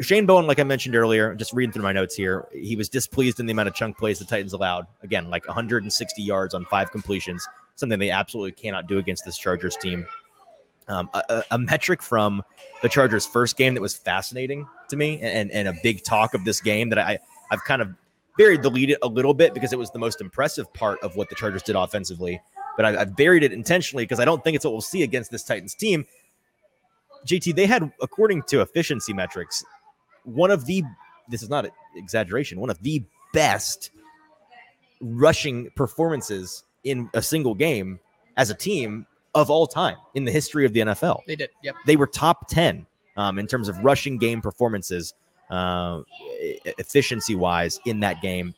Shane 0.01 0.27
Bowen, 0.27 0.47
like 0.47 0.59
I 0.59 0.65
mentioned 0.65 0.97
earlier, 0.97 1.35
just 1.35 1.53
reading 1.53 1.73
through 1.73 1.85
my 1.85 1.93
notes 1.93 2.17
here, 2.17 2.47
he 2.53 2.75
was 2.75 2.89
displeased 2.89 3.39
in 3.39 3.47
the 3.47 3.53
amount 3.53 3.69
of 3.69 3.75
chunk 3.75 3.97
plays 3.97 4.19
the 4.19 4.25
Titans 4.25 4.53
allowed. 4.53 4.87
Again, 5.03 5.31
like 5.31 5.47
160 5.47 6.21
yards 6.21 6.53
on 6.53 6.65
five 6.65 6.91
completions, 6.91 7.47
something 7.77 7.99
they 7.99 8.11
absolutely 8.11 8.53
cannot 8.53 8.89
do 8.89 8.99
against 8.99 9.25
this 9.25 9.39
Chargers 9.39 9.77
team. 9.77 10.07
Um, 10.89 11.09
a, 11.15 11.45
a, 11.53 11.59
metric 11.59 12.03
from 12.03 12.43
the 12.83 12.91
Chargers' 12.91 13.25
first 13.25 13.57
game 13.57 13.73
that 13.73 13.81
was 13.81 13.95
fascinating 13.95 14.67
to 14.91 14.97
me, 14.97 15.19
and, 15.23 15.51
and 15.51 15.67
a 15.67 15.73
big 15.83 16.05
talk 16.05 16.35
of 16.35 16.45
this 16.45 16.61
game 16.61 16.91
that 16.91 16.99
I 16.99 17.19
I've 17.51 17.65
kind 17.65 17.81
of 17.81 17.95
buried 18.37 18.63
the 18.63 18.71
lead 18.71 18.97
a 19.03 19.09
little 19.09 19.35
bit 19.35 19.55
because 19.55 19.73
it 19.73 19.79
was 19.79 19.91
the 19.91 19.99
most 19.99 20.21
impressive 20.21 20.73
part 20.73 20.99
of 21.03 21.17
what 21.17 21.29
the 21.29 21.35
Chargers 21.35 21.63
did 21.63 21.77
offensively. 21.77 22.41
But 22.77 22.87
I, 22.87 23.01
I've 23.03 23.17
buried 23.17 23.43
it 23.43 23.53
intentionally 23.53 24.05
because 24.05 24.21
I 24.21 24.25
don't 24.25 24.43
think 24.43 24.57
it's 24.57 24.65
what 24.65 24.73
we'll 24.73 24.81
see 24.81 25.03
against 25.03 25.31
this 25.31 25.45
Titans 25.45 25.75
team. 25.75 26.05
JT, 27.27 27.55
they 27.55 27.67
had, 27.67 27.91
according 28.03 28.43
to 28.45 28.61
efficiency 28.61 29.13
metrics, 29.13 29.65
one 30.25 30.51
of 30.51 30.67
the 30.67 30.83
this 31.29 31.43
is 31.43 31.49
not 31.49 31.65
an 31.65 31.71
exaggeration, 31.95 32.61
one 32.61 32.71
of 32.71 32.83
the 32.83 33.03
best 33.33 33.91
rushing 35.01 35.71
performances 35.75 36.65
in 36.85 37.09
a 37.15 37.23
single 37.23 37.55
game 37.55 37.99
as 38.37 38.51
a 38.51 38.55
team 38.55 39.07
of 39.35 39.51
all 39.51 39.67
time 39.67 39.97
in 40.15 40.25
the 40.25 40.31
history 40.31 40.65
of 40.65 40.73
the 40.73 40.81
NFL. 40.81 41.21
They 41.27 41.37
did. 41.37 41.51
Yep. 41.63 41.75
They 41.87 41.97
were 41.97 42.07
top 42.07 42.49
10 42.49 42.87
um, 43.17 43.39
in 43.39 43.47
terms 43.47 43.69
of 43.69 43.79
rushing 43.79 44.19
game 44.19 44.41
performances, 44.41 45.15
uh, 45.51 46.03
efficiency 46.79 47.35
wise, 47.35 47.81
in 47.85 48.01
that 48.01 48.23
game. 48.23 48.55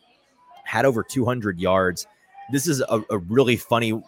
Had 0.64 0.84
over 0.84 1.02
200 1.02 1.58
yards. 1.58 2.06
This 2.50 2.66
is 2.66 2.80
a, 2.80 3.02
a 3.10 3.18
really 3.18 3.56
funny 3.56 4.00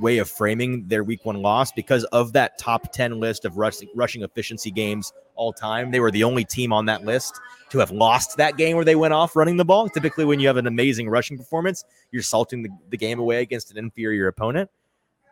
way 0.00 0.18
of 0.18 0.28
framing 0.28 0.86
their 0.88 1.04
week 1.04 1.24
one 1.24 1.40
loss 1.42 1.72
because 1.72 2.04
of 2.04 2.32
that 2.32 2.58
top 2.58 2.92
10 2.92 3.20
list 3.20 3.44
of 3.44 3.56
rushing, 3.56 3.88
rushing 3.94 4.22
efficiency 4.22 4.70
games 4.70 5.12
all 5.36 5.52
time. 5.52 5.90
They 5.90 6.00
were 6.00 6.10
the 6.10 6.24
only 6.24 6.44
team 6.44 6.72
on 6.72 6.86
that 6.86 7.04
list 7.04 7.40
to 7.70 7.78
have 7.78 7.90
lost 7.90 8.36
that 8.36 8.56
game 8.56 8.76
where 8.76 8.84
they 8.84 8.96
went 8.96 9.14
off 9.14 9.36
running 9.36 9.56
the 9.56 9.64
ball. 9.64 9.88
Typically, 9.88 10.24
when 10.24 10.40
you 10.40 10.46
have 10.48 10.56
an 10.56 10.66
amazing 10.66 11.08
rushing 11.08 11.38
performance, 11.38 11.84
you're 12.10 12.22
salting 12.22 12.62
the, 12.62 12.70
the 12.90 12.96
game 12.96 13.18
away 13.18 13.42
against 13.42 13.70
an 13.70 13.78
inferior 13.78 14.26
opponent. 14.26 14.68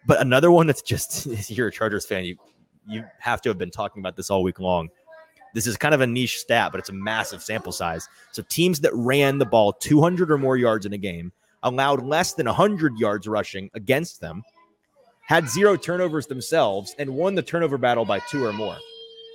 But 0.07 0.21
another 0.21 0.51
one 0.51 0.67
that's 0.67 0.83
just, 0.83 1.27
you're 1.51 1.69
a 1.69 1.73
Chargers 1.73 2.07
fan, 2.07 2.25
you, 2.25 2.37
you 2.87 3.05
have 3.19 3.43
to 3.43 3.49
have 3.51 3.59
been 3.59 3.71
talking 3.71 4.01
about 4.01 4.17
this 4.17 4.31
all 4.31 4.43
week 4.43 4.61
long. 4.61 4.89
This 5.55 5.67
is 5.67 5.77
kind 5.77 5.95
of 5.95 6.01
a 6.01 6.07
niche 6.07 6.39
stat, 6.39 6.73
but 6.73 6.79
it's 6.79 6.89
a 6.89 6.95
massive 6.95 7.43
sample 7.43 7.73
size. 7.73 8.09
So 8.33 8.43
teams 8.49 8.81
that 8.81 8.95
ran 8.95 9.39
the 9.39 9.47
ball 9.47 9.73
200 9.73 10.31
or 10.31 10.39
more 10.39 10.57
yards 10.57 10.87
in 10.87 10.93
a 10.93 10.99
game 10.99 11.33
allowed 11.63 12.05
less 12.05 12.35
than 12.35 12.47
100 12.47 12.99
yards 12.99 13.27
rushing 13.27 13.71
against 13.75 14.21
them, 14.21 14.43
had 15.23 15.49
zero 15.49 15.77
turnovers 15.77 16.27
themselves, 16.27 16.95
and 16.99 17.11
won 17.11 17.35
the 17.35 17.43
turnover 17.43 17.79
battle 17.79 18.05
by 18.05 18.19
two 18.31 18.45
or 18.45 18.53
more. 18.53 18.77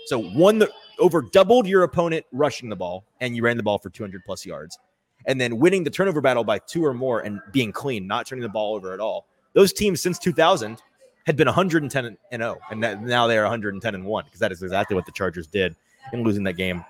So 0.06 0.20
won 0.20 0.60
the 0.60 0.72
over 1.00 1.22
doubled 1.22 1.68
your 1.68 1.84
opponent 1.84 2.26
rushing 2.32 2.70
the 2.70 2.76
ball, 2.76 3.04
and 3.20 3.36
you 3.36 3.44
ran 3.44 3.58
the 3.58 3.64
ball 3.64 3.80
for 3.80 3.90
200 3.90 4.24
plus 4.26 4.46
yards, 4.46 4.78
and 5.26 5.40
then 5.40 5.58
winning 5.58 5.84
the 5.84 5.90
turnover 5.90 6.22
battle 6.22 6.44
by 6.44 6.60
two 6.60 6.86
or 6.86 6.94
more 6.94 7.22
and 7.22 7.42
being 7.52 7.72
clean, 7.72 8.08
not 8.08 8.26
turning 8.26 8.44
the 8.44 8.50
ball 8.50 8.76
over 8.76 8.94
at 8.94 9.00
all. 9.00 9.28
Those 9.54 9.74
teams 9.74 10.02
since 10.02 10.20
2000 10.20 10.82
had 11.26 11.36
been 11.36 11.48
110 11.48 12.06
and 12.06 12.18
0, 12.42 12.58
and 12.70 12.84
oh, 12.84 12.96
now 13.00 13.28
they 13.28 13.38
are 13.38 13.44
110 13.44 13.96
and 13.96 14.06
1 14.06 14.26
because 14.26 14.40
that 14.40 14.52
is 14.52 14.62
exactly 14.62 14.96
what 14.96 15.06
the 15.06 15.12
Chargers 15.12 15.48
did 15.48 15.76
in 16.12 16.24
losing 16.24 16.44
that 16.44 16.54
game 16.54 16.84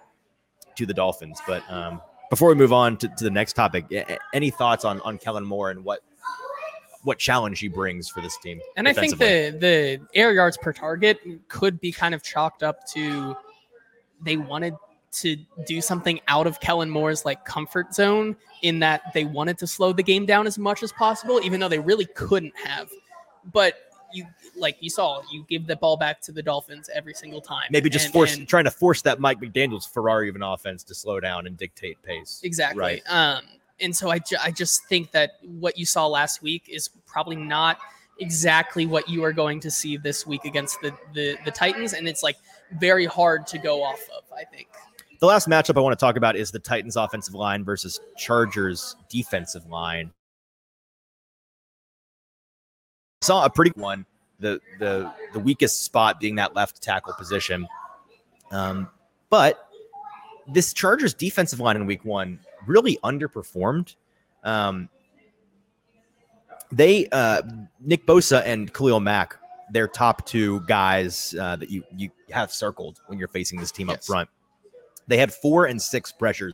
to 0.75 0.85
the 0.85 0.93
Dolphins. 0.93 1.39
But 1.45 1.69
um, 1.69 2.01
before 2.29 2.49
we 2.49 2.55
move 2.55 2.73
on 2.73 2.97
to, 2.97 3.07
to 3.07 3.23
the 3.23 3.31
next 3.31 3.53
topic, 3.53 3.85
any 4.33 4.49
thoughts 4.49 4.85
on 4.85 4.99
on 5.01 5.17
Kellen 5.17 5.45
Moore 5.45 5.69
and 5.69 5.83
what 5.83 6.01
what 7.03 7.19
challenge 7.19 7.59
he 7.59 7.67
brings 7.67 8.09
for 8.09 8.21
this 8.21 8.37
team? 8.37 8.59
And 8.75 8.87
I 8.87 8.93
think 8.93 9.17
the 9.17 9.55
the 9.59 9.99
air 10.15 10.33
yards 10.33 10.57
per 10.57 10.73
target 10.73 11.19
could 11.47 11.79
be 11.79 11.91
kind 11.91 12.15
of 12.15 12.23
chalked 12.23 12.63
up 12.63 12.87
to 12.93 13.35
they 14.21 14.37
wanted 14.37 14.73
to 15.11 15.37
do 15.65 15.79
something 15.79 16.19
out 16.27 16.47
of 16.47 16.59
Kellen 16.59 16.89
Moore's 16.89 17.23
like 17.23 17.45
comfort 17.45 17.93
zone 17.93 18.35
in 18.63 18.79
that 18.79 19.01
they 19.13 19.25
wanted 19.25 19.57
to 19.59 19.67
slow 19.67 19.93
the 19.93 20.01
game 20.01 20.25
down 20.25 20.47
as 20.47 20.57
much 20.57 20.81
as 20.81 20.91
possible, 20.91 21.39
even 21.43 21.59
though 21.59 21.67
they 21.67 21.79
really 21.79 22.05
couldn't 22.05 22.57
have. 22.57 22.89
But 23.51 23.75
you 24.13 24.25
like 24.55 24.77
you 24.79 24.89
saw 24.89 25.21
you 25.31 25.45
give 25.49 25.67
the 25.67 25.75
ball 25.75 25.97
back 25.97 26.21
to 26.21 26.31
the 26.31 26.41
Dolphins 26.41 26.89
every 26.93 27.13
single 27.13 27.41
time. 27.41 27.67
Maybe 27.71 27.89
just 27.89 28.05
and, 28.05 28.13
force 28.13 28.35
and, 28.35 28.47
trying 28.47 28.65
to 28.65 28.71
force 28.71 29.01
that 29.03 29.19
Mike 29.19 29.39
McDaniel's 29.39 29.85
Ferrari 29.85 30.29
of 30.29 30.35
an 30.35 30.43
offense 30.43 30.83
to 30.85 30.95
slow 30.95 31.19
down 31.19 31.47
and 31.47 31.57
dictate 31.57 32.01
pace. 32.03 32.41
Exactly. 32.43 32.79
Right. 32.79 33.01
Um, 33.07 33.43
and 33.79 33.95
so 33.95 34.09
I, 34.09 34.19
ju- 34.19 34.37
I 34.41 34.51
just 34.51 34.85
think 34.87 35.11
that 35.11 35.31
what 35.41 35.77
you 35.77 35.85
saw 35.85 36.07
last 36.07 36.41
week 36.41 36.69
is 36.69 36.89
probably 37.05 37.35
not 37.35 37.79
exactly 38.19 38.85
what 38.85 39.09
you 39.09 39.23
are 39.23 39.33
going 39.33 39.59
to 39.59 39.71
see 39.71 39.97
this 39.97 40.25
week 40.25 40.45
against 40.45 40.79
the, 40.81 40.93
the 41.13 41.37
the 41.45 41.51
Titans, 41.51 41.93
and 41.93 42.07
it's 42.07 42.23
like 42.23 42.37
very 42.79 43.05
hard 43.05 43.47
to 43.47 43.57
go 43.57 43.83
off 43.83 44.01
of. 44.15 44.23
I 44.35 44.43
think. 44.43 44.67
The 45.19 45.27
last 45.27 45.47
matchup 45.47 45.77
I 45.77 45.79
want 45.79 45.97
to 45.97 46.03
talk 46.03 46.17
about 46.17 46.35
is 46.35 46.51
the 46.51 46.59
Titans 46.59 46.97
offensive 46.97 47.33
line 47.33 47.63
versus 47.63 47.99
Chargers 48.17 48.95
defensive 49.09 49.65
line. 49.67 50.11
Saw 53.23 53.45
a 53.45 53.49
pretty 53.49 53.71
one 53.75 54.05
the 54.39 54.59
the 54.79 55.11
the 55.33 55.39
weakest 55.39 55.83
spot 55.83 56.19
being 56.19 56.35
that 56.35 56.55
left 56.55 56.81
tackle 56.81 57.13
position. 57.13 57.67
Um, 58.51 58.89
but 59.29 59.69
this 60.47 60.73
Chargers 60.73 61.13
defensive 61.13 61.59
line 61.59 61.75
in 61.75 61.85
week 61.85 62.05
one 62.05 62.39
really 62.67 62.99
underperformed. 63.03 63.95
Um, 64.43 64.89
they 66.71 67.07
uh, 67.11 67.41
Nick 67.79 68.05
Bosa 68.05 68.43
and 68.45 68.73
Khalil 68.73 68.99
Mack, 68.99 69.37
their 69.71 69.87
top 69.87 70.25
two 70.25 70.59
guys 70.61 71.33
uh, 71.39 71.55
that 71.55 71.69
you 71.69 71.83
you 71.95 72.09
have 72.29 72.51
circled 72.51 72.99
when 73.07 73.17
you're 73.17 73.27
facing 73.27 73.59
this 73.59 73.71
team 73.71 73.89
yes. 73.89 73.97
up 73.97 74.03
front. 74.03 74.29
They 75.07 75.17
had 75.17 75.33
four 75.33 75.65
and 75.65 75.81
six 75.81 76.11
pressures 76.11 76.53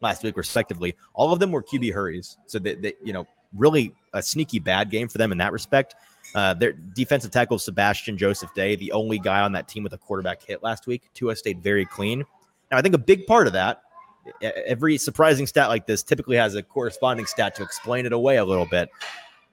last 0.00 0.22
week, 0.22 0.36
respectively. 0.36 0.94
All 1.14 1.32
of 1.32 1.40
them 1.40 1.50
were 1.50 1.62
QB 1.62 1.92
hurries, 1.92 2.36
so 2.46 2.58
that, 2.60 2.82
that 2.82 2.96
you 3.02 3.12
know 3.12 3.26
really 3.56 3.94
a 4.12 4.22
sneaky 4.22 4.58
bad 4.58 4.90
game 4.90 5.08
for 5.08 5.18
them 5.18 5.32
in 5.32 5.38
that 5.38 5.52
respect. 5.52 5.94
Uh, 6.34 6.54
their 6.54 6.72
defensive 6.72 7.30
tackle 7.30 7.58
Sebastian 7.58 8.18
Joseph 8.18 8.52
Day, 8.54 8.76
the 8.76 8.92
only 8.92 9.18
guy 9.18 9.40
on 9.40 9.52
that 9.52 9.68
team 9.68 9.82
with 9.82 9.92
a 9.94 9.98
quarterback 9.98 10.42
hit 10.42 10.62
last 10.62 10.86
week. 10.86 11.02
Tua 11.14 11.34
stayed 11.36 11.62
very 11.62 11.86
clean. 11.86 12.24
Now, 12.70 12.76
I 12.76 12.82
think 12.82 12.94
a 12.94 12.98
big 12.98 13.26
part 13.26 13.46
of 13.46 13.54
that, 13.54 13.82
every 14.42 14.98
surprising 14.98 15.46
stat 15.46 15.68
like 15.68 15.86
this 15.86 16.02
typically 16.02 16.36
has 16.36 16.54
a 16.54 16.62
corresponding 16.62 17.26
stat 17.26 17.54
to 17.56 17.62
explain 17.62 18.04
it 18.04 18.12
away 18.12 18.36
a 18.36 18.44
little 18.44 18.66
bit. 18.66 18.90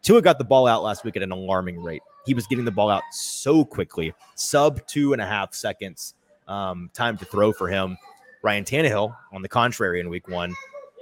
Tua 0.02 0.22
got 0.22 0.38
the 0.38 0.44
ball 0.44 0.68
out 0.68 0.84
last 0.84 1.04
week 1.04 1.16
at 1.16 1.24
an 1.24 1.32
alarming 1.32 1.82
rate. 1.82 2.02
He 2.26 2.34
was 2.34 2.46
getting 2.48 2.66
the 2.66 2.72
ball 2.72 2.90
out 2.90 3.04
so 3.12 3.64
quickly, 3.64 4.14
sub 4.36 4.86
two 4.88 5.14
and 5.14 5.22
a 5.22 5.26
half 5.26 5.54
seconds 5.54 6.16
um, 6.48 6.90
time 6.94 7.18
to 7.18 7.26
throw 7.26 7.54
for 7.54 7.68
him. 7.68 7.98
Ryan 8.44 8.64
Tannehill, 8.64 9.16
on 9.32 9.42
the 9.42 9.50
contrary, 9.50 10.00
in 10.00 10.10
week 10.10 10.28
one, 10.28 10.54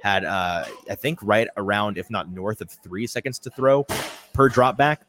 had 0.04 0.26
uh, 0.26 0.66
I 0.90 0.96
think 0.96 1.18
right 1.22 1.48
around, 1.56 1.98
if 1.98 2.10
not 2.10 2.30
north 2.30 2.60
of 2.60 2.70
three 2.70 3.08
seconds 3.08 3.40
to 3.40 3.50
throw 3.50 3.86
per 4.34 4.50
drop 4.50 4.76
back. 4.76 5.08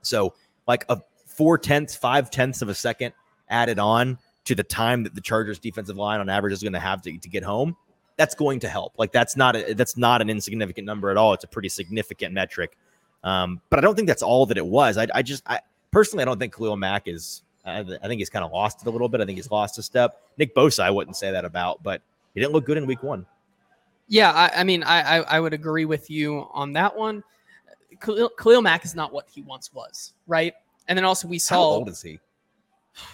So 0.00 0.32
like 0.66 0.86
a 0.88 0.98
four 1.26 1.58
tenths, 1.58 1.94
five 1.94 2.30
tenths 2.30 2.62
of 2.62 2.70
a 2.70 2.74
second 2.74 3.12
added 3.50 3.78
on 3.78 4.16
to 4.46 4.54
the 4.54 4.62
time 4.62 5.02
that 5.02 5.14
the 5.14 5.20
Chargers 5.20 5.58
defensive 5.58 5.98
line 5.98 6.20
on 6.20 6.30
average 6.30 6.54
is 6.54 6.62
going 6.62 6.72
to 6.72 6.80
have 6.80 7.02
to, 7.02 7.12
get 7.12 7.44
home. 7.44 7.76
That's 8.16 8.34
going 8.34 8.60
to 8.60 8.68
help. 8.68 8.94
Like 8.96 9.12
that's 9.12 9.36
not 9.36 9.56
a, 9.56 9.74
that's 9.74 9.98
not 9.98 10.22
an 10.22 10.30
insignificant 10.30 10.86
number 10.86 11.10
at 11.10 11.18
all. 11.18 11.34
It's 11.34 11.44
a 11.44 11.48
pretty 11.48 11.68
significant 11.68 12.32
metric. 12.32 12.78
Um, 13.24 13.60
but 13.68 13.78
I 13.78 13.82
don't 13.82 13.94
think 13.94 14.08
that's 14.08 14.22
all 14.22 14.46
that 14.46 14.56
it 14.56 14.64
was. 14.64 14.96
I, 14.96 15.06
I 15.14 15.20
just 15.20 15.42
I 15.46 15.60
personally 15.90 16.22
I 16.22 16.24
don't 16.24 16.38
think 16.38 16.56
Khalil 16.56 16.78
Mack 16.78 17.08
is. 17.08 17.42
I, 17.62 17.80
I 17.80 18.08
think 18.08 18.20
he's 18.20 18.30
kind 18.30 18.44
of 18.44 18.52
lost 18.52 18.80
it 18.80 18.88
a 18.88 18.90
little 18.90 19.08
bit. 19.10 19.20
I 19.20 19.26
think 19.26 19.36
he's 19.36 19.50
lost 19.50 19.76
a 19.78 19.82
step. 19.82 20.22
Nick 20.38 20.54
Bosa, 20.54 20.80
I 20.80 20.90
wouldn't 20.90 21.16
say 21.16 21.30
that 21.30 21.44
about, 21.44 21.82
but 21.82 22.00
he 22.32 22.40
didn't 22.40 22.52
look 22.52 22.64
good 22.64 22.78
in 22.78 22.86
Week 22.86 23.02
One. 23.02 23.26
Yeah, 24.08 24.32
I, 24.32 24.60
I 24.60 24.64
mean, 24.64 24.82
I, 24.82 25.18
I 25.20 25.40
would 25.40 25.54
agree 25.54 25.84
with 25.86 26.10
you 26.10 26.46
on 26.52 26.74
that 26.74 26.96
one. 26.96 27.22
Khalil, 28.00 28.28
Khalil 28.30 28.62
Mack 28.62 28.84
is 28.84 28.94
not 28.94 29.12
what 29.12 29.28
he 29.32 29.42
once 29.42 29.72
was, 29.72 30.12
right? 30.26 30.54
And 30.88 30.96
then 30.98 31.04
also 31.04 31.26
we 31.28 31.38
saw. 31.38 31.54
How 31.54 31.60
old 31.60 31.88
is 31.88 32.02
he? 32.02 32.18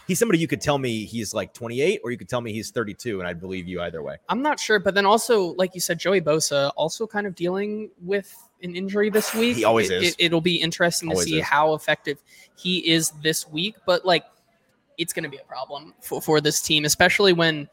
He's 0.07 0.19
somebody 0.19 0.39
you 0.39 0.49
could 0.49 0.61
tell 0.61 0.77
me 0.77 1.05
he's 1.05 1.33
like 1.33 1.55
28, 1.55 2.01
or 2.05 2.11
you 2.11 2.19
could 2.19 2.29
tell 2.29 2.41
me 2.43 2.53
he's 2.53 2.71
32, 2.71 3.19
and 3.21 3.27
I'd 3.27 3.41
believe 3.41 3.67
you 3.67 3.81
either 3.81 4.03
way. 4.03 4.17
I'm 4.29 4.43
not 4.43 4.61
sure, 4.61 4.79
but 4.79 4.95
then 4.95 5.07
also, 5.07 5.55
like 5.55 5.75
you 5.75 5.81
said, 5.81 5.99
Joey 5.99 6.21
Bosa 6.21 6.71
also 6.77 7.07
kind 7.07 7.27
of 7.27 7.35
dealing 7.35 7.91
with 8.03 8.35
an 8.63 8.77
injury 8.77 9.09
this 9.09 9.35
week. 9.35 9.57
He 9.57 9.65
always 9.65 9.89
It- 9.91 10.03
is. 10.03 10.17
It, 10.19 10.33
will 10.33 10.43
be 10.43 10.57
interesting 10.57 11.09
Always 11.11 11.27
to 11.27 11.31
see 11.31 11.39
is. 11.41 11.47
how 11.47 11.73
effective 11.75 12.23
he 12.57 12.91
is 12.91 13.11
this 13.23 13.49
week, 13.49 13.77
but 13.87 14.05
like 14.05 14.25
it's 14.99 15.15
going 15.15 15.25
to 15.25 15.31
be 15.31 15.39
a 15.39 15.45
problem 15.45 15.95
for, 16.03 16.21
for 16.21 16.43
this 16.43 16.61
team, 16.61 16.85
especially 16.85 17.33
when 17.33 17.67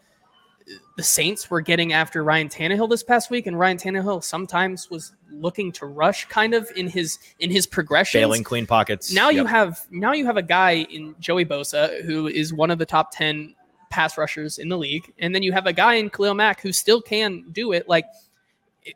the 0.96 1.04
Saints 1.04 1.50
were 1.50 1.62
getting 1.62 1.94
after 1.94 2.24
Ryan 2.24 2.50
Tannehill 2.50 2.90
this 2.90 3.04
past 3.04 3.30
week, 3.30 3.48
and 3.48 3.58
Ryan 3.58 3.78
Tannehill 3.78 4.24
sometimes 4.24 4.90
was 4.90 5.14
looking 5.32 5.72
to 5.74 5.86
rush 5.86 6.26
kind 6.26 6.54
of 6.54 6.70
in 6.76 6.88
his 6.88 7.20
in 7.40 7.52
his 7.52 7.66
progression. 7.66 8.20
Failing 8.20 8.44
clean 8.44 8.66
pockets. 8.66 9.14
Now 9.14 9.30
you 9.30 9.46
have 9.46 9.86
now 9.92 10.14
you 10.14 10.26
have 10.26 10.38
a 10.38 10.42
guy 10.42 10.88
in 10.90 11.16
Joey 11.20 11.46
Bosa 11.46 12.04
who 12.04 12.28
is 12.28 12.54
one 12.54 12.72
of 12.72 12.80
the 12.80 12.86
top 12.86 13.12
ten 13.12 13.56
pass 13.90 14.18
rushers 14.18 14.58
in 14.58 14.70
the 14.70 14.78
league, 14.78 15.14
and 15.20 15.34
then 15.34 15.44
you 15.44 15.54
have 15.54 15.68
a 15.68 15.74
guy 15.74 15.96
in 15.96 16.10
Khalil 16.10 16.34
Mack 16.34 16.62
who 16.62 16.72
still 16.72 17.02
can 17.02 17.46
do 17.52 17.72
it. 17.72 17.88
Like 17.88 18.06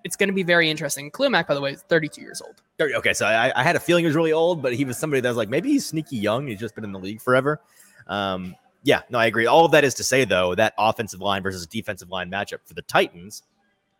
it's 0.04 0.16
going 0.16 0.30
to 0.30 0.34
be 0.34 0.44
very 0.44 0.70
interesting. 0.70 1.12
Khalil 1.12 1.30
Mack, 1.30 1.48
by 1.48 1.54
the 1.54 1.62
way, 1.62 1.72
is 1.72 1.82
32 1.84 2.22
years 2.22 2.42
old. 2.42 2.62
Okay, 2.80 3.14
so 3.14 3.26
I, 3.26 3.52
I 3.60 3.64
had 3.64 3.76
a 3.76 3.80
feeling 3.80 4.04
he 4.04 4.08
was 4.08 4.16
really 4.16 4.32
old, 4.32 4.62
but 4.62 4.74
he 4.74 4.86
was 4.86 4.98
somebody 4.98 5.22
that 5.22 5.30
was 5.30 5.38
like 5.38 5.50
maybe 5.50 5.70
he's 5.70 5.86
sneaky 5.86 6.18
young. 6.18 6.48
He's 6.48 6.60
just 6.60 6.76
been 6.76 6.84
in 6.84 6.92
the 6.92 7.00
league 7.00 7.22
forever. 7.22 7.62
Um, 8.08 8.56
yeah, 8.84 9.02
no, 9.10 9.20
I 9.20 9.26
agree. 9.28 9.46
All 9.46 9.66
of 9.66 9.72
that 9.72 9.84
is 9.84 9.94
to 9.96 10.04
say 10.04 10.26
though 10.26 10.56
that 10.56 10.74
offensive 10.78 11.22
line 11.22 11.44
versus 11.44 11.66
defensive 11.68 12.10
line 12.10 12.30
matchup 12.30 12.60
for 12.66 12.74
the 12.74 12.82
Titans, 12.84 13.44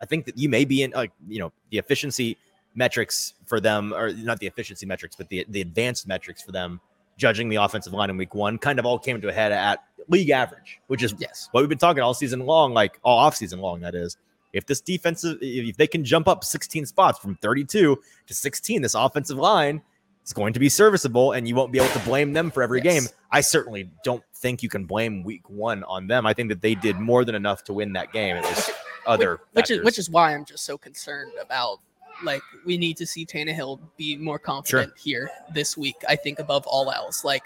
I 0.02 0.06
think 0.06 0.26
that 0.26 0.38
you 0.38 0.50
may 0.50 0.66
be 0.66 0.84
in 0.84 0.92
like 0.92 1.12
you 1.28 1.40
know 1.40 1.52
the 1.70 1.78
efficiency 1.78 2.38
metrics 2.74 3.34
for 3.46 3.60
them, 3.60 3.94
or 3.94 4.14
not 4.14 4.40
the 4.40 4.48
efficiency 4.48 4.86
metrics, 4.86 5.16
but 5.16 5.30
the 5.30 5.46
the 5.50 5.62
advanced 5.62 6.08
metrics 6.08 6.42
for 6.42 6.52
them, 6.52 6.80
judging 7.18 7.50
the 7.50 7.58
offensive 7.58 7.94
line 7.94 8.10
in 8.10 8.18
week 8.18 8.34
one, 8.34 8.58
kind 8.58 8.80
of 8.80 8.86
all 8.86 8.98
came 8.98 9.22
to 9.22 9.30
a 9.30 9.34
head 9.34 9.52
at 9.52 9.84
league 10.08 10.30
average, 10.30 10.80
which 10.88 11.04
is 11.04 11.14
Yes. 11.20 11.48
what 11.52 11.62
we've 11.62 11.70
been 11.70 11.78
talking 11.78 12.02
all 12.02 12.14
season 12.14 12.46
long, 12.46 12.74
like 12.74 13.00
all 13.04 13.18
off 13.18 13.36
season 13.36 13.60
long. 13.60 13.80
That 13.82 13.94
is, 13.96 14.18
if 14.54 14.66
this 14.66 14.82
defensive, 14.82 15.38
if 15.42 15.78
they 15.78 15.88
can 15.88 16.04
jump 16.04 16.28
up 16.28 16.44
16 16.44 16.86
spots 16.88 17.20
from 17.20 17.36
32 17.36 17.98
to 18.28 18.34
16, 18.34 18.82
this 18.82 18.96
offensive 18.96 19.38
line 19.38 19.82
is 20.26 20.34
going 20.34 20.54
to 20.54 20.60
be 20.60 20.70
serviceable, 20.70 21.32
and 21.34 21.48
you 21.48 21.56
won't 21.56 21.72
be 21.72 21.80
able 21.80 21.92
to 21.94 22.00
blame 22.00 22.34
them 22.34 22.52
for 22.52 22.64
every 22.64 22.82
Yes. 22.84 22.94
game. 22.94 23.10
I 23.32 23.42
certainly 23.42 23.90
don't 24.04 24.24
think 24.36 24.62
you 24.64 24.70
can 24.70 24.86
blame 24.86 25.24
Week 25.24 25.50
One 25.50 25.84
on 25.86 26.08
them. 26.08 26.26
I 26.26 26.34
think 26.34 26.50
that 26.50 26.62
they 26.62 26.76
did 26.76 27.00
more 27.00 27.26
than 27.26 27.36
enough 27.36 27.64
to 27.66 27.74
win 27.74 27.94
that 27.94 28.12
game. 28.12 28.36
It 28.38 28.44
was 28.44 28.72
other 29.08 29.40
which 29.54 29.72
is 29.72 29.84
which 29.84 29.98
is 29.98 30.10
why 30.12 30.34
I'm 30.36 30.46
just 30.46 30.64
so 30.64 30.78
concerned 30.78 31.32
about 31.42 31.80
like 32.24 32.44
we 32.66 32.78
need 32.78 32.98
to 32.98 33.08
see 33.08 33.26
Tannehill 33.26 33.80
be 33.98 34.16
more 34.16 34.38
confident 34.38 34.94
here 34.98 35.30
this 35.54 35.76
week. 35.76 35.96
I 36.08 36.16
think 36.16 36.38
above 36.40 36.68
all 36.68 36.92
else, 36.92 37.24
like 37.26 37.42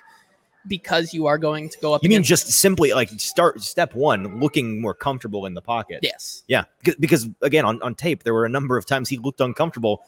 because 0.68 1.14
you 1.14 1.28
are 1.28 1.38
going 1.38 1.70
to 1.70 1.80
go 1.80 1.94
up. 1.94 2.04
you 2.04 2.10
mean 2.10 2.24
just 2.24 2.48
simply 2.50 2.92
like 2.94 3.10
start 3.20 3.62
step 3.62 3.94
one, 3.94 4.40
looking 4.40 4.82
more 4.82 4.94
comfortable 4.94 5.46
in 5.46 5.54
the 5.54 5.62
pocket. 5.62 6.00
yes, 6.02 6.44
Yeah, 6.48 6.64
because, 6.80 6.96
because 6.96 7.30
again, 7.42 7.66
on, 7.66 7.82
on 7.84 7.94
tape, 7.96 8.24
there 8.24 8.34
were 8.34 8.46
a 8.46 8.50
number 8.50 8.76
of 8.76 8.86
times 8.86 9.08
he 9.08 9.18
looked 9.18 9.42
uncomfortable, 9.42 10.04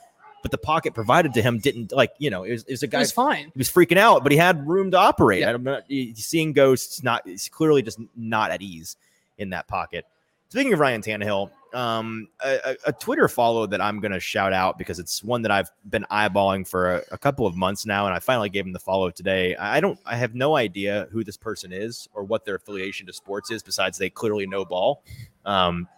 but 0.48 0.52
the 0.52 0.66
pocket 0.66 0.94
provided 0.94 1.34
to 1.34 1.42
him 1.42 1.60
didn't 1.60 1.92
like 1.92 2.14
you 2.20 2.30
know 2.30 2.44
it 2.44 2.52
was, 2.52 2.64
it 2.64 2.72
was 2.72 2.84
a 2.84 2.86
it 2.86 2.92
guy 2.92 3.00
was 3.00 3.12
fine. 3.12 3.52
he 3.54 3.58
was 3.58 3.70
freaking 3.70 3.98
out, 3.98 4.24
but 4.24 4.32
he 4.32 4.38
had 4.38 4.66
room 4.66 4.92
to 4.92 4.98
operate. 4.98 5.42
Yeah. 5.42 5.52
I'm 5.54 5.64
not 5.64 5.84
seeing 6.16 6.54
ghosts. 6.54 7.04
Not 7.04 7.28
he's 7.28 7.50
clearly 7.50 7.82
just 7.82 8.00
not 8.16 8.52
at 8.52 8.62
ease 8.62 8.96
in 9.38 9.50
that 9.50 9.68
pocket. 9.68 10.06
Speaking 10.48 10.72
of 10.72 10.80
Ryan 10.80 11.02
Tannehill, 11.02 11.52
um, 11.74 12.30
a, 12.42 12.78
a- 12.86 12.94
Twitter 12.94 13.28
follow 13.28 13.68
that 13.68 13.82
I'm 13.82 14.00
going 14.00 14.14
to 14.14 14.20
shout 14.22 14.54
out 14.54 14.78
because 14.78 14.98
it's 14.98 15.22
one 15.22 15.42
that 15.42 15.52
I've 15.52 15.70
been 15.90 16.06
eyeballing 16.10 16.66
for 16.66 16.96
a, 16.96 17.04
a 17.12 17.18
couple 17.18 17.46
of 17.46 17.58
months 17.58 17.86
now, 17.86 18.06
and 18.06 18.16
I 18.16 18.20
finally 18.20 18.48
gave 18.48 18.66
him 18.66 18.72
the 18.72 18.80
follow 18.80 19.10
today. 19.12 19.54
I 19.58 19.78
I 19.78 19.80
don't, 19.82 20.00
I 20.06 20.16
have 20.16 20.34
no 20.34 20.56
idea 20.56 21.10
who 21.12 21.26
this 21.26 21.36
person 21.36 21.74
is 21.74 22.08
or 22.14 22.24
what 22.24 22.46
their 22.46 22.56
affiliation 22.56 23.06
to 23.08 23.12
sports 23.14 23.52
is, 23.52 23.62
besides 23.62 23.98
they 23.98 24.10
clearly 24.10 24.48
know 24.48 24.64
ball. 24.64 25.04
Um, 25.44 25.90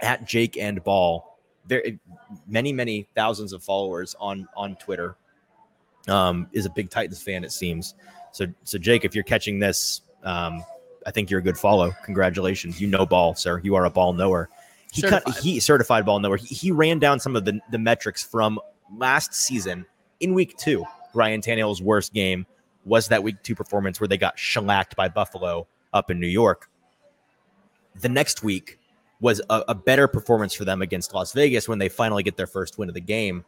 at 0.00 0.24
Jake 0.24 0.56
and 0.56 0.82
Ball, 0.82 1.33
there 1.66 1.82
many 2.46 2.72
many 2.72 3.08
thousands 3.14 3.52
of 3.52 3.62
followers 3.62 4.14
on 4.20 4.48
on 4.56 4.76
Twitter. 4.76 5.16
Um, 6.06 6.48
is 6.52 6.66
a 6.66 6.70
big 6.70 6.90
Titans 6.90 7.22
fan, 7.22 7.44
it 7.44 7.52
seems. 7.52 7.94
So, 8.30 8.44
so 8.64 8.76
Jake, 8.76 9.06
if 9.06 9.14
you're 9.14 9.24
catching 9.24 9.58
this, 9.58 10.02
um, 10.22 10.62
I 11.06 11.10
think 11.10 11.30
you're 11.30 11.40
a 11.40 11.42
good 11.42 11.56
follow. 11.56 11.94
Congratulations, 12.04 12.78
you 12.78 12.86
know 12.88 13.06
ball, 13.06 13.34
sir. 13.34 13.58
You 13.64 13.74
are 13.76 13.86
a 13.86 13.90
ball 13.90 14.12
knower. 14.12 14.50
He 14.92 15.00
cut, 15.00 15.22
Certified. 15.24 15.42
he 15.42 15.60
certified 15.60 16.04
ball 16.04 16.20
knower. 16.20 16.36
He, 16.36 16.54
he 16.54 16.70
ran 16.70 16.98
down 16.98 17.20
some 17.20 17.36
of 17.36 17.46
the 17.46 17.58
the 17.70 17.78
metrics 17.78 18.22
from 18.22 18.60
last 18.94 19.32
season 19.32 19.86
in 20.20 20.34
week 20.34 20.58
two. 20.58 20.84
Ryan 21.14 21.40
Tannehill's 21.40 21.80
worst 21.80 22.12
game 22.12 22.44
was 22.84 23.08
that 23.08 23.22
week 23.22 23.36
two 23.42 23.54
performance 23.54 23.98
where 23.98 24.08
they 24.08 24.18
got 24.18 24.38
shellacked 24.38 24.94
by 24.96 25.08
Buffalo 25.08 25.66
up 25.94 26.10
in 26.10 26.20
New 26.20 26.26
York. 26.26 26.68
The 28.00 28.08
next 28.10 28.42
week 28.42 28.78
was 29.24 29.40
a, 29.48 29.64
a 29.68 29.74
better 29.74 30.06
performance 30.06 30.52
for 30.52 30.66
them 30.66 30.82
against 30.82 31.14
Las 31.14 31.32
Vegas 31.32 31.66
when 31.66 31.78
they 31.78 31.88
finally 31.88 32.22
get 32.22 32.36
their 32.36 32.46
first 32.46 32.76
win 32.76 32.90
of 32.90 32.94
the 32.94 33.00
game. 33.00 33.42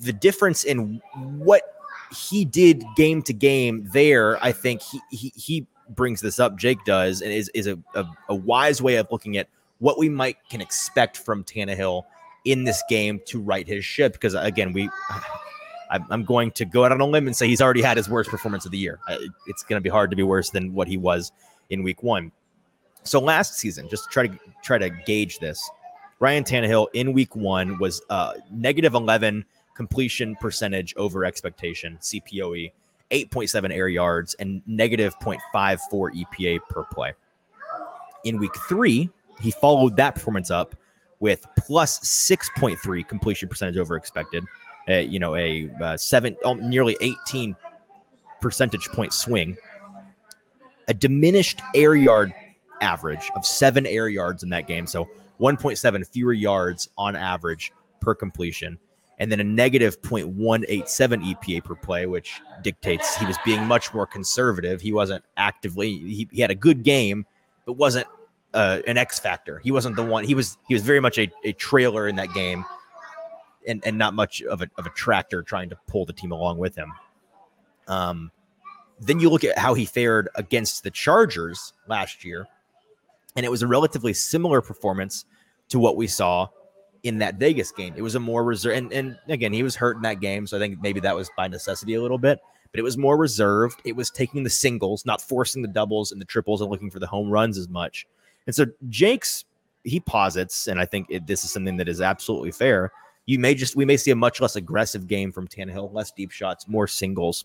The 0.00 0.12
difference 0.12 0.64
in 0.64 1.02
what 1.36 1.62
he 2.10 2.46
did 2.46 2.82
game 2.96 3.20
to 3.24 3.34
game 3.34 3.86
there, 3.92 4.42
I 4.42 4.52
think 4.52 4.80
he 4.80 5.00
he, 5.10 5.32
he 5.36 5.66
brings 5.90 6.22
this 6.22 6.40
up. 6.40 6.56
Jake 6.56 6.82
does, 6.86 7.20
and 7.20 7.30
is 7.30 7.50
is 7.52 7.66
a, 7.66 7.78
a, 7.94 8.06
a 8.30 8.34
wise 8.34 8.80
way 8.80 8.96
of 8.96 9.06
looking 9.12 9.36
at 9.36 9.48
what 9.80 9.98
we 9.98 10.08
might 10.08 10.38
can 10.48 10.62
expect 10.62 11.18
from 11.18 11.44
Tannehill 11.44 12.04
in 12.46 12.64
this 12.64 12.82
game 12.88 13.20
to 13.26 13.42
right 13.42 13.68
his 13.68 13.84
ship. 13.84 14.14
Because 14.14 14.32
again, 14.32 14.72
we 14.72 14.88
I'm, 15.90 16.06
I'm 16.08 16.24
going 16.24 16.52
to 16.52 16.64
go 16.64 16.86
out 16.86 16.92
on 16.92 17.02
a 17.02 17.06
limb 17.06 17.26
and 17.26 17.36
say 17.36 17.48
he's 17.48 17.60
already 17.60 17.82
had 17.82 17.98
his 17.98 18.08
worst 18.08 18.30
performance 18.30 18.64
of 18.64 18.72
the 18.72 18.78
year. 18.78 18.98
It's 19.46 19.62
going 19.62 19.78
to 19.78 19.82
be 19.82 19.90
hard 19.90 20.08
to 20.08 20.16
be 20.16 20.22
worse 20.22 20.48
than 20.48 20.72
what 20.72 20.88
he 20.88 20.96
was 20.96 21.32
in 21.68 21.82
Week 21.82 22.02
One. 22.02 22.32
So 23.08 23.18
last 23.18 23.54
season, 23.54 23.88
just 23.88 24.04
to 24.04 24.10
try 24.10 24.26
to 24.26 24.38
try 24.62 24.76
to 24.76 24.90
gauge 24.90 25.38
this, 25.38 25.66
Ryan 26.20 26.44
Tannehill 26.44 26.88
in 26.92 27.14
Week 27.14 27.34
One 27.34 27.78
was 27.78 28.02
uh, 28.10 28.34
negative 28.50 28.92
11 28.92 29.46
completion 29.74 30.36
percentage 30.36 30.94
over 30.96 31.24
expectation 31.24 31.96
(CPOE), 32.02 32.70
8.7 33.10 33.72
air 33.72 33.88
yards, 33.88 34.34
and 34.34 34.60
negative 34.66 35.18
0.54 35.20 35.78
EPA 36.22 36.60
per 36.68 36.84
play. 36.84 37.14
In 38.24 38.36
Week 38.36 38.54
Three, 38.68 39.08
he 39.40 39.52
followed 39.52 39.96
that 39.96 40.14
performance 40.16 40.50
up 40.50 40.76
with 41.18 41.46
plus 41.56 42.00
6.3 42.00 43.08
completion 43.08 43.48
percentage 43.48 43.78
over 43.78 43.96
expected. 43.96 44.44
Uh, 44.86 44.96
you 44.96 45.18
know, 45.18 45.34
a 45.34 45.70
uh, 45.82 45.96
seven, 45.96 46.36
oh, 46.44 46.54
nearly 46.54 46.94
18 47.00 47.56
percentage 48.42 48.86
point 48.88 49.14
swing. 49.14 49.56
A 50.88 50.94
diminished 50.94 51.62
air 51.74 51.94
yard 51.94 52.34
average 52.80 53.30
of 53.34 53.44
seven 53.44 53.86
air 53.86 54.08
yards 54.08 54.42
in 54.42 54.50
that 54.50 54.66
game. 54.66 54.86
So 54.86 55.08
1.7 55.40 56.06
fewer 56.08 56.32
yards 56.32 56.88
on 56.96 57.16
average 57.16 57.72
per 58.00 58.14
completion. 58.14 58.78
And 59.20 59.32
then 59.32 59.40
a 59.40 59.44
negative 59.44 60.00
0.187 60.00 61.34
EPA 61.34 61.64
per 61.64 61.74
play, 61.74 62.06
which 62.06 62.40
dictates 62.62 63.16
he 63.16 63.26
was 63.26 63.36
being 63.44 63.64
much 63.64 63.92
more 63.92 64.06
conservative. 64.06 64.80
He 64.80 64.92
wasn't 64.92 65.24
actively, 65.36 65.98
he, 65.98 66.28
he 66.30 66.40
had 66.40 66.52
a 66.52 66.54
good 66.54 66.84
game, 66.84 67.26
but 67.66 67.72
wasn't 67.72 68.06
uh, 68.54 68.78
an 68.86 68.96
X 68.96 69.18
factor. 69.18 69.58
He 69.58 69.72
wasn't 69.72 69.96
the 69.96 70.04
one, 70.04 70.22
he 70.22 70.34
was, 70.34 70.56
he 70.68 70.74
was 70.74 70.84
very 70.84 71.00
much 71.00 71.18
a, 71.18 71.30
a 71.42 71.52
trailer 71.52 72.06
in 72.06 72.14
that 72.16 72.32
game 72.32 72.64
and, 73.66 73.84
and 73.84 73.98
not 73.98 74.14
much 74.14 74.40
of 74.42 74.62
a, 74.62 74.70
of 74.78 74.86
a 74.86 74.90
tractor 74.90 75.42
trying 75.42 75.68
to 75.70 75.78
pull 75.88 76.06
the 76.06 76.12
team 76.12 76.30
along 76.30 76.58
with 76.58 76.76
him. 76.76 76.92
Um, 77.88 78.30
then 79.00 79.20
you 79.20 79.30
look 79.30 79.44
at 79.44 79.58
how 79.58 79.74
he 79.74 79.84
fared 79.84 80.28
against 80.34 80.84
the 80.84 80.90
Chargers 80.90 81.72
last 81.86 82.24
year, 82.24 82.46
and 83.36 83.44
it 83.44 83.50
was 83.50 83.62
a 83.62 83.66
relatively 83.66 84.12
similar 84.12 84.60
performance 84.60 85.24
to 85.68 85.78
what 85.78 85.96
we 85.96 86.06
saw 86.06 86.48
in 87.02 87.18
that 87.18 87.36
Vegas 87.36 87.70
game. 87.70 87.94
It 87.96 88.02
was 88.02 88.14
a 88.14 88.20
more 88.20 88.44
reserved, 88.44 88.76
and, 88.76 88.92
and 88.92 89.18
again, 89.28 89.52
he 89.52 89.62
was 89.62 89.76
hurt 89.76 89.96
in 89.96 90.02
that 90.02 90.20
game, 90.20 90.46
so 90.46 90.56
I 90.56 90.60
think 90.60 90.80
maybe 90.82 91.00
that 91.00 91.14
was 91.14 91.30
by 91.36 91.48
necessity 91.48 91.94
a 91.94 92.02
little 92.02 92.18
bit, 92.18 92.40
but 92.72 92.80
it 92.80 92.82
was 92.82 92.98
more 92.98 93.16
reserved. 93.16 93.80
It 93.84 93.94
was 93.94 94.10
taking 94.10 94.42
the 94.42 94.50
singles, 94.50 95.06
not 95.06 95.20
forcing 95.20 95.62
the 95.62 95.68
doubles 95.68 96.12
and 96.12 96.20
the 96.20 96.24
triples 96.24 96.60
and 96.60 96.70
looking 96.70 96.90
for 96.90 96.98
the 96.98 97.06
home 97.06 97.30
runs 97.30 97.56
as 97.56 97.68
much. 97.68 98.06
And 98.46 98.54
so 98.54 98.66
Jake's, 98.88 99.44
he 99.84 100.00
posits, 100.00 100.66
and 100.66 100.80
I 100.80 100.86
think 100.86 101.06
it, 101.08 101.26
this 101.26 101.44
is 101.44 101.52
something 101.52 101.76
that 101.76 101.88
is 101.88 102.00
absolutely 102.00 102.50
fair. 102.50 102.92
You 103.26 103.38
may 103.38 103.54
just, 103.54 103.76
we 103.76 103.84
may 103.84 103.96
see 103.96 104.10
a 104.10 104.16
much 104.16 104.40
less 104.40 104.56
aggressive 104.56 105.06
game 105.06 105.32
from 105.32 105.46
Tannehill, 105.46 105.92
less 105.92 106.10
deep 106.10 106.30
shots, 106.30 106.66
more 106.66 106.86
singles, 106.86 107.44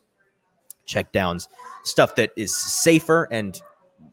check 0.86 1.12
downs, 1.12 1.48
stuff 1.84 2.16
that 2.16 2.32
is 2.36 2.56
safer 2.56 3.28
and 3.32 3.62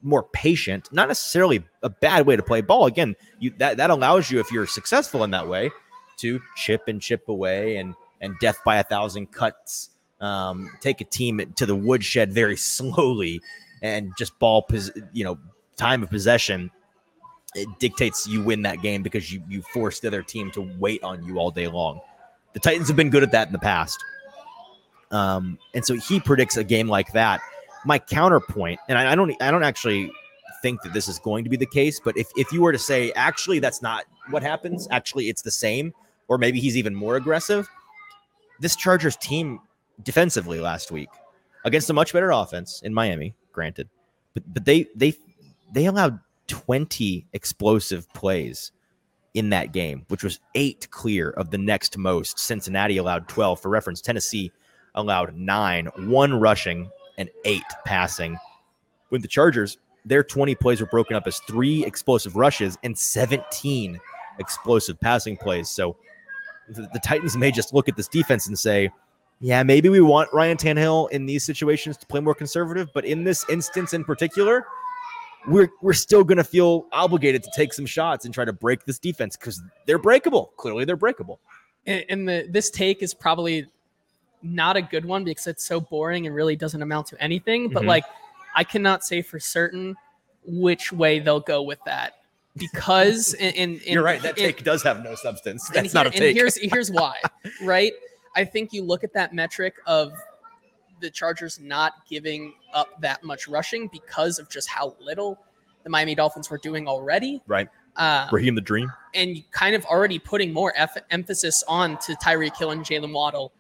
more 0.03 0.22
patient, 0.22 0.88
not 0.92 1.09
necessarily 1.09 1.64
a 1.82 1.90
bad 1.90 2.26
way 2.26 2.36
to 2.36 2.42
play 2.42 2.61
ball. 2.61 2.86
Again, 2.86 3.16
you 3.38 3.53
that 3.59 3.76
that 3.76 3.90
allows 3.90 4.30
you, 4.30 4.40
if 4.40 4.51
you're 4.51 4.66
successful 4.66 5.24
in 5.24 5.30
that 5.32 5.48
way, 5.48 5.70
to 6.18 6.40
chip 6.57 6.82
and 6.88 7.01
chip 7.01 7.28
away 7.28 7.76
and 7.76 7.94
and 8.20 8.38
death 8.40 8.59
by 8.64 8.76
a 8.76 8.84
thousand 8.84 9.32
cuts. 9.32 9.90
Um, 10.20 10.70
take 10.80 11.01
a 11.01 11.05
team 11.05 11.40
to 11.57 11.64
the 11.64 11.74
woodshed 11.74 12.32
very 12.32 12.57
slowly 12.59 13.40
and 13.82 14.12
just 14.18 14.38
ball, 14.38 14.62
pos- 14.62 14.90
you 15.12 15.24
know, 15.24 15.38
time 15.76 16.03
of 16.03 16.11
possession. 16.11 16.70
It 17.55 17.68
dictates 17.78 18.26
you 18.28 18.42
win 18.42 18.62
that 18.62 18.82
game 18.82 19.03
because 19.03 19.32
you 19.32 19.42
you 19.48 19.62
force 19.62 20.01
the 20.01 20.09
other 20.09 20.22
team 20.22 20.51
to 20.53 20.61
wait 20.78 21.03
on 21.03 21.24
you 21.24 21.38
all 21.38 21.51
day 21.51 21.68
long. 21.68 22.01
The 22.53 22.61
Titans 22.61 22.88
have 22.88 22.96
been 22.96 23.11
good 23.11 23.22
at 23.22 23.32
that 23.32 23.46
in 23.46 23.53
the 23.53 23.59
past. 23.59 24.03
Um, 25.11 25.59
and 25.74 25.84
so 25.84 25.94
he 25.94 26.20
predicts 26.20 26.57
a 26.57 26.62
game 26.62 26.86
like 26.86 27.12
that 27.12 27.40
my 27.85 27.99
counterpoint, 27.99 28.81
and 28.89 28.99
I, 28.99 29.12
I 29.12 29.14
don't 29.14 29.35
I 29.43 29.51
don't 29.51 29.64
actually 29.64 30.11
think 30.62 30.83
that 30.83 30.93
this 30.93 31.09
is 31.09 31.18
going 31.18 31.45
to 31.45 31.51
be 31.51 31.57
the 31.57 31.66
case, 31.66 32.01
but 32.01 32.16
if 32.16 32.28
if 32.37 32.53
you 32.53 32.62
were 32.62 32.72
to 32.72 32.78
say 32.78 33.12
actually 33.12 33.59
that's 33.59 33.83
not 33.83 34.05
what 34.31 34.43
happens, 34.43 34.87
actually 34.91 35.28
it's 35.28 35.43
the 35.43 35.51
same, 35.51 35.93
or 36.28 36.39
maybe 36.39 36.61
he's 36.61 36.76
even 36.76 36.95
more 36.95 37.16
aggressive. 37.16 37.68
This 38.59 38.76
Chargers 38.76 39.16
team 39.16 39.61
defensively 40.03 40.61
last 40.61 40.91
week 40.91 41.09
against 41.64 41.91
a 41.91 41.93
much 41.93 42.12
better 42.12 42.31
offense 42.31 42.83
in 42.83 42.93
Miami, 42.93 43.35
granted, 43.53 43.89
but 44.35 44.43
but 44.53 44.64
they 44.64 44.87
they 44.95 45.14
they 45.72 45.87
allowed 45.87 46.20
20 46.49 47.26
explosive 47.33 48.12
plays 48.12 48.72
in 49.35 49.51
that 49.51 49.72
game, 49.72 50.05
which 50.09 50.24
was 50.24 50.41
eight 50.55 50.89
clear 50.91 51.31
of 51.31 51.51
the 51.51 51.59
next 51.59 51.97
most. 51.97 52.39
Cincinnati 52.39 52.97
allowed 52.97 53.28
12. 53.28 53.61
For 53.61 53.68
reference, 53.68 54.01
Tennessee 54.01 54.51
allowed 54.97 55.37
nine, 55.37 55.87
one 55.97 56.35
rushing 56.35 56.91
and 57.20 57.30
eight 57.44 57.62
passing. 57.84 58.36
With 59.10 59.22
the 59.22 59.28
Chargers, 59.28 59.78
their 60.04 60.24
20 60.24 60.54
plays 60.56 60.80
were 60.80 60.86
broken 60.86 61.14
up 61.14 61.26
as 61.26 61.38
three 61.40 61.84
explosive 61.84 62.34
rushes 62.34 62.78
and 62.82 62.98
17 62.98 64.00
explosive 64.38 64.98
passing 64.98 65.36
plays. 65.36 65.68
So 65.68 65.96
the, 66.68 66.88
the 66.92 66.98
Titans 66.98 67.36
may 67.36 67.52
just 67.52 67.74
look 67.74 67.88
at 67.88 67.96
this 67.96 68.08
defense 68.08 68.46
and 68.46 68.58
say, 68.58 68.90
yeah, 69.40 69.62
maybe 69.62 69.88
we 69.88 70.00
want 70.00 70.32
Ryan 70.32 70.56
Tannehill 70.56 71.10
in 71.10 71.26
these 71.26 71.44
situations 71.44 71.96
to 71.98 72.06
play 72.06 72.20
more 72.20 72.34
conservative, 72.34 72.88
but 72.94 73.04
in 73.04 73.24
this 73.24 73.44
instance 73.48 73.92
in 73.92 74.04
particular, 74.04 74.66
we're 75.46 75.70
we're 75.80 75.94
still 75.94 76.24
going 76.24 76.36
to 76.38 76.44
feel 76.44 76.86
obligated 76.92 77.42
to 77.42 77.50
take 77.54 77.72
some 77.72 77.86
shots 77.86 78.26
and 78.26 78.34
try 78.34 78.44
to 78.44 78.52
break 78.52 78.84
this 78.84 78.98
defense 78.98 79.38
because 79.38 79.62
they're 79.86 79.98
breakable. 79.98 80.52
Clearly, 80.58 80.84
they're 80.84 80.96
breakable. 80.96 81.40
And, 81.86 82.28
the 82.28 82.46
this 82.50 82.68
take 82.68 83.02
is 83.02 83.14
probably 83.14 83.66
not 84.43 84.76
a 84.76 84.82
good 84.82 85.05
one 85.05 85.24
because 85.24 85.47
it's 85.47 85.64
so 85.64 85.80
boring 85.80 86.26
and 86.26 86.34
really 86.34 86.57
doesn't 86.57 86.82
amount 86.82 87.07
to 87.09 87.22
anything. 87.22 87.68
But 87.68 87.82
Mhm. 87.84 87.86
like, 87.88 88.05
I 88.55 88.64
cannot 88.64 89.05
say 89.05 89.22
for 89.22 89.38
certain 89.38 89.97
which 90.45 90.93
way 90.93 91.18
they'll 91.20 91.41
go 91.41 91.62
with 91.62 91.78
that 91.86 92.14
because 92.57 93.34
in, 93.41 93.53
in, 93.55 93.80
in 93.80 93.93
You're 93.95 94.03
right. 94.03 94.20
That 94.22 94.38
in- 94.38 94.45
take 94.47 94.64
does 94.64 94.82
have 94.82 95.03
no 95.03 95.14
substance. 95.14 95.68
That's 95.68 95.95
not 95.95 96.07
a 96.07 96.11
here- 96.11 96.20
take. 96.20 96.28
And 96.30 96.36
here's 96.38 96.57
here's 96.57 96.91
why, 96.91 97.20
right? 97.62 97.93
I 98.34 98.45
think 98.45 98.72
you 98.72 98.82
look 98.82 99.05
at 99.05 99.12
that 99.14 99.34
metric 99.34 99.74
of 99.86 100.12
the 101.01 101.11
Chargers 101.11 101.59
not 101.61 101.93
giving 102.09 102.55
up 102.74 103.01
that 103.01 103.24
much 103.24 103.49
rushing 103.49 103.88
because 103.88 104.38
of 104.38 104.49
just 104.51 104.68
how 104.68 104.95
little 105.01 105.38
the 105.82 105.91
Miami 105.91 106.14
Dolphins 106.14 106.51
were 106.51 106.59
doing 106.59 106.86
already. 106.86 107.41
Right. 107.47 107.68
Uh, 107.97 108.28
Raheem 108.30 108.55
the 108.55 108.61
Dream. 108.61 108.93
and 109.14 109.43
kind 109.51 109.74
of 109.74 109.84
already 109.86 110.18
putting 110.18 110.53
more 110.53 110.72
eff- 110.76 110.97
emphasis 111.11 111.64
on 111.66 111.99
to 111.99 112.12
Tyreek 112.16 112.57
Hill 112.57 112.70
and 112.70 112.84
Jaylen 112.84 113.12
Waddle 113.12 113.53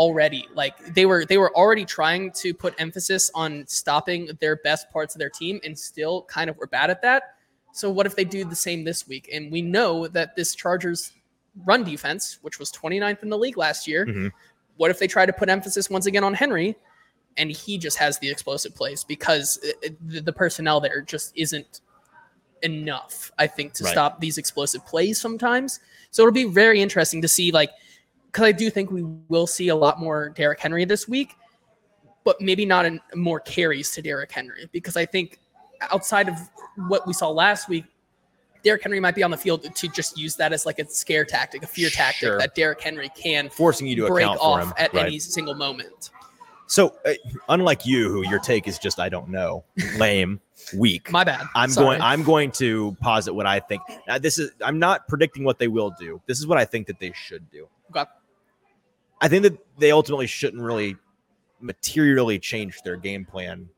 already. 0.00 0.48
Like 0.54 0.94
they 0.94 1.04
were 1.04 1.26
they 1.26 1.36
were 1.36 1.54
already 1.54 1.84
trying 1.84 2.32
to 2.42 2.54
put 2.54 2.74
emphasis 2.78 3.30
on 3.34 3.66
stopping 3.66 4.30
their 4.40 4.56
best 4.56 4.90
parts 4.90 5.14
of 5.14 5.18
their 5.18 5.28
team 5.28 5.60
and 5.62 5.78
still 5.78 6.22
kind 6.22 6.48
of 6.48 6.56
were 6.56 6.66
bad 6.66 6.88
at 6.88 7.02
that. 7.02 7.34
So 7.72 7.90
what 7.90 8.06
if 8.06 8.16
they 8.16 8.24
do 8.24 8.46
the 8.46 8.56
same 8.56 8.82
this 8.82 9.06
week? 9.06 9.28
And 9.30 9.52
we 9.52 9.60
know 9.60 10.08
that 10.08 10.36
this 10.36 10.54
Chargers 10.54 11.12
run 11.66 11.84
defense, 11.84 12.38
which 12.40 12.58
was 12.58 12.72
29th 12.72 13.22
in 13.22 13.28
the 13.28 13.36
league 13.36 13.58
last 13.58 13.86
year, 13.86 14.06
Mhm. 14.06 14.32
what 14.78 14.90
if 14.90 14.98
they 14.98 15.06
try 15.06 15.26
to 15.26 15.34
put 15.34 15.50
emphasis 15.50 15.90
once 15.90 16.06
again 16.06 16.24
on 16.24 16.32
Henry 16.32 16.76
and 17.36 17.50
he 17.50 17.76
just 17.76 17.98
has 17.98 18.18
the 18.20 18.30
explosive 18.30 18.74
plays 18.74 19.04
because 19.04 19.58
it- 19.62 19.76
it- 19.82 20.08
the 20.08 20.20
the 20.20 20.32
personnel 20.32 20.80
there 20.80 21.02
just 21.02 21.30
isn't 21.36 21.82
enough, 22.62 23.30
I 23.38 23.46
think, 23.46 23.74
to 23.74 23.84
Right. 23.84 23.92
stop 23.92 24.20
these 24.20 24.38
explosive 24.38 24.84
plays 24.86 25.20
sometimes. 25.20 25.78
So 26.10 26.22
it'll 26.22 26.32
be 26.32 26.44
very 26.44 26.80
interesting 26.80 27.20
to 27.22 27.28
see, 27.28 27.52
like, 27.52 27.70
because 28.30 28.44
I 28.44 28.52
do 28.52 28.70
think 28.70 28.90
we 28.90 29.02
will 29.28 29.46
see 29.46 29.68
a 29.68 29.74
lot 29.76 29.98
more 29.98 30.28
Derrick 30.30 30.60
Henry 30.60 30.84
this 30.84 31.08
week, 31.08 31.34
but 32.24 32.40
maybe 32.40 32.64
not 32.64 32.84
in 32.84 33.00
more 33.14 33.40
carries 33.40 33.90
to 33.92 34.02
Derrick 34.02 34.30
Henry 34.30 34.68
because 34.72 34.96
I 34.96 35.04
think 35.04 35.38
outside 35.92 36.28
of 36.28 36.36
what 36.88 37.06
we 37.06 37.12
saw 37.12 37.28
last 37.28 37.68
week, 37.68 37.84
Derrick 38.62 38.82
Henry 38.82 39.00
might 39.00 39.14
be 39.14 39.22
on 39.22 39.30
the 39.30 39.36
field 39.36 39.74
to 39.74 39.88
just 39.88 40.18
use 40.18 40.36
that 40.36 40.52
as 40.52 40.66
like 40.66 40.78
a 40.78 40.86
scare 40.86 41.24
tactic, 41.24 41.62
a 41.62 41.66
fear 41.66 41.88
tactic 41.88 42.20
Sure. 42.28 42.38
that 42.38 42.54
Derrick 42.54 42.80
Henry 42.80 43.10
can 43.16 43.48
Forcing 43.48 43.86
you 43.86 43.96
to 43.96 44.06
break 44.06 44.26
off 44.28 44.62
him. 44.62 44.72
at 44.76 44.92
Right. 44.92 45.06
any 45.06 45.18
single 45.18 45.54
moment. 45.54 46.10
So, 46.66 46.94
uh, 47.04 47.14
unlike 47.48 47.84
you, 47.84 48.08
who 48.10 48.22
your 48.28 48.38
take 48.38 48.68
is 48.68 48.78
just 48.78 49.00
I 49.00 49.08
don't 49.08 49.28
know, 49.28 49.64
lame, 49.96 50.40
weak. 50.76 51.10
My 51.10 51.24
bad. 51.24 51.46
I'm 51.56 51.70
Sorry. 51.70 51.86
going. 51.86 52.00
I'm 52.02 52.22
going 52.22 52.52
to 52.52 52.96
posit 53.00 53.34
what 53.34 53.46
I 53.46 53.58
think. 53.58 53.82
Uh, 54.06 54.18
this 54.20 54.38
is. 54.38 54.52
I'm 54.62 54.78
not 54.78 55.08
predicting 55.08 55.42
what 55.42 55.58
they 55.58 55.66
will 55.66 55.92
do. 55.98 56.20
This 56.26 56.38
is 56.38 56.46
what 56.46 56.58
I 56.58 56.64
think 56.64 56.86
that 56.86 57.00
they 57.00 57.12
should 57.12 57.50
do. 57.50 57.66
Okay. 57.90 58.08
I 59.20 59.28
think 59.28 59.42
that 59.42 59.58
they 59.78 59.90
ultimately 59.90 60.26
shouldn't 60.26 60.62
really 60.62 60.96
materially 61.60 62.38
change 62.38 62.80
their 62.82 62.96
game 62.96 63.24
plan 63.24 63.68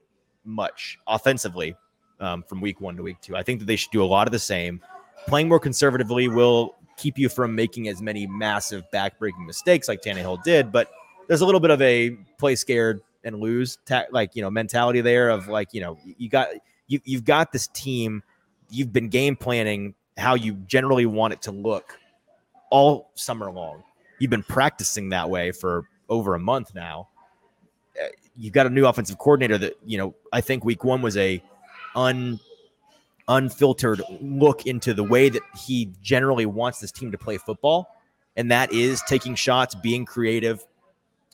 much 0.45 0.99
offensively 1.07 1.75
um, 2.21 2.43
from 2.43 2.61
week 2.61 2.81
one 2.81 2.97
to 2.97 3.03
week 3.03 3.21
two. 3.21 3.37
I 3.37 3.43
think 3.43 3.61
that 3.61 3.67
they 3.67 3.77
should 3.77 3.91
do 3.91 4.03
a 4.03 4.07
lot 4.07 4.29
of 4.29 4.33
the 4.33 4.39
same. 4.39 4.81
Playing 5.27 5.49
more 5.49 5.61
conservatively 5.61 6.29
will 6.29 6.77
keep 6.97 7.19
you 7.19 7.29
from 7.29 7.55
making 7.55 7.89
as 7.89 8.01
many 8.01 8.27
massive 8.27 8.85
backbreaking 8.93 9.47
mistakes 9.47 9.89
like 9.89 10.03
Tannehill 10.03 10.43
did, 10.43 10.71
but 10.71 10.91
there's 11.27 11.41
a 11.41 11.47
little 11.47 11.61
bit 11.61 11.71
of 11.71 11.81
a 11.83 12.11
play 12.39 12.55
scared 12.55 13.01
and 13.25 13.39
lose 13.41 13.79
ta- 13.87 14.05
like 14.11 14.35
you 14.35 14.43
know 14.43 14.51
mentality 14.51 15.01
there 15.01 15.31
of 15.31 15.49
like 15.49 15.73
you 15.73 15.81
know 15.81 15.99
you 16.05 16.29
got 16.29 16.49
you 16.89 17.01
you've 17.05 17.25
got 17.25 17.53
this 17.53 17.69
team 17.69 18.23
you've 18.69 18.93
been 18.93 19.09
game 19.09 19.37
planning 19.37 19.95
how 20.17 20.35
you 20.35 20.55
generally 20.67 21.07
want 21.07 21.33
it 21.33 21.43
to 21.43 21.53
look 21.53 21.99
all 22.71 23.11
summer 23.15 23.51
long 23.51 23.83
you've 24.23 24.31
been 24.31 24.43
practicing 24.43 25.09
that 25.09 25.29
way 25.29 25.51
for 25.53 25.85
over 26.09 26.35
a 26.35 26.39
month 26.39 26.75
now 26.75 27.09
you've 28.37 28.53
got 28.53 28.67
a 28.67 28.71
new 28.71 28.87
offensive 28.87 29.19
coordinator 29.19 29.59
that 29.59 29.77
you 29.85 29.99
know 29.99 30.15
i 30.33 30.41
think 30.41 30.65
week 30.65 30.85
one 30.85 31.03
was 31.03 31.17
a 31.17 31.43
un 31.97 32.39
unfiltered 33.29 34.03
look 34.21 34.67
into 34.67 34.95
the 34.95 35.05
way 35.05 35.29
that 35.29 35.43
he 35.67 35.91
generally 36.03 36.47
wants 36.47 36.81
this 36.81 36.93
team 36.93 37.11
to 37.11 37.19
play 37.19 37.37
football 37.37 37.97
and 38.37 38.51
that 38.51 38.73
is 38.73 39.03
taking 39.03 39.35
shots 39.35 39.75
being 39.75 40.05
creative 40.05 40.65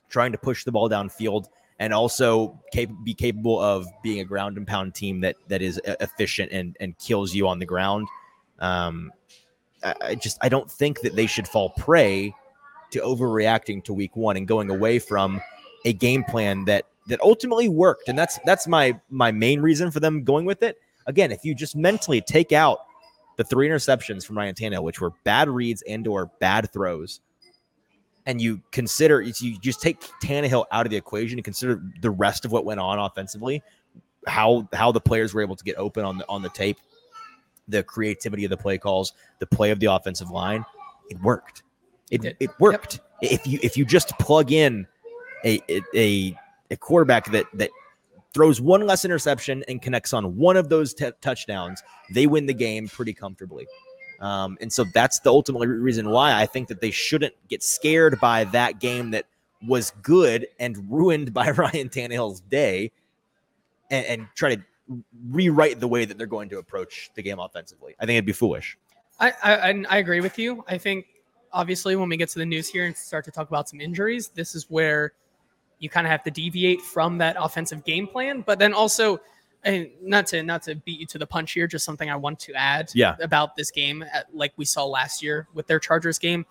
trying 0.08 0.32
to 0.32 0.38
push 0.38 0.64
the 0.64 0.72
ball 0.72 0.88
downfield 0.88 1.46
and 1.78 1.92
also 1.92 2.58
cap- 2.72 2.90
be 3.04 3.14
capable 3.14 3.60
of 3.60 3.86
being 4.02 4.20
a 4.20 4.24
ground 4.24 4.56
and 4.56 4.66
pound 4.66 4.94
team 4.94 5.20
that 5.20 5.36
that 5.48 5.62
is 5.62 5.80
efficient 5.84 6.50
and 6.52 6.76
and 6.80 6.98
kills 6.98 7.34
you 7.34 7.46
on 7.46 7.58
the 7.58 7.66
ground. 7.66 8.08
Um, 8.58 9.12
I, 9.82 9.94
I 10.00 10.14
just 10.16 10.38
I 10.40 10.48
don't 10.48 10.70
think 10.70 11.00
that 11.02 11.14
they 11.14 11.26
should 11.26 11.46
fall 11.46 11.70
prey 11.70 12.34
to 12.90 13.00
overreacting 13.00 13.84
to 13.84 13.92
week 13.92 14.16
one 14.16 14.36
and 14.36 14.46
going 14.46 14.70
away 14.70 14.98
from 14.98 15.40
a 15.84 15.92
game 15.92 16.24
plan 16.24 16.64
that 16.64 16.86
that 17.08 17.20
ultimately 17.20 17.68
worked. 17.68 18.08
And 18.08 18.18
that's 18.18 18.38
that's 18.44 18.66
my 18.66 18.98
my 19.10 19.32
main 19.32 19.60
reason 19.60 19.90
for 19.90 20.00
them 20.00 20.24
going 20.24 20.44
with 20.44 20.62
it. 20.62 20.78
Again, 21.06 21.32
if 21.32 21.44
you 21.44 21.54
just 21.54 21.74
mentally 21.74 22.20
take 22.20 22.52
out 22.52 22.78
the 23.36 23.44
three 23.44 23.68
interceptions 23.68 24.26
from 24.26 24.36
Ryan 24.36 24.54
Tannehill, 24.54 24.82
which 24.82 25.00
were 25.00 25.12
bad 25.24 25.48
reads 25.48 25.82
and 25.82 26.06
or 26.06 26.26
bad 26.38 26.70
throws, 26.72 27.20
and 28.26 28.40
you 28.40 28.60
consider 28.72 29.22
you 29.22 29.58
just 29.58 29.80
take 29.80 30.00
Tannehill 30.22 30.66
out 30.70 30.86
of 30.86 30.90
the 30.90 30.96
equation 30.96 31.38
and 31.38 31.44
consider 31.44 31.82
the 32.02 32.10
rest 32.10 32.44
of 32.44 32.52
what 32.52 32.64
went 32.64 32.80
on 32.80 32.98
offensively, 32.98 33.62
how 34.26 34.68
how 34.72 34.92
the 34.92 35.00
players 35.00 35.32
were 35.32 35.40
able 35.40 35.56
to 35.56 35.64
get 35.64 35.76
open 35.76 36.04
on 36.04 36.18
the 36.18 36.28
on 36.28 36.42
the 36.42 36.50
tape, 36.50 36.78
the 37.68 37.82
creativity 37.82 38.44
of 38.44 38.50
the 38.50 38.56
play 38.56 38.76
calls, 38.76 39.14
the 39.38 39.46
play 39.46 39.70
of 39.70 39.80
the 39.80 39.86
offensive 39.86 40.30
line, 40.30 40.64
it 41.08 41.18
worked. 41.22 41.62
It 42.10 42.22
did. 42.22 42.36
it 42.40 42.50
worked. 42.58 43.00
If 43.20 43.46
you 43.46 43.58
if 43.62 43.76
you 43.76 43.84
just 43.84 44.16
plug 44.18 44.52
in 44.52 44.86
a 45.44 45.60
a 45.94 46.38
a 46.70 46.76
quarterback 46.76 47.30
that 47.32 47.46
that 47.54 47.70
throws 48.34 48.60
one 48.60 48.86
less 48.86 49.04
interception 49.04 49.64
and 49.68 49.80
connects 49.80 50.12
on 50.12 50.36
one 50.36 50.56
of 50.56 50.68
those 50.68 50.94
t- 50.94 51.10
touchdowns, 51.20 51.82
they 52.12 52.26
win 52.26 52.46
the 52.46 52.54
game 52.54 52.88
pretty 52.88 53.14
comfortably. 53.14 53.66
Um, 54.20 54.58
and 54.60 54.72
so 54.72 54.84
that's 54.94 55.20
the 55.20 55.30
ultimate 55.30 55.66
reason 55.68 56.10
why 56.10 56.34
I 56.34 56.46
think 56.46 56.68
that 56.68 56.80
they 56.80 56.90
shouldn't 56.90 57.34
get 57.48 57.62
scared 57.62 58.18
by 58.20 58.44
that 58.44 58.80
game 58.80 59.12
that 59.12 59.26
was 59.66 59.92
good 60.02 60.46
and 60.58 60.90
ruined 60.90 61.32
by 61.32 61.50
Ryan 61.52 61.88
Tannehill's 61.88 62.40
day 62.40 62.92
and, 63.90 64.06
and 64.06 64.28
try 64.34 64.56
to 64.56 64.62
rewrite 65.28 65.80
the 65.80 65.88
way 65.88 66.04
that 66.04 66.18
they're 66.18 66.26
going 66.26 66.48
to 66.48 66.58
approach 66.58 67.10
the 67.14 67.22
game 67.22 67.38
offensively. 67.38 67.94
I 68.00 68.06
think 68.06 68.16
it'd 68.16 68.26
be 68.26 68.32
foolish. 68.32 68.76
I, 69.20 69.32
I 69.42 69.52
and 69.70 69.86
I 69.88 69.98
agree 69.98 70.20
with 70.20 70.38
you. 70.38 70.64
I 70.68 70.78
think 70.78 71.06
obviously 71.52 71.96
when 71.96 72.08
we 72.08 72.16
get 72.16 72.28
to 72.30 72.38
the 72.38 72.46
news 72.46 72.68
here 72.68 72.84
and 72.86 72.96
start 72.96 73.24
to 73.26 73.30
talk 73.30 73.48
about 73.48 73.68
some 73.68 73.80
injuries, 73.80 74.28
this 74.28 74.54
is 74.54 74.66
where 74.68 75.12
you 75.78 75.88
kind 75.88 76.06
of 76.06 76.10
have 76.10 76.22
to 76.24 76.30
deviate 76.30 76.80
from 76.80 77.18
that 77.18 77.36
offensive 77.38 77.84
game 77.84 78.06
plan. 78.06 78.42
But 78.46 78.58
then 78.58 78.72
also, 78.72 79.20
and 79.64 79.88
not 80.02 80.26
to 80.28 80.42
not 80.42 80.62
to 80.64 80.74
beat 80.74 81.00
you 81.00 81.06
to 81.06 81.18
the 81.18 81.26
punch 81.26 81.52
here, 81.52 81.66
just 81.66 81.84
something 81.84 82.10
I 82.10 82.16
want 82.16 82.38
to 82.40 82.54
add 82.54 82.90
Yeah. 82.94 83.16
about 83.20 83.56
this 83.56 83.70
game, 83.70 84.04
like 84.32 84.52
we 84.56 84.64
saw 84.64 84.84
last 84.84 85.22
year 85.22 85.46
with 85.54 85.66
their 85.66 85.78
Chargers 85.78 86.18
game. 86.18 86.46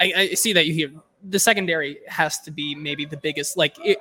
I, 0.00 0.12
I 0.16 0.28
see 0.34 0.52
that 0.54 0.66
you 0.66 0.74
hear 0.74 0.90
the 1.28 1.38
secondary 1.38 1.98
has 2.08 2.40
to 2.40 2.50
be 2.50 2.74
maybe 2.74 3.04
the 3.04 3.16
biggest. 3.16 3.56
Like 3.56 3.76
it, 3.84 3.98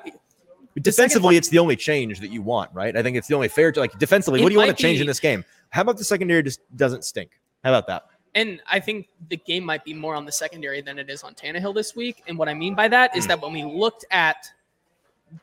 Defensively, 0.81 1.35
it's 1.35 1.49
the 1.49 1.59
only 1.59 1.75
change 1.75 2.21
that 2.21 2.29
you 2.29 2.41
want, 2.41 2.71
right? 2.73 2.95
I 2.95 3.03
think 3.03 3.17
it's 3.17 3.27
the 3.27 3.35
only 3.35 3.49
fair 3.49 3.73
to 3.73 3.79
like 3.81 3.99
defensively. 3.99 4.41
What 4.41 4.47
do 4.47 4.53
you 4.53 4.59
want 4.59 4.75
to 4.75 4.81
change 4.81 4.97
be- 4.99 5.01
in 5.01 5.07
this 5.07 5.19
game? 5.19 5.43
How 5.69 5.81
about 5.81 5.97
the 5.97 6.05
secondary 6.05 6.41
just 6.43 6.61
doesn't 6.77 7.03
stink? 7.03 7.31
How 7.63 7.71
about 7.71 7.87
that? 7.87 8.03
And 8.33 8.61
I 8.69 8.79
think 8.79 9.09
the 9.29 9.35
game 9.37 9.63
might 9.65 9.83
be 9.83 9.93
more 9.93 10.15
on 10.15 10.25
the 10.25 10.31
secondary 10.31 10.81
than 10.81 10.97
it 10.97 11.09
is 11.09 11.21
on 11.23 11.33
Tannehill 11.35 11.75
this 11.75 11.95
week. 11.95 12.23
And 12.27 12.37
what 12.37 12.47
I 12.47 12.53
mean 12.53 12.75
by 12.75 12.87
that 12.87 13.15
is 13.15 13.25
Hmm. 13.25 13.29
that 13.29 13.41
when 13.41 13.51
we 13.53 13.63
looked 13.63 14.05
at 14.11 14.49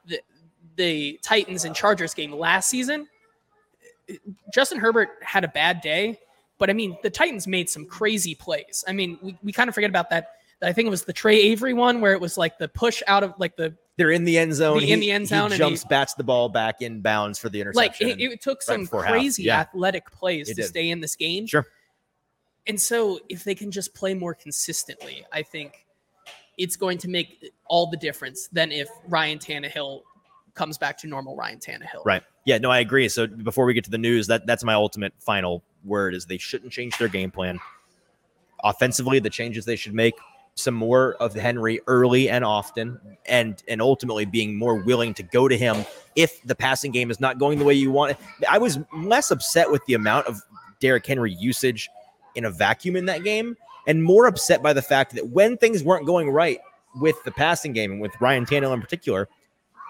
the 0.07 0.21
the 0.77 1.19
Titans 1.23 1.65
and 1.65 1.75
Chargers 1.75 2.15
game 2.15 2.33
last 2.33 2.69
season, 2.71 3.09
Justin 4.55 4.79
Herbert 4.79 5.11
had 5.23 5.45
a 5.45 5.49
bad 5.49 5.81
day, 5.81 6.19
but 6.59 6.71
I 6.71 6.73
mean, 6.73 6.97
the 7.03 7.11
Titans 7.11 7.47
made 7.47 7.69
some 7.69 7.85
crazy 7.85 8.35
plays. 8.35 8.85
I 8.89 8.93
mean, 8.93 9.19
we, 9.21 9.37
we 9.43 9.53
kind 9.53 9.69
of 9.69 9.75
forget 9.75 9.91
about 9.91 10.11
that. 10.11 10.29
I 10.63 10.73
think 10.73 10.87
it 10.87 10.91
was 10.91 11.05
the 11.05 11.13
Tre 11.13 11.37
Avery 11.39 11.73
one 11.75 12.01
where 12.01 12.13
it 12.13 12.21
was 12.21 12.37
like 12.39 12.59
the 12.59 12.69
push 12.69 13.03
out 13.07 13.23
of 13.23 13.35
like 13.39 13.57
the 13.57 13.75
They're 13.97 14.11
in 14.11 14.25
the 14.25 14.39
end 14.39 14.55
zone. 14.55 14.79
The- 14.81 14.91
in 14.93 15.01
the 15.01 15.11
end 15.13 15.29
zone, 15.29 15.49
He 15.51 15.55
and 15.55 15.59
jumps, 15.59 15.83
he- 15.83 15.89
bats 15.89 16.15
the 16.15 16.25
ball 16.25 16.49
back 16.49 16.81
in 16.81 17.01
bounds 17.01 17.39
for 17.39 17.49
the 17.49 17.59
like 17.75 18.01
interception. 18.01 18.21
it, 18.21 18.33
it 18.33 18.41
took 18.41 18.63
some 18.63 18.87
half. 18.87 19.03
crazy 19.03 19.45
Yeah. 19.45 19.61
athletic 19.61 20.11
plays 20.11 20.49
It 20.49 20.55
to 20.55 20.63
did. 20.63 20.69
stay 20.69 20.91
in 20.91 21.01
this 21.01 21.15
game. 21.17 21.47
Sure. 21.47 21.67
And 22.69 22.81
so 22.81 23.19
if 23.29 23.45
they 23.45 23.55
can 23.55 23.71
just 23.71 23.95
play 23.95 24.15
more 24.15 24.35
consistently, 24.35 25.25
I 25.33 25.43
think 25.43 25.87
it's 26.59 26.77
going 26.77 26.99
to 26.99 27.09
make 27.09 27.53
all 27.67 27.89
the 27.89 27.97
difference 27.97 28.49
than 28.49 28.71
if 28.71 28.89
Ryan 29.09 29.39
Tannehill 29.39 30.03
comes 30.55 30.77
back 30.77 30.99
to 30.99 31.07
normal 31.07 31.35
Ryan 31.35 31.59
Tannehill. 31.59 32.05
Right. 32.05 32.23
Yeah, 32.45 32.59
no, 32.59 32.71
I 32.71 32.81
agree. 32.81 33.09
So 33.09 33.27
before 33.27 33.65
we 33.65 33.75
get 33.75 33.85
to 33.85 33.91
the 33.91 33.99
news, 33.99 34.27
that 34.27 34.47
that's 34.47 34.65
my 34.65 34.75
ultimate 34.75 35.15
final 35.19 35.63
word 35.85 36.15
is 36.15 36.27
they 36.27 36.39
shouldn't 36.39 36.73
change 36.73 36.99
their 36.99 37.09
game 37.09 37.31
plan. 37.31 37.59
Offensively, 38.63 39.21
the 39.21 39.31
changes 39.31 39.65
they 39.65 39.77
should 39.77 39.95
make 39.95 40.15
some 40.57 40.75
more 40.75 41.15
of 41.21 41.35
Henry 41.35 41.81
early 41.87 42.29
and 42.29 42.45
often 42.45 43.01
and 43.27 43.63
and 43.69 43.81
ultimately 43.81 44.25
being 44.25 44.59
more 44.59 44.75
willing 44.75 45.15
to 45.15 45.23
go 45.23 45.47
to 45.47 45.57
him 45.57 45.85
if 46.17 46.43
the 46.43 46.55
passing 46.55 46.91
game 46.91 47.13
is 47.13 47.21
not 47.21 47.39
going 47.39 47.61
the 47.61 47.65
way 47.65 47.75
you 47.75 47.93
want. 47.93 48.13
it. 48.13 48.19
I 48.51 48.59
was 48.59 48.81
less 48.93 49.31
upset 49.31 49.71
with 49.71 49.85
the 49.87 49.95
amount 49.95 50.27
of 50.27 50.43
Derrick 50.81 51.07
Henry 51.07 51.33
usage 51.33 51.89
in 52.35 52.45
a 52.45 52.51
vacuum 52.51 52.97
in 52.97 53.07
that 53.07 53.25
game 53.25 53.57
and 53.87 54.03
more 54.03 54.27
upset 54.27 54.63
by 54.63 54.73
the 54.73 54.83
fact 54.83 55.15
that 55.15 55.29
when 55.29 55.57
things 55.57 55.83
weren't 55.83 56.07
going 56.07 56.31
right 56.31 56.59
with 57.01 57.17
the 57.25 57.31
passing 57.31 57.73
game 57.73 57.93
and 57.93 58.01
with 58.01 58.13
Ryan 58.21 58.45
Tannehill 58.45 58.75
in 58.75 58.81
particular, 58.81 59.29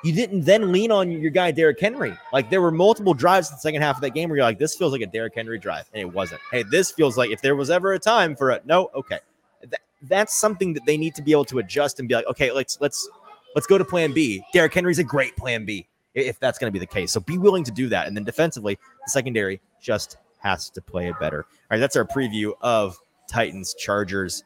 you 0.05 0.13
didn't 0.13 0.43
then 0.45 0.71
lean 0.71 0.93
on 0.93 1.11
your 1.11 1.31
guy 1.31 1.51
Derrick 1.51 1.81
Henry. 1.81 2.17
Like 2.33 2.51
there 2.51 2.63
were 2.63 2.71
multiple 2.71 3.15
drives 3.15 3.51
in 3.51 3.57
the 3.57 3.61
second 3.61 3.83
half 3.83 3.97
of 3.97 4.03
that 4.03 4.11
game 4.11 4.29
where 4.29 4.37
you're 4.37 4.45
like, 4.45 4.59
this 4.59 4.77
feels 4.77 4.93
like 4.93 5.01
a 5.01 5.07
Derrick 5.07 5.35
Henry 5.35 5.59
drive, 5.59 5.91
and 5.93 6.01
it 6.01 6.13
wasn't. 6.13 6.41
Hey, 6.53 6.63
this 6.63 6.93
feels 6.93 7.19
like 7.19 7.31
if 7.31 7.43
there 7.43 7.57
was 7.57 7.71
ever 7.71 7.93
a 7.93 7.99
time 7.99 8.37
for 8.37 8.51
a 8.51 8.61
no, 8.65 8.91
okay, 8.95 9.19
That- 9.63 9.81
that's 10.03 10.39
something 10.39 10.75
that 10.75 10.87
they 10.87 10.97
need 10.97 11.17
to 11.17 11.23
be 11.23 11.33
able 11.33 11.47
to 11.47 11.59
adjust 11.59 11.99
and 11.99 12.09
be 12.09 12.15
like, 12.15 12.27
okay, 12.27 12.53
let's 12.53 12.81
let's 12.81 13.09
let's 13.57 13.67
go 13.67 13.77
to 13.79 13.85
Plan 13.85 14.13
B. 14.13 14.45
Derrick 14.53 14.73
Henry's 14.73 15.01
a 15.01 15.05
great 15.05 15.37
Plan 15.37 15.65
B 15.65 15.89
if 16.15 16.39
that's 16.39 16.59
going 16.59 16.69
to 16.69 16.73
be 16.73 16.79
the 16.79 16.87
case. 16.87 17.11
So 17.11 17.19
be 17.19 17.37
willing 17.39 17.65
to 17.65 17.73
do 17.73 17.89
that, 17.89 18.07
and 18.07 18.17
then 18.17 18.23
defensively, 18.23 18.79
the 19.05 19.11
secondary 19.11 19.61
just 19.81 20.17
has 20.39 20.71
to 20.71 20.83
play 20.83 21.09
it 21.09 21.19
better. 21.19 21.45
All 21.45 21.67
right, 21.71 21.79
that's 21.79 21.97
our 21.97 22.05
preview 22.05 22.53
of 22.61 22.99
Titans 23.29 23.75
Chargers. 23.75 24.45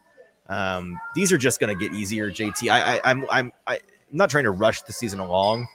Um, 0.48 0.98
these 1.14 1.32
are 1.32 1.38
just 1.38 1.60
going 1.60 1.76
to 1.76 1.88
get 1.88 1.96
easier, 1.96 2.30
JT. 2.30 2.70
I, 2.70 2.96
I 2.96 3.00
I'm 3.04 3.26
I'm 3.30 3.52
I, 3.66 3.74
I'm 3.74 3.80
not 4.16 4.30
trying 4.30 4.44
to 4.44 4.50
rush 4.50 4.82
the 4.82 4.92
season 4.92 5.20
along, 5.20 5.68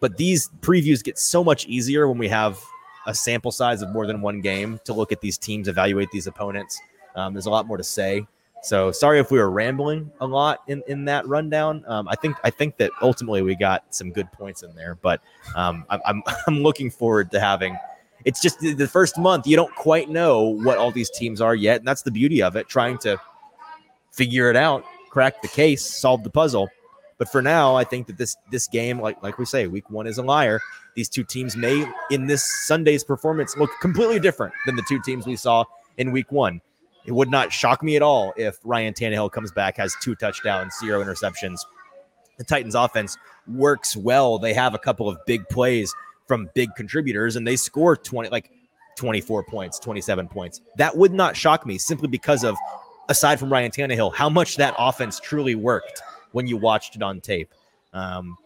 but 0.00 0.16
these 0.16 0.48
previews 0.60 1.02
get 1.02 1.18
so 1.18 1.42
much 1.42 1.66
easier 1.66 2.08
when 2.08 2.18
we 2.18 2.28
have 2.28 2.58
a 3.06 3.14
sample 3.14 3.52
size 3.52 3.82
of 3.82 3.90
more 3.90 4.06
than 4.06 4.20
one 4.20 4.40
game 4.40 4.80
to 4.84 4.94
look 4.94 5.12
at 5.12 5.20
these 5.20 5.36
teams, 5.36 5.68
evaluate 5.68 6.10
these 6.10 6.26
opponents. 6.26 6.80
Um, 7.14 7.34
there's 7.34 7.46
a 7.46 7.50
lot 7.50 7.66
more 7.66 7.76
to 7.76 7.84
say. 7.84 8.26
So 8.62 8.90
sorry 8.92 9.20
if 9.20 9.30
we 9.30 9.38
were 9.38 9.50
rambling 9.50 10.10
a 10.20 10.26
lot 10.26 10.62
in, 10.68 10.82
in 10.88 11.04
that 11.04 11.28
rundown. 11.28 11.84
Um, 11.86 12.08
I 12.08 12.16
think 12.16 12.36
I 12.44 12.50
think 12.50 12.78
that 12.78 12.90
ultimately 13.02 13.42
we 13.42 13.54
got 13.56 13.94
some 13.94 14.10
good 14.10 14.32
points 14.32 14.62
in 14.62 14.74
there, 14.74 14.96
but 15.02 15.20
um, 15.54 15.84
I'm, 15.90 16.00
I'm 16.06 16.22
I'm 16.46 16.62
looking 16.62 16.90
forward 16.90 17.30
to 17.32 17.40
having. 17.40 17.76
It's 18.24 18.40
just 18.40 18.58
the- 18.60 18.88
first 18.88 19.18
month 19.18 19.46
you 19.46 19.56
don't 19.56 19.74
quite 19.74 20.08
know 20.08 20.42
what 20.42 20.78
all 20.78 20.90
these 20.90 21.10
teams 21.10 21.40
are 21.40 21.54
yet, 21.54 21.78
and 21.78 21.86
that's 21.88 22.02
the 22.02 22.10
beauty 22.10 22.42
of 22.42 22.56
it. 22.56 22.68
Trying 22.68 22.98
to 22.98 23.18
figure 24.12 24.50
it 24.50 24.56
out, 24.56 24.84
crack 25.10 25.42
the 25.42 25.48
case, 25.48 25.84
solve 25.84 26.24
the 26.24 26.30
puzzle. 26.30 26.68
But 27.18 27.30
for 27.30 27.42
now, 27.42 27.76
I 27.76 27.84
think 27.84 28.06
that 28.08 28.18
this 28.18 28.36
this 28.50 28.66
game, 28.66 29.00
like 29.00 29.22
like 29.22 29.38
we 29.38 29.44
say, 29.44 29.66
week 29.66 29.88
one 29.90 30.06
is 30.06 30.18
a 30.18 30.22
liar. 30.22 30.60
These 30.96 31.08
two 31.08 31.24
teams 31.24 31.56
may, 31.56 31.86
in 32.10 32.26
this 32.26 32.44
Sunday's 32.66 33.04
performance, 33.04 33.56
look 33.56 33.70
completely 33.80 34.20
different 34.20 34.54
than 34.66 34.76
the 34.76 34.84
two 34.88 35.00
teams 35.00 35.26
we 35.26 35.36
saw 35.36 35.64
in 35.98 36.12
week 36.12 36.30
one. 36.32 36.60
It 37.04 37.12
would 37.12 37.30
not 37.30 37.52
shock 37.52 37.82
me 37.82 37.96
at 37.96 38.02
all 38.02 38.32
if 38.36 38.58
Ryan 38.64 38.94
Tannehill 38.94 39.30
comes 39.30 39.52
back, 39.52 39.76
has 39.76 39.94
two 40.02 40.14
touchdowns, 40.14 40.74
zero 40.78 41.04
interceptions. 41.04 41.60
The 42.38 42.44
Titans 42.44 42.74
offense 42.74 43.16
works 43.46 43.96
well. 43.96 44.38
They 44.38 44.54
have 44.54 44.74
a 44.74 44.78
couple 44.78 45.08
of 45.08 45.18
big 45.26 45.48
plays 45.48 45.94
from 46.26 46.50
big 46.54 46.74
contributors 46.74 47.36
and 47.36 47.46
they 47.46 47.56
score 47.56 47.96
20 47.96 48.30
like 48.30 48.50
24 48.96 49.44
points, 49.44 49.78
27 49.78 50.28
points. 50.28 50.60
That 50.76 50.96
would 50.96 51.12
not 51.12 51.36
shock 51.36 51.66
me 51.66 51.78
simply 51.78 52.08
because 52.08 52.44
of 52.44 52.56
aside 53.08 53.38
from 53.38 53.52
Ryan 53.52 53.70
Tannehill, 53.70 54.14
how 54.14 54.28
much 54.28 54.56
that 54.56 54.74
offense 54.78 55.20
truly 55.20 55.54
worked 55.54 56.02
when 56.32 56.46
you 56.46 56.56
watched 56.56 56.96
it 56.96 57.02
on 57.02 57.20
tape. 57.20 57.52
Um, 57.92 58.36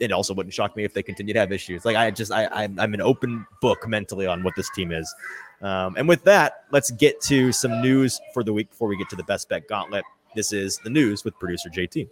it 0.00 0.12
also 0.12 0.32
wouldn't 0.32 0.54
shock 0.54 0.76
me 0.76 0.84
if 0.84 0.94
they 0.94 1.02
continue 1.02 1.34
to 1.34 1.40
have 1.40 1.52
issues. 1.52 1.84
Like 1.84 1.96
I 1.96 2.10
just, 2.10 2.30
I, 2.30 2.46
I'm, 2.46 2.78
I'm 2.78 2.94
an 2.94 3.00
open 3.00 3.46
book 3.60 3.86
mentally 3.88 4.26
on 4.26 4.42
what 4.42 4.54
this 4.54 4.70
team 4.70 4.92
is. 4.92 5.12
Um, 5.60 5.96
and 5.96 6.08
with 6.08 6.22
that, 6.24 6.64
let's 6.70 6.90
get 6.92 7.20
to 7.22 7.50
some 7.50 7.82
news 7.82 8.20
for 8.32 8.44
the 8.44 8.52
week 8.52 8.70
before 8.70 8.88
we 8.88 8.96
get 8.96 9.08
to 9.10 9.16
the 9.16 9.24
best 9.24 9.48
bet 9.48 9.66
gauntlet. 9.68 10.04
This 10.36 10.52
is 10.52 10.78
the 10.84 10.90
news 10.90 11.24
with 11.24 11.36
producer 11.38 11.68
JT. 11.68 12.08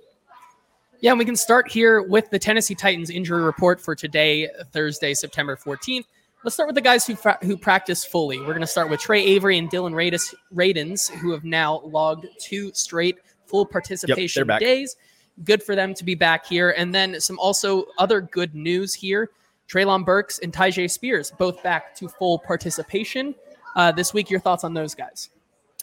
Yeah, 1.00 1.10
and 1.10 1.18
we 1.18 1.24
can 1.24 1.36
start 1.36 1.70
here 1.70 2.02
with 2.02 2.30
the 2.30 2.38
Tennessee 2.38 2.74
Titans 2.74 3.10
injury 3.10 3.42
report 3.42 3.80
for 3.80 3.94
today, 3.94 4.48
Thursday, 4.72 5.14
September 5.14 5.56
14th. 5.56 6.04
Let's 6.42 6.54
start 6.54 6.68
with 6.68 6.74
the 6.74 6.80
guys 6.80 7.06
who 7.06 7.16
fra- 7.16 7.38
who 7.42 7.56
practice 7.56 8.04
fully. 8.04 8.38
We're 8.38 8.46
going 8.46 8.60
to 8.60 8.66
start 8.66 8.88
with 8.88 9.00
Tre 9.00 9.22
Avery 9.22 9.58
and 9.58 9.68
Dillon 9.68 9.92
Radis, 9.92 10.34
Radins, 10.54 11.10
who 11.10 11.32
have 11.32 11.44
now 11.44 11.80
logged 11.84 12.26
two 12.38 12.72
straight 12.72 13.18
full 13.46 13.66
participation 13.66 14.46
back. 14.46 14.60
days. 14.60 14.96
Good 15.44 15.62
for 15.62 15.74
them 15.74 15.92
to 15.94 16.04
be 16.04 16.14
back 16.14 16.46
here. 16.46 16.70
And 16.70 16.94
then 16.94 17.20
some 17.20 17.38
also 17.38 17.86
other 17.98 18.20
good 18.20 18.54
news 18.54 18.94
here. 18.94 19.30
Treylon 19.68 20.04
Burks 20.04 20.38
and 20.38 20.52
Tyjae 20.52 20.90
Spears 20.90 21.32
both 21.36 21.62
back 21.62 21.94
to 21.96 22.08
full 22.08 22.38
participation 22.38 23.34
uh, 23.74 23.90
this 23.92 24.14
week. 24.14 24.30
Your 24.30 24.40
thoughts 24.40 24.62
on 24.64 24.72
those 24.72 24.94
guys? 24.94 25.30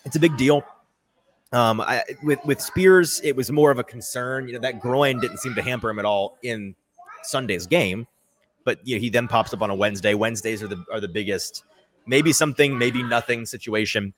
it's 0.05 0.15
a 0.15 0.19
big 0.19 0.35
deal. 0.37 0.63
Um, 1.53 1.81
I, 1.81 2.03
with 2.23 2.39
with 2.45 2.59
Spears, 2.59 3.21
it 3.23 3.35
was 3.35 3.51
more 3.51 3.69
of 3.69 3.77
a 3.77 3.83
concern. 3.83 4.47
You 4.47 4.53
know, 4.53 4.59
that 4.59 4.79
groin 4.79 5.19
didn't 5.19 5.37
seem 5.37 5.53
to 5.55 5.61
hamper 5.61 5.89
him 5.89 5.99
at 5.99 6.05
all 6.05 6.37
in 6.41 6.75
Sunday's 7.21 7.67
game, 7.67 8.07
but 8.65 8.79
you 8.83 8.95
know, 8.95 8.99
he 8.99 9.09
then 9.09 9.27
pops 9.27 9.53
up 9.53 9.61
on 9.61 9.69
a 9.69 9.75
Wednesday. 9.75 10.15
Wednesdays 10.15 10.63
are 10.63 10.67
the 10.67 10.83
are 10.91 10.99
the 10.99 11.07
biggest, 11.07 11.63
maybe 12.07 12.33
something, 12.33 12.77
maybe 12.77 13.03
nothing 13.03 13.45
situation 13.45 14.13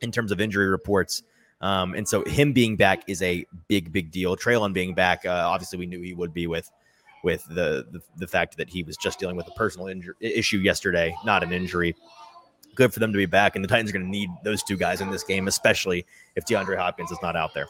in 0.00 0.12
terms 0.12 0.30
of 0.30 0.40
injury 0.40 0.68
reports. 0.68 1.24
Um, 1.60 1.94
and 1.94 2.08
so 2.08 2.24
him 2.24 2.52
being 2.52 2.76
back 2.76 3.04
is 3.08 3.22
a 3.22 3.44
big, 3.68 3.92
big 3.92 4.10
deal. 4.10 4.36
Treylon 4.36 4.72
being 4.72 4.94
back, 4.94 5.24
uh, 5.24 5.44
obviously 5.46 5.78
we 5.78 5.86
knew 5.86 6.00
he 6.00 6.12
would 6.14 6.32
be 6.32 6.46
with 6.46 6.70
with 7.24 7.44
the, 7.48 7.86
the 7.90 8.00
the 8.18 8.26
fact 8.28 8.56
that 8.56 8.68
he 8.68 8.84
was 8.84 8.96
just 8.96 9.18
dealing 9.18 9.36
with 9.36 9.48
a 9.48 9.52
personal 9.52 9.88
injury 9.88 10.14
issue 10.20 10.58
yesterday, 10.58 11.14
not 11.24 11.42
an 11.42 11.52
injury 11.52 11.96
good 12.74 12.92
for 12.92 13.00
them 13.00 13.12
to 13.12 13.16
be 13.16 13.26
back. 13.26 13.56
And 13.56 13.64
the 13.64 13.68
Titans 13.68 13.90
are 13.90 13.92
going 13.92 14.04
to 14.04 14.10
need 14.10 14.30
those 14.44 14.62
two 14.62 14.76
guys 14.76 15.00
in 15.00 15.10
this 15.10 15.22
game, 15.22 15.48
especially 15.48 16.06
if 16.36 16.44
DeAndre 16.44 16.76
Hopkins 16.76 17.10
is 17.10 17.18
not 17.22 17.36
out 17.36 17.54
there. 17.54 17.66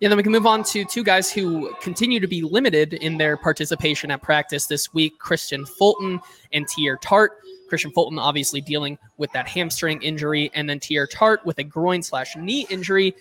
Yeah, 0.00 0.08
then 0.08 0.16
we 0.16 0.22
can 0.22 0.32
move 0.32 0.46
on 0.46 0.64
to 0.64 0.84
two 0.84 1.04
guys 1.04 1.32
who 1.32 1.72
continue 1.80 2.20
to 2.20 2.26
be 2.26 2.42
limited 2.42 2.94
in 2.94 3.16
their 3.16 3.36
participation 3.36 4.10
at 4.10 4.22
practice 4.22 4.66
this 4.66 4.92
week 4.92 5.14
Kristian 5.20 5.66
Fulton 5.66 6.20
and 6.52 6.66
Teair 6.66 7.00
Tart. 7.00 7.38
Kristian 7.70 7.92
Fulton 7.94 8.18
obviously 8.18 8.60
dealing 8.60 8.98
with 9.16 9.32
that 9.32 9.48
hamstring 9.48 10.02
injury, 10.02 10.50
and 10.54 10.68
then 10.68 10.78
Teair 10.80 11.08
Tart 11.08 11.44
with 11.46 11.58
a 11.58 11.64
groin 11.64 12.02
slash 12.02 12.36
knee 12.36 12.66
injury. 12.70 13.14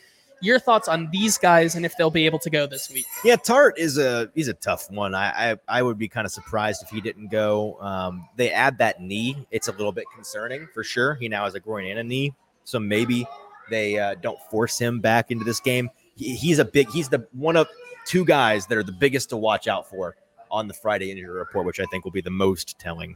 Your 0.43 0.59
thoughts 0.59 0.89
on 0.89 1.09
these 1.09 1.37
guys 1.37 1.75
and 1.75 1.85
if 1.85 1.95
they'll 1.95 2.11
be 2.11 2.25
able 2.25 2.39
to 2.39 2.49
go 2.49 2.67
this 2.67 2.89
week? 2.89 3.05
Yeah, 3.23 3.37
Tart 3.37 3.79
is 3.79 3.97
a 3.97 4.29
he's 4.35 4.49
a 4.49 4.53
tough 4.53 4.91
one. 4.91 5.15
I 5.15 5.51
I, 5.51 5.57
I 5.69 5.81
would 5.81 5.97
be 5.97 6.09
kind 6.09 6.25
of 6.25 6.33
surprised 6.33 6.83
if 6.83 6.89
he 6.89 6.99
didn't 6.99 7.29
go. 7.29 7.79
Um, 7.79 8.27
they 8.35 8.51
add 8.51 8.77
that 8.79 9.01
knee; 9.01 9.47
it's 9.51 9.69
a 9.69 9.71
little 9.71 9.93
bit 9.93 10.05
concerning 10.13 10.67
for 10.73 10.83
sure. 10.83 11.15
He 11.15 11.29
now 11.29 11.45
has 11.45 11.55
a 11.55 11.61
groin 11.61 11.87
and 11.87 11.99
a 11.99 12.03
knee, 12.03 12.33
so 12.65 12.77
maybe 12.77 13.25
they 13.69 13.97
uh, 13.97 14.15
don't 14.15 14.39
force 14.51 14.77
him 14.77 14.99
back 14.99 15.31
into 15.31 15.45
this 15.45 15.61
game. 15.61 15.89
He, 16.17 16.35
he's 16.35 16.59
a 16.59 16.65
big. 16.65 16.89
He's 16.89 17.07
the 17.07 17.25
one 17.31 17.55
of 17.55 17.69
two 18.05 18.25
guys 18.25 18.67
that 18.67 18.77
are 18.77 18.83
the 18.83 18.91
biggest 18.91 19.29
to 19.29 19.37
watch 19.37 19.69
out 19.69 19.89
for 19.89 20.17
on 20.51 20.67
the 20.67 20.73
Friday 20.73 21.09
injury 21.09 21.29
report, 21.29 21.65
which 21.65 21.79
I 21.79 21.85
think 21.85 22.03
will 22.03 22.11
be 22.11 22.21
the 22.21 22.29
most 22.29 22.77
telling. 22.77 23.15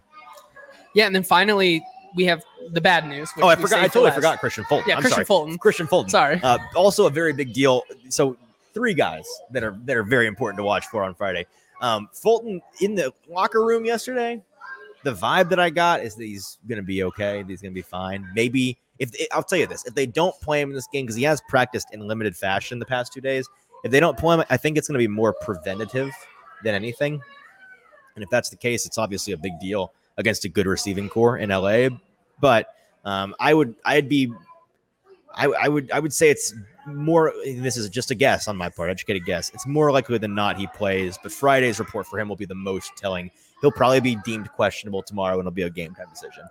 Yeah, 0.94 1.06
and 1.06 1.14
then 1.14 1.24
finally 1.24 1.86
we 2.18 2.26
have 2.26 2.44
the 2.72 2.82
bad 2.82 3.08
news. 3.08 3.30
which 3.36 3.46
Oh, 3.46 3.48
I 3.48 3.56
forgot. 3.56 3.80
I 3.80 3.88
totally 3.88 4.12
forgot 4.12 4.40
Kristian 4.42 4.66
Fulton. 4.66 4.90
Yeah, 4.90 4.98
I'm 4.98 5.04
Kristian 5.04 5.10
sorry. 5.12 5.26
Fulton. 5.26 5.58
Kristian 5.58 5.88
Fulton. 5.88 6.10
Sorry. 6.10 6.42
Uh, 6.44 6.58
also 6.76 7.06
a 7.06 7.10
very 7.10 7.32
big 7.32 7.54
deal. 7.54 7.84
So 8.10 8.36
three 8.74 8.94
guys 8.94 9.26
that 9.52 9.64
are 9.64 9.78
that 9.86 9.96
are 9.96 10.04
very 10.04 10.28
important 10.28 10.58
to 10.58 10.64
watch 10.64 10.88
for 10.88 11.04
on 11.04 11.16
Friday. 11.16 11.46
Um, 11.80 12.10
Fulton 12.12 12.60
in 12.82 12.96
the 12.96 13.14
locker 13.30 13.64
room 13.64 13.86
yesterday. 13.86 14.42
The 15.04 15.14
vibe 15.14 15.50
that 15.50 15.60
I 15.60 15.70
got 15.70 16.02
is 16.02 16.16
that 16.16 16.26
he's 16.26 16.58
going 16.68 16.78
to 16.78 16.84
be 16.84 17.04
okay. 17.04 17.44
He's 17.48 17.62
going 17.62 17.72
to 17.72 17.76
be 17.76 17.84
fine. 17.84 18.28
Maybe 18.34 18.78
if 19.00 19.12
I'll 19.32 19.44
tell 19.44 19.60
you 19.60 19.68
this, 19.68 19.86
if 19.86 19.94
they 19.94 20.08
don't 20.08 20.38
play 20.42 20.60
him 20.60 20.70
in 20.70 20.76
this 20.76 20.88
game 20.92 21.06
because 21.06 21.16
he 21.16 21.24
has 21.24 21.40
practiced 21.48 21.94
in 21.94 22.06
limited 22.06 22.36
fashion 22.36 22.80
the 22.80 22.86
past 22.86 23.14
two 23.14 23.22
days, 23.22 23.48
if 23.84 23.92
they 23.92 24.00
don't 24.00 24.18
play 24.18 24.36
him, 24.36 24.44
I 24.50 24.58
think 24.58 24.78
it's 24.78 24.88
going 24.88 25.00
to 25.00 25.04
be 25.04 25.08
more 25.08 25.34
preventative 25.34 26.12
than 26.64 26.74
anything. 26.74 27.22
And 28.16 28.24
if 28.24 28.30
that's 28.32 28.50
the 28.50 28.56
case, 28.56 28.88
it's 28.88 28.98
obviously 28.98 29.34
a 29.34 29.38
big 29.38 29.60
deal 29.60 29.94
against 30.18 30.44
a 30.46 30.50
good 30.50 30.66
receiving 30.66 31.08
core 31.08 31.38
in 31.38 31.52
LA. 31.52 31.90
But 32.40 32.68
um, 33.06 33.36
I 33.40 33.54
would, 33.54 33.76
I'd 33.86 34.10
be, 34.10 34.32
I, 35.34 35.46
I 35.48 35.68
would, 35.68 35.92
I 35.92 36.00
would 36.00 36.14
say 36.14 36.30
it's 36.30 36.54
more. 36.88 37.34
This 37.46 37.78
is 37.78 37.90
just 37.90 38.12
a 38.12 38.16
guess 38.16 38.48
on 38.48 38.58
my 38.58 38.70
part, 38.70 38.90
educated 38.90 39.26
guess. 39.26 39.50
It's 39.54 39.68
more 39.68 39.92
likely 39.92 40.18
than 40.18 40.34
not 40.34 40.58
he 40.58 40.68
plays. 40.68 41.18
But 41.22 41.32
Friday's 41.32 41.80
report 41.80 42.08
for 42.08 42.20
him 42.20 42.30
will 42.30 42.36
be 42.36 42.46
the 42.46 42.56
most 42.56 42.92
telling. 42.96 43.30
he'll 43.62 43.72
probably 43.72 44.00
be 44.00 44.16
deemed 44.24 44.52
questionable 44.52 45.04
tomorrow, 45.04 45.34
and 45.34 45.42
it'll 45.42 45.52
be 45.52 45.64
a 45.64 45.70
game 45.70 45.94
time 45.94 46.08
decision. 46.10 46.44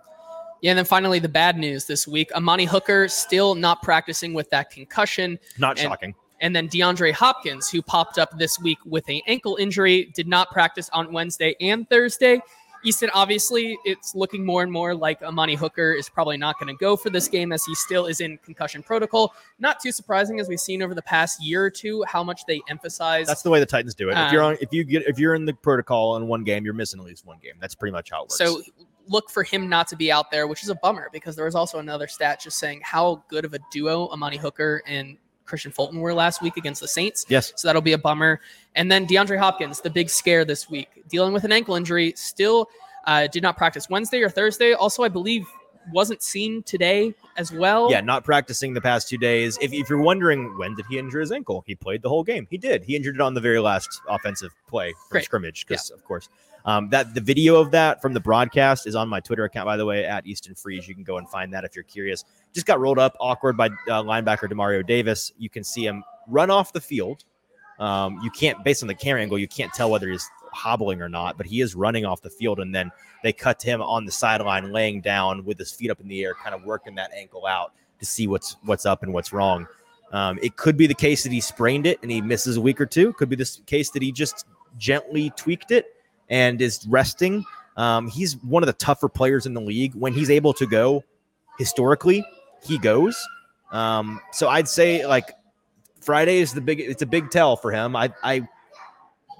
Yeah, 0.61 0.71
and 0.71 0.77
then 0.77 0.85
finally, 0.85 1.19
the 1.19 1.29
bad 1.29 1.57
news 1.57 1.85
this 1.85 2.07
week: 2.07 2.31
Amani 2.33 2.65
Hooker 2.65 3.07
still 3.07 3.55
not 3.55 3.81
practicing 3.81 4.33
with 4.33 4.49
that 4.51 4.69
concussion. 4.71 5.37
Not 5.57 5.77
And- 5.79 5.87
shocking. 5.87 6.15
And 6.39 6.55
then 6.55 6.69
DeAndre 6.69 7.13
Hopkins, 7.13 7.67
who 7.67 7.81
popped 7.81 8.19
up 8.19 8.37
this 8.37 8.59
week 8.59 8.77
with 8.85 9.09
an 9.09 9.21
ankle 9.25 9.55
injury, 9.55 10.11
did 10.13 10.27
not 10.27 10.51
practice 10.51 10.87
on 10.93 11.11
Wednesday 11.11 11.55
and 11.59 11.89
Thursday. 11.89 12.39
Easton, 12.83 13.09
obviously, 13.13 13.77
it's 13.85 14.15
looking 14.15 14.45
more 14.45 14.63
and 14.63 14.71
more 14.71 14.95
like 14.95 15.21
Amani 15.21 15.55
Hooker 15.55 15.93
is 15.93 16.09
probably 16.09 16.37
not 16.37 16.59
going 16.59 16.73
to 16.73 16.79
go 16.79 16.95
for 16.95 17.09
this 17.09 17.27
game 17.27 17.51
as 17.51 17.63
he 17.65 17.75
still 17.75 18.05
is 18.05 18.21
in 18.21 18.37
concussion 18.39 18.83
protocol. 18.83 19.33
Not 19.59 19.79
too 19.79 19.91
surprising, 19.91 20.39
as 20.39 20.47
we've 20.47 20.59
seen 20.59 20.81
over 20.81 20.93
the 20.95 21.01
past 21.01 21.43
year 21.43 21.63
or 21.63 21.69
two, 21.69 22.03
how 22.07 22.23
much 22.23 22.41
they 22.47 22.61
emphasize. 22.69 23.27
That's 23.27 23.41
the 23.41 23.49
way 23.49 23.59
the 23.59 23.65
Titans 23.65 23.95
do 23.95 24.09
it. 24.09 24.17
if 24.17 24.31
you're 24.31 24.43
Um, 24.43 24.51
on, 24.51 24.57
if 24.61 24.71
you 24.71 24.83
get, 24.83 25.07
if 25.07 25.19
you're 25.19 25.35
in 25.35 25.45
the 25.45 25.53
protocol 25.53 26.15
in 26.17 26.27
one 26.27 26.43
game, 26.43 26.63
you're 26.65 26.73
missing 26.73 26.99
at 26.99 27.05
least 27.05 27.25
one 27.25 27.39
game. 27.41 27.53
That's 27.59 27.75
pretty 27.75 27.91
much 27.93 28.11
how 28.11 28.19
it 28.19 28.23
works. 28.23 28.37
So 28.37 28.61
look 29.07 29.29
for 29.29 29.43
him 29.43 29.69
not 29.69 29.87
to 29.87 29.95
be 29.95 30.11
out 30.11 30.31
there, 30.31 30.47
which 30.47 30.63
is 30.63 30.69
a 30.69 30.75
bummer 30.75 31.09
because 31.11 31.35
there 31.35 31.45
was 31.45 31.55
also 31.55 31.79
another 31.79 32.07
stat 32.07 32.41
just 32.41 32.57
saying 32.59 32.81
how 32.83 33.23
good 33.29 33.45
of 33.45 33.53
a 33.53 33.59
duo 33.71 34.09
Amani 34.09 34.37
Hooker 34.37 34.81
and 34.85 35.17
Kristian 35.47 35.73
Fulton 35.73 35.99
were 35.99 36.13
last 36.13 36.41
week 36.41 36.57
against 36.57 36.81
the 36.81 36.87
Saints. 36.87 37.25
yes, 37.29 37.53
So 37.55 37.67
that'll 37.67 37.81
be 37.81 37.93
a 37.93 37.97
bummer. 37.97 38.39
And 38.75 38.91
then 38.91 39.07
DeAndre 39.07 39.39
Hopkins, 39.39 39.81
the 39.81 39.89
big 39.89 40.09
scare 40.09 40.45
this 40.45 40.69
week, 40.69 40.89
dealing 41.09 41.33
with 41.33 41.43
an 41.43 41.51
ankle 41.51 41.75
injury, 41.75 42.13
still 42.15 42.69
uh, 43.05 43.27
did 43.27 43.41
not 43.41 43.57
practice 43.57 43.89
Wednesday 43.89 44.21
or 44.21 44.29
Thursday. 44.29 44.73
Also, 44.73 45.03
I 45.03 45.07
believe 45.09 45.45
wasn't 45.93 46.21
seen 46.21 46.63
today 46.63 47.13
as 47.37 47.51
well. 47.51 47.89
yeah, 47.89 48.01
not 48.01 48.23
practicing 48.25 48.73
the 48.73 48.81
past 48.81 49.07
two 49.07 49.17
days. 49.17 49.57
If, 49.61 49.71
if 49.71 49.89
you're 49.89 50.01
wondering 50.01 50.57
when 50.57 50.75
did 50.75 50.85
he 50.89 50.99
injure 50.99 51.21
his 51.21 51.31
ankle, 51.31 51.63
he 51.65 51.75
played 51.75 52.01
the 52.01 52.09
whole 52.09 52.23
game. 52.23 52.45
He 52.49 52.57
did. 52.57 52.83
He 52.83 52.95
injured 52.95 53.15
it 53.15 53.21
on 53.21 53.33
the 53.33 53.39
very 53.41 53.59
last 53.59 54.01
offensive 54.09 54.53
play 54.67 54.91
from 54.91 54.99
Great. 55.11 55.23
scrimmage, 55.25 55.65
because 55.65 55.89
of 55.91 56.03
course. 56.03 56.29
Um, 56.67 56.89
that 56.89 57.13
the 57.13 57.21
video 57.21 57.55
of 57.55 57.71
that 57.71 58.01
from 58.01 58.13
the 58.13 58.19
broadcast 58.19 58.87
is 58.87 58.93
on 58.93 59.07
my 59.07 59.21
Twitter 59.21 59.45
account, 59.45 59.65
by 59.65 59.77
the 59.77 59.85
way, 59.85 60.03
at 60.03 60.27
Easton 60.27 60.53
Freeze. 60.53 60.85
You 60.85 60.93
can 60.93 61.05
go 61.05 61.17
and 61.17 61.27
find 61.29 61.53
that 61.53 61.63
if 61.63 61.75
you're 61.75 61.83
curious. 61.85 62.25
Just 62.53 62.67
got 62.67 62.81
rolled 62.81 62.99
up 62.99 63.15
awkward 63.21 63.55
by 63.55 63.67
uh, 63.67 64.03
linebacker 64.03 64.51
Demario 64.51 64.85
Davis. 64.85 65.31
You 65.37 65.49
can 65.49 65.63
see 65.63 65.85
him 65.85 66.03
run 66.27 66.51
off 66.51 66.73
the 66.73 66.81
field. 66.81 67.23
Um, 67.79 68.19
you 68.21 68.29
can't, 68.31 68.65
based 68.65 68.83
on 68.83 68.87
the 68.87 68.95
camera 68.95 69.21
angle, 69.21 69.37
you 69.37 69.47
can't 69.47 69.71
tell 69.73 69.89
whether 69.89 70.09
he's 70.09 70.29
hobbling 70.51 71.01
or 71.01 71.07
not, 71.07 71.37
but 71.37 71.45
he 71.45 71.61
is 71.61 71.73
running 71.73 72.05
off 72.05 72.21
the 72.21 72.29
field. 72.29 72.59
And 72.59 72.75
then 72.75 72.91
they 73.23 73.31
cut 73.31 73.59
to 73.59 73.67
him 73.67 73.81
on 73.81 74.03
the 74.03 74.11
sideline, 74.11 74.73
laying 74.73 74.99
down 74.99 75.45
with 75.45 75.57
his 75.57 75.71
feet 75.71 75.89
up 75.89 76.01
in 76.01 76.09
the 76.09 76.21
air, 76.21 76.33
kind 76.33 76.53
of 76.53 76.65
working 76.65 76.95
that 76.95 77.11
ankle 77.15 77.45
out 77.45 77.71
to 77.99 78.05
see 78.05 78.27
what's 78.27 78.57
what's 78.63 78.85
up 78.85 79.03
and 79.03 79.13
what's 79.13 79.31
wrong. 79.31 79.67
Um, 80.11 80.37
it 80.41 80.57
could 80.57 80.75
be 80.75 80.87
the 80.87 80.93
case 80.93 81.23
that 81.23 81.31
he 81.31 81.39
sprained 81.39 81.87
it 81.87 81.99
and 82.01 82.11
he 82.11 82.19
misses 82.19 82.57
a 82.57 82.61
week 82.61 82.81
or 82.81 82.85
two. 82.85 83.13
Could 83.13 83.29
be 83.29 83.37
this 83.37 83.61
case 83.67 83.89
that 83.91 84.01
he 84.01 84.11
just 84.11 84.45
gently 84.77 85.31
tweaked 85.37 85.71
it 85.71 85.93
and 86.29 86.61
is 86.61 86.85
resting. 86.87 87.43
Um, 87.75 88.07
he's 88.07 88.37
one 88.43 88.63
of 88.63 88.67
the 88.67 88.73
tougher 88.73 89.09
players 89.09 89.45
in 89.45 89.53
the 89.53 89.61
league. 89.61 89.93
When 89.95 90.13
he's 90.13 90.29
able 90.29 90.53
to 90.53 90.65
go, 90.65 91.03
historically, 91.57 92.25
he 92.63 92.77
goes. 92.77 93.17
Um, 93.71 94.19
so 94.31 94.49
I'd 94.49 94.67
say 94.67 95.05
like 95.05 95.31
Friday 96.01 96.39
is 96.39 96.53
the 96.53 96.61
big. 96.61 96.79
It's 96.79 97.01
a 97.01 97.07
big 97.07 97.29
tell 97.29 97.55
for 97.55 97.71
him. 97.71 97.95
I 97.95 98.13
I 98.23 98.47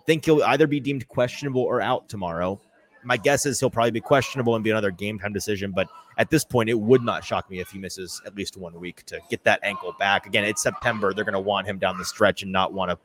think 0.06 0.26
he'll 0.26 0.44
either 0.44 0.68
be 0.68 0.80
deemed 0.80 1.08
questionable 1.08 1.62
or 1.62 1.82
out 1.82 2.10
tomorrow. 2.10 2.60
My 3.04 3.18
guess 3.18 3.46
is 3.46 3.60
he'll 3.60 3.70
probably 3.70 3.92
be 3.92 4.02
questionable 4.02 4.56
and 4.56 4.64
be 4.64 4.72
another 4.72 4.92
game 4.92 5.20
time 5.20 5.34
decision. 5.34 5.72
But 5.72 5.88
at 6.18 6.30
this 6.30 6.44
point, 6.44 6.70
it 6.70 6.80
would 6.80 7.04
not 7.04 7.24
shock 7.24 7.50
me 7.50 7.60
if 7.60 7.70
he 7.70 7.80
misses 7.80 8.22
at 8.26 8.36
least 8.36 8.58
one 8.58 8.78
week 8.80 9.06
to 9.06 9.20
get 9.30 9.44
that 9.44 9.60
ankle 9.64 9.94
back. 9.98 10.26
Again, 10.26 10.44
it's 10.44 10.62
September. 10.62 11.14
They're 11.14 11.24
going 11.24 11.34
to 11.34 11.40
want 11.40 11.68
him 11.68 11.78
down 11.78 11.98
the 11.98 12.06
stretch 12.06 12.44
and 12.44 12.52
not 12.52 12.74
want 12.74 12.92
to 12.92 12.98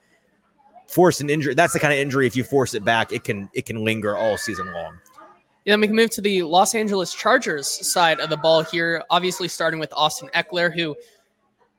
force 0.93 1.21
an 1.21 1.31
injury. 1.31 1.55
That's 1.55 1.73
the 1.73 1.81
kind 1.81 1.93
of 1.93 1.99
injury. 1.99 2.27
If 2.27 2.37
you 2.37 2.45
force 2.45 2.75
it 2.75 2.85
back, 2.85 3.13
it 3.13 3.25
can 3.25 3.49
it 3.55 3.67
can 3.67 3.85
linger 3.85 4.17
all 4.17 4.37
season 4.37 4.73
long. 4.73 4.99
Yeah, 5.65 5.73
then 5.75 5.81
we 5.81 5.87
can 5.87 5.97
move 5.97 6.11
to 6.11 6.21
the 6.21 6.43
Los 6.43 6.75
Angeles 6.75 7.15
Chargers 7.15 7.69
side 7.69 8.19
of 8.21 8.31
the 8.31 8.37
ball 8.37 8.63
here. 8.63 9.03
Obviously, 9.11 9.47
starting 9.49 9.79
with 9.79 9.93
Austin 9.95 10.29
Ekeler, 10.35 10.75
who 10.75 10.97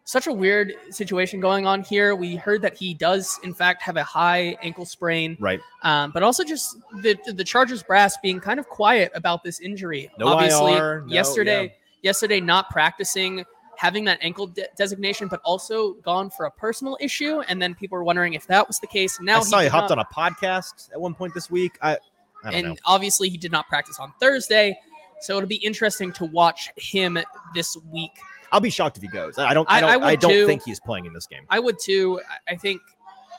such 0.05 0.27
a 0.27 0.33
weird 0.33 0.73
situation 0.89 1.39
going 1.39 1.65
on 1.65 1.81
here. 1.83 2.13
We 2.15 2.35
heard 2.35 2.61
that 2.61 2.75
he 2.75 2.93
does, 2.93 3.39
in 3.43 3.53
fact, 3.53 3.81
have 3.83 3.95
a 3.95 4.03
high 4.03 4.57
ankle 4.61 4.85
sprain, 4.85 5.37
Right. 5.39 5.61
um, 5.83 6.11
but 6.11 6.23
also 6.23 6.43
just 6.43 6.75
the 7.01 7.17
the 7.33 7.43
Chargers 7.43 7.83
brass 7.83 8.17
being 8.21 8.39
kind 8.39 8.59
of 8.59 8.67
quiet 8.67 9.11
about 9.15 9.43
this 9.43 9.59
injury. 9.61 10.11
No 10.17 10.27
Obviously, 10.27 10.73
IR, 10.73 11.03
no- 11.07 11.13
yesterday, 11.13 11.63
yeah. 11.63 12.09
yesterday 12.09 12.39
not 12.41 12.69
practicing, 12.69 13.45
having 13.83 14.05
that 14.05 14.17
ankle 14.21 14.47
de- 14.47 14.65
designation, 14.77 15.27
but 15.27 15.41
also 15.43 15.95
gone 15.95 16.29
for 16.29 16.45
a 16.45 16.51
personal 16.51 16.97
issue. 17.01 17.41
And 17.49 17.61
then 17.61 17.75
people 17.75 17.97
were 17.97 18.03
wondering 18.05 18.33
if 18.33 18.47
that 18.47 18.65
was 18.65 18.79
the 18.79 18.87
case. 18.87 19.19
Now 19.19 19.39
I 19.39 19.43
saw 19.43 19.59
he 19.59 19.67
hopped 19.67 19.89
not- 19.89 19.99
on 19.99 20.05
a 20.09 20.13
podcast 20.15 20.89
at 20.93 21.01
one 21.01 21.13
point 21.13 21.33
this 21.33 21.51
week. 21.51 21.77
I 21.81 21.97
I 22.45 22.51
don't 22.51 22.53
and 22.55 22.67
know. 22.69 22.75
obviously 22.85 23.27
he 23.27 23.37
did 23.37 23.51
not 23.51 23.67
practice 23.67 23.99
on 23.99 24.13
Thursday. 24.21 24.79
So 25.19 25.35
it'll 25.37 25.49
be 25.49 25.57
interesting 25.57 26.13
to 26.13 26.25
watch 26.25 26.69
him 26.77 27.17
this 27.53 27.75
week. 27.91 28.11
I'll 28.53 28.61
be 28.61 28.69
shocked 28.69 28.95
if 28.97 29.03
he 29.03 29.09
goes. 29.09 29.37
I 29.37 29.53
don't. 29.53 29.69
I, 29.69 29.81
don't. 29.81 30.03
I 30.03 30.07
I, 30.07 30.15
don't 30.15 30.31
too. 30.31 30.45
think 30.47 30.63
he's 30.63 30.79
playing 30.79 31.05
in 31.05 31.11
this 31.13 31.27
game. 31.27 31.43
I 31.49 31.59
would 31.59 31.77
too. 31.79 32.21
I- 32.47 32.53
I 32.53 32.55
think 32.55 32.81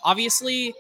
obviously 0.02 0.74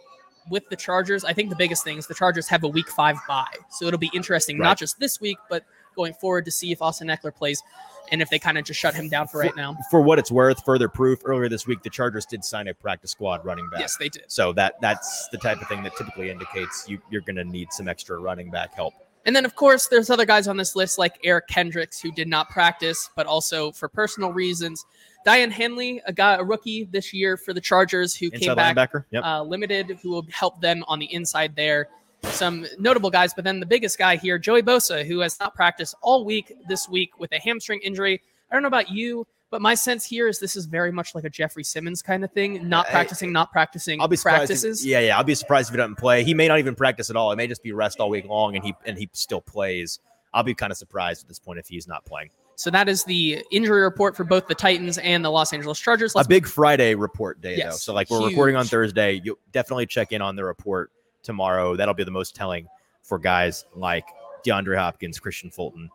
with 0.50 0.68
the 0.68 0.76
Chargers, 0.76 1.24
I 1.24 1.32
think 1.32 1.48
the 1.48 1.56
biggest 1.56 1.84
thing 1.84 1.96
is 1.96 2.06
the 2.06 2.14
Chargers 2.14 2.46
have 2.48 2.64
a 2.64 2.68
week 2.68 2.88
five 2.90 3.16
bye. 3.26 3.46
So 3.70 3.86
it'll 3.86 3.98
be 3.98 4.10
interesting, 4.12 4.58
Right. 4.58 4.66
not 4.68 4.78
just 4.78 4.98
this 5.00 5.20
week, 5.20 5.38
but 5.48 5.64
going 5.96 6.12
forward 6.14 6.44
to 6.44 6.50
see 6.50 6.70
if 6.72 6.82
Austin 6.82 7.08
Ekeler 7.08 7.34
plays 7.34 7.62
and 8.10 8.22
if 8.22 8.30
they 8.30 8.38
kind 8.38 8.58
of 8.58 8.64
just 8.64 8.78
shut 8.78 8.94
him 8.94 9.08
down 9.08 9.28
for 9.28 9.40
right 9.40 9.56
now. 9.56 9.76
For 9.90 10.00
what 10.00 10.18
it's 10.18 10.30
worth, 10.30 10.64
further 10.64 10.88
proof. 10.88 11.20
Earlier 11.24 11.48
this 11.48 11.66
week, 11.66 11.82
the 11.82 11.90
Chargers 11.90 12.26
did 12.26 12.44
sign 12.44 12.68
a 12.68 12.74
practice 12.74 13.10
squad 13.10 13.44
running 13.44 13.68
back. 13.70 13.80
Yes, 13.80 13.96
they 13.96 14.08
did. 14.08 14.24
So 14.28 14.52
that 14.54 14.80
that's 14.80 15.28
the 15.28 15.38
type 15.38 15.60
of 15.60 15.68
thing 15.68 15.82
that 15.82 15.96
typically 15.96 16.30
indicates 16.30 16.86
you 16.88 17.00
you're 17.10 17.22
going 17.22 17.36
to 17.36 17.44
need 17.44 17.72
some 17.72 17.88
extra 17.88 18.18
running 18.18 18.50
back 18.50 18.74
help. 18.74 18.94
And 19.26 19.34
then, 19.34 19.46
of 19.46 19.54
course, 19.54 19.88
there's 19.88 20.10
other 20.10 20.26
guys 20.26 20.48
on 20.48 20.58
this 20.58 20.76
list 20.76 20.98
like 20.98 21.18
Eric 21.24 21.48
Kendricks, 21.48 21.98
who 22.00 22.12
did 22.12 22.28
not 22.28 22.50
practice, 22.50 23.08
but 23.16 23.26
also 23.26 23.72
for 23.72 23.88
personal 23.88 24.32
reasons. 24.32 24.84
Daiyan 25.26 25.50
Henley, 25.50 26.02
a 26.06 26.12
guy, 26.12 26.34
a 26.34 26.44
rookie 26.44 26.84
this 26.84 27.14
year 27.14 27.38
for 27.38 27.54
the 27.54 27.60
Chargers, 27.60 28.14
who 28.14 28.30
came 28.30 28.54
back. 28.54 28.76
Yep. 29.10 29.24
uh, 29.24 29.42
limited, 29.42 29.98
who 30.02 30.10
will 30.10 30.26
help 30.30 30.60
them 30.60 30.84
on 30.86 30.98
the 30.98 31.10
inside 31.12 31.56
there. 31.56 31.88
Some 32.26 32.66
notable 32.78 33.10
guys, 33.10 33.32
but 33.34 33.44
then 33.44 33.60
the 33.60 33.66
biggest 33.66 33.98
guy 33.98 34.16
here, 34.16 34.38
Joey 34.38 34.62
Bosa, 34.62 35.06
who 35.06 35.20
has 35.20 35.38
not 35.38 35.54
practiced 35.54 35.94
all 36.02 36.24
week 36.24 36.52
this 36.68 36.88
week 36.88 37.18
with 37.18 37.32
a 37.32 37.38
hamstring 37.38 37.80
injury. 37.82 38.20
I 38.50 38.54
don't 38.54 38.62
know 38.62 38.68
about 38.68 38.90
you, 38.90 39.26
but 39.50 39.62
my 39.62 39.74
sense 39.74 40.04
here 40.04 40.26
is 40.26 40.40
this 40.40 40.56
is 40.56 40.66
very 40.66 40.90
much 40.90 41.14
like 41.14 41.24
a 41.24 41.30
Jeffrey 41.30 41.62
Simmons 41.62 42.02
kind 42.02 42.24
of 42.24 42.32
thing. 42.32 42.68
Not 42.68 42.86
practicing, 42.88 43.32
not 43.32 43.52
practicing 43.52 44.00
I'll 44.00 44.08
be 44.08 44.16
surprised. 44.16 44.50
If, 44.50 44.60
practices. 44.60 44.84
yeah, 44.84 45.00
yeah. 45.00 45.16
I'll 45.16 45.24
be 45.24 45.34
surprised 45.34 45.68
if 45.68 45.74
he 45.74 45.76
doesn't 45.76 45.96
play. 45.96 46.24
He 46.24 46.34
may 46.34 46.48
not 46.48 46.58
even 46.58 46.74
practice 46.74 47.08
at 47.10 47.16
all. 47.16 47.30
It 47.30 47.36
may 47.36 47.46
just 47.46 47.62
be 47.62 47.72
rest 47.72 48.00
all 48.00 48.10
week 48.10 48.26
long, 48.26 48.56
and 48.56 48.64
he 48.64 48.74
and 48.84 48.98
he 48.98 49.08
still 49.12 49.40
plays. 49.40 50.00
I'll 50.32 50.42
be 50.42 50.54
kind 50.54 50.72
of 50.72 50.76
surprised 50.76 51.22
at 51.22 51.28
this 51.28 51.38
point 51.38 51.60
if 51.60 51.68
he's 51.68 51.86
not 51.86 52.04
playing. 52.04 52.30
So 52.56 52.70
that 52.70 52.88
is 52.88 53.04
the 53.04 53.44
injury 53.50 53.82
report 53.82 54.16
for 54.16 54.24
both 54.24 54.46
the 54.46 54.54
Titans 54.54 54.98
and 54.98 55.24
the 55.24 55.30
Los 55.30 55.52
Angeles 55.52 55.78
Chargers. 55.78 56.14
a 56.16 56.24
big 56.24 56.46
Friday 56.46 56.94
report 56.94 57.40
day, 57.40 57.60
though. 57.60 57.70
So, 57.70 57.92
like, 57.92 58.10
we're 58.10 58.26
recording 58.26 58.56
on. 58.56 58.64
Thursday. 58.66 59.20
You 59.24 59.38
definitely 59.52 59.86
check 59.86 60.12
in 60.12 60.22
on 60.22 60.36
the 60.36 60.44
report 60.44 60.90
tomorrow. 61.24 61.74
That'll 61.74 61.94
be 61.94 62.04
the 62.04 62.10
most 62.10 62.36
telling 62.36 62.68
for 63.02 63.18
guys 63.18 63.64
like 63.74 64.04
DeAndre 64.46 64.76
Hopkins, 64.76 65.18
Kristian 65.18 65.52
Fulton, 65.52 65.90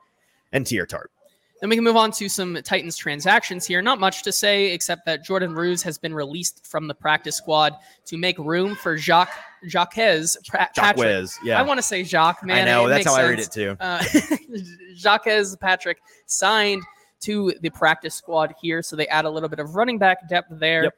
and 0.52 0.66
Teair 0.66 0.88
Tart. 0.88 1.12
Then 1.62 1.70
we 1.70 1.76
can 1.76 1.84
move 1.84 1.98
on 1.98 2.12
to 2.12 2.30
some 2.30 2.58
Titans 2.64 2.96
transactions 2.96 3.66
here. 3.66 3.82
Not 3.82 4.00
much 4.00 4.24
to 4.24 4.32
say 4.32 4.72
except 4.72 5.06
that 5.06 5.26
Jordan 5.26 5.54
Ruse 5.54 5.84
has 5.84 5.98
been 5.98 6.14
released 6.14 6.66
from 6.66 6.88
the 6.88 6.94
practice 6.94 7.36
squad 7.36 7.76
to 8.06 8.18
make 8.18 8.38
room 8.38 8.76
for 8.76 8.98
Jacques 8.98 9.38
Jaquez 9.64 10.38
pra- 10.48 10.70
Patrick. 10.74 11.30
Yeah. 11.44 11.60
I 11.60 11.64
want 11.64 11.78
to 11.78 11.82
say 11.84 12.04
Jacques, 12.04 12.46
man. 12.46 12.62
I 12.62 12.72
know. 12.72 12.86
it 12.86 12.90
That's 12.90 13.08
how 13.08 13.16
I 13.16 13.28
read 13.28 13.40
it 13.40 13.52
too. 13.52 13.76
Uh, 13.80 14.04
Jaquez 14.96 15.58
Patrick 15.58 16.00
signed 16.28 16.82
to 17.22 17.54
the 17.62 17.70
practice 17.70 18.16
squad 18.16 18.54
here, 18.62 18.82
so 18.82 18.96
they 18.96 19.08
add 19.08 19.26
a 19.26 19.30
little 19.30 19.50
bit 19.50 19.60
of 19.60 19.76
running 19.76 19.98
back 19.98 20.30
depth 20.30 20.48
there. 20.52 20.84
Yep. 20.84 20.96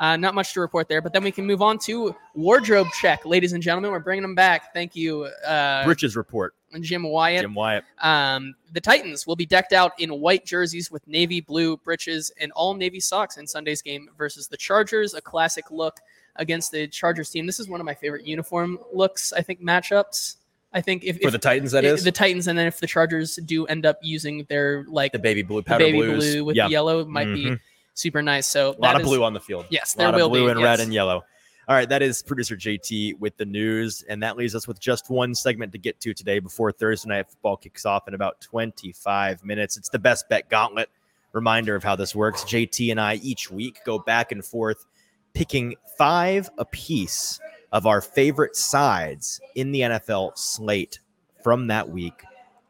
Uh, 0.00 0.16
not 0.16 0.34
much 0.34 0.52
to 0.52 0.60
report 0.60 0.88
there, 0.88 1.00
but 1.00 1.12
then 1.12 1.22
we 1.22 1.30
can 1.30 1.46
move 1.46 1.62
on 1.62 1.78
to 1.78 2.14
wardrobe 2.34 2.88
check, 3.00 3.24
ladies 3.24 3.52
and 3.52 3.62
gentlemen. 3.62 3.92
We're 3.92 4.00
bringing 4.00 4.22
them 4.22 4.34
back. 4.34 4.72
Thank 4.74 4.96
you, 4.96 5.24
uh, 5.46 5.84
Bridges 5.84 6.16
report. 6.16 6.54
Jim 6.80 7.04
Wyatt. 7.04 7.42
Jim 7.42 7.54
Wyatt. 7.54 7.84
Um, 8.02 8.56
the 8.72 8.80
Titans 8.80 9.24
will 9.24 9.36
be 9.36 9.46
decked 9.46 9.72
out 9.72 9.92
in 10.00 10.10
white 10.20 10.44
jerseys 10.44 10.90
with 10.90 11.06
navy 11.06 11.40
blue 11.40 11.76
breeches 11.76 12.32
and 12.40 12.50
all 12.52 12.74
navy 12.74 12.98
socks 12.98 13.36
in 13.36 13.46
Sunday's 13.46 13.80
game 13.82 14.08
versus 14.18 14.48
the 14.48 14.56
Chargers. 14.56 15.14
A 15.14 15.20
classic 15.20 15.70
look 15.70 16.00
against 16.34 16.72
the 16.72 16.88
Chargers 16.88 17.30
team. 17.30 17.46
This 17.46 17.60
is 17.60 17.68
one 17.68 17.78
of 17.78 17.86
my 17.86 17.94
favorite 17.94 18.26
uniform 18.26 18.80
looks. 18.92 19.32
I 19.32 19.42
think 19.42 19.62
matchups. 19.62 20.34
I 20.72 20.80
think 20.80 21.04
if, 21.04 21.20
For 21.20 21.28
if 21.28 21.32
the 21.32 21.38
Titans, 21.38 21.70
that 21.70 21.84
i- 21.84 21.88
is 21.88 22.02
the 22.02 22.10
Titans, 22.10 22.48
and 22.48 22.58
then 22.58 22.66
if 22.66 22.80
the 22.80 22.88
Chargers 22.88 23.36
do 23.36 23.64
end 23.66 23.86
up 23.86 24.00
using 24.02 24.44
their 24.48 24.84
like 24.88 25.12
the 25.12 25.20
baby 25.20 25.42
blue 25.42 25.60
the 25.60 25.66
powder 25.66 25.84
baby 25.84 25.98
blues. 25.98 26.32
blue 26.34 26.44
with 26.46 26.56
yeah. 26.56 26.66
yellow, 26.66 26.98
it 26.98 27.06
might 27.06 27.26
be 27.32 27.44
Mhm. 27.46 27.60
Super 27.94 28.22
nice. 28.22 28.46
So 28.46 28.70
a 28.70 28.80
lot 28.80 28.96
of 28.96 29.02
is- 29.02 29.08
blue 29.08 29.24
on 29.24 29.32
the 29.32 29.40
field. 29.40 29.66
Yes, 29.70 29.94
a 29.94 29.98
there 29.98 30.06
lot 30.08 30.16
will 30.16 30.26
of 30.26 30.32
blue 30.32 30.44
be. 30.46 30.50
and 30.52 30.62
red 30.62 30.80
and 30.80 30.92
yellow. 30.92 31.24
All 31.66 31.74
right, 31.74 31.88
that 31.88 32.02
is 32.02 32.20
producer 32.22 32.56
JT 32.56 33.18
with 33.20 33.38
the 33.38 33.46
news, 33.46 34.04
and 34.06 34.22
that 34.22 34.36
leaves 34.36 34.54
us 34.54 34.68
with 34.68 34.78
just 34.78 35.08
one 35.08 35.34
segment 35.34 35.72
to 35.72 35.78
get 35.78 35.98
to 36.00 36.12
today 36.12 36.38
before 36.38 36.70
Thursday 36.72 37.08
night 37.08 37.30
football 37.30 37.56
kicks 37.56 37.86
off 37.86 38.06
in 38.06 38.12
about 38.12 38.38
25 38.42 39.42
minutes. 39.42 39.78
It's 39.78 39.88
the 39.88 39.98
best 39.98 40.28
bet 40.28 40.50
gauntlet. 40.50 40.90
Reminder 41.32 41.74
of 41.74 41.82
how 41.82 41.96
this 41.96 42.14
works: 42.14 42.44
JT 42.44 42.90
and 42.90 43.00
I 43.00 43.14
each 43.14 43.50
week 43.50 43.78
go 43.86 43.98
back 43.98 44.30
and 44.30 44.44
forth, 44.44 44.84
picking 45.32 45.74
five 45.96 46.50
apiece 46.58 47.40
of 47.72 47.86
our 47.86 48.02
favorite 48.02 48.56
sides 48.56 49.40
in 49.54 49.72
the 49.72 49.80
NFL 49.80 50.36
slate 50.36 51.00
from 51.42 51.68
that 51.68 51.88
week. 51.88 52.22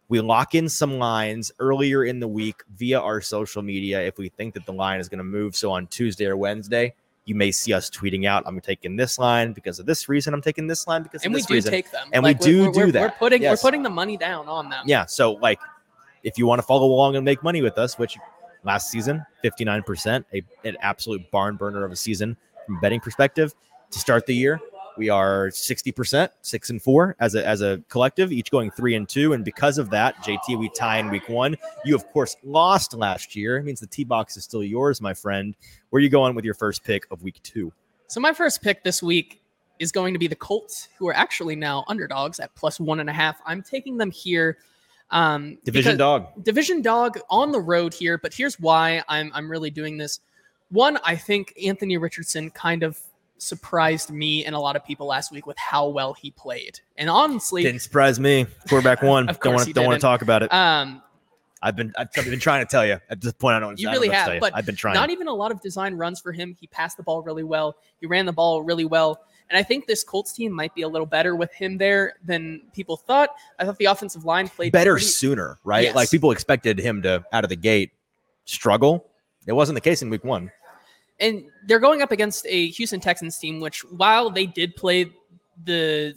We 0.08 0.20
lock 0.20 0.54
in 0.54 0.68
some 0.68 0.98
lines 0.98 1.50
earlier 1.58 2.04
in 2.04 2.20
the 2.20 2.28
week 2.28 2.62
via 2.76 3.00
our 3.00 3.20
social 3.20 3.62
media 3.62 4.02
if 4.02 4.18
we 4.18 4.28
think 4.28 4.54
that 4.54 4.66
the 4.66 4.72
line 4.72 5.00
is 5.00 5.08
going 5.08 5.18
to 5.18 5.24
move. 5.24 5.56
So 5.56 5.72
on 5.72 5.86
Tuesday 5.86 6.26
or 6.26 6.36
Wednesday, 6.36 6.94
you 7.24 7.34
may 7.34 7.50
see 7.50 7.72
us 7.72 7.88
tweeting 7.88 8.26
out, 8.26 8.42
I'm 8.46 8.60
taking 8.60 8.96
this 8.96 9.18
line 9.18 9.54
because 9.54 9.78
of 9.78 9.86
this 9.86 10.08
reason. 10.08 10.34
I'm 10.34 10.42
taking 10.42 10.66
this 10.66 10.86
line 10.86 11.02
because 11.02 11.24
and 11.24 11.32
we 11.32 11.40
do 11.40 11.54
reason. 11.54 11.70
take 11.70 11.90
them, 11.90 12.08
And 12.12 12.22
we 12.22 12.34
do 12.34 12.66
we're, 12.66 12.72
do 12.72 12.80
we're, 12.80 12.92
that. 12.92 13.00
We're 13.02 13.10
putting 13.18 13.42
Yes. 13.42 13.62
we're 13.62 13.68
putting 13.68 13.82
the 13.82 13.88
money 13.90 14.18
down 14.18 14.46
on 14.46 14.68
them. 14.68 14.84
yeah. 14.86 15.06
So 15.06 15.32
like 15.32 15.58
if 16.22 16.36
you 16.36 16.46
want 16.46 16.58
to 16.58 16.66
follow 16.66 16.86
along 16.86 17.16
and 17.16 17.24
make 17.24 17.42
money 17.42 17.62
with 17.62 17.78
us, 17.78 17.98
which 17.98 18.18
last 18.62 18.90
season, 18.90 19.24
59%, 19.42 20.24
a, 20.34 20.42
an 20.68 20.76
absolute 20.80 21.30
barn 21.30 21.56
burner 21.56 21.82
of 21.84 21.92
a 21.92 21.96
season 21.96 22.36
from 22.66 22.76
a 22.76 22.80
betting 22.80 23.00
perspective. 23.00 23.54
To 23.90 23.98
start 24.00 24.26
the 24.26 24.34
year, 24.34 24.58
we 24.96 25.08
are 25.08 25.48
60%, 25.48 26.28
six 26.42 26.70
and 26.70 26.80
four 26.80 27.16
as 27.20 27.34
a 27.34 27.46
as 27.46 27.62
a 27.62 27.82
collective, 27.88 28.32
each 28.32 28.50
going 28.50 28.70
three 28.70 28.94
and 28.94 29.08
two. 29.08 29.32
And 29.32 29.44
because 29.44 29.78
of 29.78 29.90
that, 29.90 30.16
JT, 30.24 30.58
we 30.58 30.68
tie 30.70 30.98
in 30.98 31.10
week 31.10 31.28
one. 31.28 31.56
You 31.84 31.94
of 31.94 32.06
course 32.08 32.36
lost 32.44 32.94
last 32.94 33.34
year. 33.34 33.56
It 33.58 33.64
means 33.64 33.80
the 33.80 33.86
T 33.86 34.04
box 34.04 34.36
is 34.36 34.44
still 34.44 34.62
yours, 34.62 35.00
my 35.00 35.14
friend. 35.14 35.54
Where 35.90 36.00
you 36.00 36.08
going 36.08 36.34
with 36.34 36.44
your 36.44 36.54
first 36.54 36.84
pick 36.84 37.06
of 37.10 37.22
week 37.22 37.40
two? 37.42 37.72
So 38.06 38.20
my 38.20 38.32
first 38.32 38.62
pick 38.62 38.84
this 38.84 39.02
week 39.02 39.42
is 39.78 39.90
going 39.90 40.12
to 40.14 40.18
be 40.18 40.28
the 40.28 40.36
Colts, 40.36 40.88
who 40.98 41.08
are 41.08 41.14
actually 41.14 41.56
now 41.56 41.84
underdogs 41.88 42.38
at 42.38 42.54
plus 42.54 42.78
one 42.78 43.00
and 43.00 43.10
a 43.10 43.12
half. 43.12 43.40
I'm 43.44 43.62
taking 43.62 43.96
them 43.96 44.10
here. 44.10 44.58
Um, 45.10 45.58
Division 45.64 45.96
dog. 45.96 46.28
division 46.42 46.82
dog 46.82 47.18
on 47.30 47.52
the 47.52 47.60
road 47.60 47.92
here, 47.92 48.18
but 48.18 48.32
here's 48.32 48.58
why 48.58 49.02
I'm 49.08 49.30
I'm 49.34 49.50
really 49.50 49.70
doing 49.70 49.98
this. 49.98 50.20
One, 50.70 50.98
I 51.04 51.14
think 51.14 51.52
Anthony 51.64 51.98
Richardson 51.98 52.50
kind 52.50 52.82
of 52.82 52.98
surprised 53.38 54.10
me 54.10 54.44
and 54.44 54.54
a 54.54 54.58
lot 54.58 54.76
of 54.76 54.84
people 54.84 55.06
last 55.06 55.32
week 55.32 55.46
with 55.46 55.58
how 55.58 55.88
well 55.88 56.14
he 56.14 56.30
played. 56.30 56.80
And 56.96 57.10
honestly, 57.10 57.62
Didn't 57.62 57.82
surprise 57.82 58.18
me. 58.20 58.46
Quarterback 58.68 59.02
one. 59.02 59.28
Of 59.28 59.36
don't 59.40 59.52
course 59.52 59.56
want 59.60 59.66
to 59.68 59.72
don't 59.74 59.86
want 59.86 59.96
to 60.00 60.00
talk 60.00 60.22
about 60.22 60.42
it. 60.42 60.52
um, 60.52 61.02
I've 61.62 61.76
been 61.76 61.94
I've 61.96 62.12
been 62.12 62.38
trying 62.38 62.64
to 62.64 62.70
tell 62.70 62.84
you. 62.86 62.98
At 63.08 63.22
this 63.22 63.32
point, 63.32 63.54
I 63.54 63.60
don't. 63.60 63.80
You 63.80 63.88
I 63.88 63.92
don't 63.92 64.02
really 64.02 64.14
have, 64.14 64.38
but 64.38 64.54
I've 64.54 64.66
been 64.66 64.76
trying. 64.76 64.94
not 64.94 65.08
even 65.08 65.28
a 65.28 65.32
lot 65.32 65.50
of 65.50 65.62
design 65.62 65.94
runs 65.94 66.20
for 66.20 66.30
him. 66.30 66.54
He 66.60 66.66
passed 66.66 66.98
the 66.98 67.02
ball 67.02 67.22
really 67.22 67.42
well. 67.44 67.76
He 68.00 68.06
ran 68.06 68.26
the 68.26 68.32
ball 68.34 68.62
really 68.62 68.84
well. 68.84 69.22
And 69.48 69.58
I 69.58 69.62
think 69.62 69.86
this 69.86 70.04
Colts 70.04 70.32
team 70.34 70.52
might 70.52 70.74
be 70.74 70.82
a 70.82 70.88
little 70.88 71.06
better 71.06 71.34
with 71.34 71.52
him 71.54 71.78
there 71.78 72.14
than 72.24 72.60
people 72.74 72.96
thought. 72.98 73.30
I 73.58 73.64
thought 73.64 73.78
the 73.78 73.86
offensive 73.86 74.24
line 74.26 74.48
played 74.48 74.72
better 74.72 74.92
pretty- 74.94 75.06
sooner, 75.06 75.58
right? 75.64 75.84
Yes. 75.84 75.94
Like 75.94 76.10
people 76.10 76.30
expected 76.32 76.78
him 76.78 77.00
to 77.02 77.24
out 77.32 77.44
of 77.44 77.50
the 77.50 77.56
gate 77.56 77.92
struggle. 78.44 79.06
It 79.46 79.52
wasn't 79.52 79.74
the 79.76 79.80
case 79.82 80.02
in 80.02 80.10
week 80.10 80.24
one. 80.24 80.50
And 81.20 81.44
they're 81.66 81.78
going 81.80 82.02
up 82.02 82.12
against 82.12 82.46
a 82.48 82.68
Houston 82.68 83.00
Texans 83.00 83.38
team, 83.38 83.60
which 83.60 83.84
while 83.90 84.30
they 84.30 84.46
did 84.46 84.74
play 84.76 85.10
the 85.64 86.14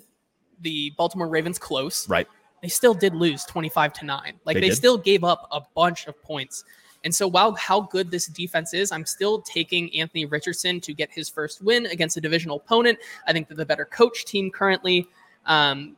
the 0.61 0.91
Baltimore 0.97 1.27
Ravens 1.27 1.59
close, 1.59 2.09
Right. 2.09 2.27
they 2.63 2.67
still 2.67 2.95
did 2.95 3.13
lose 3.13 3.45
25 3.45 3.93
to 3.93 4.05
9. 4.05 4.33
Like 4.43 4.55
They 4.55 4.61
they, 4.61 4.69
still 4.71 4.97
gave 4.97 5.23
up 5.23 5.47
a 5.51 5.61
bunch 5.75 6.07
of 6.07 6.19
points. 6.23 6.63
And 7.03 7.13
so 7.13 7.27
while 7.27 7.53
how 7.53 7.81
good 7.81 8.09
this 8.09 8.25
defense 8.25 8.73
is, 8.73 8.91
I'm 8.91 9.05
still 9.05 9.41
taking 9.41 9.95
Anthony 9.95 10.25
Richardson 10.25 10.81
to 10.81 10.93
get 10.93 11.11
his 11.11 11.29
first 11.29 11.61
win 11.61 11.85
against 11.85 12.17
a 12.17 12.21
divisional 12.21 12.57
opponent. 12.57 12.97
I 13.27 13.33
think 13.33 13.47
they're 13.47 13.55
the 13.55 13.67
better 13.67 13.85
coach 13.85 14.25
team 14.25 14.49
currently. 14.49 15.07
Um, 15.45 15.95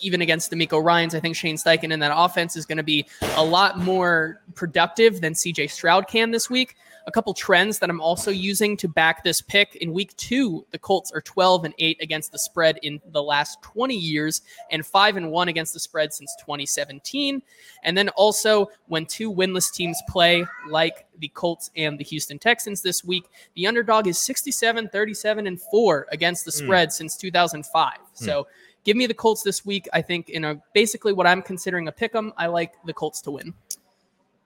even 0.00 0.20
against 0.22 0.52
DeMeco 0.52 0.84
Ryans, 0.84 1.14
I 1.14 1.20
think 1.20 1.34
Shane 1.34 1.56
Steichen 1.56 1.90
in 1.92 1.98
that 2.00 2.12
offense 2.14 2.56
is 2.56 2.66
going 2.66 2.76
to 2.76 2.84
be 2.84 3.06
a 3.36 3.44
lot 3.44 3.78
more 3.78 4.42
productive 4.54 5.20
than 5.20 5.32
CJ 5.32 5.70
Stroud 5.70 6.06
can 6.06 6.30
this 6.30 6.48
week. 6.48 6.76
A 7.08 7.10
couple 7.10 7.32
trends 7.32 7.78
that 7.78 7.88
I'm 7.88 8.02
also 8.02 8.30
using 8.30 8.76
to 8.76 8.86
back 8.86 9.24
this 9.24 9.40
pick. 9.40 9.76
In 9.76 9.94
week 9.94 10.14
two, 10.18 10.66
the 10.72 10.78
Colts 10.78 11.10
are 11.10 11.22
12 11.22 11.64
and 11.64 11.74
8 11.78 11.96
against 12.02 12.32
the 12.32 12.38
spread 12.38 12.78
in 12.82 13.00
the 13.12 13.22
last 13.22 13.62
20 13.62 13.94
years 13.94 14.42
and 14.70 14.84
5 14.84 15.16
and 15.16 15.30
1 15.30 15.48
against 15.48 15.72
the 15.72 15.80
spread 15.80 16.12
since 16.12 16.36
2017. 16.38 17.40
And 17.82 17.96
then 17.96 18.10
also, 18.10 18.70
when 18.88 19.06
two 19.06 19.32
winless 19.32 19.72
teams 19.72 19.98
play, 20.06 20.44
like 20.68 21.06
the 21.18 21.28
Colts 21.28 21.70
and 21.76 21.98
the 21.98 22.04
Houston 22.04 22.38
Texans 22.38 22.82
this 22.82 23.02
week, 23.02 23.24
the 23.56 23.66
underdog 23.66 24.06
is 24.06 24.18
67, 24.18 24.90
37, 24.90 25.46
and 25.46 25.58
4 25.58 26.08
against 26.12 26.44
the 26.44 26.50
Hmm. 26.50 26.58
spread 26.58 26.92
since 26.92 27.16
2005. 27.16 27.96
So 28.12 28.46
give 28.84 28.98
me 28.98 29.06
the 29.06 29.14
Colts 29.14 29.42
this 29.42 29.64
week. 29.64 29.88
I 29.94 30.02
think 30.02 30.28
in 30.28 30.44
a 30.44 30.60
basically 30.74 31.14
what 31.14 31.26
I'm 31.26 31.40
considering 31.40 31.88
a 31.88 31.92
pick 31.92 32.14
'em, 32.14 32.34
I 32.36 32.48
like 32.48 32.74
the 32.84 32.92
Colts 32.92 33.22
to 33.22 33.30
win. 33.30 33.54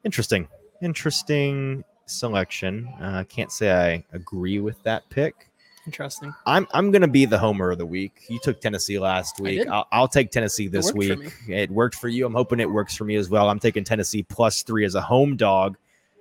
Interesting. 0.05 0.47
Interesting 0.81 1.83
selection. 2.13 2.89
Uh, 3.01 3.25
can't 3.29 3.53
say 3.53 3.71
I 3.73 4.05
agree 4.17 4.61
with 4.61 4.83
that 4.83 5.09
pick. 5.11 5.49
Interesting. 5.87 6.33
I'm 6.47 6.69
I'm 6.73 6.93
gonna 6.93 7.09
be 7.09 7.25
the 7.25 7.39
homer 7.39 7.73
of 7.73 7.79
the 7.79 7.87
week. 7.87 8.25
You 8.29 8.39
took 8.41 8.61
Tennessee 8.61 9.01
last 9.01 9.41
week. 9.41 9.67
I'll, 9.67 9.87
I'll 9.91 10.09
take 10.09 10.31
Tennessee 10.31 10.69
this 10.69 10.91
for 10.91 10.97
week. 10.97 11.33
It 11.49 11.71
worked 11.71 11.97
for 11.97 12.09
you. 12.09 12.25
I'm 12.25 12.35
hoping 12.35 12.61
it 12.61 12.71
works 12.71 12.95
for 12.95 13.05
me 13.05 13.17
as 13.17 13.29
well. 13.29 13.49
I'm 13.49 13.59
taking 13.59 13.83
Tennessee 13.83 14.23
plus 14.23 14.63
three 14.63 14.85
as 14.85 14.95
a 14.95 15.01
home 15.01 15.37
dog, 15.37 15.77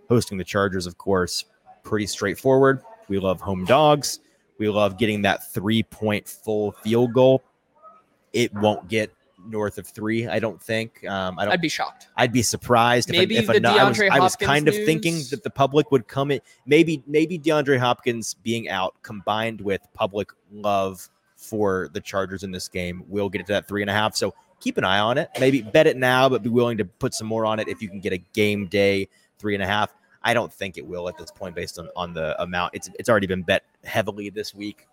hosting 0.10 0.40
the 0.40 0.44
Chargers, 0.44 0.88
of 0.88 0.98
course. 0.98 1.46
Pretty 1.84 2.08
straightforward. 2.08 2.82
We 3.08 3.20
love 3.20 3.40
home 3.40 3.66
dogs. 3.66 4.20
We 4.58 4.68
love 4.70 4.98
getting 4.98 5.22
that 5.24 5.52
three 5.52 5.84
point 5.84 6.28
full 6.28 6.72
field 6.72 7.14
goal. 7.14 7.44
It 8.34 8.54
won't 8.54 8.88
get 8.88 9.14
north 9.48 9.78
of 9.78 9.88
three, 9.88 10.28
I 10.28 10.40
don't 10.40 10.62
think. 10.62 11.06
Um, 11.08 11.38
I 11.40 11.46
don't. 11.46 11.54
I'd 11.54 11.62
be 11.62 11.70
shocked. 11.70 12.08
I'd 12.18 12.34
be 12.34 12.42
surprised 12.42 13.10
if, 13.10 13.16
Maybe 13.16 13.38
if 13.38 13.48
the 13.48 13.54
I 13.54 13.84
was, 13.84 13.98
DeAndre 13.98 14.10
I 14.10 14.20
was 14.20 14.34
Hopkins 14.34 14.48
kind 14.48 14.68
of 14.68 14.76
thinking 14.76 15.22
that 15.32 15.44
the 15.44 15.50
public 15.50 15.92
would 15.92 16.08
come 16.08 16.32
in. 16.32 16.42
Maybe 16.66 17.04
maybe 17.08 17.38
DeAndre 17.38 17.80
Hopkins 17.80 18.34
being 18.34 18.70
out 18.70 18.96
combined 19.02 19.62
with 19.62 19.82
public 19.94 20.30
love 20.52 21.10
for 21.36 21.90
the 21.94 22.00
Chargers 22.00 22.44
in 22.44 22.52
this 22.52 22.68
game 22.68 23.04
will 23.08 23.30
get 23.30 23.42
it 23.42 23.48
to 23.48 23.54
that 23.54 23.68
three 23.68 23.82
and 23.82 23.90
a 23.90 23.94
half. 23.94 24.16
So 24.16 24.34
keep 24.60 24.78
an 24.78 24.84
eye 24.84 25.00
on 25.00 25.18
it. 25.18 25.30
Maybe 25.40 25.62
bet 25.62 25.88
it 25.88 25.98
now, 25.98 26.30
but 26.30 26.44
be 26.44 26.50
willing 26.50 26.78
to 26.78 26.86
put 26.86 27.14
some 27.14 27.28
more 27.28 27.46
on 27.46 27.60
it 27.60 27.68
if 27.68 27.82
you 27.82 27.90
can 27.90 28.00
get 28.00 28.14
a 28.14 28.20
game 28.34 28.68
day 28.68 29.10
three 29.40 29.56
and 29.56 29.64
a 29.64 29.68
half. 29.68 29.94
I 30.24 30.36
don't 30.36 30.54
think 30.54 30.78
it 30.78 30.86
will 30.86 31.10
at 31.10 31.18
this 31.18 31.32
point 31.32 31.56
based 31.56 31.80
on, 31.80 31.90
on 31.96 32.14
the 32.14 32.40
amount. 32.42 32.76
It's 32.76 32.90
it's 33.00 33.10
already 33.10 33.28
been 33.28 33.42
bet 33.42 33.64
heavily 33.84 34.30
this 34.30 34.54
week 34.54 34.88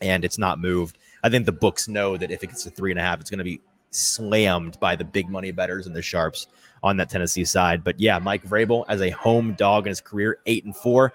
and 0.00 0.24
it's 0.24 0.38
not 0.38 0.58
moved. 0.58 0.98
I 1.22 1.28
think 1.28 1.46
the 1.46 1.52
books 1.52 1.88
know 1.88 2.16
that 2.16 2.30
if 2.30 2.42
it 2.42 2.48
gets 2.48 2.64
to 2.64 2.70
three 2.70 2.90
and 2.90 3.00
a 3.00 3.02
half, 3.02 3.20
it's 3.20 3.30
going 3.30 3.38
to 3.38 3.44
be 3.44 3.60
slammed 3.90 4.78
by 4.80 4.96
the 4.96 5.04
big 5.04 5.28
money 5.28 5.52
bettors 5.52 5.86
and 5.86 5.94
the 5.94 6.02
sharps 6.02 6.46
on 6.82 6.96
that 6.98 7.08
Tennessee 7.08 7.44
side. 7.44 7.82
But 7.82 7.98
yeah, 7.98 8.18
Mike 8.18 8.44
Vrabel 8.44 8.84
as 8.88 9.00
a 9.00 9.10
home 9.10 9.54
dog 9.54 9.86
in 9.86 9.90
his 9.90 10.00
career, 10.00 10.38
eight 10.46 10.64
and 10.64 10.76
four. 10.76 11.12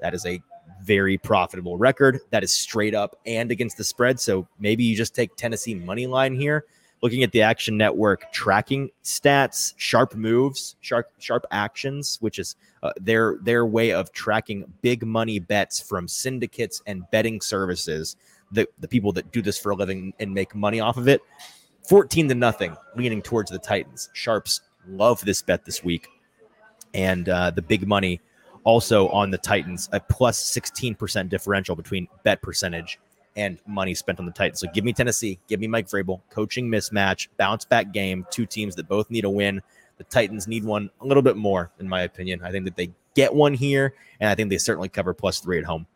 That 0.00 0.12
is 0.12 0.26
a 0.26 0.42
very 0.82 1.16
profitable 1.16 1.78
record. 1.78 2.20
That 2.30 2.44
is 2.44 2.52
straight 2.52 2.94
up 2.94 3.16
and 3.24 3.50
against 3.50 3.78
the 3.78 3.84
spread. 3.84 4.20
So 4.20 4.46
maybe 4.58 4.84
you 4.84 4.96
just 4.96 5.14
take 5.14 5.34
Tennessee 5.36 5.74
money 5.74 6.06
line 6.06 6.34
here. 6.34 6.64
Looking 7.02 7.22
at 7.22 7.32
the 7.32 7.42
Action 7.42 7.76
Network 7.76 8.32
tracking 8.32 8.90
stats, 9.04 9.74
sharp 9.76 10.14
moves, 10.14 10.76
sharp 10.80 11.08
sharp 11.18 11.46
actions, 11.50 12.16
which 12.20 12.38
is 12.38 12.56
uh, 12.86 12.92
their 13.00 13.38
their 13.42 13.66
way 13.66 13.92
of 13.92 14.12
tracking 14.12 14.64
big 14.82 15.04
money 15.04 15.38
bets 15.38 15.80
from 15.80 16.08
syndicates 16.08 16.82
and 16.86 17.04
betting 17.10 17.40
services. 17.40 18.16
The 18.52 18.68
the 18.78 18.88
people 18.88 19.12
that 19.12 19.32
do 19.32 19.42
this 19.42 19.58
for 19.58 19.70
a 19.70 19.74
living 19.74 20.14
and 20.20 20.32
make 20.32 20.54
money 20.54 20.80
off 20.80 20.96
of 20.96 21.08
it. 21.08 21.20
14 21.88 22.28
to 22.28 22.34
nothing, 22.34 22.76
leaning 22.96 23.22
towards 23.22 23.50
the 23.50 23.58
Titans. 23.58 24.10
Sharps 24.12 24.62
love 24.88 25.20
this 25.24 25.40
bet 25.42 25.64
this 25.64 25.84
week. 25.84 26.08
And 26.94 27.28
uh, 27.28 27.50
the 27.50 27.62
big 27.62 27.86
money 27.86 28.20
also 28.64 29.08
on 29.10 29.30
the 29.30 29.38
Titans, 29.38 29.88
a 29.92 30.00
plus 30.00 30.42
16% 30.52 31.28
differential 31.28 31.76
between 31.76 32.08
bet 32.24 32.42
percentage 32.42 32.98
and 33.36 33.60
money 33.66 33.94
spent 33.94 34.18
on 34.18 34.26
the 34.26 34.32
Titans. 34.32 34.60
So 34.60 34.66
give 34.74 34.84
me 34.84 34.92
Tennessee, 34.92 35.38
give 35.46 35.60
me 35.60 35.68
Mike 35.68 35.86
Vrabel, 35.88 36.20
coaching 36.30 36.68
mismatch, 36.68 37.28
bounce 37.36 37.64
back 37.64 37.92
game, 37.92 38.26
two 38.30 38.46
teams 38.46 38.74
that 38.74 38.88
both 38.88 39.10
need 39.10 39.24
a 39.24 39.30
win. 39.30 39.62
The 39.98 40.04
Titans 40.04 40.46
need 40.46 40.64
one 40.64 40.90
a 41.00 41.06
little 41.06 41.22
bit 41.22 41.36
more, 41.36 41.70
in 41.78 41.88
my 41.88 42.02
opinion. 42.02 42.42
I 42.42 42.50
think 42.50 42.64
that 42.66 42.76
they 42.76 42.92
get 43.14 43.34
one 43.34 43.54
here, 43.54 43.94
and 44.20 44.28
I 44.28 44.34
think 44.34 44.50
they 44.50 44.58
certainly 44.58 44.88
cover 44.88 45.14
plus 45.14 45.40
three 45.40 45.58
at 45.58 45.64
home. 45.64 45.86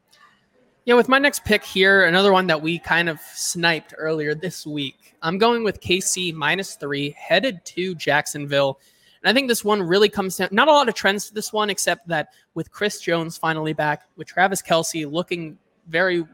Yeah, 0.86 0.94
with 0.94 1.08
my 1.08 1.18
next 1.18 1.44
pick 1.44 1.62
here, 1.62 2.06
another 2.06 2.32
one 2.32 2.46
that 2.46 2.62
we 2.62 2.78
kind 2.78 3.08
of 3.10 3.20
sniped 3.34 3.94
earlier 3.98 4.34
this 4.34 4.66
week. 4.66 5.14
I'm 5.22 5.36
going 5.36 5.62
with 5.62 5.80
KC 5.80 6.32
minus 6.32 6.76
three, 6.76 7.14
headed 7.18 7.62
to 7.66 7.94
Jacksonville. 7.94 8.80
And 9.22 9.28
I 9.30 9.34
think 9.34 9.48
this 9.48 9.62
one 9.62 9.82
really 9.82 10.08
comes 10.08 10.38
down, 10.38 10.48
not 10.50 10.68
a 10.68 10.72
lot 10.72 10.88
of 10.88 10.94
trends 10.94 11.28
to 11.28 11.34
this 11.34 11.52
one, 11.52 11.68
except 11.68 12.08
that 12.08 12.32
with 12.54 12.70
Chris 12.70 13.00
Jones 13.02 13.36
finally 13.36 13.74
back, 13.74 14.04
with 14.16 14.26
Travis 14.26 14.62
Kelce 14.62 15.10
looking 15.10 15.58
very, 15.88 16.24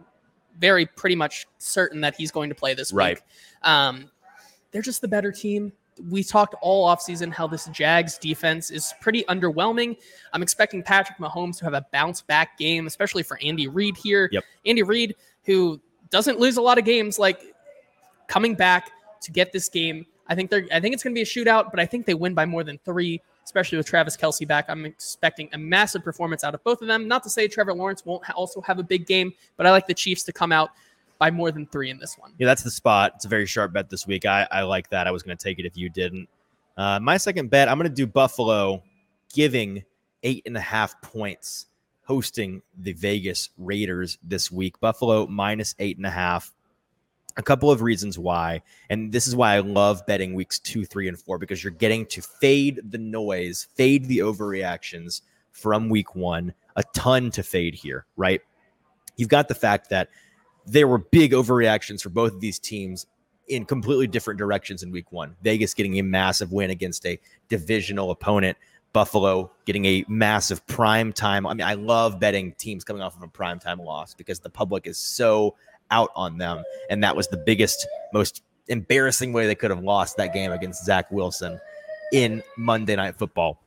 very 0.61 0.87
pretty 0.87 1.17
much 1.17 1.47
certain 1.59 2.01
that 2.03 2.15
he's 2.15 2.31
going 2.31 2.49
to 2.49 2.55
play 2.55 2.75
this 2.75 2.93
Right. 2.93 3.17
week. 3.17 3.25
Um, 3.63 4.09
they're 4.71 4.83
just 4.83 5.01
the 5.01 5.09
better 5.09 5.33
team. 5.33 5.73
We 6.09 6.23
talked 6.23 6.55
all 6.61 6.87
offseason 6.89 7.33
how 7.33 7.47
this 7.47 7.67
Jags 7.67 8.19
defense 8.19 8.71
is 8.71 8.93
pretty 9.01 9.25
underwhelming. 9.25 9.97
I'm 10.33 10.43
expecting 10.43 10.83
Patrick 10.83 11.19
Mahomes 11.19 11.59
to 11.59 11.65
have 11.65 11.75
a 11.75 11.87
bounce 11.93 12.23
back 12.23 12.59
game, 12.59 12.87
especially 12.87 13.23
for 13.23 13.39
Andy 13.43 13.69
Reid 13.69 13.97
here. 13.97 14.29
Yep. 14.33 14.45
Andy 14.67 14.83
Reid, 14.83 15.17
who 15.45 15.81
doesn't 16.11 16.39
lose 16.39 16.57
a 16.57 16.63
lot 16.63 16.79
of 16.79 16.85
games, 16.85 17.19
like 17.19 17.43
coming 18.29 18.55
back 18.55 18.91
to 19.23 19.33
get 19.33 19.53
this 19.53 19.69
game. 19.69 20.07
I 20.29 20.35
think 20.35 20.51
they're 20.51 20.67
I 20.73 20.81
think 20.81 20.95
it's 20.95 21.03
gonna 21.03 21.15
be 21.15 21.23
a 21.23 21.27
shootout, 21.27 21.71
but 21.71 21.81
I 21.81 21.87
think 21.87 22.07
they 22.07 22.15
win 22.15 22.35
by 22.35 22.47
more 22.47 22.65
than 22.65 22.79
three, 22.85 23.21
especially 23.45 23.79
with 23.79 23.87
Travis 23.87 24.17
Kelce 24.17 24.47
back. 24.47 24.67
I'm 24.69 24.85
expecting 24.85 25.49
a 25.53 25.59
massive 25.59 26.03
performance 26.03 26.45
out 26.45 26.55
of 26.55 26.63
both 26.65 26.83
of 26.83 26.89
them. 26.89 27.09
Not 27.09 27.23
to 27.23 27.31
say 27.31 27.49
Trevor 27.49 27.75
Lawrence 27.75 28.05
won't 28.05 28.29
also 28.31 28.61
have 28.63 28.79
a 28.79 28.83
big 28.83 29.07
game, 29.07 29.33
but 29.57 29.67
I 29.67 29.71
like 29.71 29.87
the 29.87 29.95
Chiefs 29.95 30.25
to 30.25 30.33
come 30.33 30.53
out 30.53 30.71
by 31.19 31.31
more 31.31 31.51
than 31.51 31.67
three 31.67 31.91
in 31.91 31.99
this 31.99 32.17
one. 32.19 32.33
Yeah, 32.39 32.47
that's 32.47 32.63
the 32.63 32.71
spot. 32.71 33.13
It's 33.17 33.25
a 33.25 33.29
very 33.29 33.47
sharp 33.47 33.73
bet 33.73 33.91
this 33.91 34.07
week. 34.07 34.27
I, 34.27 34.47
I 34.51 34.63
like 34.63 34.91
that. 34.91 35.07
I 35.07 35.11
was 35.11 35.23
going 35.23 35.37
to 35.37 35.43
take 35.43 35.59
it 35.59 35.67
if 35.67 35.77
you 35.77 35.89
didn't. 35.89 36.29
Uh, 36.77 37.01
my 37.01 37.17
second 37.17 37.51
bet, 37.51 37.69
I'm 37.69 37.79
going 37.79 37.89
to 37.89 37.95
do 37.95 38.07
Buffalo 38.07 38.83
giving 39.33 39.83
eight 40.23 40.43
and 40.47 40.57
a 40.57 40.61
half 40.61 41.01
points 41.01 41.67
hosting 42.05 42.63
the 42.79 42.93
Vegas 42.93 43.51
Raiders 43.59 44.19
this 44.23 44.51
week. 44.51 44.79
Buffalo 44.81 45.27
minus 45.27 45.75
eight 45.79 45.97
and 45.97 46.07
a 46.07 46.11
half. 46.11 46.53
A 47.37 47.43
couple 47.43 47.71
of 47.71 47.83
reasons 47.83 48.19
why. 48.19 48.63
And 48.89 49.13
this 49.13 49.27
is 49.27 49.37
why 49.37 49.57
I 49.57 49.59
love 49.59 50.07
betting 50.07 50.33
weeks 50.35 50.59
two, 50.59 50.85
three, 50.85 51.09
and 51.09 51.19
four 51.19 51.39
because 51.39 51.63
you're 51.63 51.73
getting 51.73 52.07
to 52.07 52.23
fade 52.23 52.81
the 52.91 52.99
noise, 52.99 53.67
fade 53.75 54.07
the 54.07 54.19
overreactions 54.19 55.21
from 55.53 55.89
week 55.89 56.15
one. 56.15 56.55
A 56.77 56.85
ton 56.95 57.31
to 57.33 57.43
fade 57.43 57.75
here, 57.75 58.07
right? 58.17 58.41
You've 59.17 59.29
got 59.29 59.49
the 59.49 59.55
fact 59.55 59.91
that 59.91 60.09
there 60.67 60.89
were 60.89 60.99
big 60.99 61.33
overreactions 61.33 62.03
for 62.03 62.11
both 62.11 62.33
of 62.33 62.41
these 62.41 62.59
teams 62.59 63.07
in 63.49 63.65
completely 63.65 64.07
different 64.07 64.39
directions 64.39 64.83
in 64.83 64.91
week 64.91 65.13
one. 65.13 65.37
Vegas 65.43 65.75
getting 65.75 65.99
a 65.99 66.03
massive 66.03 66.53
win 66.53 66.71
against 66.71 67.07
a 67.07 67.19
divisional 67.49 68.11
opponent. 68.11 68.57
Buffalo 68.93 69.51
getting 69.67 69.85
a 69.85 70.05
massive 70.09 70.67
prime 70.67 71.13
time. 71.13 71.47
I 71.47 71.55
mean, 71.55 71.67
I 71.67 71.75
love 71.75 72.19
betting 72.19 72.53
teams 72.53 72.83
coming 72.83 73.03
off 73.03 73.17
of 73.17 73.23
a 73.23 73.29
prime 73.29 73.59
time 73.59 73.79
loss 73.79 74.15
because 74.15 74.41
the 74.41 74.51
public 74.51 74.87
is 74.87 74.99
so 74.99 75.55
out 75.91 76.11
on 76.17 76.39
them. 76.39 76.65
And 76.91 77.05
that 77.05 77.15
was 77.15 77.29
the 77.29 77.37
biggest, 77.37 77.87
most 78.13 78.43
embarrassing 78.69 79.33
way 79.33 79.47
they 79.47 79.55
could 79.55 79.71
have 79.71 79.83
lost 79.83 80.17
that 80.17 80.33
game 80.33 80.51
against 80.51 80.85
Zach 80.85 81.11
Wilson 81.13 81.61
in 82.13 82.43
Monday 82.57 82.97
Night 82.97 83.17
Football. 83.17 83.61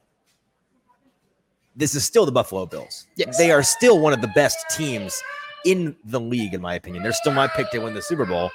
This 1.75 1.95
is 1.95 2.03
still 2.03 2.25
the 2.25 2.31
Buffalo 2.31 2.65
Bills. 2.65 3.07
Yes. 3.15 3.37
They 3.37 3.51
are 3.51 3.63
still 3.63 3.99
one 3.99 4.11
of 4.11 4.21
the 4.21 4.27
best 4.29 4.57
teams 4.75 5.21
in 5.65 5.95
the 6.05 6.19
league, 6.19 6.53
in 6.53 6.61
my 6.61 6.75
opinion. 6.75 7.03
They're 7.03 7.13
still 7.13 7.33
my 7.33 7.47
pick 7.47 7.71
to 7.71 7.79
win 7.79 7.93
the 7.93 8.01
Super 8.01 8.25
Bowl. 8.25 8.51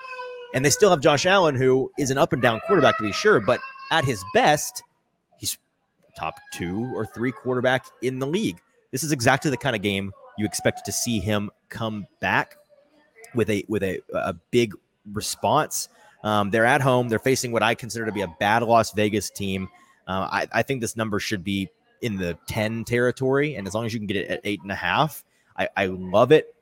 And 0.54 0.64
they 0.64 0.70
still 0.70 0.90
have 0.90 1.00
Josh 1.00 1.26
Allen, 1.26 1.56
who 1.56 1.90
is 1.98 2.10
an 2.10 2.18
up 2.18 2.32
and 2.32 2.40
down 2.40 2.60
quarterback 2.60 2.96
to 2.98 3.02
be 3.02 3.12
sure, 3.12 3.40
but 3.40 3.60
at 3.90 4.04
his 4.04 4.24
best, 4.32 4.82
he's 5.38 5.58
top 6.16 6.34
two 6.52 6.92
or 6.94 7.06
three 7.06 7.32
quarterback 7.32 7.86
in 8.02 8.20
the 8.20 8.26
league. 8.26 8.60
This 8.92 9.02
is 9.02 9.10
exactly 9.10 9.50
the 9.50 9.56
kind 9.56 9.74
of 9.74 9.82
game 9.82 10.12
you 10.38 10.46
expect 10.46 10.84
to 10.86 10.92
see 10.92 11.18
him 11.18 11.50
come 11.68 12.06
back 12.20 12.56
with 13.34 13.50
a 13.50 13.64
with 13.68 13.82
a, 13.82 14.00
a 14.14 14.34
big 14.52 14.74
response. 15.12 15.88
Um, 16.22 16.50
they're 16.50 16.64
at 16.64 16.80
home. 16.80 17.08
They're 17.08 17.18
facing 17.18 17.52
what 17.52 17.62
I 17.62 17.74
consider 17.74 18.06
to 18.06 18.12
be 18.12 18.22
a 18.22 18.28
bad 18.38 18.62
Las 18.62 18.92
Vegas 18.92 19.30
team. 19.30 19.68
Uh, 20.06 20.28
I, 20.30 20.48
I 20.52 20.62
think 20.62 20.80
this 20.80 20.96
number 20.96 21.18
should 21.18 21.44
be 21.44 21.68
in 22.00 22.16
the 22.16 22.38
10 22.48 22.84
territory. 22.84 23.56
And 23.56 23.66
as 23.66 23.74
long 23.74 23.84
as 23.84 23.92
you 23.92 24.00
can 24.00 24.06
get 24.06 24.16
it 24.16 24.28
at 24.28 24.40
eight 24.44 24.60
and 24.62 24.70
a 24.70 24.76
half, 24.76 25.24
I, 25.56 25.68
I 25.76 25.86
love 25.86 26.32
it. 26.32 26.53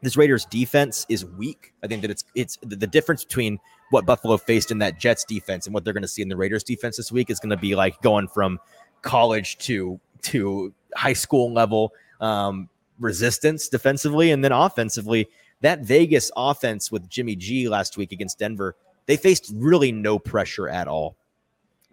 This 0.00 0.16
Raiders 0.16 0.44
defense 0.44 1.04
is 1.08 1.24
weak. 1.24 1.72
I 1.82 1.88
think 1.88 2.02
that 2.02 2.10
it's 2.10 2.24
it's 2.34 2.58
the, 2.62 2.86
difference 2.86 3.24
between 3.24 3.58
what 3.90 4.06
Buffalo 4.06 4.36
faced 4.36 4.70
in 4.70 4.78
that 4.78 4.98
Jets 4.98 5.24
defense 5.24 5.66
and 5.66 5.74
what 5.74 5.84
they're 5.84 5.92
going 5.92 6.02
to 6.02 6.08
see 6.08 6.22
in 6.22 6.28
the 6.28 6.36
Raiders 6.36 6.62
defense 6.62 6.96
this 6.96 7.10
week 7.10 7.30
is 7.30 7.40
going 7.40 7.50
to 7.50 7.56
be 7.56 7.74
like 7.74 8.00
going 8.00 8.28
from 8.28 8.60
college 9.02 9.58
to 9.58 9.98
to 10.22 10.72
high 10.94 11.12
school 11.12 11.52
level 11.52 11.92
um, 12.20 12.68
resistance 13.00 13.68
defensively 13.68 14.30
and 14.30 14.44
then 14.44 14.52
offensively. 14.52 15.28
That 15.60 15.80
Vegas 15.80 16.30
offense 16.36 16.92
with 16.92 17.08
Jimmy 17.08 17.34
G 17.34 17.68
last 17.68 17.96
week 17.96 18.12
against 18.12 18.38
Denver, 18.38 18.76
they 19.06 19.16
faced 19.16 19.52
really 19.54 19.90
no 19.90 20.18
pressure 20.18 20.68
at 20.68 20.86
all. 20.86 21.16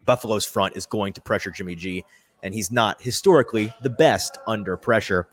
Buffalo's 0.06 0.46
front 0.46 0.76
is 0.76 0.86
going 0.86 1.14
to 1.14 1.22
pressure 1.22 1.50
Jimmy 1.50 1.74
G, 1.76 2.06
and 2.44 2.54
he's 2.54 2.72
not 2.72 3.02
historically 3.02 3.74
the 3.82 3.90
best 3.90 4.38
under 4.46 4.78
pressure. 4.78 5.28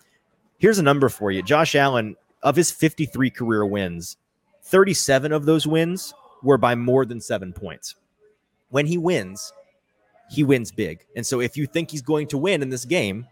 Here's 0.56 0.78
a 0.78 0.82
number 0.82 1.10
for 1.10 1.30
you 1.30 1.42
Josh 1.42 1.74
Allen, 1.74 2.16
of 2.42 2.56
his 2.56 2.70
53 2.70 3.30
career 3.30 3.64
wins, 3.66 4.16
37 4.64 5.32
of 5.32 5.44
those 5.44 5.66
wins 5.66 6.14
were 6.42 6.58
by 6.58 6.74
more 6.74 7.04
than 7.04 7.20
seven 7.20 7.52
points. 7.52 7.94
When 8.70 8.86
he 8.86 8.98
wins, 8.98 9.52
he 10.30 10.44
wins 10.44 10.72
big. 10.72 11.04
And 11.14 11.26
so 11.26 11.40
if 11.40 11.56
you 11.56 11.66
think 11.66 11.90
he's 11.90 12.02
going 12.02 12.28
to 12.28 12.38
win 12.38 12.62
in 12.62 12.70
this 12.70 12.84
game, 12.84 13.26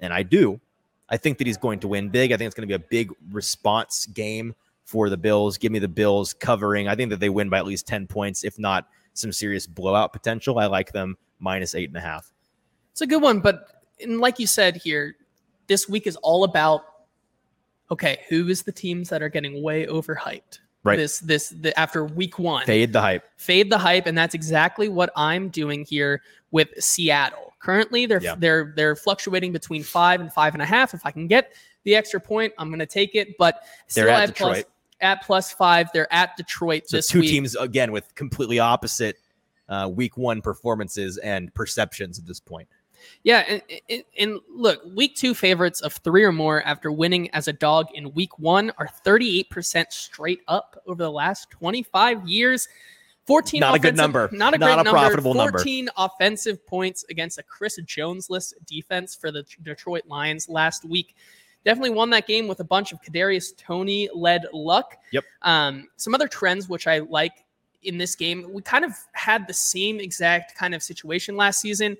and 0.00 0.12
I 0.12 0.22
do, 0.22 0.60
I 1.08 1.16
think 1.16 1.38
that 1.38 1.46
he's 1.46 1.56
going 1.56 1.80
to 1.80 1.88
win 1.88 2.08
big. 2.08 2.32
I 2.32 2.36
think 2.36 2.46
it's 2.46 2.54
going 2.54 2.68
to 2.68 2.78
be 2.78 2.82
a 2.82 2.88
big 2.88 3.12
response 3.30 4.06
game 4.06 4.54
for 4.84 5.08
the 5.08 5.16
Bills. 5.16 5.58
Give 5.58 5.72
me 5.72 5.78
the 5.78 5.88
Bills 5.88 6.32
covering. 6.32 6.88
I 6.88 6.94
think 6.94 7.10
that 7.10 7.20
they 7.20 7.28
win 7.28 7.48
by 7.48 7.58
at 7.58 7.66
least 7.66 7.86
10 7.86 8.06
points, 8.06 8.44
if 8.44 8.58
not 8.58 8.88
some 9.14 9.32
serious 9.32 9.66
blowout 9.66 10.12
potential. 10.12 10.58
I 10.58 10.66
like 10.66 10.92
them 10.92 11.16
minus 11.38 11.74
eight 11.74 11.88
and 11.88 11.96
a 11.96 12.00
half. 12.00 12.32
It's 12.92 13.00
a 13.00 13.06
good 13.06 13.22
one, 13.22 13.40
but 13.40 13.68
and 14.00 14.20
like 14.20 14.38
you 14.38 14.46
said 14.46 14.76
here, 14.76 15.16
this 15.66 15.88
week 15.88 16.06
is 16.06 16.16
all 16.16 16.44
about 16.44 16.84
okay, 17.90 18.20
who 18.28 18.48
is 18.48 18.62
the 18.62 18.72
teams 18.72 19.08
that 19.10 19.22
are 19.22 19.28
getting 19.28 19.62
way 19.62 19.86
overhyped? 19.86 20.60
Right. 20.82 20.96
This 20.98 21.18
this 21.20 21.48
the 21.48 21.78
after 21.78 22.04
week 22.04 22.38
one. 22.38 22.66
Fade 22.66 22.92
the 22.92 23.00
hype. 23.00 23.24
Fade 23.38 23.70
the 23.70 23.78
hype, 23.78 24.06
and 24.06 24.16
that's 24.16 24.34
exactly 24.34 24.88
what 24.90 25.10
I'm 25.16 25.48
doing 25.48 25.84
here 25.84 26.20
with 26.50 26.68
Seattle. 26.78 27.54
Currently, 27.60 28.04
they're 28.04 28.20
Yeah. 28.22 28.34
they're 28.36 28.74
they're 28.76 28.94
fluctuating 28.94 29.52
between 29.52 29.82
five 29.82 30.20
and 30.20 30.30
five 30.30 30.52
and 30.54 30.62
a 30.62 30.66
half. 30.66 30.92
If 30.92 31.06
I 31.06 31.10
can 31.10 31.26
get 31.26 31.54
the 31.84 31.94
extra 31.94 32.20
point, 32.20 32.52
I'm 32.58 32.68
going 32.68 32.80
to 32.80 32.86
take 32.86 33.14
it. 33.14 33.36
But 33.38 33.62
They're 33.94 34.10
at 34.10 34.36
plus 34.36 34.58
Detroit. 34.58 34.66
at 35.00 35.22
plus 35.22 35.52
five. 35.52 35.88
They're 35.94 36.12
at 36.12 36.36
Detroit 36.36 36.82
So 36.86 36.98
this 36.98 37.08
two 37.08 37.20
week. 37.20 37.30
teams 37.30 37.56
again 37.56 37.90
with 37.90 38.14
completely 38.14 38.58
opposite 38.58 39.16
uh, 39.70 39.90
week 39.90 40.18
one 40.18 40.42
performances 40.42 41.16
and 41.16 41.52
perceptions 41.54 42.18
at 42.18 42.26
this 42.26 42.40
point. 42.40 42.68
Yeah, 43.22 43.60
and, 43.88 44.02
and, 44.18 44.40
look, 44.48 44.82
week 44.94 45.16
two 45.16 45.34
favorites 45.34 45.80
of 45.80 45.92
three 45.94 46.24
or 46.24 46.32
more 46.32 46.62
after 46.62 46.92
winning 46.92 47.30
as 47.30 47.48
a 47.48 47.52
dog 47.52 47.88
in 47.94 48.12
week 48.14 48.38
one 48.38 48.72
are 48.78 48.88
38% 49.04 49.86
straight 49.90 50.40
up 50.48 50.80
over 50.86 51.02
the 51.02 51.10
last 51.10 51.50
25 51.50 52.28
years. 52.28 52.68
14 53.26 53.60
Not 53.60 53.74
a 53.74 53.78
good 53.78 53.94
offensive- 53.94 54.02
number. 54.02 54.28
Not 54.32 54.54
a 54.54 54.58
Not 54.58 54.86
a 54.86 54.90
profitable 54.90 55.34
number. 55.34 55.58
14 55.58 55.88
offensive 55.96 56.66
points 56.66 57.04
against 57.08 57.38
a 57.38 57.42
Chris 57.42 57.78
Jones-less 57.84 58.52
defense 58.66 59.14
for 59.14 59.30
the 59.30 59.44
Detroit 59.62 60.02
Lions 60.06 60.48
last 60.48 60.84
week. 60.84 61.14
Definitely 61.64 61.90
won 61.90 62.10
that 62.10 62.26
game 62.26 62.46
with 62.46 62.60
a 62.60 62.64
bunch 62.64 62.92
of 62.92 63.00
Kadarius 63.00 63.56
Toney 63.56 64.10
led 64.14 64.44
luck. 64.52 64.96
Yep. 65.12 65.24
Um, 65.40 65.88
some 65.96 66.14
other 66.14 66.28
trends 66.28 66.68
which 66.68 66.86
I 66.86 66.98
like 66.98 67.44
in 67.84 67.98
this 67.98 68.14
game, 68.14 68.50
we 68.52 68.62
kind 68.62 68.84
of 68.84 68.92
had 69.12 69.46
the 69.46 69.54
same 69.54 70.00
exact 70.00 70.56
kind 70.56 70.74
of 70.74 70.82
situation 70.82 71.36
last 71.36 71.60
season. 71.60 71.96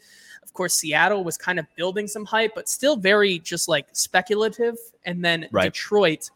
Of 0.54 0.56
course, 0.56 0.74
Seattle 0.76 1.24
was 1.24 1.36
kind 1.36 1.58
of 1.58 1.66
building 1.74 2.06
some 2.06 2.24
hype, 2.24 2.54
but 2.54 2.68
still 2.68 2.94
very 2.94 3.40
just 3.40 3.68
like 3.68 3.88
speculative. 3.92 4.76
And 5.04 5.24
then 5.24 5.48
Right. 5.50 5.64
Detroit, 5.64 6.30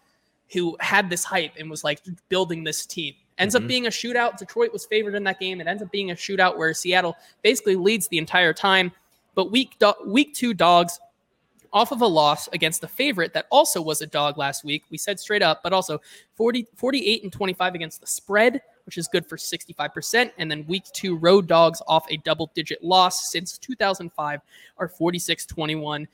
who 0.53 0.77
had 0.81 1.09
this 1.09 1.23
hype 1.23 1.53
and 1.57 1.71
was 1.71 1.85
like 1.85 2.01
building 2.29 2.65
this 2.65 2.85
team, 2.85 3.15
ends 3.39 3.55
Mhm. 3.55 3.63
up 3.63 3.69
being 3.69 3.87
a 3.87 3.91
shootout. 3.91 4.37
Detroit 4.37 4.73
was 4.73 4.85
favored 4.87 5.15
in 5.15 5.23
that 5.23 5.39
game. 5.39 5.61
It 5.61 5.69
ends 5.69 5.85
up 5.85 5.93
being 5.93 6.11
a 6.11 6.17
shootout 6.17 6.57
where 6.57 6.75
Seattle 6.75 7.17
basically 7.45 7.77
leads 7.77 8.09
the 8.09 8.19
entire 8.19 8.53
time. 8.53 8.91
But 9.37 9.53
week 9.53 9.77
do- 9.79 9.95
week 10.05 10.35
two 10.35 10.53
dogs 10.53 10.99
off 11.73 11.93
of 11.93 12.01
a 12.03 12.07
loss 12.07 12.49
against 12.49 12.81
the 12.81 12.89
favorite 12.89 13.33
that 13.35 13.47
also 13.51 13.81
was 13.83 14.01
a 14.01 14.07
dog 14.07 14.39
last 14.39 14.65
week. 14.65 14.85
We 14.91 14.99
said 14.99 15.21
straight 15.21 15.43
up, 15.43 15.63
but 15.63 15.73
also 15.73 16.01
40, 16.37 16.67
48 16.77 17.23
and 17.25 17.33
25 17.33 17.75
against 17.75 18.01
the 18.01 18.07
spread, 18.07 18.61
which 18.87 18.97
is 18.99 19.09
good 19.09 19.27
for 19.27 19.37
65%. 19.37 20.31
And 20.39 20.51
then 20.51 20.67
week 20.67 20.85
two 20.93 21.17
road 21.17 21.47
dogs 21.47 21.83
off 21.87 22.07
a 22.11 22.17
double 22.19 22.51
digit 22.55 22.83
loss 22.83 23.31
since 23.31 23.59
2005 23.59 24.41
are 24.79 24.89
46 24.89 25.47
21 25.47 26.09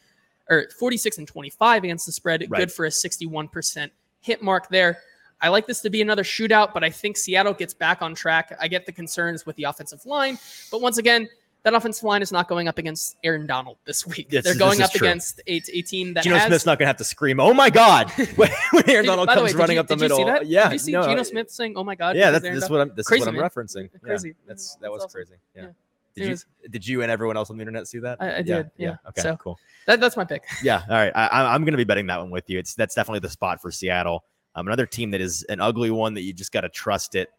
or 0.50 0.66
46 0.78 1.18
and 1.18 1.28
25 1.28 1.84
against 1.84 2.06
the 2.06 2.12
spread, 2.12 2.44
Right. 2.50 2.58
good 2.60 2.72
for 2.72 2.84
a 2.86 2.90
61% 2.90 3.90
hit 4.20 4.42
mark 4.42 4.68
there. 4.68 4.98
I 5.40 5.48
like 5.48 5.66
this 5.66 5.80
to 5.82 5.90
be 5.90 6.00
another 6.02 6.22
shootout, 6.22 6.72
but 6.72 6.84
I 6.84 6.90
think 6.90 7.16
Seattle 7.16 7.54
gets 7.54 7.74
back 7.74 8.02
on 8.02 8.14
track. 8.14 8.56
I 8.60 8.68
get 8.68 8.86
the 8.86 8.92
concerns 8.92 9.46
with 9.46 9.56
the 9.56 9.64
offensive 9.64 10.04
line, 10.06 10.38
but 10.70 10.80
once 10.80 10.98
again, 10.98 11.28
that 11.64 11.74
offensive 11.74 12.04
line 12.04 12.22
is 12.22 12.30
not 12.30 12.46
going 12.48 12.68
up 12.68 12.78
against 12.78 13.16
Aaron 13.24 13.46
Donald 13.46 13.78
this 13.86 14.06
week. 14.06 14.30
This- 14.30 14.44
They're 14.44 14.54
going 14.54 14.80
up 14.82 14.92
true. 14.92 15.06
against 15.06 15.40
a, 15.46 15.60
a 15.72 15.82
team 15.82 16.14
that 16.14 16.24
Geno 16.24 16.36
has. 16.36 16.46
Smith's 16.46 16.66
not 16.66 16.78
going 16.78 16.84
to 16.84 16.88
have 16.88 16.98
to 16.98 17.04
scream, 17.04 17.40
"Oh 17.40 17.52
my 17.52 17.70
God!" 17.70 18.10
when 18.36 18.50
Aaron 18.88 19.06
Donald 19.06 19.28
comes 19.28 19.52
way, 19.54 19.58
running 19.58 19.74
you- 19.76 19.80
up 19.80 19.88
the 19.88 19.96
did 19.96 20.02
you 20.02 20.04
middle. 20.04 20.18
see 20.18 20.24
that? 20.24 20.46
Yeah, 20.46 20.64
Did 20.68 20.72
you 20.74 20.78
see 20.78 20.92
no, 20.92 21.04
Geno 21.04 21.22
Smith 21.24 21.50
saying, 21.50 21.74
"Oh 21.76 21.82
my 21.84 21.94
God"? 21.94 22.16
Yeah, 22.16 22.30
that's, 22.30 22.44
that's 22.44 22.70
what 22.70 22.80
I'm. 22.80 22.92
This 22.94 23.06
Crazy, 23.06 23.22
is 23.22 23.26
what 23.26 23.34
I'm 23.34 23.40
man. 23.40 23.50
referencing. 23.50 23.90
Yeah, 23.92 23.98
Crazy. 24.02 24.34
that's 24.46 24.76
that 24.76 24.90
was 24.92 25.02
awesome. 25.04 25.10
crazy. 25.18 25.34
Yeah. 25.56 25.62
Yeah. 25.62 25.68
Did 26.16 26.28
you 26.28 26.68
did 26.70 26.86
you 26.86 27.02
and 27.02 27.10
everyone 27.10 27.36
else 27.36 27.50
on 27.50 27.56
the 27.56 27.62
internet 27.62 27.88
see 27.88 27.98
that? 27.98 28.18
I- 28.20 28.36
I 28.36 28.42
did, 28.42 28.70
yeah. 28.76 28.96
Okay. 29.08 29.22
So- 29.22 29.36
cool. 29.36 29.58
That, 29.86 30.00
that's 30.00 30.16
my 30.16 30.24
pick. 30.24 30.44
Yeah. 30.62 30.82
All 30.88 30.94
right. 30.96 31.12
I, 31.14 31.26
I- 31.26 31.54
I'm 31.54 31.62
going 31.62 31.72
to 31.72 31.76
be 31.78 31.84
betting 31.84 32.06
that 32.06 32.20
one 32.20 32.30
with 32.30 32.48
you. 32.48 32.58
It's 32.58 32.74
that's 32.74 32.94
definitely 32.94 33.18
the 33.20 33.30
spot 33.30 33.60
for 33.60 33.70
Seattle. 33.72 34.22
Um, 34.54 34.68
another 34.68 34.86
team 34.86 35.10
that 35.10 35.20
is 35.20 35.42
an 35.48 35.60
ugly 35.60 35.90
one 35.90 36.14
that 36.14 36.20
you 36.22 36.32
just 36.32 36.52
got 36.52 36.60
to 36.60 36.68
trust 36.68 37.16
it. 37.16 37.30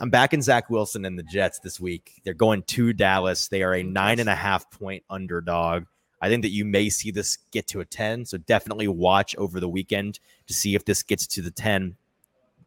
I'm 0.00 0.10
backing 0.10 0.42
Zach 0.42 0.70
Wilson 0.70 1.04
and 1.04 1.18
the 1.18 1.22
Jets 1.24 1.58
this 1.58 1.80
week. 1.80 2.20
They're 2.24 2.34
going 2.34 2.62
to 2.64 2.92
Dallas. 2.92 3.48
They 3.48 3.62
are 3.62 3.74
a 3.74 3.82
nine 3.82 4.18
and 4.18 4.28
a 4.28 4.34
half 4.34 4.70
point 4.70 5.02
underdog. 5.10 5.84
I 6.22 6.28
think 6.28 6.42
that 6.42 6.50
you 6.50 6.64
may 6.64 6.88
see 6.90 7.10
this 7.10 7.38
get 7.50 7.66
to 7.68 7.80
a 7.80 7.84
10. 7.84 8.26
So 8.26 8.38
definitely 8.38 8.88
watch 8.88 9.34
over 9.36 9.60
the 9.60 9.68
weekend 9.68 10.20
to 10.46 10.54
see 10.54 10.74
if 10.74 10.84
this 10.84 11.02
gets 11.02 11.26
to 11.28 11.42
the 11.42 11.50
10. 11.50 11.96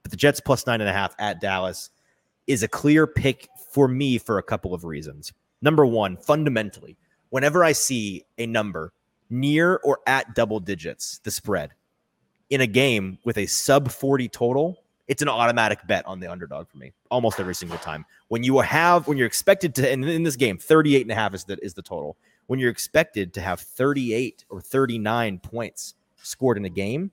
But 0.01 0.11
the 0.11 0.17
Jets 0.17 0.39
plus 0.39 0.67
nine 0.67 0.81
and 0.81 0.89
a 0.89 0.93
half 0.93 1.15
at 1.19 1.39
Dallas 1.39 1.89
is 2.47 2.63
a 2.63 2.67
clear 2.67 3.07
pick 3.07 3.47
for 3.71 3.87
me 3.87 4.17
for 4.17 4.37
a 4.37 4.43
couple 4.43 4.73
of 4.73 4.83
reasons. 4.83 5.31
Number 5.61 5.85
one, 5.85 6.17
fundamentally, 6.17 6.97
whenever 7.29 7.63
I 7.63 7.71
see 7.71 8.25
a 8.37 8.45
number 8.45 8.91
near 9.29 9.79
or 9.83 9.99
at 10.05 10.35
double 10.35 10.59
digits, 10.59 11.19
the 11.23 11.31
spread 11.31 11.71
in 12.49 12.61
a 12.61 12.67
game 12.67 13.17
with 13.23 13.37
a 13.37 13.45
sub 13.45 13.89
40 13.89 14.27
total, 14.29 14.82
it's 15.07 15.21
an 15.21 15.29
automatic 15.29 15.85
bet 15.85 16.05
on 16.05 16.19
the 16.19 16.31
underdog 16.31 16.67
for 16.69 16.77
me 16.77 16.93
almost 17.11 17.39
every 17.39 17.55
single 17.55 17.77
time. 17.77 18.05
When 18.29 18.43
you 18.43 18.59
have, 18.59 19.07
when 19.07 19.17
you're 19.17 19.27
expected 19.27 19.75
to, 19.75 19.91
and 19.91 20.05
in 20.05 20.23
this 20.23 20.35
game, 20.35 20.57
38 20.57 21.01
and 21.01 21.11
a 21.11 21.15
half 21.15 21.33
is 21.33 21.43
the, 21.43 21.57
is 21.61 21.73
the 21.73 21.81
total. 21.81 22.17
When 22.47 22.59
you're 22.59 22.71
expected 22.71 23.33
to 23.33 23.41
have 23.41 23.59
38 23.59 24.45
or 24.49 24.61
39 24.61 25.39
points 25.39 25.95
scored 26.21 26.57
in 26.57 26.65
a 26.65 26.69
game, 26.69 27.11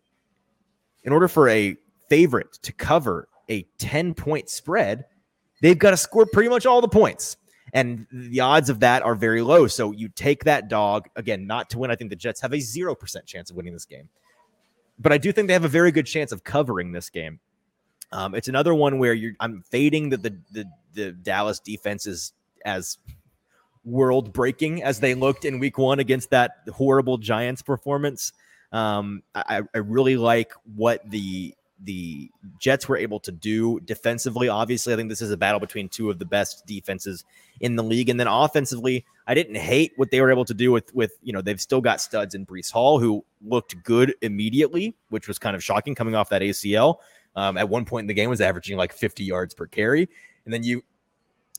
in 1.02 1.12
order 1.12 1.28
for 1.28 1.48
a 1.48 1.76
favorite 2.08 2.52
to 2.62 2.72
cover 2.72 3.28
a 3.48 3.62
10 3.78 4.14
point 4.14 4.48
spread, 4.48 5.06
they've 5.60 5.78
got 5.78 5.90
to 5.90 5.96
score 5.96 6.26
pretty 6.26 6.48
much 6.48 6.66
all 6.66 6.80
the 6.80 6.88
points. 6.88 7.36
And 7.72 8.06
the 8.12 8.40
odds 8.40 8.68
of 8.68 8.80
that 8.80 9.02
are 9.02 9.14
very 9.14 9.42
low. 9.42 9.66
So 9.68 9.92
you 9.92 10.08
take 10.08 10.44
that 10.44 10.68
dog, 10.68 11.08
again, 11.14 11.46
not 11.46 11.70
to 11.70 11.78
win. 11.78 11.90
I 11.90 11.96
think 11.96 12.10
the 12.10 12.16
Jets 12.16 12.40
have 12.40 12.52
a 12.52 12.56
0% 12.56 13.26
chance 13.26 13.50
of 13.50 13.56
winning 13.56 13.72
this 13.72 13.84
game. 13.84 14.08
But 14.98 15.12
I 15.12 15.18
do 15.18 15.32
think 15.32 15.46
they 15.46 15.54
have 15.54 15.64
a 15.64 15.68
very 15.68 15.92
good 15.92 16.06
chance 16.06 16.32
of 16.32 16.42
covering 16.42 16.92
this 16.92 17.10
game. 17.10 17.38
Um, 18.12 18.34
it's 18.34 18.48
another 18.48 18.74
one 18.74 18.98
where 18.98 19.14
you're 19.14 19.34
I'm 19.40 19.62
fading 19.70 20.10
that 20.10 20.22
the, 20.22 20.36
the 20.52 20.66
the 20.94 21.12
Dallas 21.12 21.60
defense 21.60 22.06
is 22.06 22.32
as 22.64 22.98
world 23.84 24.32
breaking 24.32 24.82
as 24.82 25.00
they 25.00 25.14
looked 25.14 25.44
in 25.44 25.58
week 25.58 25.78
one 25.78 26.00
against 26.00 26.30
that 26.30 26.58
horrible 26.72 27.18
Giants 27.18 27.62
performance. 27.62 28.32
Um, 28.72 29.22
I, 29.34 29.62
I 29.74 29.78
really 29.78 30.16
like 30.16 30.52
what 30.74 31.08
the 31.08 31.54
the 31.82 32.30
Jets 32.58 32.88
were 32.88 32.96
able 32.96 33.20
to 33.20 33.32
do 33.32 33.80
defensively. 33.80 34.48
Obviously, 34.48 34.92
I 34.92 34.96
think 34.96 35.08
this 35.08 35.22
is 35.22 35.30
a 35.30 35.36
battle 35.36 35.60
between 35.60 35.88
two 35.88 36.10
of 36.10 36.18
the 36.18 36.26
best 36.26 36.66
defenses 36.66 37.24
in 37.60 37.76
the 37.76 37.82
league. 37.82 38.10
And 38.10 38.20
then 38.20 38.26
offensively, 38.26 39.04
I 39.26 39.34
didn't 39.34 39.56
hate 39.56 39.92
what 39.96 40.10
they 40.10 40.20
were 40.20 40.30
able 40.30 40.44
to 40.44 40.54
do 40.54 40.72
with 40.72 40.94
with 40.94 41.12
you 41.22 41.32
know 41.32 41.40
they've 41.40 41.60
still 41.60 41.80
got 41.80 42.00
studs 42.00 42.34
in 42.34 42.44
Breece 42.46 42.70
Hall 42.70 42.98
who 42.98 43.24
looked 43.42 43.82
good 43.82 44.14
immediately, 44.20 44.94
which 45.08 45.26
was 45.26 45.38
kind 45.38 45.56
of 45.56 45.64
shocking 45.64 45.94
coming 45.94 46.14
off 46.14 46.28
that 46.30 46.42
ACL. 46.42 46.96
Um, 47.36 47.56
at 47.56 47.68
one 47.68 47.84
point 47.84 48.04
in 48.04 48.08
the 48.08 48.14
game, 48.14 48.28
was 48.28 48.40
averaging 48.40 48.76
like 48.76 48.92
50 48.92 49.24
yards 49.24 49.54
per 49.54 49.66
carry, 49.66 50.08
and 50.44 50.52
then 50.52 50.62
you 50.64 50.82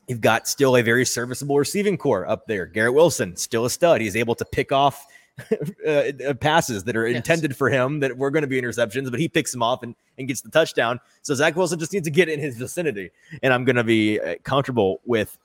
you've 0.08 0.20
got 0.20 0.48
still 0.48 0.76
a 0.76 0.82
very 0.82 1.04
serviceable 1.04 1.58
receiving 1.58 1.96
corps 1.96 2.26
up 2.26 2.46
there. 2.46 2.66
Garrett 2.66 2.94
Wilson, 2.94 3.36
still 3.36 3.64
a 3.64 3.70
stud. 3.70 4.00
He's 4.00 4.16
able 4.16 4.34
to 4.34 4.44
pick 4.44 4.72
off 4.72 5.06
uh, 5.86 5.90
uh, 5.90 6.34
passes 6.34 6.84
that 6.84 6.96
are 6.96 7.06
yes. 7.06 7.16
intended 7.16 7.56
for 7.56 7.70
him 7.70 8.00
that 8.00 8.16
were 8.16 8.30
going 8.30 8.42
to 8.42 8.48
be 8.48 8.60
interceptions, 8.60 9.10
but 9.10 9.18
he 9.18 9.28
picks 9.28 9.52
them 9.52 9.62
off 9.62 9.82
and, 9.82 9.94
and 10.18 10.28
gets 10.28 10.40
the 10.42 10.50
touchdown. 10.50 11.00
So 11.22 11.34
Zach 11.34 11.56
Wilson 11.56 11.78
just 11.78 11.92
needs 11.92 12.04
to 12.04 12.10
get 12.10 12.28
in 12.28 12.38
his 12.38 12.56
vicinity, 12.56 13.10
and 13.42 13.52
I'm 13.52 13.64
going 13.64 13.76
to 13.76 13.84
be 13.84 14.20
uh, 14.20 14.34
comfortable 14.42 15.00
with 15.04 15.38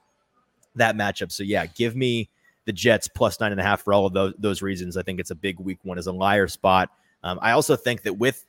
that 0.76 0.96
matchup. 0.96 1.32
So 1.32 1.44
yeah, 1.44 1.66
give 1.68 1.96
me 1.96 2.30
the 2.66 2.74
Jets 2.74 3.08
plus 3.08 3.40
nine 3.40 3.52
and 3.52 3.62
a 3.62 3.64
half 3.64 3.82
for 3.82 3.94
all 3.94 4.06
of 4.06 4.14
those 4.14 4.34
those 4.38 4.62
reasons. 4.62 4.98
I 4.98 5.04
think 5.04 5.20
it's 5.20 5.32
a 5.32 5.36
big 5.36 5.60
week 5.60 5.80
one 5.84 5.98
as 5.98 6.08
a 6.08 6.12
liar 6.12 6.48
spot. 6.48 6.90
Um, 7.24 7.40
I 7.42 7.52
also 7.52 7.76
think 7.76 8.04
that 8.04 8.14
with 8.14 8.46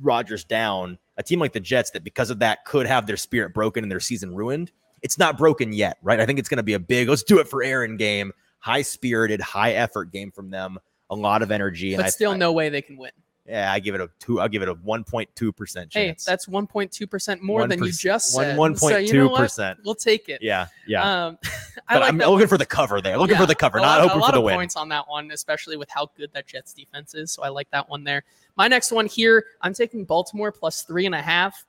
Rodgers 0.00 0.44
down, 0.44 0.98
a 1.16 1.22
team 1.22 1.38
like 1.38 1.52
the 1.52 1.60
Jets 1.60 1.90
that 1.90 2.04
because 2.04 2.30
of 2.30 2.38
that 2.40 2.64
could 2.64 2.86
have 2.86 3.06
their 3.06 3.16
spirit 3.16 3.52
broken 3.52 3.84
and 3.84 3.90
their 3.90 4.00
season 4.00 4.34
ruined. 4.34 4.72
It's 5.02 5.18
not 5.18 5.36
broken 5.36 5.72
yet, 5.72 5.98
right? 6.02 6.20
I 6.20 6.26
think 6.26 6.38
it's 6.38 6.48
going 6.48 6.58
to 6.58 6.62
be 6.62 6.74
a 6.74 6.78
big 6.78 7.08
let's 7.08 7.22
do 7.22 7.38
it 7.38 7.48
for 7.48 7.62
Aaron 7.62 7.96
game 7.96 8.32
high 8.62 8.82
spirited, 8.82 9.40
high 9.40 9.72
effort 9.72 10.10
game 10.10 10.30
from 10.30 10.50
them. 10.50 10.78
A 11.10 11.14
lot 11.14 11.42
of 11.42 11.50
energy, 11.50 11.94
but 11.94 12.06
and 12.06 12.12
still 12.12 12.30
I, 12.30 12.36
no 12.38 12.52
way 12.52 12.70
they 12.70 12.80
can 12.80 12.96
win. 12.96 13.10
Yeah, 13.46 13.72
I 13.72 13.80
give 13.80 13.96
it 13.96 14.00
a 14.00 14.08
two. 14.20 14.40
I'll 14.40 14.48
give 14.48 14.62
it 14.62 14.68
a 14.68 14.74
one 14.74 15.02
point 15.02 15.28
two 15.34 15.52
percent 15.52 15.90
chance. 15.90 16.24
Hey, 16.24 16.30
that's 16.30 16.46
one 16.46 16.66
point 16.66 16.92
two 16.92 17.08
percent 17.08 17.42
more 17.42 17.62
1%, 17.62 17.68
than 17.68 17.84
you 17.84 17.90
just 17.92 18.32
said. 18.32 18.56
One 18.56 18.76
point 18.76 19.08
two 19.08 19.28
percent. 19.30 19.80
We'll 19.84 19.96
take 19.96 20.28
it. 20.28 20.40
Yeah, 20.40 20.68
yeah. 20.86 21.26
Um, 21.26 21.38
I 21.88 21.98
like 21.98 22.08
I'm 22.08 22.18
looking 22.18 22.38
one. 22.38 22.46
for 22.46 22.58
the 22.58 22.66
cover 22.66 23.00
there. 23.00 23.18
Looking 23.18 23.34
yeah, 23.34 23.40
for 23.40 23.46
the 23.46 23.56
cover, 23.56 23.80
not 23.80 24.00
hoping 24.00 24.22
for 24.22 24.32
the 24.32 24.40
win. 24.40 24.54
Points 24.54 24.76
on 24.76 24.88
that 24.90 25.08
one, 25.08 25.32
especially 25.32 25.76
with 25.76 25.90
how 25.90 26.08
good 26.16 26.30
that 26.34 26.46
Jets 26.46 26.72
defense 26.72 27.14
is. 27.14 27.32
So 27.32 27.42
I 27.42 27.48
like 27.48 27.68
that 27.70 27.88
one 27.88 28.04
there. 28.04 28.22
My 28.56 28.68
next 28.68 28.92
one 28.92 29.06
here, 29.06 29.44
I'm 29.60 29.74
taking 29.74 30.04
Baltimore 30.04 30.52
plus 30.52 30.82
three 30.82 31.06
and 31.06 31.14
a 31.14 31.22
half. 31.22 31.64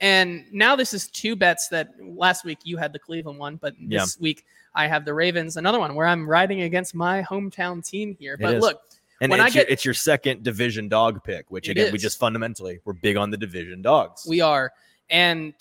And 0.00 0.44
now 0.52 0.76
this 0.76 0.92
is 0.92 1.08
two 1.08 1.34
bets 1.34 1.68
that 1.68 1.94
last 2.00 2.44
week 2.44 2.58
you 2.62 2.76
had 2.76 2.92
the 2.92 2.98
Cleveland 2.98 3.38
one, 3.38 3.56
but 3.56 3.74
this 3.80 4.16
yeah. 4.16 4.22
week 4.22 4.44
I 4.74 4.86
have 4.86 5.04
the 5.04 5.14
Ravens, 5.14 5.56
another 5.56 5.78
one 5.78 5.94
where 5.94 6.06
I'm 6.06 6.28
riding 6.28 6.62
against 6.62 6.94
my 6.94 7.22
hometown 7.22 7.84
team 7.88 8.16
here. 8.18 8.36
But 8.36 8.58
look, 8.58 8.82
and 9.24 9.30
when 9.30 9.40
it's, 9.40 9.54
I 9.54 9.58
get, 9.58 9.66
your, 9.66 9.72
it's 9.72 9.84
your 9.84 9.94
second 9.94 10.42
division 10.42 10.88
dog 10.88 11.24
pick, 11.24 11.50
which 11.50 11.68
again, 11.68 11.86
is. 11.86 11.92
we 11.92 11.98
just 11.98 12.18
fundamentally, 12.18 12.80
we're 12.84 12.92
big 12.92 13.16
on 13.16 13.30
the 13.30 13.36
division 13.36 13.82
dogs. 13.82 14.26
We 14.28 14.40
are. 14.40 14.72
And 15.10 15.54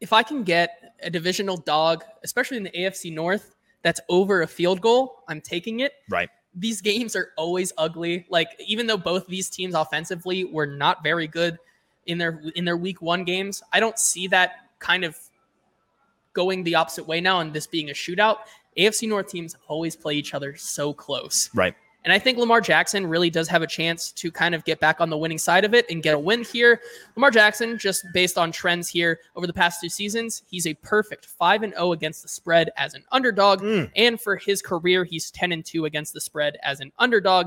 if 0.00 0.12
I 0.12 0.22
can 0.22 0.44
get 0.44 0.94
a 1.02 1.10
divisional 1.10 1.56
dog, 1.56 2.04
especially 2.22 2.56
in 2.56 2.62
the 2.62 2.70
AFC 2.70 3.12
North, 3.12 3.54
that's 3.82 4.00
over 4.08 4.42
a 4.42 4.46
field 4.46 4.80
goal, 4.80 5.22
I'm 5.28 5.40
taking 5.40 5.80
it. 5.80 5.92
Right. 6.08 6.30
These 6.54 6.80
games 6.80 7.16
are 7.16 7.30
always 7.36 7.72
ugly. 7.76 8.26
Like, 8.30 8.48
even 8.66 8.86
though 8.86 8.96
both 8.96 9.26
these 9.26 9.50
teams 9.50 9.74
offensively 9.74 10.44
were 10.44 10.66
not 10.66 11.02
very 11.02 11.26
good 11.26 11.58
in 12.06 12.18
their 12.18 12.42
in 12.54 12.64
their 12.64 12.76
week 12.76 13.02
one 13.02 13.24
games, 13.24 13.62
I 13.72 13.80
don't 13.80 13.98
see 13.98 14.26
that 14.28 14.52
kind 14.78 15.04
of 15.04 15.18
going 16.32 16.64
the 16.64 16.74
opposite 16.74 17.06
way 17.06 17.20
now 17.20 17.40
and 17.40 17.52
this 17.52 17.66
being 17.66 17.90
a 17.90 17.92
shootout. 17.92 18.38
AFC 18.78 19.08
North 19.08 19.28
teams 19.28 19.56
always 19.68 19.96
play 19.96 20.14
each 20.14 20.34
other 20.34 20.56
so 20.56 20.92
close. 20.92 21.50
Right. 21.54 21.74
And 22.04 22.12
I 22.12 22.18
think 22.18 22.36
Lamar 22.36 22.60
Jackson 22.60 23.06
really 23.06 23.30
does 23.30 23.48
have 23.48 23.62
a 23.62 23.66
chance 23.66 24.12
to 24.12 24.30
kind 24.30 24.54
of 24.54 24.64
get 24.64 24.78
back 24.78 25.00
on 25.00 25.08
the 25.08 25.16
winning 25.16 25.38
side 25.38 25.64
of 25.64 25.72
it 25.72 25.86
and 25.88 26.02
get 26.02 26.14
a 26.14 26.18
win 26.18 26.44
here. 26.44 26.82
Lamar 27.16 27.30
Jackson, 27.30 27.78
just 27.78 28.04
based 28.12 28.36
on 28.36 28.52
trends 28.52 28.90
here 28.90 29.20
over 29.36 29.46
the 29.46 29.54
past 29.54 29.80
two 29.80 29.88
seasons, 29.88 30.42
he's 30.46 30.66
a 30.66 30.74
perfect 30.74 31.24
5 31.24 31.62
and 31.62 31.72
0 31.72 31.92
against 31.92 32.22
the 32.22 32.28
spread 32.28 32.70
as 32.76 32.92
an 32.92 33.04
underdog. 33.10 33.62
Mm. 33.62 33.90
And 33.96 34.20
for 34.20 34.36
his 34.36 34.60
career, 34.60 35.04
he's 35.04 35.30
10 35.30 35.52
and 35.52 35.64
2 35.64 35.86
against 35.86 36.12
the 36.12 36.20
spread 36.20 36.58
as 36.62 36.80
an 36.80 36.92
underdog. 36.98 37.46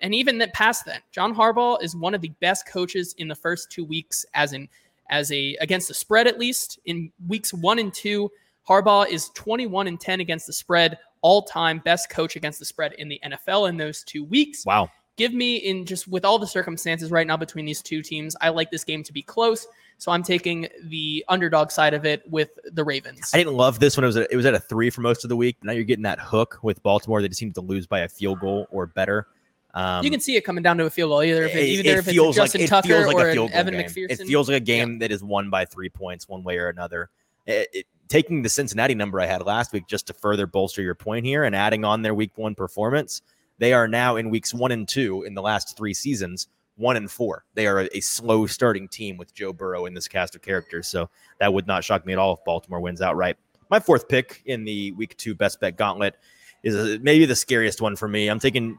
And 0.00 0.12
even 0.16 0.38
that 0.38 0.52
past 0.52 0.84
that, 0.86 1.02
John 1.12 1.32
Harbaugh 1.32 1.80
is 1.80 1.94
one 1.94 2.12
of 2.12 2.20
the 2.20 2.32
best 2.40 2.66
coaches 2.66 3.14
in 3.18 3.28
the 3.28 3.36
first 3.36 3.70
two 3.70 3.84
weeks 3.84 4.26
as 4.34 4.52
an 4.52 4.68
as 5.10 5.30
a 5.30 5.56
against 5.60 5.88
the 5.88 5.94
spread 5.94 6.26
at 6.26 6.38
least 6.38 6.80
in 6.86 7.12
weeks 7.28 7.52
1 7.52 7.78
and 7.78 7.94
2 7.94 8.30
Harbaugh 8.68 9.08
is 9.08 9.30
21 9.30 9.88
and 9.88 10.00
10 10.00 10.20
against 10.20 10.46
the 10.46 10.52
spread, 10.52 10.98
all 11.20 11.42
time 11.42 11.80
best 11.84 12.10
coach 12.10 12.36
against 12.36 12.58
the 12.58 12.64
spread 12.64 12.92
in 12.94 13.08
the 13.08 13.20
NFL 13.24 13.68
in 13.68 13.76
those 13.76 14.02
two 14.04 14.24
weeks. 14.24 14.64
Wow. 14.64 14.90
Give 15.16 15.34
me 15.34 15.56
in 15.56 15.84
just 15.84 16.08
with 16.08 16.24
all 16.24 16.38
the 16.38 16.46
circumstances 16.46 17.10
right 17.10 17.26
now 17.26 17.36
between 17.36 17.64
these 17.64 17.82
two 17.82 18.02
teams, 18.02 18.34
I 18.40 18.48
like 18.48 18.70
this 18.70 18.84
game 18.84 19.02
to 19.04 19.12
be 19.12 19.22
close. 19.22 19.66
So 19.98 20.10
I'm 20.10 20.24
taking 20.24 20.66
the 20.84 21.24
underdog 21.28 21.70
side 21.70 21.94
of 21.94 22.04
it 22.04 22.22
with 22.28 22.48
the 22.72 22.82
Ravens. 22.82 23.30
I 23.32 23.36
didn't 23.36 23.54
love 23.54 23.78
this 23.78 23.96
one. 23.96 24.02
It 24.02 24.08
was 24.08 24.16
a, 24.16 24.32
it 24.32 24.36
was 24.36 24.46
at 24.46 24.54
a 24.54 24.58
three 24.58 24.90
for 24.90 25.00
most 25.00 25.22
of 25.24 25.28
the 25.28 25.36
week. 25.36 25.58
Now 25.62 25.72
you're 25.72 25.84
getting 25.84 26.02
that 26.02 26.18
hook 26.18 26.58
with 26.62 26.82
Baltimore. 26.82 27.22
They 27.22 27.28
just 27.28 27.38
seem 27.38 27.52
to 27.52 27.60
lose 27.60 27.86
by 27.86 28.00
a 28.00 28.08
field 28.08 28.40
goal 28.40 28.66
or 28.70 28.86
better. 28.86 29.28
Um, 29.74 30.04
you 30.04 30.10
can 30.10 30.20
see 30.20 30.36
it 30.36 30.42
coming 30.42 30.62
down 30.62 30.76
to 30.78 30.86
a 30.86 30.90
field 30.90 31.10
goal, 31.10 31.22
either 31.22 31.44
if, 31.44 31.54
it, 31.54 31.64
either 31.64 31.80
it 31.90 31.98
if 31.98 32.08
it's 32.08 32.36
Justin 32.36 32.62
like, 32.62 32.70
Tucker 32.70 33.06
like 33.06 33.16
or 33.16 33.28
Evan 33.52 33.74
game. 33.74 33.84
McPherson. 33.84 34.10
It 34.10 34.26
feels 34.26 34.48
like 34.48 34.56
a 34.56 34.64
game 34.64 34.94
yeah. 34.94 34.98
that 35.00 35.12
is 35.12 35.22
won 35.22 35.50
by 35.50 35.64
three 35.64 35.88
points, 35.88 36.28
one 36.28 36.42
way 36.42 36.58
or 36.58 36.68
another. 36.68 37.10
It, 37.46 37.68
it, 37.72 37.86
taking 38.12 38.42
the 38.42 38.48
Cincinnati 38.50 38.94
number 38.94 39.18
I 39.22 39.24
had 39.24 39.42
last 39.46 39.72
week 39.72 39.86
just 39.86 40.06
to 40.08 40.12
further 40.12 40.46
bolster 40.46 40.82
your 40.82 40.94
point 40.94 41.24
here 41.24 41.44
and 41.44 41.56
adding 41.56 41.82
on 41.82 42.02
their 42.02 42.12
week 42.14 42.32
one 42.36 42.54
performance, 42.54 43.22
they 43.56 43.72
are 43.72 43.88
now 43.88 44.16
in 44.16 44.28
weeks 44.28 44.52
one 44.52 44.70
and 44.70 44.86
two 44.86 45.22
in 45.22 45.32
the 45.32 45.40
last 45.40 45.78
three 45.78 45.94
seasons, 45.94 46.48
one 46.76 46.98
and 46.98 47.10
four. 47.10 47.46
They 47.54 47.66
are 47.66 47.80
a, 47.80 47.96
a 47.96 48.00
slow 48.00 48.44
starting 48.44 48.86
team 48.86 49.16
with 49.16 49.32
Joe 49.32 49.54
Burrow 49.54 49.86
in 49.86 49.94
this 49.94 50.08
cast 50.08 50.34
of 50.34 50.42
characters. 50.42 50.88
So 50.88 51.08
that 51.40 51.54
would 51.54 51.66
not 51.66 51.84
shock 51.84 52.04
me 52.04 52.12
at 52.12 52.18
all 52.18 52.34
if 52.34 52.44
Baltimore 52.44 52.80
wins 52.80 53.00
outright. 53.00 53.38
My 53.70 53.80
fourth 53.80 54.06
pick 54.08 54.42
in 54.44 54.66
the 54.66 54.92
week 54.92 55.16
two 55.16 55.34
best 55.34 55.58
bet 55.58 55.78
gauntlet 55.78 56.16
is 56.62 56.76
uh, 56.76 56.98
maybe 57.00 57.24
the 57.24 57.34
scariest 57.34 57.80
one 57.80 57.96
for 57.96 58.08
me. 58.08 58.28
I'm 58.28 58.40
taking 58.40 58.78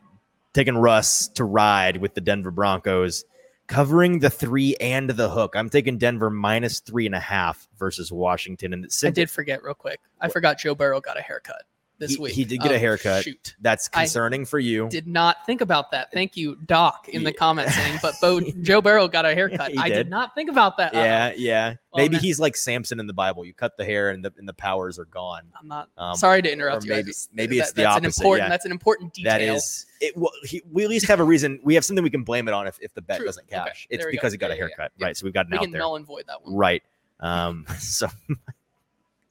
taking 0.54 0.78
Russ 0.78 1.28
to 1.30 1.44
ride 1.44 1.98
with 1.98 2.14
the 2.14 2.22
Denver 2.22 2.52
Broncos 2.52 3.26
covering 3.74 4.20
the 4.20 4.30
three 4.30 4.76
and 4.76 5.10
the 5.10 5.30
hook. 5.30 5.56
I'm 5.56 5.68
taking 5.68 5.98
Denver 5.98 6.30
minus 6.30 6.80
three 6.80 7.08
and 7.08 7.16
a 7.16 7.20
half 7.20 7.68
versus 7.80 8.12
Washington. 8.12 8.72
And 8.74 8.88
I 9.04 9.10
did 9.10 9.32
forget 9.32 9.64
real 9.64 9.74
quick. 9.74 10.00
I 10.22 10.30
forgot 10.30 10.60
Joe 10.60 10.76
Burrow 10.76 11.02
got 11.02 11.18
a 11.18 11.22
haircut 11.22 11.64
this 12.00 12.16
he, 12.16 12.22
week. 12.22 12.34
He 12.34 12.46
did 12.46 12.62
get 12.62 12.72
a 12.72 12.80
haircut. 12.80 13.24
Shoot. 13.24 13.56
That's 13.62 13.88
concerning 13.88 14.42
I 14.42 14.46
for 14.46 14.60
you. 14.60 14.90
Did 14.90 15.08
not 15.08 15.46
think 15.46 15.62
about 15.62 15.92
that. 15.92 16.12
Thank 16.12 16.36
you, 16.36 16.56
Doc, 16.66 17.10
in 17.10 17.24
the 17.24 17.34
comments 17.34 17.76
saying, 17.76 18.00
but 18.02 18.16
Bo, 18.22 18.42
Joe 18.62 18.82
Burrow 18.82 19.08
got 19.08 19.26
a 19.26 19.34
haircut. 19.34 19.78
I 19.78 19.90
did. 19.90 20.10
not 20.10 20.36
think 20.36 20.50
about 20.50 20.78
that. 20.78 20.94
Yeah, 20.94 21.28
uh 21.28 21.32
yeah. 21.38 21.76
Well, 21.92 22.04
maybe 22.04 22.14
man. 22.14 22.22
he's 22.22 22.40
like 22.40 22.56
Samson 22.56 23.00
in 23.00 23.08
the 23.08 23.14
Bible. 23.14 23.46
You 23.46 23.54
cut 23.54 23.78
the 23.78 23.86
hair 23.86 24.10
and 24.10 24.24
the 24.24 24.34
and 24.38 24.48
the 24.48 24.54
powers 24.54 24.98
are 25.00 25.06
gone. 25.06 25.44
I'm 25.60 25.68
not 25.68 25.90
um, 25.98 26.16
sorry 26.16 26.42
to 26.42 26.52
interrupt 26.52 26.86
you. 26.86 26.92
Maybe, 26.92 27.08
just, 27.08 27.34
maybe 27.34 27.58
that, 27.58 27.64
it's 27.64 27.74
the 27.74 27.86
opposite. 27.86 27.98
An 27.98 28.06
important, 28.06 28.46
yeah. 28.46 28.50
That's 28.50 28.66
an 28.66 28.72
important 28.72 29.14
detail. 29.14 29.32
That 29.32 29.42
is. 29.42 29.86
It, 30.02 30.18
well, 30.18 30.32
he, 30.44 30.62
we 30.72 30.84
at 30.84 30.90
least 30.90 31.08
have 31.08 31.20
a 31.20 31.24
reason. 31.24 31.60
We 31.64 31.76
have 31.76 31.86
something 31.86 32.04
we 32.04 32.10
can 32.10 32.24
blame 32.24 32.48
it 32.48 32.54
on 32.54 32.68
if, 32.68 32.78
if 32.82 32.94
the 32.94 33.02
bet 33.02 33.18
True. 33.18 33.26
doesn't 33.26 33.48
cash. 33.48 33.88
Okay. 33.90 33.96
It's 34.02 34.06
because 34.12 34.32
go. 34.32 34.34
he 34.34 34.38
got 34.38 34.48
yeah, 34.50 34.54
a 34.54 34.58
haircut, 34.58 34.92
yeah, 34.98 35.06
right? 35.06 35.18
So 35.18 35.26
we've 35.26 35.34
got 35.34 35.46
an 35.46 35.52
we 35.52 35.58
out 35.58 35.64
can 35.64 35.72
there. 35.72 35.80
null 35.80 35.96
and 35.96 36.06
void 36.06 36.26
that 36.28 36.44
one. 36.44 36.56
Right. 36.56 36.84
Um, 37.20 37.66
so 37.80 38.08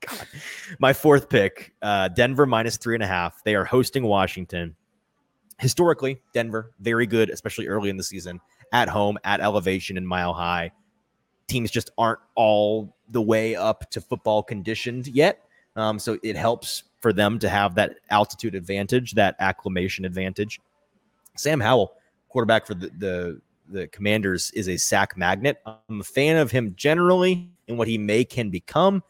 God. 0.06 0.26
My 0.78 0.92
fourth 0.92 1.28
pick, 1.28 1.72
uh, 1.82 2.08
Denver 2.08 2.46
minus 2.46 2.76
three 2.76 2.94
and 2.94 3.02
a 3.02 3.06
half. 3.06 3.42
They 3.44 3.54
are 3.54 3.64
hosting 3.64 4.04
Washington. 4.04 4.76
Historically, 5.58 6.20
Denver, 6.34 6.72
very 6.80 7.06
good, 7.06 7.30
especially 7.30 7.68
early 7.68 7.88
in 7.88 7.96
the 7.96 8.02
season, 8.02 8.40
at 8.72 8.88
home, 8.88 9.18
at 9.24 9.40
elevation 9.40 9.96
and 9.96 10.06
mile 10.06 10.32
high. 10.32 10.72
Teams 11.46 11.70
just 11.70 11.90
aren't 11.98 12.20
all 12.34 12.96
the 13.10 13.22
way 13.22 13.54
up 13.54 13.90
to 13.90 14.00
football 14.00 14.42
conditioned 14.42 15.06
yet. 15.08 15.44
Um, 15.76 15.98
so 15.98 16.18
it 16.22 16.36
helps 16.36 16.84
for 17.00 17.12
them 17.12 17.38
to 17.38 17.48
have 17.48 17.74
that 17.76 17.96
altitude 18.10 18.54
advantage, 18.54 19.12
that 19.12 19.36
acclimation 19.38 20.04
advantage. 20.04 20.60
Sam 21.36 21.60
Howell, 21.60 21.94
quarterback 22.28 22.66
for 22.66 22.74
the, 22.74 22.90
the 22.98 23.40
the 23.68 23.88
Commanders 23.88 24.50
is 24.52 24.68
a 24.68 24.76
sack 24.76 25.16
magnet. 25.16 25.60
I'm 25.64 26.00
a 26.00 26.04
fan 26.04 26.36
of 26.36 26.50
him 26.50 26.74
generally 26.76 27.50
and 27.68 27.78
what 27.78 27.88
he 27.88 27.98
may 27.98 28.24
can 28.24 28.50
become, 28.50 29.02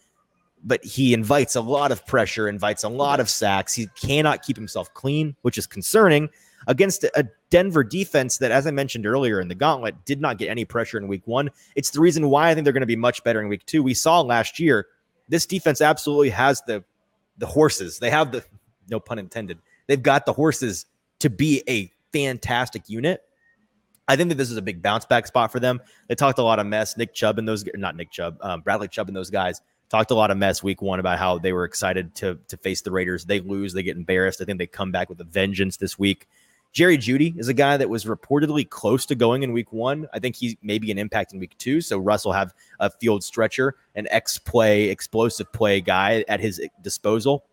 but 0.64 0.84
he 0.84 1.12
invites 1.12 1.56
a 1.56 1.60
lot 1.60 1.92
of 1.92 2.06
pressure, 2.06 2.48
invites 2.48 2.84
a 2.84 2.88
lot 2.88 3.20
of 3.20 3.28
sacks. 3.28 3.74
He 3.74 3.88
cannot 4.00 4.42
keep 4.42 4.56
himself 4.56 4.92
clean, 4.94 5.36
which 5.42 5.58
is 5.58 5.66
concerning 5.66 6.30
against 6.68 7.04
a 7.04 7.28
Denver 7.50 7.82
defense 7.82 8.38
that, 8.38 8.52
as 8.52 8.66
I 8.66 8.70
mentioned 8.70 9.06
earlier 9.06 9.40
in 9.40 9.48
the 9.48 9.54
gauntlet, 9.54 10.04
did 10.04 10.20
not 10.20 10.38
get 10.38 10.48
any 10.48 10.64
pressure 10.64 10.98
in 10.98 11.08
week 11.08 11.26
one. 11.26 11.50
It's 11.74 11.90
the 11.90 12.00
reason 12.00 12.30
why 12.30 12.50
I 12.50 12.54
think 12.54 12.64
they're 12.64 12.72
going 12.72 12.82
to 12.82 12.86
be 12.86 12.96
much 12.96 13.24
better 13.24 13.40
in 13.40 13.48
week 13.48 13.66
two. 13.66 13.82
We 13.82 13.94
saw 13.94 14.20
last 14.20 14.60
year 14.60 14.86
this 15.28 15.46
defense 15.46 15.80
absolutely 15.80 16.30
has 16.30 16.62
the 16.66 16.84
the 17.38 17.46
horses. 17.46 17.98
They 17.98 18.10
have 18.10 18.30
the 18.30 18.44
no 18.88 19.00
pun 19.00 19.18
intended. 19.18 19.58
They've 19.88 20.02
got 20.02 20.26
the 20.26 20.32
horses 20.32 20.86
to 21.20 21.30
be 21.30 21.62
a 21.68 21.90
fantastic 22.12 22.88
unit. 22.88 23.22
I 24.08 24.16
think 24.16 24.28
that 24.28 24.34
this 24.36 24.50
is 24.50 24.56
a 24.56 24.62
big 24.62 24.82
bounce 24.82 25.06
back 25.06 25.26
spot 25.26 25.50
for 25.50 25.60
them. 25.60 25.80
They 26.08 26.14
talked 26.14 26.38
a 26.38 26.42
lot 26.42 26.58
of 26.58 26.66
mess. 26.66 26.96
Nick 26.96 27.14
Chubb 27.14 27.38
and 27.38 27.48
those, 27.48 27.64
not 27.74 27.96
Nick 27.96 28.10
Chubb, 28.10 28.36
um, 28.42 28.60
Bradley 28.60 28.88
Chubb 28.88 29.08
and 29.08 29.16
those 29.16 29.30
guys 29.30 29.60
talked 29.92 30.10
a 30.10 30.14
lot 30.14 30.30
of 30.30 30.38
mess 30.38 30.62
week 30.62 30.80
one 30.80 30.98
about 30.98 31.18
how 31.18 31.38
they 31.38 31.52
were 31.52 31.64
excited 31.64 32.14
to 32.16 32.38
to 32.48 32.56
face 32.56 32.80
the 32.80 32.90
Raiders. 32.90 33.26
They 33.26 33.40
lose, 33.40 33.74
they 33.74 33.82
get 33.82 33.96
embarrassed. 33.96 34.40
I 34.40 34.44
think 34.44 34.58
they 34.58 34.66
come 34.66 34.90
back 34.90 35.08
with 35.08 35.20
a 35.20 35.24
vengeance 35.24 35.76
this 35.76 35.98
week. 35.98 36.26
Jerry 36.72 36.96
Jeudy 36.96 37.38
is 37.38 37.48
a 37.48 37.54
guy 37.54 37.76
that 37.76 37.90
was 37.90 38.06
reportedly 38.06 38.66
close 38.66 39.04
to 39.04 39.14
going 39.14 39.42
in 39.42 39.52
week 39.52 39.74
one. 39.74 40.08
I 40.14 40.18
think 40.18 40.34
he's 40.34 40.56
maybe 40.62 40.90
an 40.90 40.96
impact 40.96 41.34
in 41.34 41.38
week 41.38 41.56
two. 41.58 41.82
So 41.82 41.98
Russ 41.98 42.24
will 42.24 42.32
have 42.32 42.54
a 42.80 42.88
field 42.88 43.22
stretcher, 43.22 43.74
an 43.94 44.08
X 44.10 44.38
play, 44.38 44.84
explosive 44.84 45.52
play 45.52 45.82
guy 45.82 46.24
at 46.28 46.40
his 46.40 46.66
disposal. 46.80 47.44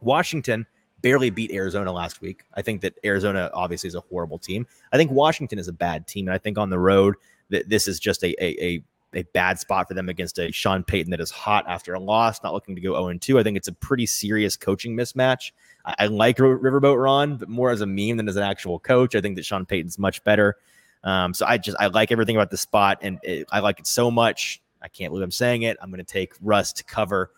Washington 0.00 0.64
barely 1.02 1.30
beat 1.30 1.50
Arizona 1.50 1.90
last 1.90 2.20
week. 2.20 2.44
I 2.54 2.62
think 2.62 2.80
that 2.82 2.94
Arizona 3.04 3.50
obviously 3.52 3.88
is 3.88 3.96
a 3.96 4.00
horrible 4.00 4.38
team. 4.38 4.64
I 4.92 4.96
think 4.96 5.10
Washington 5.10 5.58
is 5.58 5.66
a 5.66 5.72
bad 5.72 6.06
team. 6.06 6.28
And 6.28 6.34
I 6.34 6.38
think 6.38 6.56
on 6.56 6.70
the 6.70 6.78
road 6.78 7.16
that 7.50 7.68
this 7.68 7.88
is 7.88 7.98
just 7.98 8.22
a, 8.22 8.28
a, 8.40 8.64
a 8.64 8.82
a 9.16 9.22
bad 9.32 9.58
spot 9.58 9.88
for 9.88 9.94
them 9.94 10.08
against 10.08 10.38
a 10.38 10.52
Sean 10.52 10.84
Payton 10.84 11.10
that 11.10 11.20
is 11.20 11.30
hot 11.30 11.64
after 11.66 11.94
a 11.94 12.00
loss, 12.00 12.42
not 12.42 12.52
looking 12.52 12.74
to 12.74 12.80
go 12.80 12.92
0 12.92 13.18
2. 13.18 13.38
I 13.38 13.42
think 13.42 13.56
it's 13.56 13.68
a 13.68 13.72
pretty 13.72 14.06
serious 14.06 14.56
coaching 14.56 14.96
mismatch. 14.96 15.52
I, 15.84 15.94
I 16.00 16.06
like 16.06 16.36
Riverboat 16.36 17.02
Ron, 17.02 17.36
but 17.38 17.48
more 17.48 17.70
as 17.70 17.80
a 17.80 17.86
meme 17.86 18.18
than 18.18 18.28
as 18.28 18.36
an 18.36 18.42
actual 18.42 18.78
coach. 18.78 19.14
I 19.14 19.20
think 19.20 19.36
that 19.36 19.44
Sean 19.44 19.64
Payton's 19.64 19.98
much 19.98 20.22
better. 20.22 20.56
Um, 21.02 21.34
so 21.34 21.46
I 21.46 21.58
just 21.58 21.76
I 21.80 21.86
like 21.86 22.12
everything 22.12 22.36
about 22.36 22.50
the 22.50 22.56
spot, 22.56 22.98
and 23.02 23.18
it, 23.22 23.48
I 23.50 23.60
like 23.60 23.80
it 23.80 23.86
so 23.86 24.10
much. 24.10 24.60
I 24.82 24.88
can't 24.88 25.10
believe 25.10 25.24
I'm 25.24 25.30
saying 25.30 25.62
it. 25.62 25.76
I'm 25.80 25.90
going 25.90 26.04
to 26.04 26.12
take 26.12 26.34
Russ 26.42 26.72
to 26.74 26.84
cover 26.84 27.30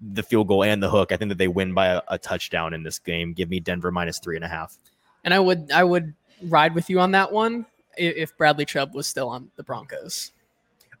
the 0.00 0.22
field 0.22 0.48
goal 0.48 0.62
and 0.62 0.82
the 0.82 0.90
hook. 0.90 1.10
I 1.10 1.16
think 1.16 1.30
that 1.30 1.38
they 1.38 1.48
win 1.48 1.74
by 1.74 1.88
a, 1.88 2.02
a 2.08 2.18
touchdown 2.18 2.72
in 2.72 2.82
this 2.82 2.98
game. 2.98 3.32
Give 3.32 3.50
me 3.50 3.60
Denver 3.60 3.90
minus 3.90 4.18
three 4.18 4.36
and 4.36 4.44
a 4.44 4.48
half. 4.48 4.78
And 5.24 5.34
I 5.34 5.40
would 5.40 5.72
I 5.72 5.82
would 5.82 6.14
ride 6.44 6.74
with 6.74 6.88
you 6.88 7.00
on 7.00 7.10
that 7.12 7.32
one 7.32 7.66
if 7.96 8.36
Bradley 8.36 8.66
Chubb 8.66 8.94
was 8.94 9.06
still 9.06 9.28
on 9.28 9.50
the 9.56 9.62
Broncos 9.62 10.32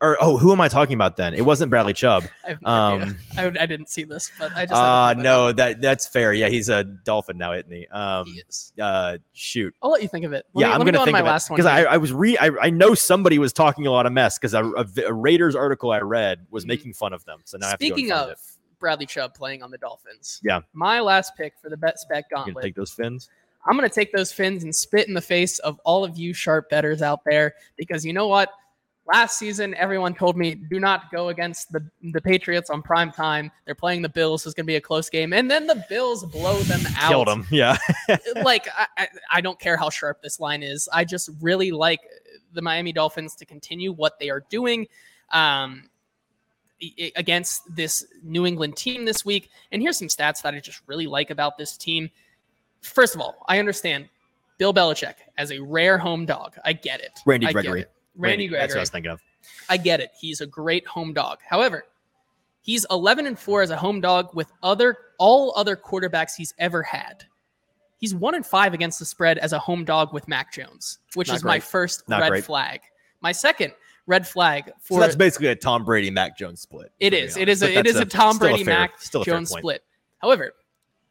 or 0.00 0.16
oh, 0.20 0.36
who 0.36 0.52
am 0.52 0.60
I 0.60 0.68
talking 0.68 0.94
about 0.94 1.16
then? 1.16 1.34
It 1.34 1.44
wasn't 1.44 1.70
Bradley 1.70 1.92
Chubb. 1.92 2.24
um, 2.64 3.16
I, 3.36 3.46
I, 3.46 3.66
didn't 3.66 3.88
see 3.88 4.04
this, 4.04 4.30
but 4.38 4.52
I 4.56 4.66
just. 4.66 4.74
Uh, 4.74 5.14
no, 5.14 5.52
that 5.52 5.80
that's 5.80 6.06
fair. 6.06 6.32
Yeah, 6.32 6.48
he's 6.48 6.68
a 6.68 6.84
Dolphin 6.84 7.38
now, 7.38 7.52
isn't 7.52 7.70
he? 7.70 7.86
Um, 7.88 8.26
he 8.26 8.42
is. 8.48 8.72
Uh, 8.80 9.18
shoot. 9.32 9.74
I'll 9.82 9.90
let 9.90 10.02
you 10.02 10.08
think 10.08 10.24
of 10.24 10.32
it. 10.32 10.46
Let 10.54 10.60
yeah, 10.60 10.68
me, 10.68 10.72
I'm 10.74 10.78
gonna 10.80 10.92
go 10.92 11.04
think 11.04 11.18
of 11.18 11.26
it 11.26 11.42
because 11.48 11.66
I, 11.66 11.84
I 11.84 11.96
was 11.96 12.12
re 12.12 12.36
I, 12.38 12.50
I 12.60 12.70
know 12.70 12.94
somebody 12.94 13.38
was 13.38 13.52
talking 13.52 13.86
a 13.86 13.90
lot 13.90 14.06
of 14.06 14.12
mess 14.12 14.38
because 14.38 14.54
a, 14.54 14.64
a, 14.64 14.86
a, 15.06 15.12
Raiders 15.12 15.54
article 15.54 15.90
I 15.90 16.00
read 16.00 16.46
was 16.50 16.64
mm-hmm. 16.64 16.68
making 16.68 16.92
fun 16.94 17.12
of 17.12 17.24
them. 17.24 17.40
So 17.44 17.58
now 17.58 17.72
speaking 17.74 18.12
of 18.12 18.30
it. 18.30 18.38
Bradley 18.78 19.06
Chubb 19.06 19.34
playing 19.34 19.62
on 19.62 19.70
the 19.70 19.78
Dolphins, 19.78 20.40
yeah, 20.44 20.60
my 20.74 21.00
last 21.00 21.34
pick 21.36 21.54
for 21.62 21.70
the 21.70 21.76
bet 21.76 21.98
spec 21.98 22.28
gauntlet. 22.30 22.62
take 22.62 22.74
those 22.74 22.90
fins. 22.90 23.30
I'm 23.66 23.76
going 23.76 23.88
to 23.88 23.94
take 23.94 24.12
those 24.12 24.32
fins 24.32 24.62
and 24.62 24.74
spit 24.74 25.08
in 25.08 25.14
the 25.14 25.20
face 25.20 25.58
of 25.60 25.80
all 25.84 26.04
of 26.04 26.16
you 26.16 26.32
sharp 26.32 26.70
bettors 26.70 27.02
out 27.02 27.20
there 27.24 27.54
because 27.76 28.04
you 28.04 28.12
know 28.12 28.28
what? 28.28 28.50
Last 29.06 29.38
season, 29.38 29.74
everyone 29.74 30.14
told 30.14 30.36
me 30.36 30.54
do 30.54 30.80
not 30.80 31.10
go 31.10 31.28
against 31.28 31.72
the, 31.72 31.88
the 32.12 32.20
Patriots 32.20 32.70
on 32.70 32.82
prime 32.82 33.12
time. 33.12 33.50
They're 33.64 33.74
playing 33.74 34.02
the 34.02 34.08
Bills. 34.08 34.42
So 34.42 34.48
it's 34.48 34.54
going 34.54 34.64
to 34.64 34.68
be 34.68 34.76
a 34.76 34.80
close 34.80 35.08
game. 35.08 35.32
And 35.32 35.50
then 35.50 35.66
the 35.66 35.84
Bills 35.88 36.24
blow 36.24 36.58
them 36.60 36.80
out. 36.96 37.10
Killed 37.10 37.28
them. 37.28 37.46
Yeah. 37.50 37.78
like, 38.42 38.68
I, 38.76 38.86
I, 38.96 39.08
I 39.32 39.40
don't 39.40 39.58
care 39.58 39.76
how 39.76 39.90
sharp 39.90 40.22
this 40.22 40.40
line 40.40 40.62
is. 40.62 40.88
I 40.92 41.04
just 41.04 41.30
really 41.40 41.70
like 41.70 42.00
the 42.52 42.62
Miami 42.62 42.92
Dolphins 42.92 43.34
to 43.36 43.44
continue 43.44 43.92
what 43.92 44.18
they 44.18 44.30
are 44.30 44.44
doing. 44.50 44.86
Um, 45.30 45.90
against 47.16 47.62
this 47.74 48.04
New 48.22 48.44
England 48.44 48.76
team 48.76 49.06
this 49.06 49.24
week. 49.24 49.48
And 49.72 49.80
here's 49.80 49.96
some 49.96 50.08
stats 50.08 50.42
that 50.42 50.54
I 50.54 50.60
just 50.60 50.82
really 50.86 51.06
like 51.06 51.30
about 51.30 51.56
this 51.56 51.76
team. 51.76 52.10
First 52.82 53.14
of 53.14 53.20
all, 53.22 53.44
I 53.48 53.58
understand 53.58 54.10
Bill 54.58 54.74
Belichick 54.74 55.14
as 55.38 55.52
a 55.52 55.58
rare 55.58 55.96
home 55.96 56.26
dog. 56.26 56.54
I 56.64 56.74
get 56.74 57.00
it. 57.00 57.18
Randy 57.24 57.50
Gregory. 57.50 57.86
Randy 58.16 58.48
Gregory. 58.48 58.60
That's 58.60 58.74
what 58.74 58.78
I 58.78 58.82
was 58.82 58.90
thinking 58.90 59.12
of. 59.12 59.20
I 59.68 59.76
get 59.76 60.00
it. 60.00 60.10
He's 60.18 60.40
a 60.40 60.46
great 60.46 60.86
home 60.86 61.12
dog. 61.12 61.38
However, 61.48 61.84
he's 62.62 62.86
11 62.90 63.26
and 63.26 63.38
4 63.38 63.62
as 63.62 63.70
a 63.70 63.76
home 63.76 64.00
dog 64.00 64.34
with 64.34 64.50
other 64.62 64.96
all 65.18 65.52
other 65.56 65.76
quarterbacks 65.76 66.34
he's 66.36 66.54
ever 66.58 66.82
had. 66.82 67.24
He's 67.98 68.14
1 68.14 68.34
and 68.34 68.44
5 68.44 68.74
against 68.74 68.98
the 68.98 69.04
spread 69.06 69.38
as 69.38 69.52
a 69.52 69.58
home 69.58 69.84
dog 69.84 70.12
with 70.12 70.28
Mac 70.28 70.52
Jones, 70.52 70.98
which 71.14 71.28
Not 71.28 71.36
is 71.36 71.42
great. 71.42 71.50
my 71.50 71.60
first 71.60 72.08
Not 72.08 72.20
red 72.20 72.28
great. 72.30 72.44
flag. 72.44 72.80
My 73.20 73.32
second 73.32 73.72
red 74.06 74.26
flag 74.26 74.70
for 74.80 74.94
so 74.94 75.00
that's 75.00 75.16
basically 75.16 75.48
a 75.48 75.56
Tom 75.56 75.84
Brady 75.84 76.10
Mac 76.10 76.36
Jones 76.36 76.60
split. 76.60 76.92
It 77.00 77.14
is. 77.14 77.36
It 77.36 77.48
is 77.48 77.62
a, 77.62 77.72
it 77.72 77.86
is 77.86 77.96
a, 77.96 78.02
a 78.02 78.04
Tom 78.04 78.38
Brady 78.38 78.64
fair, 78.64 78.78
Mac 78.78 78.92
Jones 79.24 79.50
split. 79.50 79.82
However, 80.18 80.52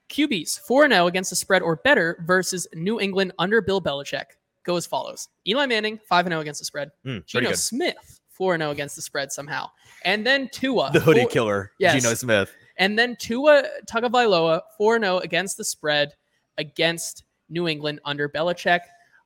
QBs 0.09 0.59
4 0.61 0.89
0 0.89 1.07
against 1.07 1.29
the 1.31 1.35
spread 1.35 1.61
or 1.61 1.77
better 1.77 2.23
versus 2.25 2.67
New 2.73 2.99
England 2.99 3.33
under 3.39 3.61
Bill 3.61 3.81
Belichick 3.81 4.25
go 4.65 4.75
as 4.75 4.85
follows 4.85 5.29
Eli 5.47 5.65
Manning, 5.65 5.99
5 6.07 6.27
0 6.27 6.39
against 6.39 6.59
the 6.59 6.65
spread. 6.65 6.91
Mm, 7.05 7.25
Geno 7.25 7.53
Smith, 7.53 8.19
4 8.29 8.57
0 8.57 8.71
against 8.71 8.95
the 8.95 9.01
spread 9.01 9.31
somehow. 9.31 9.69
And 10.03 10.25
then 10.25 10.49
Tua. 10.51 10.91
The 10.91 10.99
hoodie 10.99 11.21
four, 11.21 11.29
killer, 11.29 11.71
yes. 11.79 12.01
Geno 12.01 12.13
Smith. 12.13 12.51
And 12.77 12.99
then 12.99 13.15
Tua 13.17 13.63
Tagovailoa, 13.85 14.61
4 14.77 14.99
0 14.99 15.17
against 15.19 15.57
the 15.57 15.63
spread 15.63 16.13
against 16.57 17.23
New 17.49 17.67
England 17.67 17.99
under 18.05 18.27
Belichick. 18.27 18.81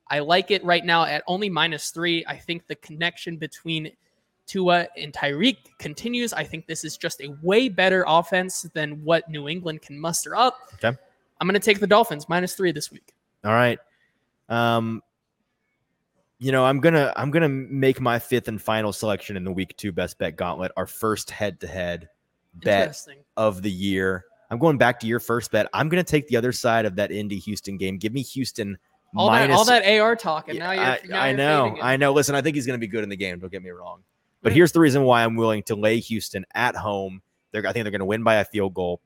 I 0.08 0.18
like 0.18 0.50
it 0.50 0.64
right 0.64 0.84
now 0.84 1.04
at 1.04 1.22
only 1.26 1.48
minus 1.48 1.90
three. 1.90 2.24
I 2.26 2.36
think 2.36 2.66
the 2.66 2.74
connection 2.76 3.36
between 3.36 3.92
Tua 4.46 4.88
and 4.96 5.12
Tyreek 5.12 5.58
continues. 5.78 6.32
I 6.32 6.42
think 6.42 6.66
this 6.66 6.84
is 6.84 6.96
just 6.96 7.20
a 7.20 7.28
way 7.42 7.68
better 7.68 8.04
offense 8.08 8.62
than 8.74 9.04
what 9.04 9.28
New 9.30 9.48
England 9.48 9.82
can 9.82 9.98
muster 9.98 10.34
up. 10.34 10.58
Okay. 10.74 10.96
I'm 11.40 11.46
going 11.46 11.54
to 11.54 11.60
take 11.60 11.78
the 11.78 11.86
Dolphins 11.86 12.28
minus 12.28 12.54
three 12.54 12.72
this 12.72 12.90
week. 12.90 13.14
All 13.44 13.52
right. 13.52 13.78
Um, 14.48 15.02
you 16.40 16.50
know, 16.50 16.64
I'm 16.64 16.80
gonna 16.80 17.12
I'm 17.16 17.30
gonna 17.30 17.48
make 17.48 18.00
my 18.00 18.18
fifth 18.18 18.48
and 18.48 18.60
final 18.60 18.92
selection 18.92 19.36
in 19.36 19.44
the 19.44 19.52
week 19.52 19.76
two 19.76 19.92
best 19.92 20.18
bet 20.18 20.36
gauntlet, 20.36 20.72
our 20.76 20.86
first 20.86 21.30
head 21.30 21.60
to 21.60 21.68
head 21.68 22.08
bet 22.54 23.06
of 23.36 23.62
the 23.62 23.70
year. 23.70 24.24
I'm 24.50 24.58
going 24.58 24.78
back 24.78 24.98
to 25.00 25.06
your 25.06 25.20
first 25.20 25.52
bet. 25.52 25.68
I'm 25.72 25.88
gonna 25.88 26.02
take 26.02 26.26
the 26.26 26.36
other 26.36 26.50
side 26.52 26.86
of 26.86 26.96
that 26.96 27.12
Indy 27.12 27.38
Houston 27.38 27.76
game. 27.76 27.98
Give 27.98 28.12
me 28.12 28.22
Houston 28.22 28.76
all 29.14 29.28
minus, 29.28 29.48
that 29.48 29.54
all 29.54 29.64
that 29.64 30.00
AR 30.00 30.16
talk, 30.16 30.48
and 30.48 30.58
now 30.58 30.72
you're. 30.72 30.82
I, 30.82 31.00
now 31.06 31.20
I 31.20 31.28
you're 31.28 31.36
know, 31.36 31.76
I 31.80 31.96
know. 31.96 32.12
Listen, 32.12 32.34
I 32.34 32.40
think 32.40 32.56
he's 32.56 32.66
gonna 32.66 32.78
be 32.78 32.88
good 32.88 33.04
in 33.04 33.10
the 33.10 33.16
game. 33.16 33.38
Don't 33.38 33.52
get 33.52 33.62
me 33.62 33.70
wrong. 33.70 34.02
But 34.42 34.52
here's 34.52 34.72
the 34.72 34.80
reason 34.80 35.02
why 35.02 35.24
I'm 35.24 35.36
willing 35.36 35.62
to 35.64 35.74
lay 35.76 36.00
Houston 36.00 36.46
at 36.54 36.74
home. 36.74 37.22
They're, 37.52 37.66
I 37.66 37.72
think 37.72 37.84
they're 37.84 37.90
going 37.90 38.00
to 38.00 38.06
win 38.06 38.22
by 38.22 38.36
a 38.36 38.44
field 38.44 38.74
goal. 38.74 39.00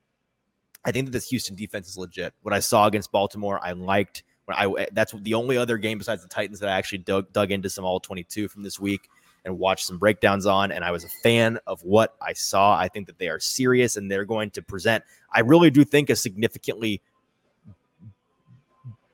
I 0.85 0.91
think 0.91 1.07
that 1.07 1.11
this 1.11 1.27
Houston 1.29 1.55
defense 1.55 1.89
is 1.89 1.97
legit. 1.97 2.33
What 2.41 2.53
I 2.53 2.59
saw 2.59 2.87
against 2.87 3.11
Baltimore, 3.11 3.59
I 3.61 3.71
liked. 3.73 4.23
When 4.45 4.57
I 4.57 4.87
that's 4.91 5.13
the 5.13 5.33
only 5.33 5.57
other 5.57 5.77
game 5.77 5.97
besides 5.97 6.21
the 6.21 6.29
Titans 6.29 6.59
that 6.59 6.69
I 6.69 6.73
actually 6.73 6.99
dug 6.99 7.31
dug 7.33 7.51
into 7.51 7.69
some 7.69 7.85
all 7.85 7.99
22 7.99 8.47
from 8.47 8.63
this 8.63 8.79
week 8.79 9.09
and 9.43 9.57
watched 9.59 9.85
some 9.85 9.97
breakdowns 9.97 10.45
on 10.45 10.71
and 10.71 10.83
I 10.83 10.91
was 10.91 11.03
a 11.03 11.09
fan 11.23 11.59
of 11.67 11.83
what 11.83 12.15
I 12.21 12.33
saw. 12.33 12.77
I 12.77 12.87
think 12.87 13.07
that 13.07 13.17
they 13.17 13.27
are 13.27 13.39
serious 13.39 13.97
and 13.97 14.09
they're 14.09 14.25
going 14.25 14.51
to 14.51 14.61
present 14.61 15.03
I 15.31 15.39
really 15.41 15.69
do 15.69 15.83
think 15.83 16.09
a 16.09 16.15
significantly 16.15 17.01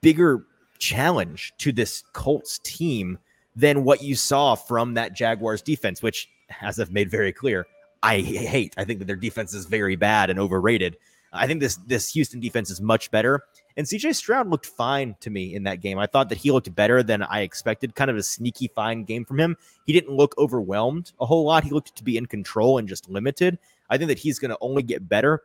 bigger 0.01 0.45
challenge 0.79 1.53
to 1.59 1.71
this 1.71 2.03
Colts 2.13 2.59
team 2.59 3.17
than 3.55 3.83
what 3.83 4.01
you 4.01 4.15
saw 4.15 4.55
from 4.55 4.95
that 4.95 5.13
Jaguars 5.13 5.61
defense, 5.61 6.01
which 6.01 6.29
as 6.61 6.79
I've 6.79 6.91
made 6.91 7.09
very 7.09 7.31
clear, 7.31 7.65
I 8.03 8.19
hate. 8.19 8.73
I 8.77 8.83
think 8.83 8.99
that 8.99 9.05
their 9.05 9.15
defense 9.15 9.53
is 9.53 9.65
very 9.65 9.95
bad 9.95 10.29
and 10.29 10.39
overrated. 10.39 10.97
I 11.33 11.47
think 11.47 11.61
this 11.61 11.77
this 11.87 12.11
Houston 12.13 12.39
defense 12.39 12.69
is 12.69 12.81
much 12.81 13.09
better. 13.11 13.43
And 13.77 13.87
CJ 13.87 14.15
Stroud 14.15 14.49
looked 14.49 14.65
fine 14.65 15.15
to 15.21 15.29
me 15.29 15.55
in 15.55 15.63
that 15.63 15.79
game. 15.79 15.97
I 15.97 16.05
thought 16.05 16.29
that 16.29 16.37
he 16.37 16.51
looked 16.51 16.73
better 16.75 17.03
than 17.03 17.23
I 17.23 17.41
expected. 17.41 17.95
Kind 17.95 18.11
of 18.11 18.17
a 18.17 18.23
sneaky 18.23 18.67
fine 18.67 19.05
game 19.05 19.23
from 19.23 19.39
him. 19.39 19.55
He 19.85 19.93
didn't 19.93 20.15
look 20.15 20.37
overwhelmed 20.37 21.13
a 21.21 21.25
whole 21.25 21.45
lot. 21.45 21.63
He 21.63 21.69
looked 21.69 21.95
to 21.95 22.03
be 22.03 22.17
in 22.17 22.25
control 22.25 22.77
and 22.77 22.87
just 22.87 23.09
limited. 23.09 23.57
I 23.89 23.97
think 23.97 24.09
that 24.09 24.19
he's 24.19 24.39
going 24.39 24.51
to 24.51 24.57
only 24.59 24.83
get 24.83 25.07
better. 25.07 25.43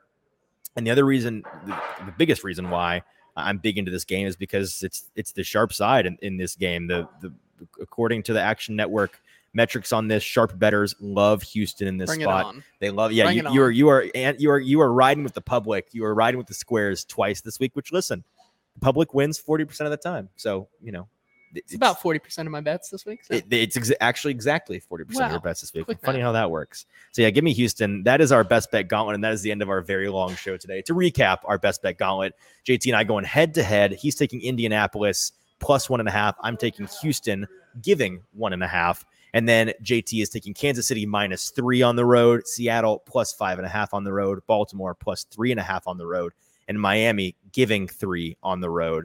And 0.77 0.87
the 0.87 0.91
other 0.91 1.05
reason, 1.05 1.43
the, 1.67 2.13
biggest 2.19 2.45
reason 2.45 2.69
why 2.69 3.03
I'm 3.37 3.59
big 3.59 3.79
into 3.79 3.91
this 3.91 4.05
game 4.05 4.27
is 4.27 4.37
because 4.37 4.83
it's 4.83 5.11
it's 5.15 5.33
the 5.33 5.45
sharp 5.45 5.73
side 5.73 6.05
in, 6.07 6.19
in 6.21 6.37
this 6.37 6.57
game. 6.57 6.87
The 6.87 7.09
the 7.21 7.33
according 7.81 8.25
to 8.25 8.33
the 8.33 8.41
Action 8.41 8.77
Network, 8.77 9.21
metrics 9.57 9.93
on 9.93 10.07
this. 10.07 10.23
Sharp 10.23 10.57
bettors 10.57 10.95
love 11.01 11.43
Houston 11.43 11.89
in 11.89 11.97
this 11.97 12.11
Bring 12.11 12.21
spot. 12.21 12.55
They 12.79 12.91
love, 12.91 13.11
yeah. 13.11 13.31
you, 13.31 13.51
you 13.51 13.63
are 13.63 13.71
you 13.71 13.89
are 13.89 14.07
and 14.15 14.41
you 14.41 14.51
are 14.51 14.61
you 14.61 14.81
are 14.81 14.93
riding 14.93 15.25
with 15.25 15.35
the 15.35 15.41
public. 15.41 15.89
You 15.93 16.05
are 16.05 16.15
riding 16.15 16.39
with 16.39 16.47
the 16.47 16.55
squares 16.55 17.05
twice 17.05 17.41
this 17.41 17.59
week. 17.59 17.75
Which 17.75 17.91
listen, 17.91 18.23
the 18.75 18.81
public 18.81 19.15
wins 19.15 19.39
forty 19.39 19.65
percent 19.65 19.87
of 19.87 19.91
the 19.91 19.97
time. 19.97 20.29
So 20.37 20.69
you 20.81 20.93
know 20.93 21.09
It's 21.55 21.75
about 21.75 22.01
40% 22.01 22.39
of 22.41 22.49
my 22.49 22.61
bets 22.61 22.91
this 22.91 23.07
week. 23.07 23.25
So. 23.25 23.35
It, 23.35 23.47
it's 23.51 23.77
ex- 23.77 23.93
actually 24.01 24.33
exactly 24.33 24.81
40% 24.81 25.25
of 25.25 25.31
your 25.31 25.41
bets 25.41 25.63
this 25.63 25.73
week. 25.73 25.87
Quick 25.87 26.01
Funny 26.03 26.21
how 26.21 26.33
that 26.33 26.51
works. 26.51 26.85
So, 27.13 27.23
yeah, 27.23 27.31
give 27.31 27.45
me 27.45 27.55
Houston. 27.55 28.03
That 28.03 28.21
is 28.21 28.31
our 28.31 28.45
best 28.45 28.71
bet 28.71 28.89
gauntlet. 28.89 29.15
And 29.15 29.25
that 29.25 29.33
is 29.33 29.43
the 29.43 29.51
end 29.51 29.63
of 29.63 29.71
our 29.71 29.81
very 29.81 30.09
long 30.09 30.35
show 30.35 30.57
today. 30.57 30.83
To 30.83 30.95
recap 30.95 31.39
our 31.45 31.57
best 31.57 31.83
bet 31.83 31.99
gauntlet, 31.99 32.35
JT 32.67 32.89
and 32.89 32.97
I 32.97 33.05
going 33.05 33.25
head 33.25 33.55
to 33.55 33.63
head. 33.63 33.93
He's 33.93 34.17
taking 34.17 34.43
Indianapolis 34.43 35.33
plus 35.59 35.89
one 35.89 36.01
and 36.01 36.09
a 36.09 36.13
half. 36.13 36.37
I'm 36.43 36.57
taking 36.57 36.89
Houston, 37.01 37.47
giving 37.81 38.23
one 38.33 38.53
and 38.53 38.63
a 38.63 38.69
half. 38.69 39.05
And 39.37 39.47
then 39.47 39.75
JT 39.83 40.23
is 40.23 40.31
taking 40.31 40.55
Kansas 40.55 40.89
City 40.89 41.05
minus 41.05 41.51
three 41.51 41.83
on 41.83 41.95
the 41.95 42.07
road, 42.07 42.49
Seattle 42.49 43.01
plus 43.01 43.35
five 43.35 43.59
and 43.59 43.67
a 43.67 43.69
half 43.69 43.93
on 43.93 44.03
the 44.03 44.11
road, 44.11 44.41
Baltimore 44.47 44.95
plus 44.95 45.25
three 45.25 45.51
and 45.51 45.61
a 45.61 45.63
half 45.63 45.87
on 45.87 45.99
the 45.99 46.07
road, 46.07 46.33
and 46.69 46.81
Miami 46.81 47.37
giving 47.53 47.87
three 47.87 48.39
on 48.43 48.61
the 48.61 48.71
road. 48.71 49.05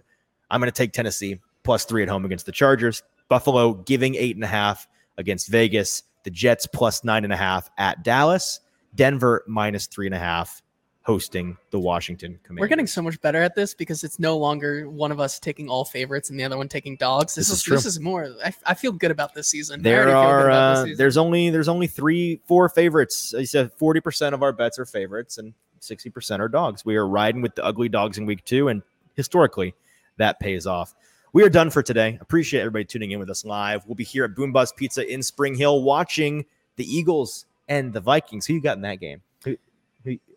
I'm 0.49 0.61
going 0.61 0.71
to 0.71 0.77
take 0.77 0.93
Tennessee 0.93 1.41
plus 1.63 1.83
three 1.83 2.01
at 2.01 2.07
home 2.07 2.23
against 2.23 2.45
the 2.45 2.53
Chargers. 2.53 3.03
Buffalo 3.27 3.73
giving 3.73 4.15
eight 4.15 4.37
and 4.37 4.45
a 4.45 4.47
half 4.47 4.87
against 5.17 5.49
Vegas. 5.49 6.03
The 6.23 6.31
Jets 6.31 6.65
plus 6.65 7.03
nine 7.03 7.25
and 7.25 7.33
a 7.33 7.37
half 7.37 7.69
at 7.77 8.01
Dallas. 8.01 8.61
Denver 8.95 9.43
minus 9.47 9.87
three 9.87 10.05
and 10.05 10.15
a 10.15 10.19
half 10.19 10.61
hosting 11.03 11.57
the 11.71 11.79
Washington 11.79 12.39
Commanders. 12.43 12.61
We're 12.61 12.67
getting 12.67 12.87
so 12.87 13.01
much 13.01 13.19
better 13.21 13.41
at 13.41 13.55
this 13.55 13.73
because 13.73 14.03
it's 14.03 14.19
no 14.19 14.37
longer 14.37 14.87
one 14.89 15.11
of 15.11 15.19
us 15.19 15.39
taking 15.39 15.67
all 15.67 15.83
favorites 15.83 16.29
and 16.29 16.39
the 16.39 16.43
other 16.43 16.57
one 16.57 16.67
taking 16.67 16.95
dogs. 16.95 17.33
This, 17.35 17.47
This 17.47 17.53
is 17.53 17.59
is, 17.59 17.63
true. 17.63 17.75
this 17.75 17.85
is 17.85 17.99
more. 17.99 18.29
I, 18.45 18.53
I 18.65 18.73
feel 18.75 18.91
good 18.91 19.11
about 19.11 19.33
this 19.33 19.47
season. 19.47 19.81
There 19.81 20.15
are 20.15 20.51
uh, 20.51 20.83
season. 20.83 20.97
there's 20.97 21.17
only 21.17 21.49
there's 21.49 21.67
only 21.67 21.87
three 21.87 22.39
four 22.45 22.69
favorites. 22.69 23.33
I 23.33 23.45
said 23.45 23.71
forty 23.73 23.99
percent 23.99 24.35
of 24.35 24.43
our 24.43 24.53
bets 24.53 24.77
are 24.77 24.85
favorites 24.85 25.37
and 25.37 25.53
sixty 25.79 26.09
percent 26.09 26.41
are 26.41 26.49
dogs. 26.49 26.85
We 26.85 26.95
are 26.97 27.07
riding 27.07 27.41
with 27.41 27.55
the 27.55 27.65
ugly 27.65 27.89
dogs 27.89 28.17
in 28.17 28.25
week 28.25 28.45
two, 28.45 28.67
and 28.67 28.83
historically 29.15 29.73
that 30.17 30.39
pays 30.39 30.67
off. 30.67 30.93
We 31.33 31.43
are 31.43 31.49
done 31.49 31.69
for 31.69 31.81
today. 31.81 32.17
Appreciate 32.21 32.59
everybody 32.59 32.85
tuning 32.85 33.11
in 33.11 33.19
with 33.19 33.29
us 33.29 33.45
live. 33.45 33.85
We'll 33.87 33.95
be 33.95 34.03
here 34.03 34.25
at 34.25 34.35
Boombozz 34.35 34.75
Pizza 34.75 35.11
in 35.11 35.23
Spring 35.23 35.55
Hill 35.55 35.81
watching 35.81 36.45
the 36.75 36.83
Eagles 36.85 37.45
and 37.69 37.93
the 37.93 38.01
Vikings. 38.01 38.45
Who 38.45 38.53
you 38.53 38.61
got 38.61 38.75
in 38.75 38.81
that 38.83 38.99
game? 38.99 39.21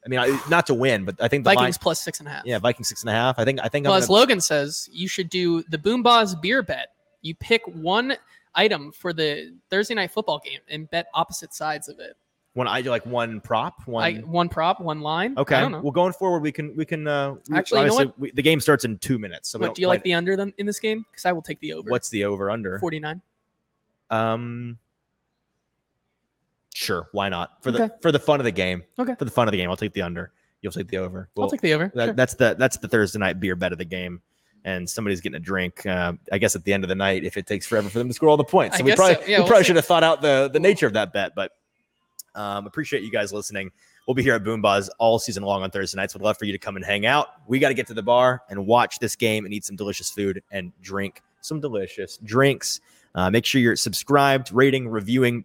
I 0.04 0.08
mean, 0.08 0.18
I- 0.20 0.40
not 0.50 0.66
to 0.66 0.74
win, 0.74 1.04
but 1.04 1.16
I 1.20 1.28
think 1.28 1.44
the 1.44 1.50
Vikings 1.50 1.76
line- 1.76 1.82
plus 1.82 2.00
six 2.02 2.18
and 2.20 2.28
a 2.28 2.30
half. 2.32 2.44
yeah, 2.46 2.58
Vikings 2.58 2.88
six 2.88 3.02
and 3.02 3.10
a 3.10 3.12
half. 3.14 3.38
I 3.38 3.44
think 3.44 3.60
I 3.62 3.68
think 3.68 3.84
Well, 3.86 3.94
I'm 3.94 4.02
as 4.02 4.08
gonna, 4.08 4.20
Logan 4.20 4.40
says, 4.40 4.88
you 4.92 5.08
should 5.08 5.30
do 5.30 5.62
the 5.64 5.78
Boombozz 5.78 6.40
beer 6.40 6.62
bet. 6.62 6.88
You 7.22 7.34
pick 7.34 7.62
one 7.66 8.16
item 8.54 8.92
for 8.92 9.12
the 9.12 9.54
Thursday 9.70 9.94
night 9.94 10.10
football 10.10 10.40
game 10.44 10.60
and 10.68 10.88
bet 10.90 11.06
opposite 11.14 11.54
sides 11.54 11.88
of 11.88 11.98
it. 12.00 12.16
when 12.52 12.68
I 12.68 12.82
do 12.82 12.90
like 12.90 13.04
one 13.04 13.40
prop, 13.40 13.84
one 13.86 14.00
Like 14.02 14.24
one 14.24 14.48
prop, 14.48 14.78
one 14.80 15.00
line. 15.00 15.34
Okay. 15.36 15.56
I 15.56 15.60
don't 15.60 15.72
know. 15.72 15.80
Well, 15.80 15.90
going 15.90 16.12
forward, 16.12 16.38
we 16.40 16.52
can 16.52 16.76
we 16.76 16.84
can. 16.84 17.08
Uh, 17.08 17.34
we- 17.48 17.56
Actually, 17.56 17.80
you 17.80 17.86
know 17.88 17.92
obviously, 17.94 18.14
we, 18.18 18.30
the 18.30 18.42
game 18.42 18.60
starts 18.60 18.84
in 18.84 18.96
two 18.98 19.18
minutes. 19.18 19.48
So 19.48 19.58
what 19.58 19.66
don't 19.66 19.78
you 19.78 19.88
like 19.88 20.02
play- 20.02 20.10
the 20.10 20.14
under 20.14 20.36
them 20.36 20.52
in 20.58 20.66
this 20.66 20.78
game? 20.78 21.04
Because 21.10 21.24
I 21.24 21.32
will 21.32 21.42
take 21.42 21.58
the 21.60 21.72
over. 21.72 21.90
What's 21.90 22.10
the 22.10 22.24
over 22.26 22.50
under? 22.50 22.78
49? 22.78 23.20
Um. 24.10 24.78
Sure, 26.74 27.08
why 27.12 27.28
not? 27.28 27.62
For 27.62 27.70
the 27.70 27.84
Okay. 27.84 27.94
for 28.02 28.12
the 28.12 28.18
fun 28.18 28.40
of 28.40 28.44
the 28.44 28.50
game. 28.52 28.82
Okay. 28.98 29.14
For 29.18 29.24
the 29.24 29.30
fun 29.30 29.48
of 29.48 29.52
the 29.52 29.58
game, 29.58 29.70
I'll 29.70 29.76
take 29.76 29.92
the 29.94 30.02
under. 30.02 30.32
You'll 30.60 30.72
take 30.72 30.88
the 30.88 30.98
over. 30.98 31.28
I'll 31.38 31.48
take 31.50 31.60
the 31.60 31.72
over. 31.72 31.90
that, 31.94 32.04
Sure. 32.06 32.12
that's 32.14 32.34
the 32.34 32.56
that's 32.58 32.76
the 32.78 32.88
Thursday 32.88 33.18
night 33.18 33.38
beer 33.40 33.54
bet 33.56 33.72
of 33.72 33.78
the 33.78 33.84
game. 33.84 34.20
And 34.66 34.88
somebody's 34.88 35.20
getting 35.20 35.36
a 35.36 35.40
drink. 35.40 35.84
Uh, 35.86 36.14
I 36.32 36.38
guess 36.38 36.56
at 36.56 36.64
the 36.64 36.72
end 36.72 36.84
of 36.84 36.88
the 36.88 36.94
night, 36.94 37.22
if 37.22 37.36
it 37.36 37.46
takes 37.46 37.66
forever 37.66 37.88
for 37.90 37.98
them 37.98 38.08
to 38.08 38.14
score 38.14 38.28
all 38.30 38.36
the 38.38 38.44
points, 38.44 38.74
I 38.76 38.78
so 38.78 38.84
we 38.84 38.94
probably 38.96 39.14
so. 39.16 39.20
Yeah, 39.20 39.26
we 39.26 39.34
we'll 39.40 39.46
probably 39.46 39.62
see. 39.62 39.66
should 39.68 39.76
have 39.76 39.86
thought 39.86 40.02
out 40.04 40.20
the 40.22 40.50
the 40.52 40.60
nature 40.60 40.86
of 40.86 40.94
that 40.94 41.12
bet. 41.12 41.34
But 41.34 41.52
um, 42.34 42.66
appreciate 42.66 43.02
you 43.02 43.10
guys 43.10 43.32
listening. 43.32 43.70
We'll 44.08 44.14
be 44.14 44.22
here 44.22 44.34
at 44.34 44.42
Boombozz 44.42 44.88
all 44.98 45.18
season 45.18 45.44
long 45.44 45.62
on 45.62 45.70
Thursday 45.70 45.96
nights. 45.96 46.12
Would 46.14 46.22
love 46.22 46.36
for 46.38 46.44
you 46.44 46.52
to 46.52 46.58
come 46.58 46.76
and 46.76 46.84
hang 46.84 47.06
out. 47.06 47.28
We 47.46 47.58
got 47.58 47.68
to 47.68 47.74
get 47.74 47.86
to 47.86 47.94
the 47.94 48.02
bar 48.02 48.42
and 48.50 48.66
watch 48.66 48.98
this 48.98 49.16
game 49.16 49.44
and 49.44 49.54
eat 49.54 49.64
some 49.64 49.76
delicious 49.76 50.10
food 50.10 50.42
and 50.50 50.72
drink 50.82 51.22
some 51.40 51.60
delicious 51.60 52.18
drinks. 52.24 52.80
Uh, 53.14 53.30
make 53.30 53.44
sure 53.46 53.60
you're 53.60 53.76
subscribed, 53.76 54.50
rating, 54.52 54.88
reviewing, 54.88 55.44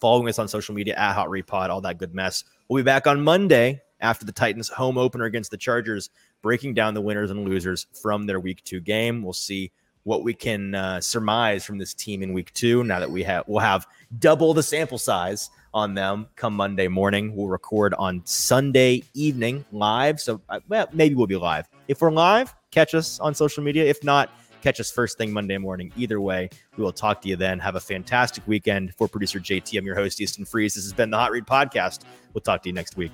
following 0.00 0.28
us 0.28 0.38
on 0.38 0.48
social 0.48 0.74
media 0.74 0.94
at 0.94 1.14
Hot 1.14 1.30
Read 1.30 1.46
Pod, 1.46 1.70
all 1.70 1.80
that 1.82 1.98
good 1.98 2.14
mess. 2.14 2.44
We'll 2.68 2.82
be 2.82 2.84
back 2.86 3.06
on 3.06 3.22
Monday 3.22 3.80
after 4.00 4.24
the 4.24 4.32
Titans 4.32 4.68
home 4.68 4.98
opener 4.98 5.24
against 5.24 5.50
the 5.50 5.56
Chargers, 5.56 6.10
breaking 6.42 6.74
down 6.74 6.94
the 6.94 7.00
winners 7.00 7.30
and 7.30 7.44
losers 7.44 7.86
from 8.00 8.26
their 8.26 8.40
week 8.40 8.62
two 8.64 8.80
game. 8.80 9.22
We'll 9.22 9.32
see 9.32 9.72
what 10.04 10.22
we 10.22 10.34
can 10.34 10.74
uh, 10.74 11.00
surmise 11.00 11.64
from 11.64 11.78
this 11.78 11.92
team 11.92 12.22
in 12.22 12.32
week 12.32 12.52
two. 12.52 12.84
Now 12.84 13.00
that 13.00 13.10
we 13.10 13.22
have, 13.24 13.44
we'll 13.48 13.58
have 13.58 13.86
double 14.20 14.54
the 14.54 14.62
sample 14.62 14.98
size 14.98 15.50
on 15.74 15.94
them 15.94 16.28
come 16.36 16.54
Monday 16.54 16.86
morning. 16.88 17.34
We'll 17.34 17.48
record 17.48 17.92
on 17.94 18.22
Sunday 18.24 19.02
evening 19.14 19.64
live. 19.72 20.20
So, 20.20 20.40
uh, 20.48 20.60
well, 20.68 20.88
maybe 20.92 21.16
we'll 21.16 21.26
be 21.26 21.36
live. 21.36 21.68
If 21.88 22.00
we're 22.00 22.12
live, 22.12 22.54
catch 22.70 22.94
us 22.94 23.18
on 23.18 23.34
social 23.34 23.64
media. 23.64 23.84
If 23.84 24.04
not, 24.04 24.30
catch 24.62 24.80
us 24.80 24.90
first 24.90 25.18
thing 25.18 25.32
Monday 25.32 25.58
morning. 25.58 25.92
Either 25.96 26.20
way, 26.20 26.48
we 26.76 26.84
will 26.84 26.92
talk 26.92 27.20
to 27.22 27.28
you 27.28 27.36
then. 27.36 27.58
Have 27.58 27.76
a 27.76 27.80
fantastic 27.80 28.46
weekend. 28.46 28.94
For 28.96 29.08
producer 29.08 29.38
JT, 29.40 29.78
I'm 29.78 29.86
your 29.86 29.94
host, 29.94 30.20
Easton 30.20 30.44
Freeze. 30.44 30.74
This 30.74 30.84
has 30.84 30.92
been 30.92 31.10
the 31.10 31.18
Hot 31.18 31.30
Read 31.30 31.46
Podcast. 31.46 32.00
We'll 32.34 32.42
talk 32.42 32.62
to 32.62 32.68
you 32.68 32.74
next 32.74 32.96
week. 32.96 33.12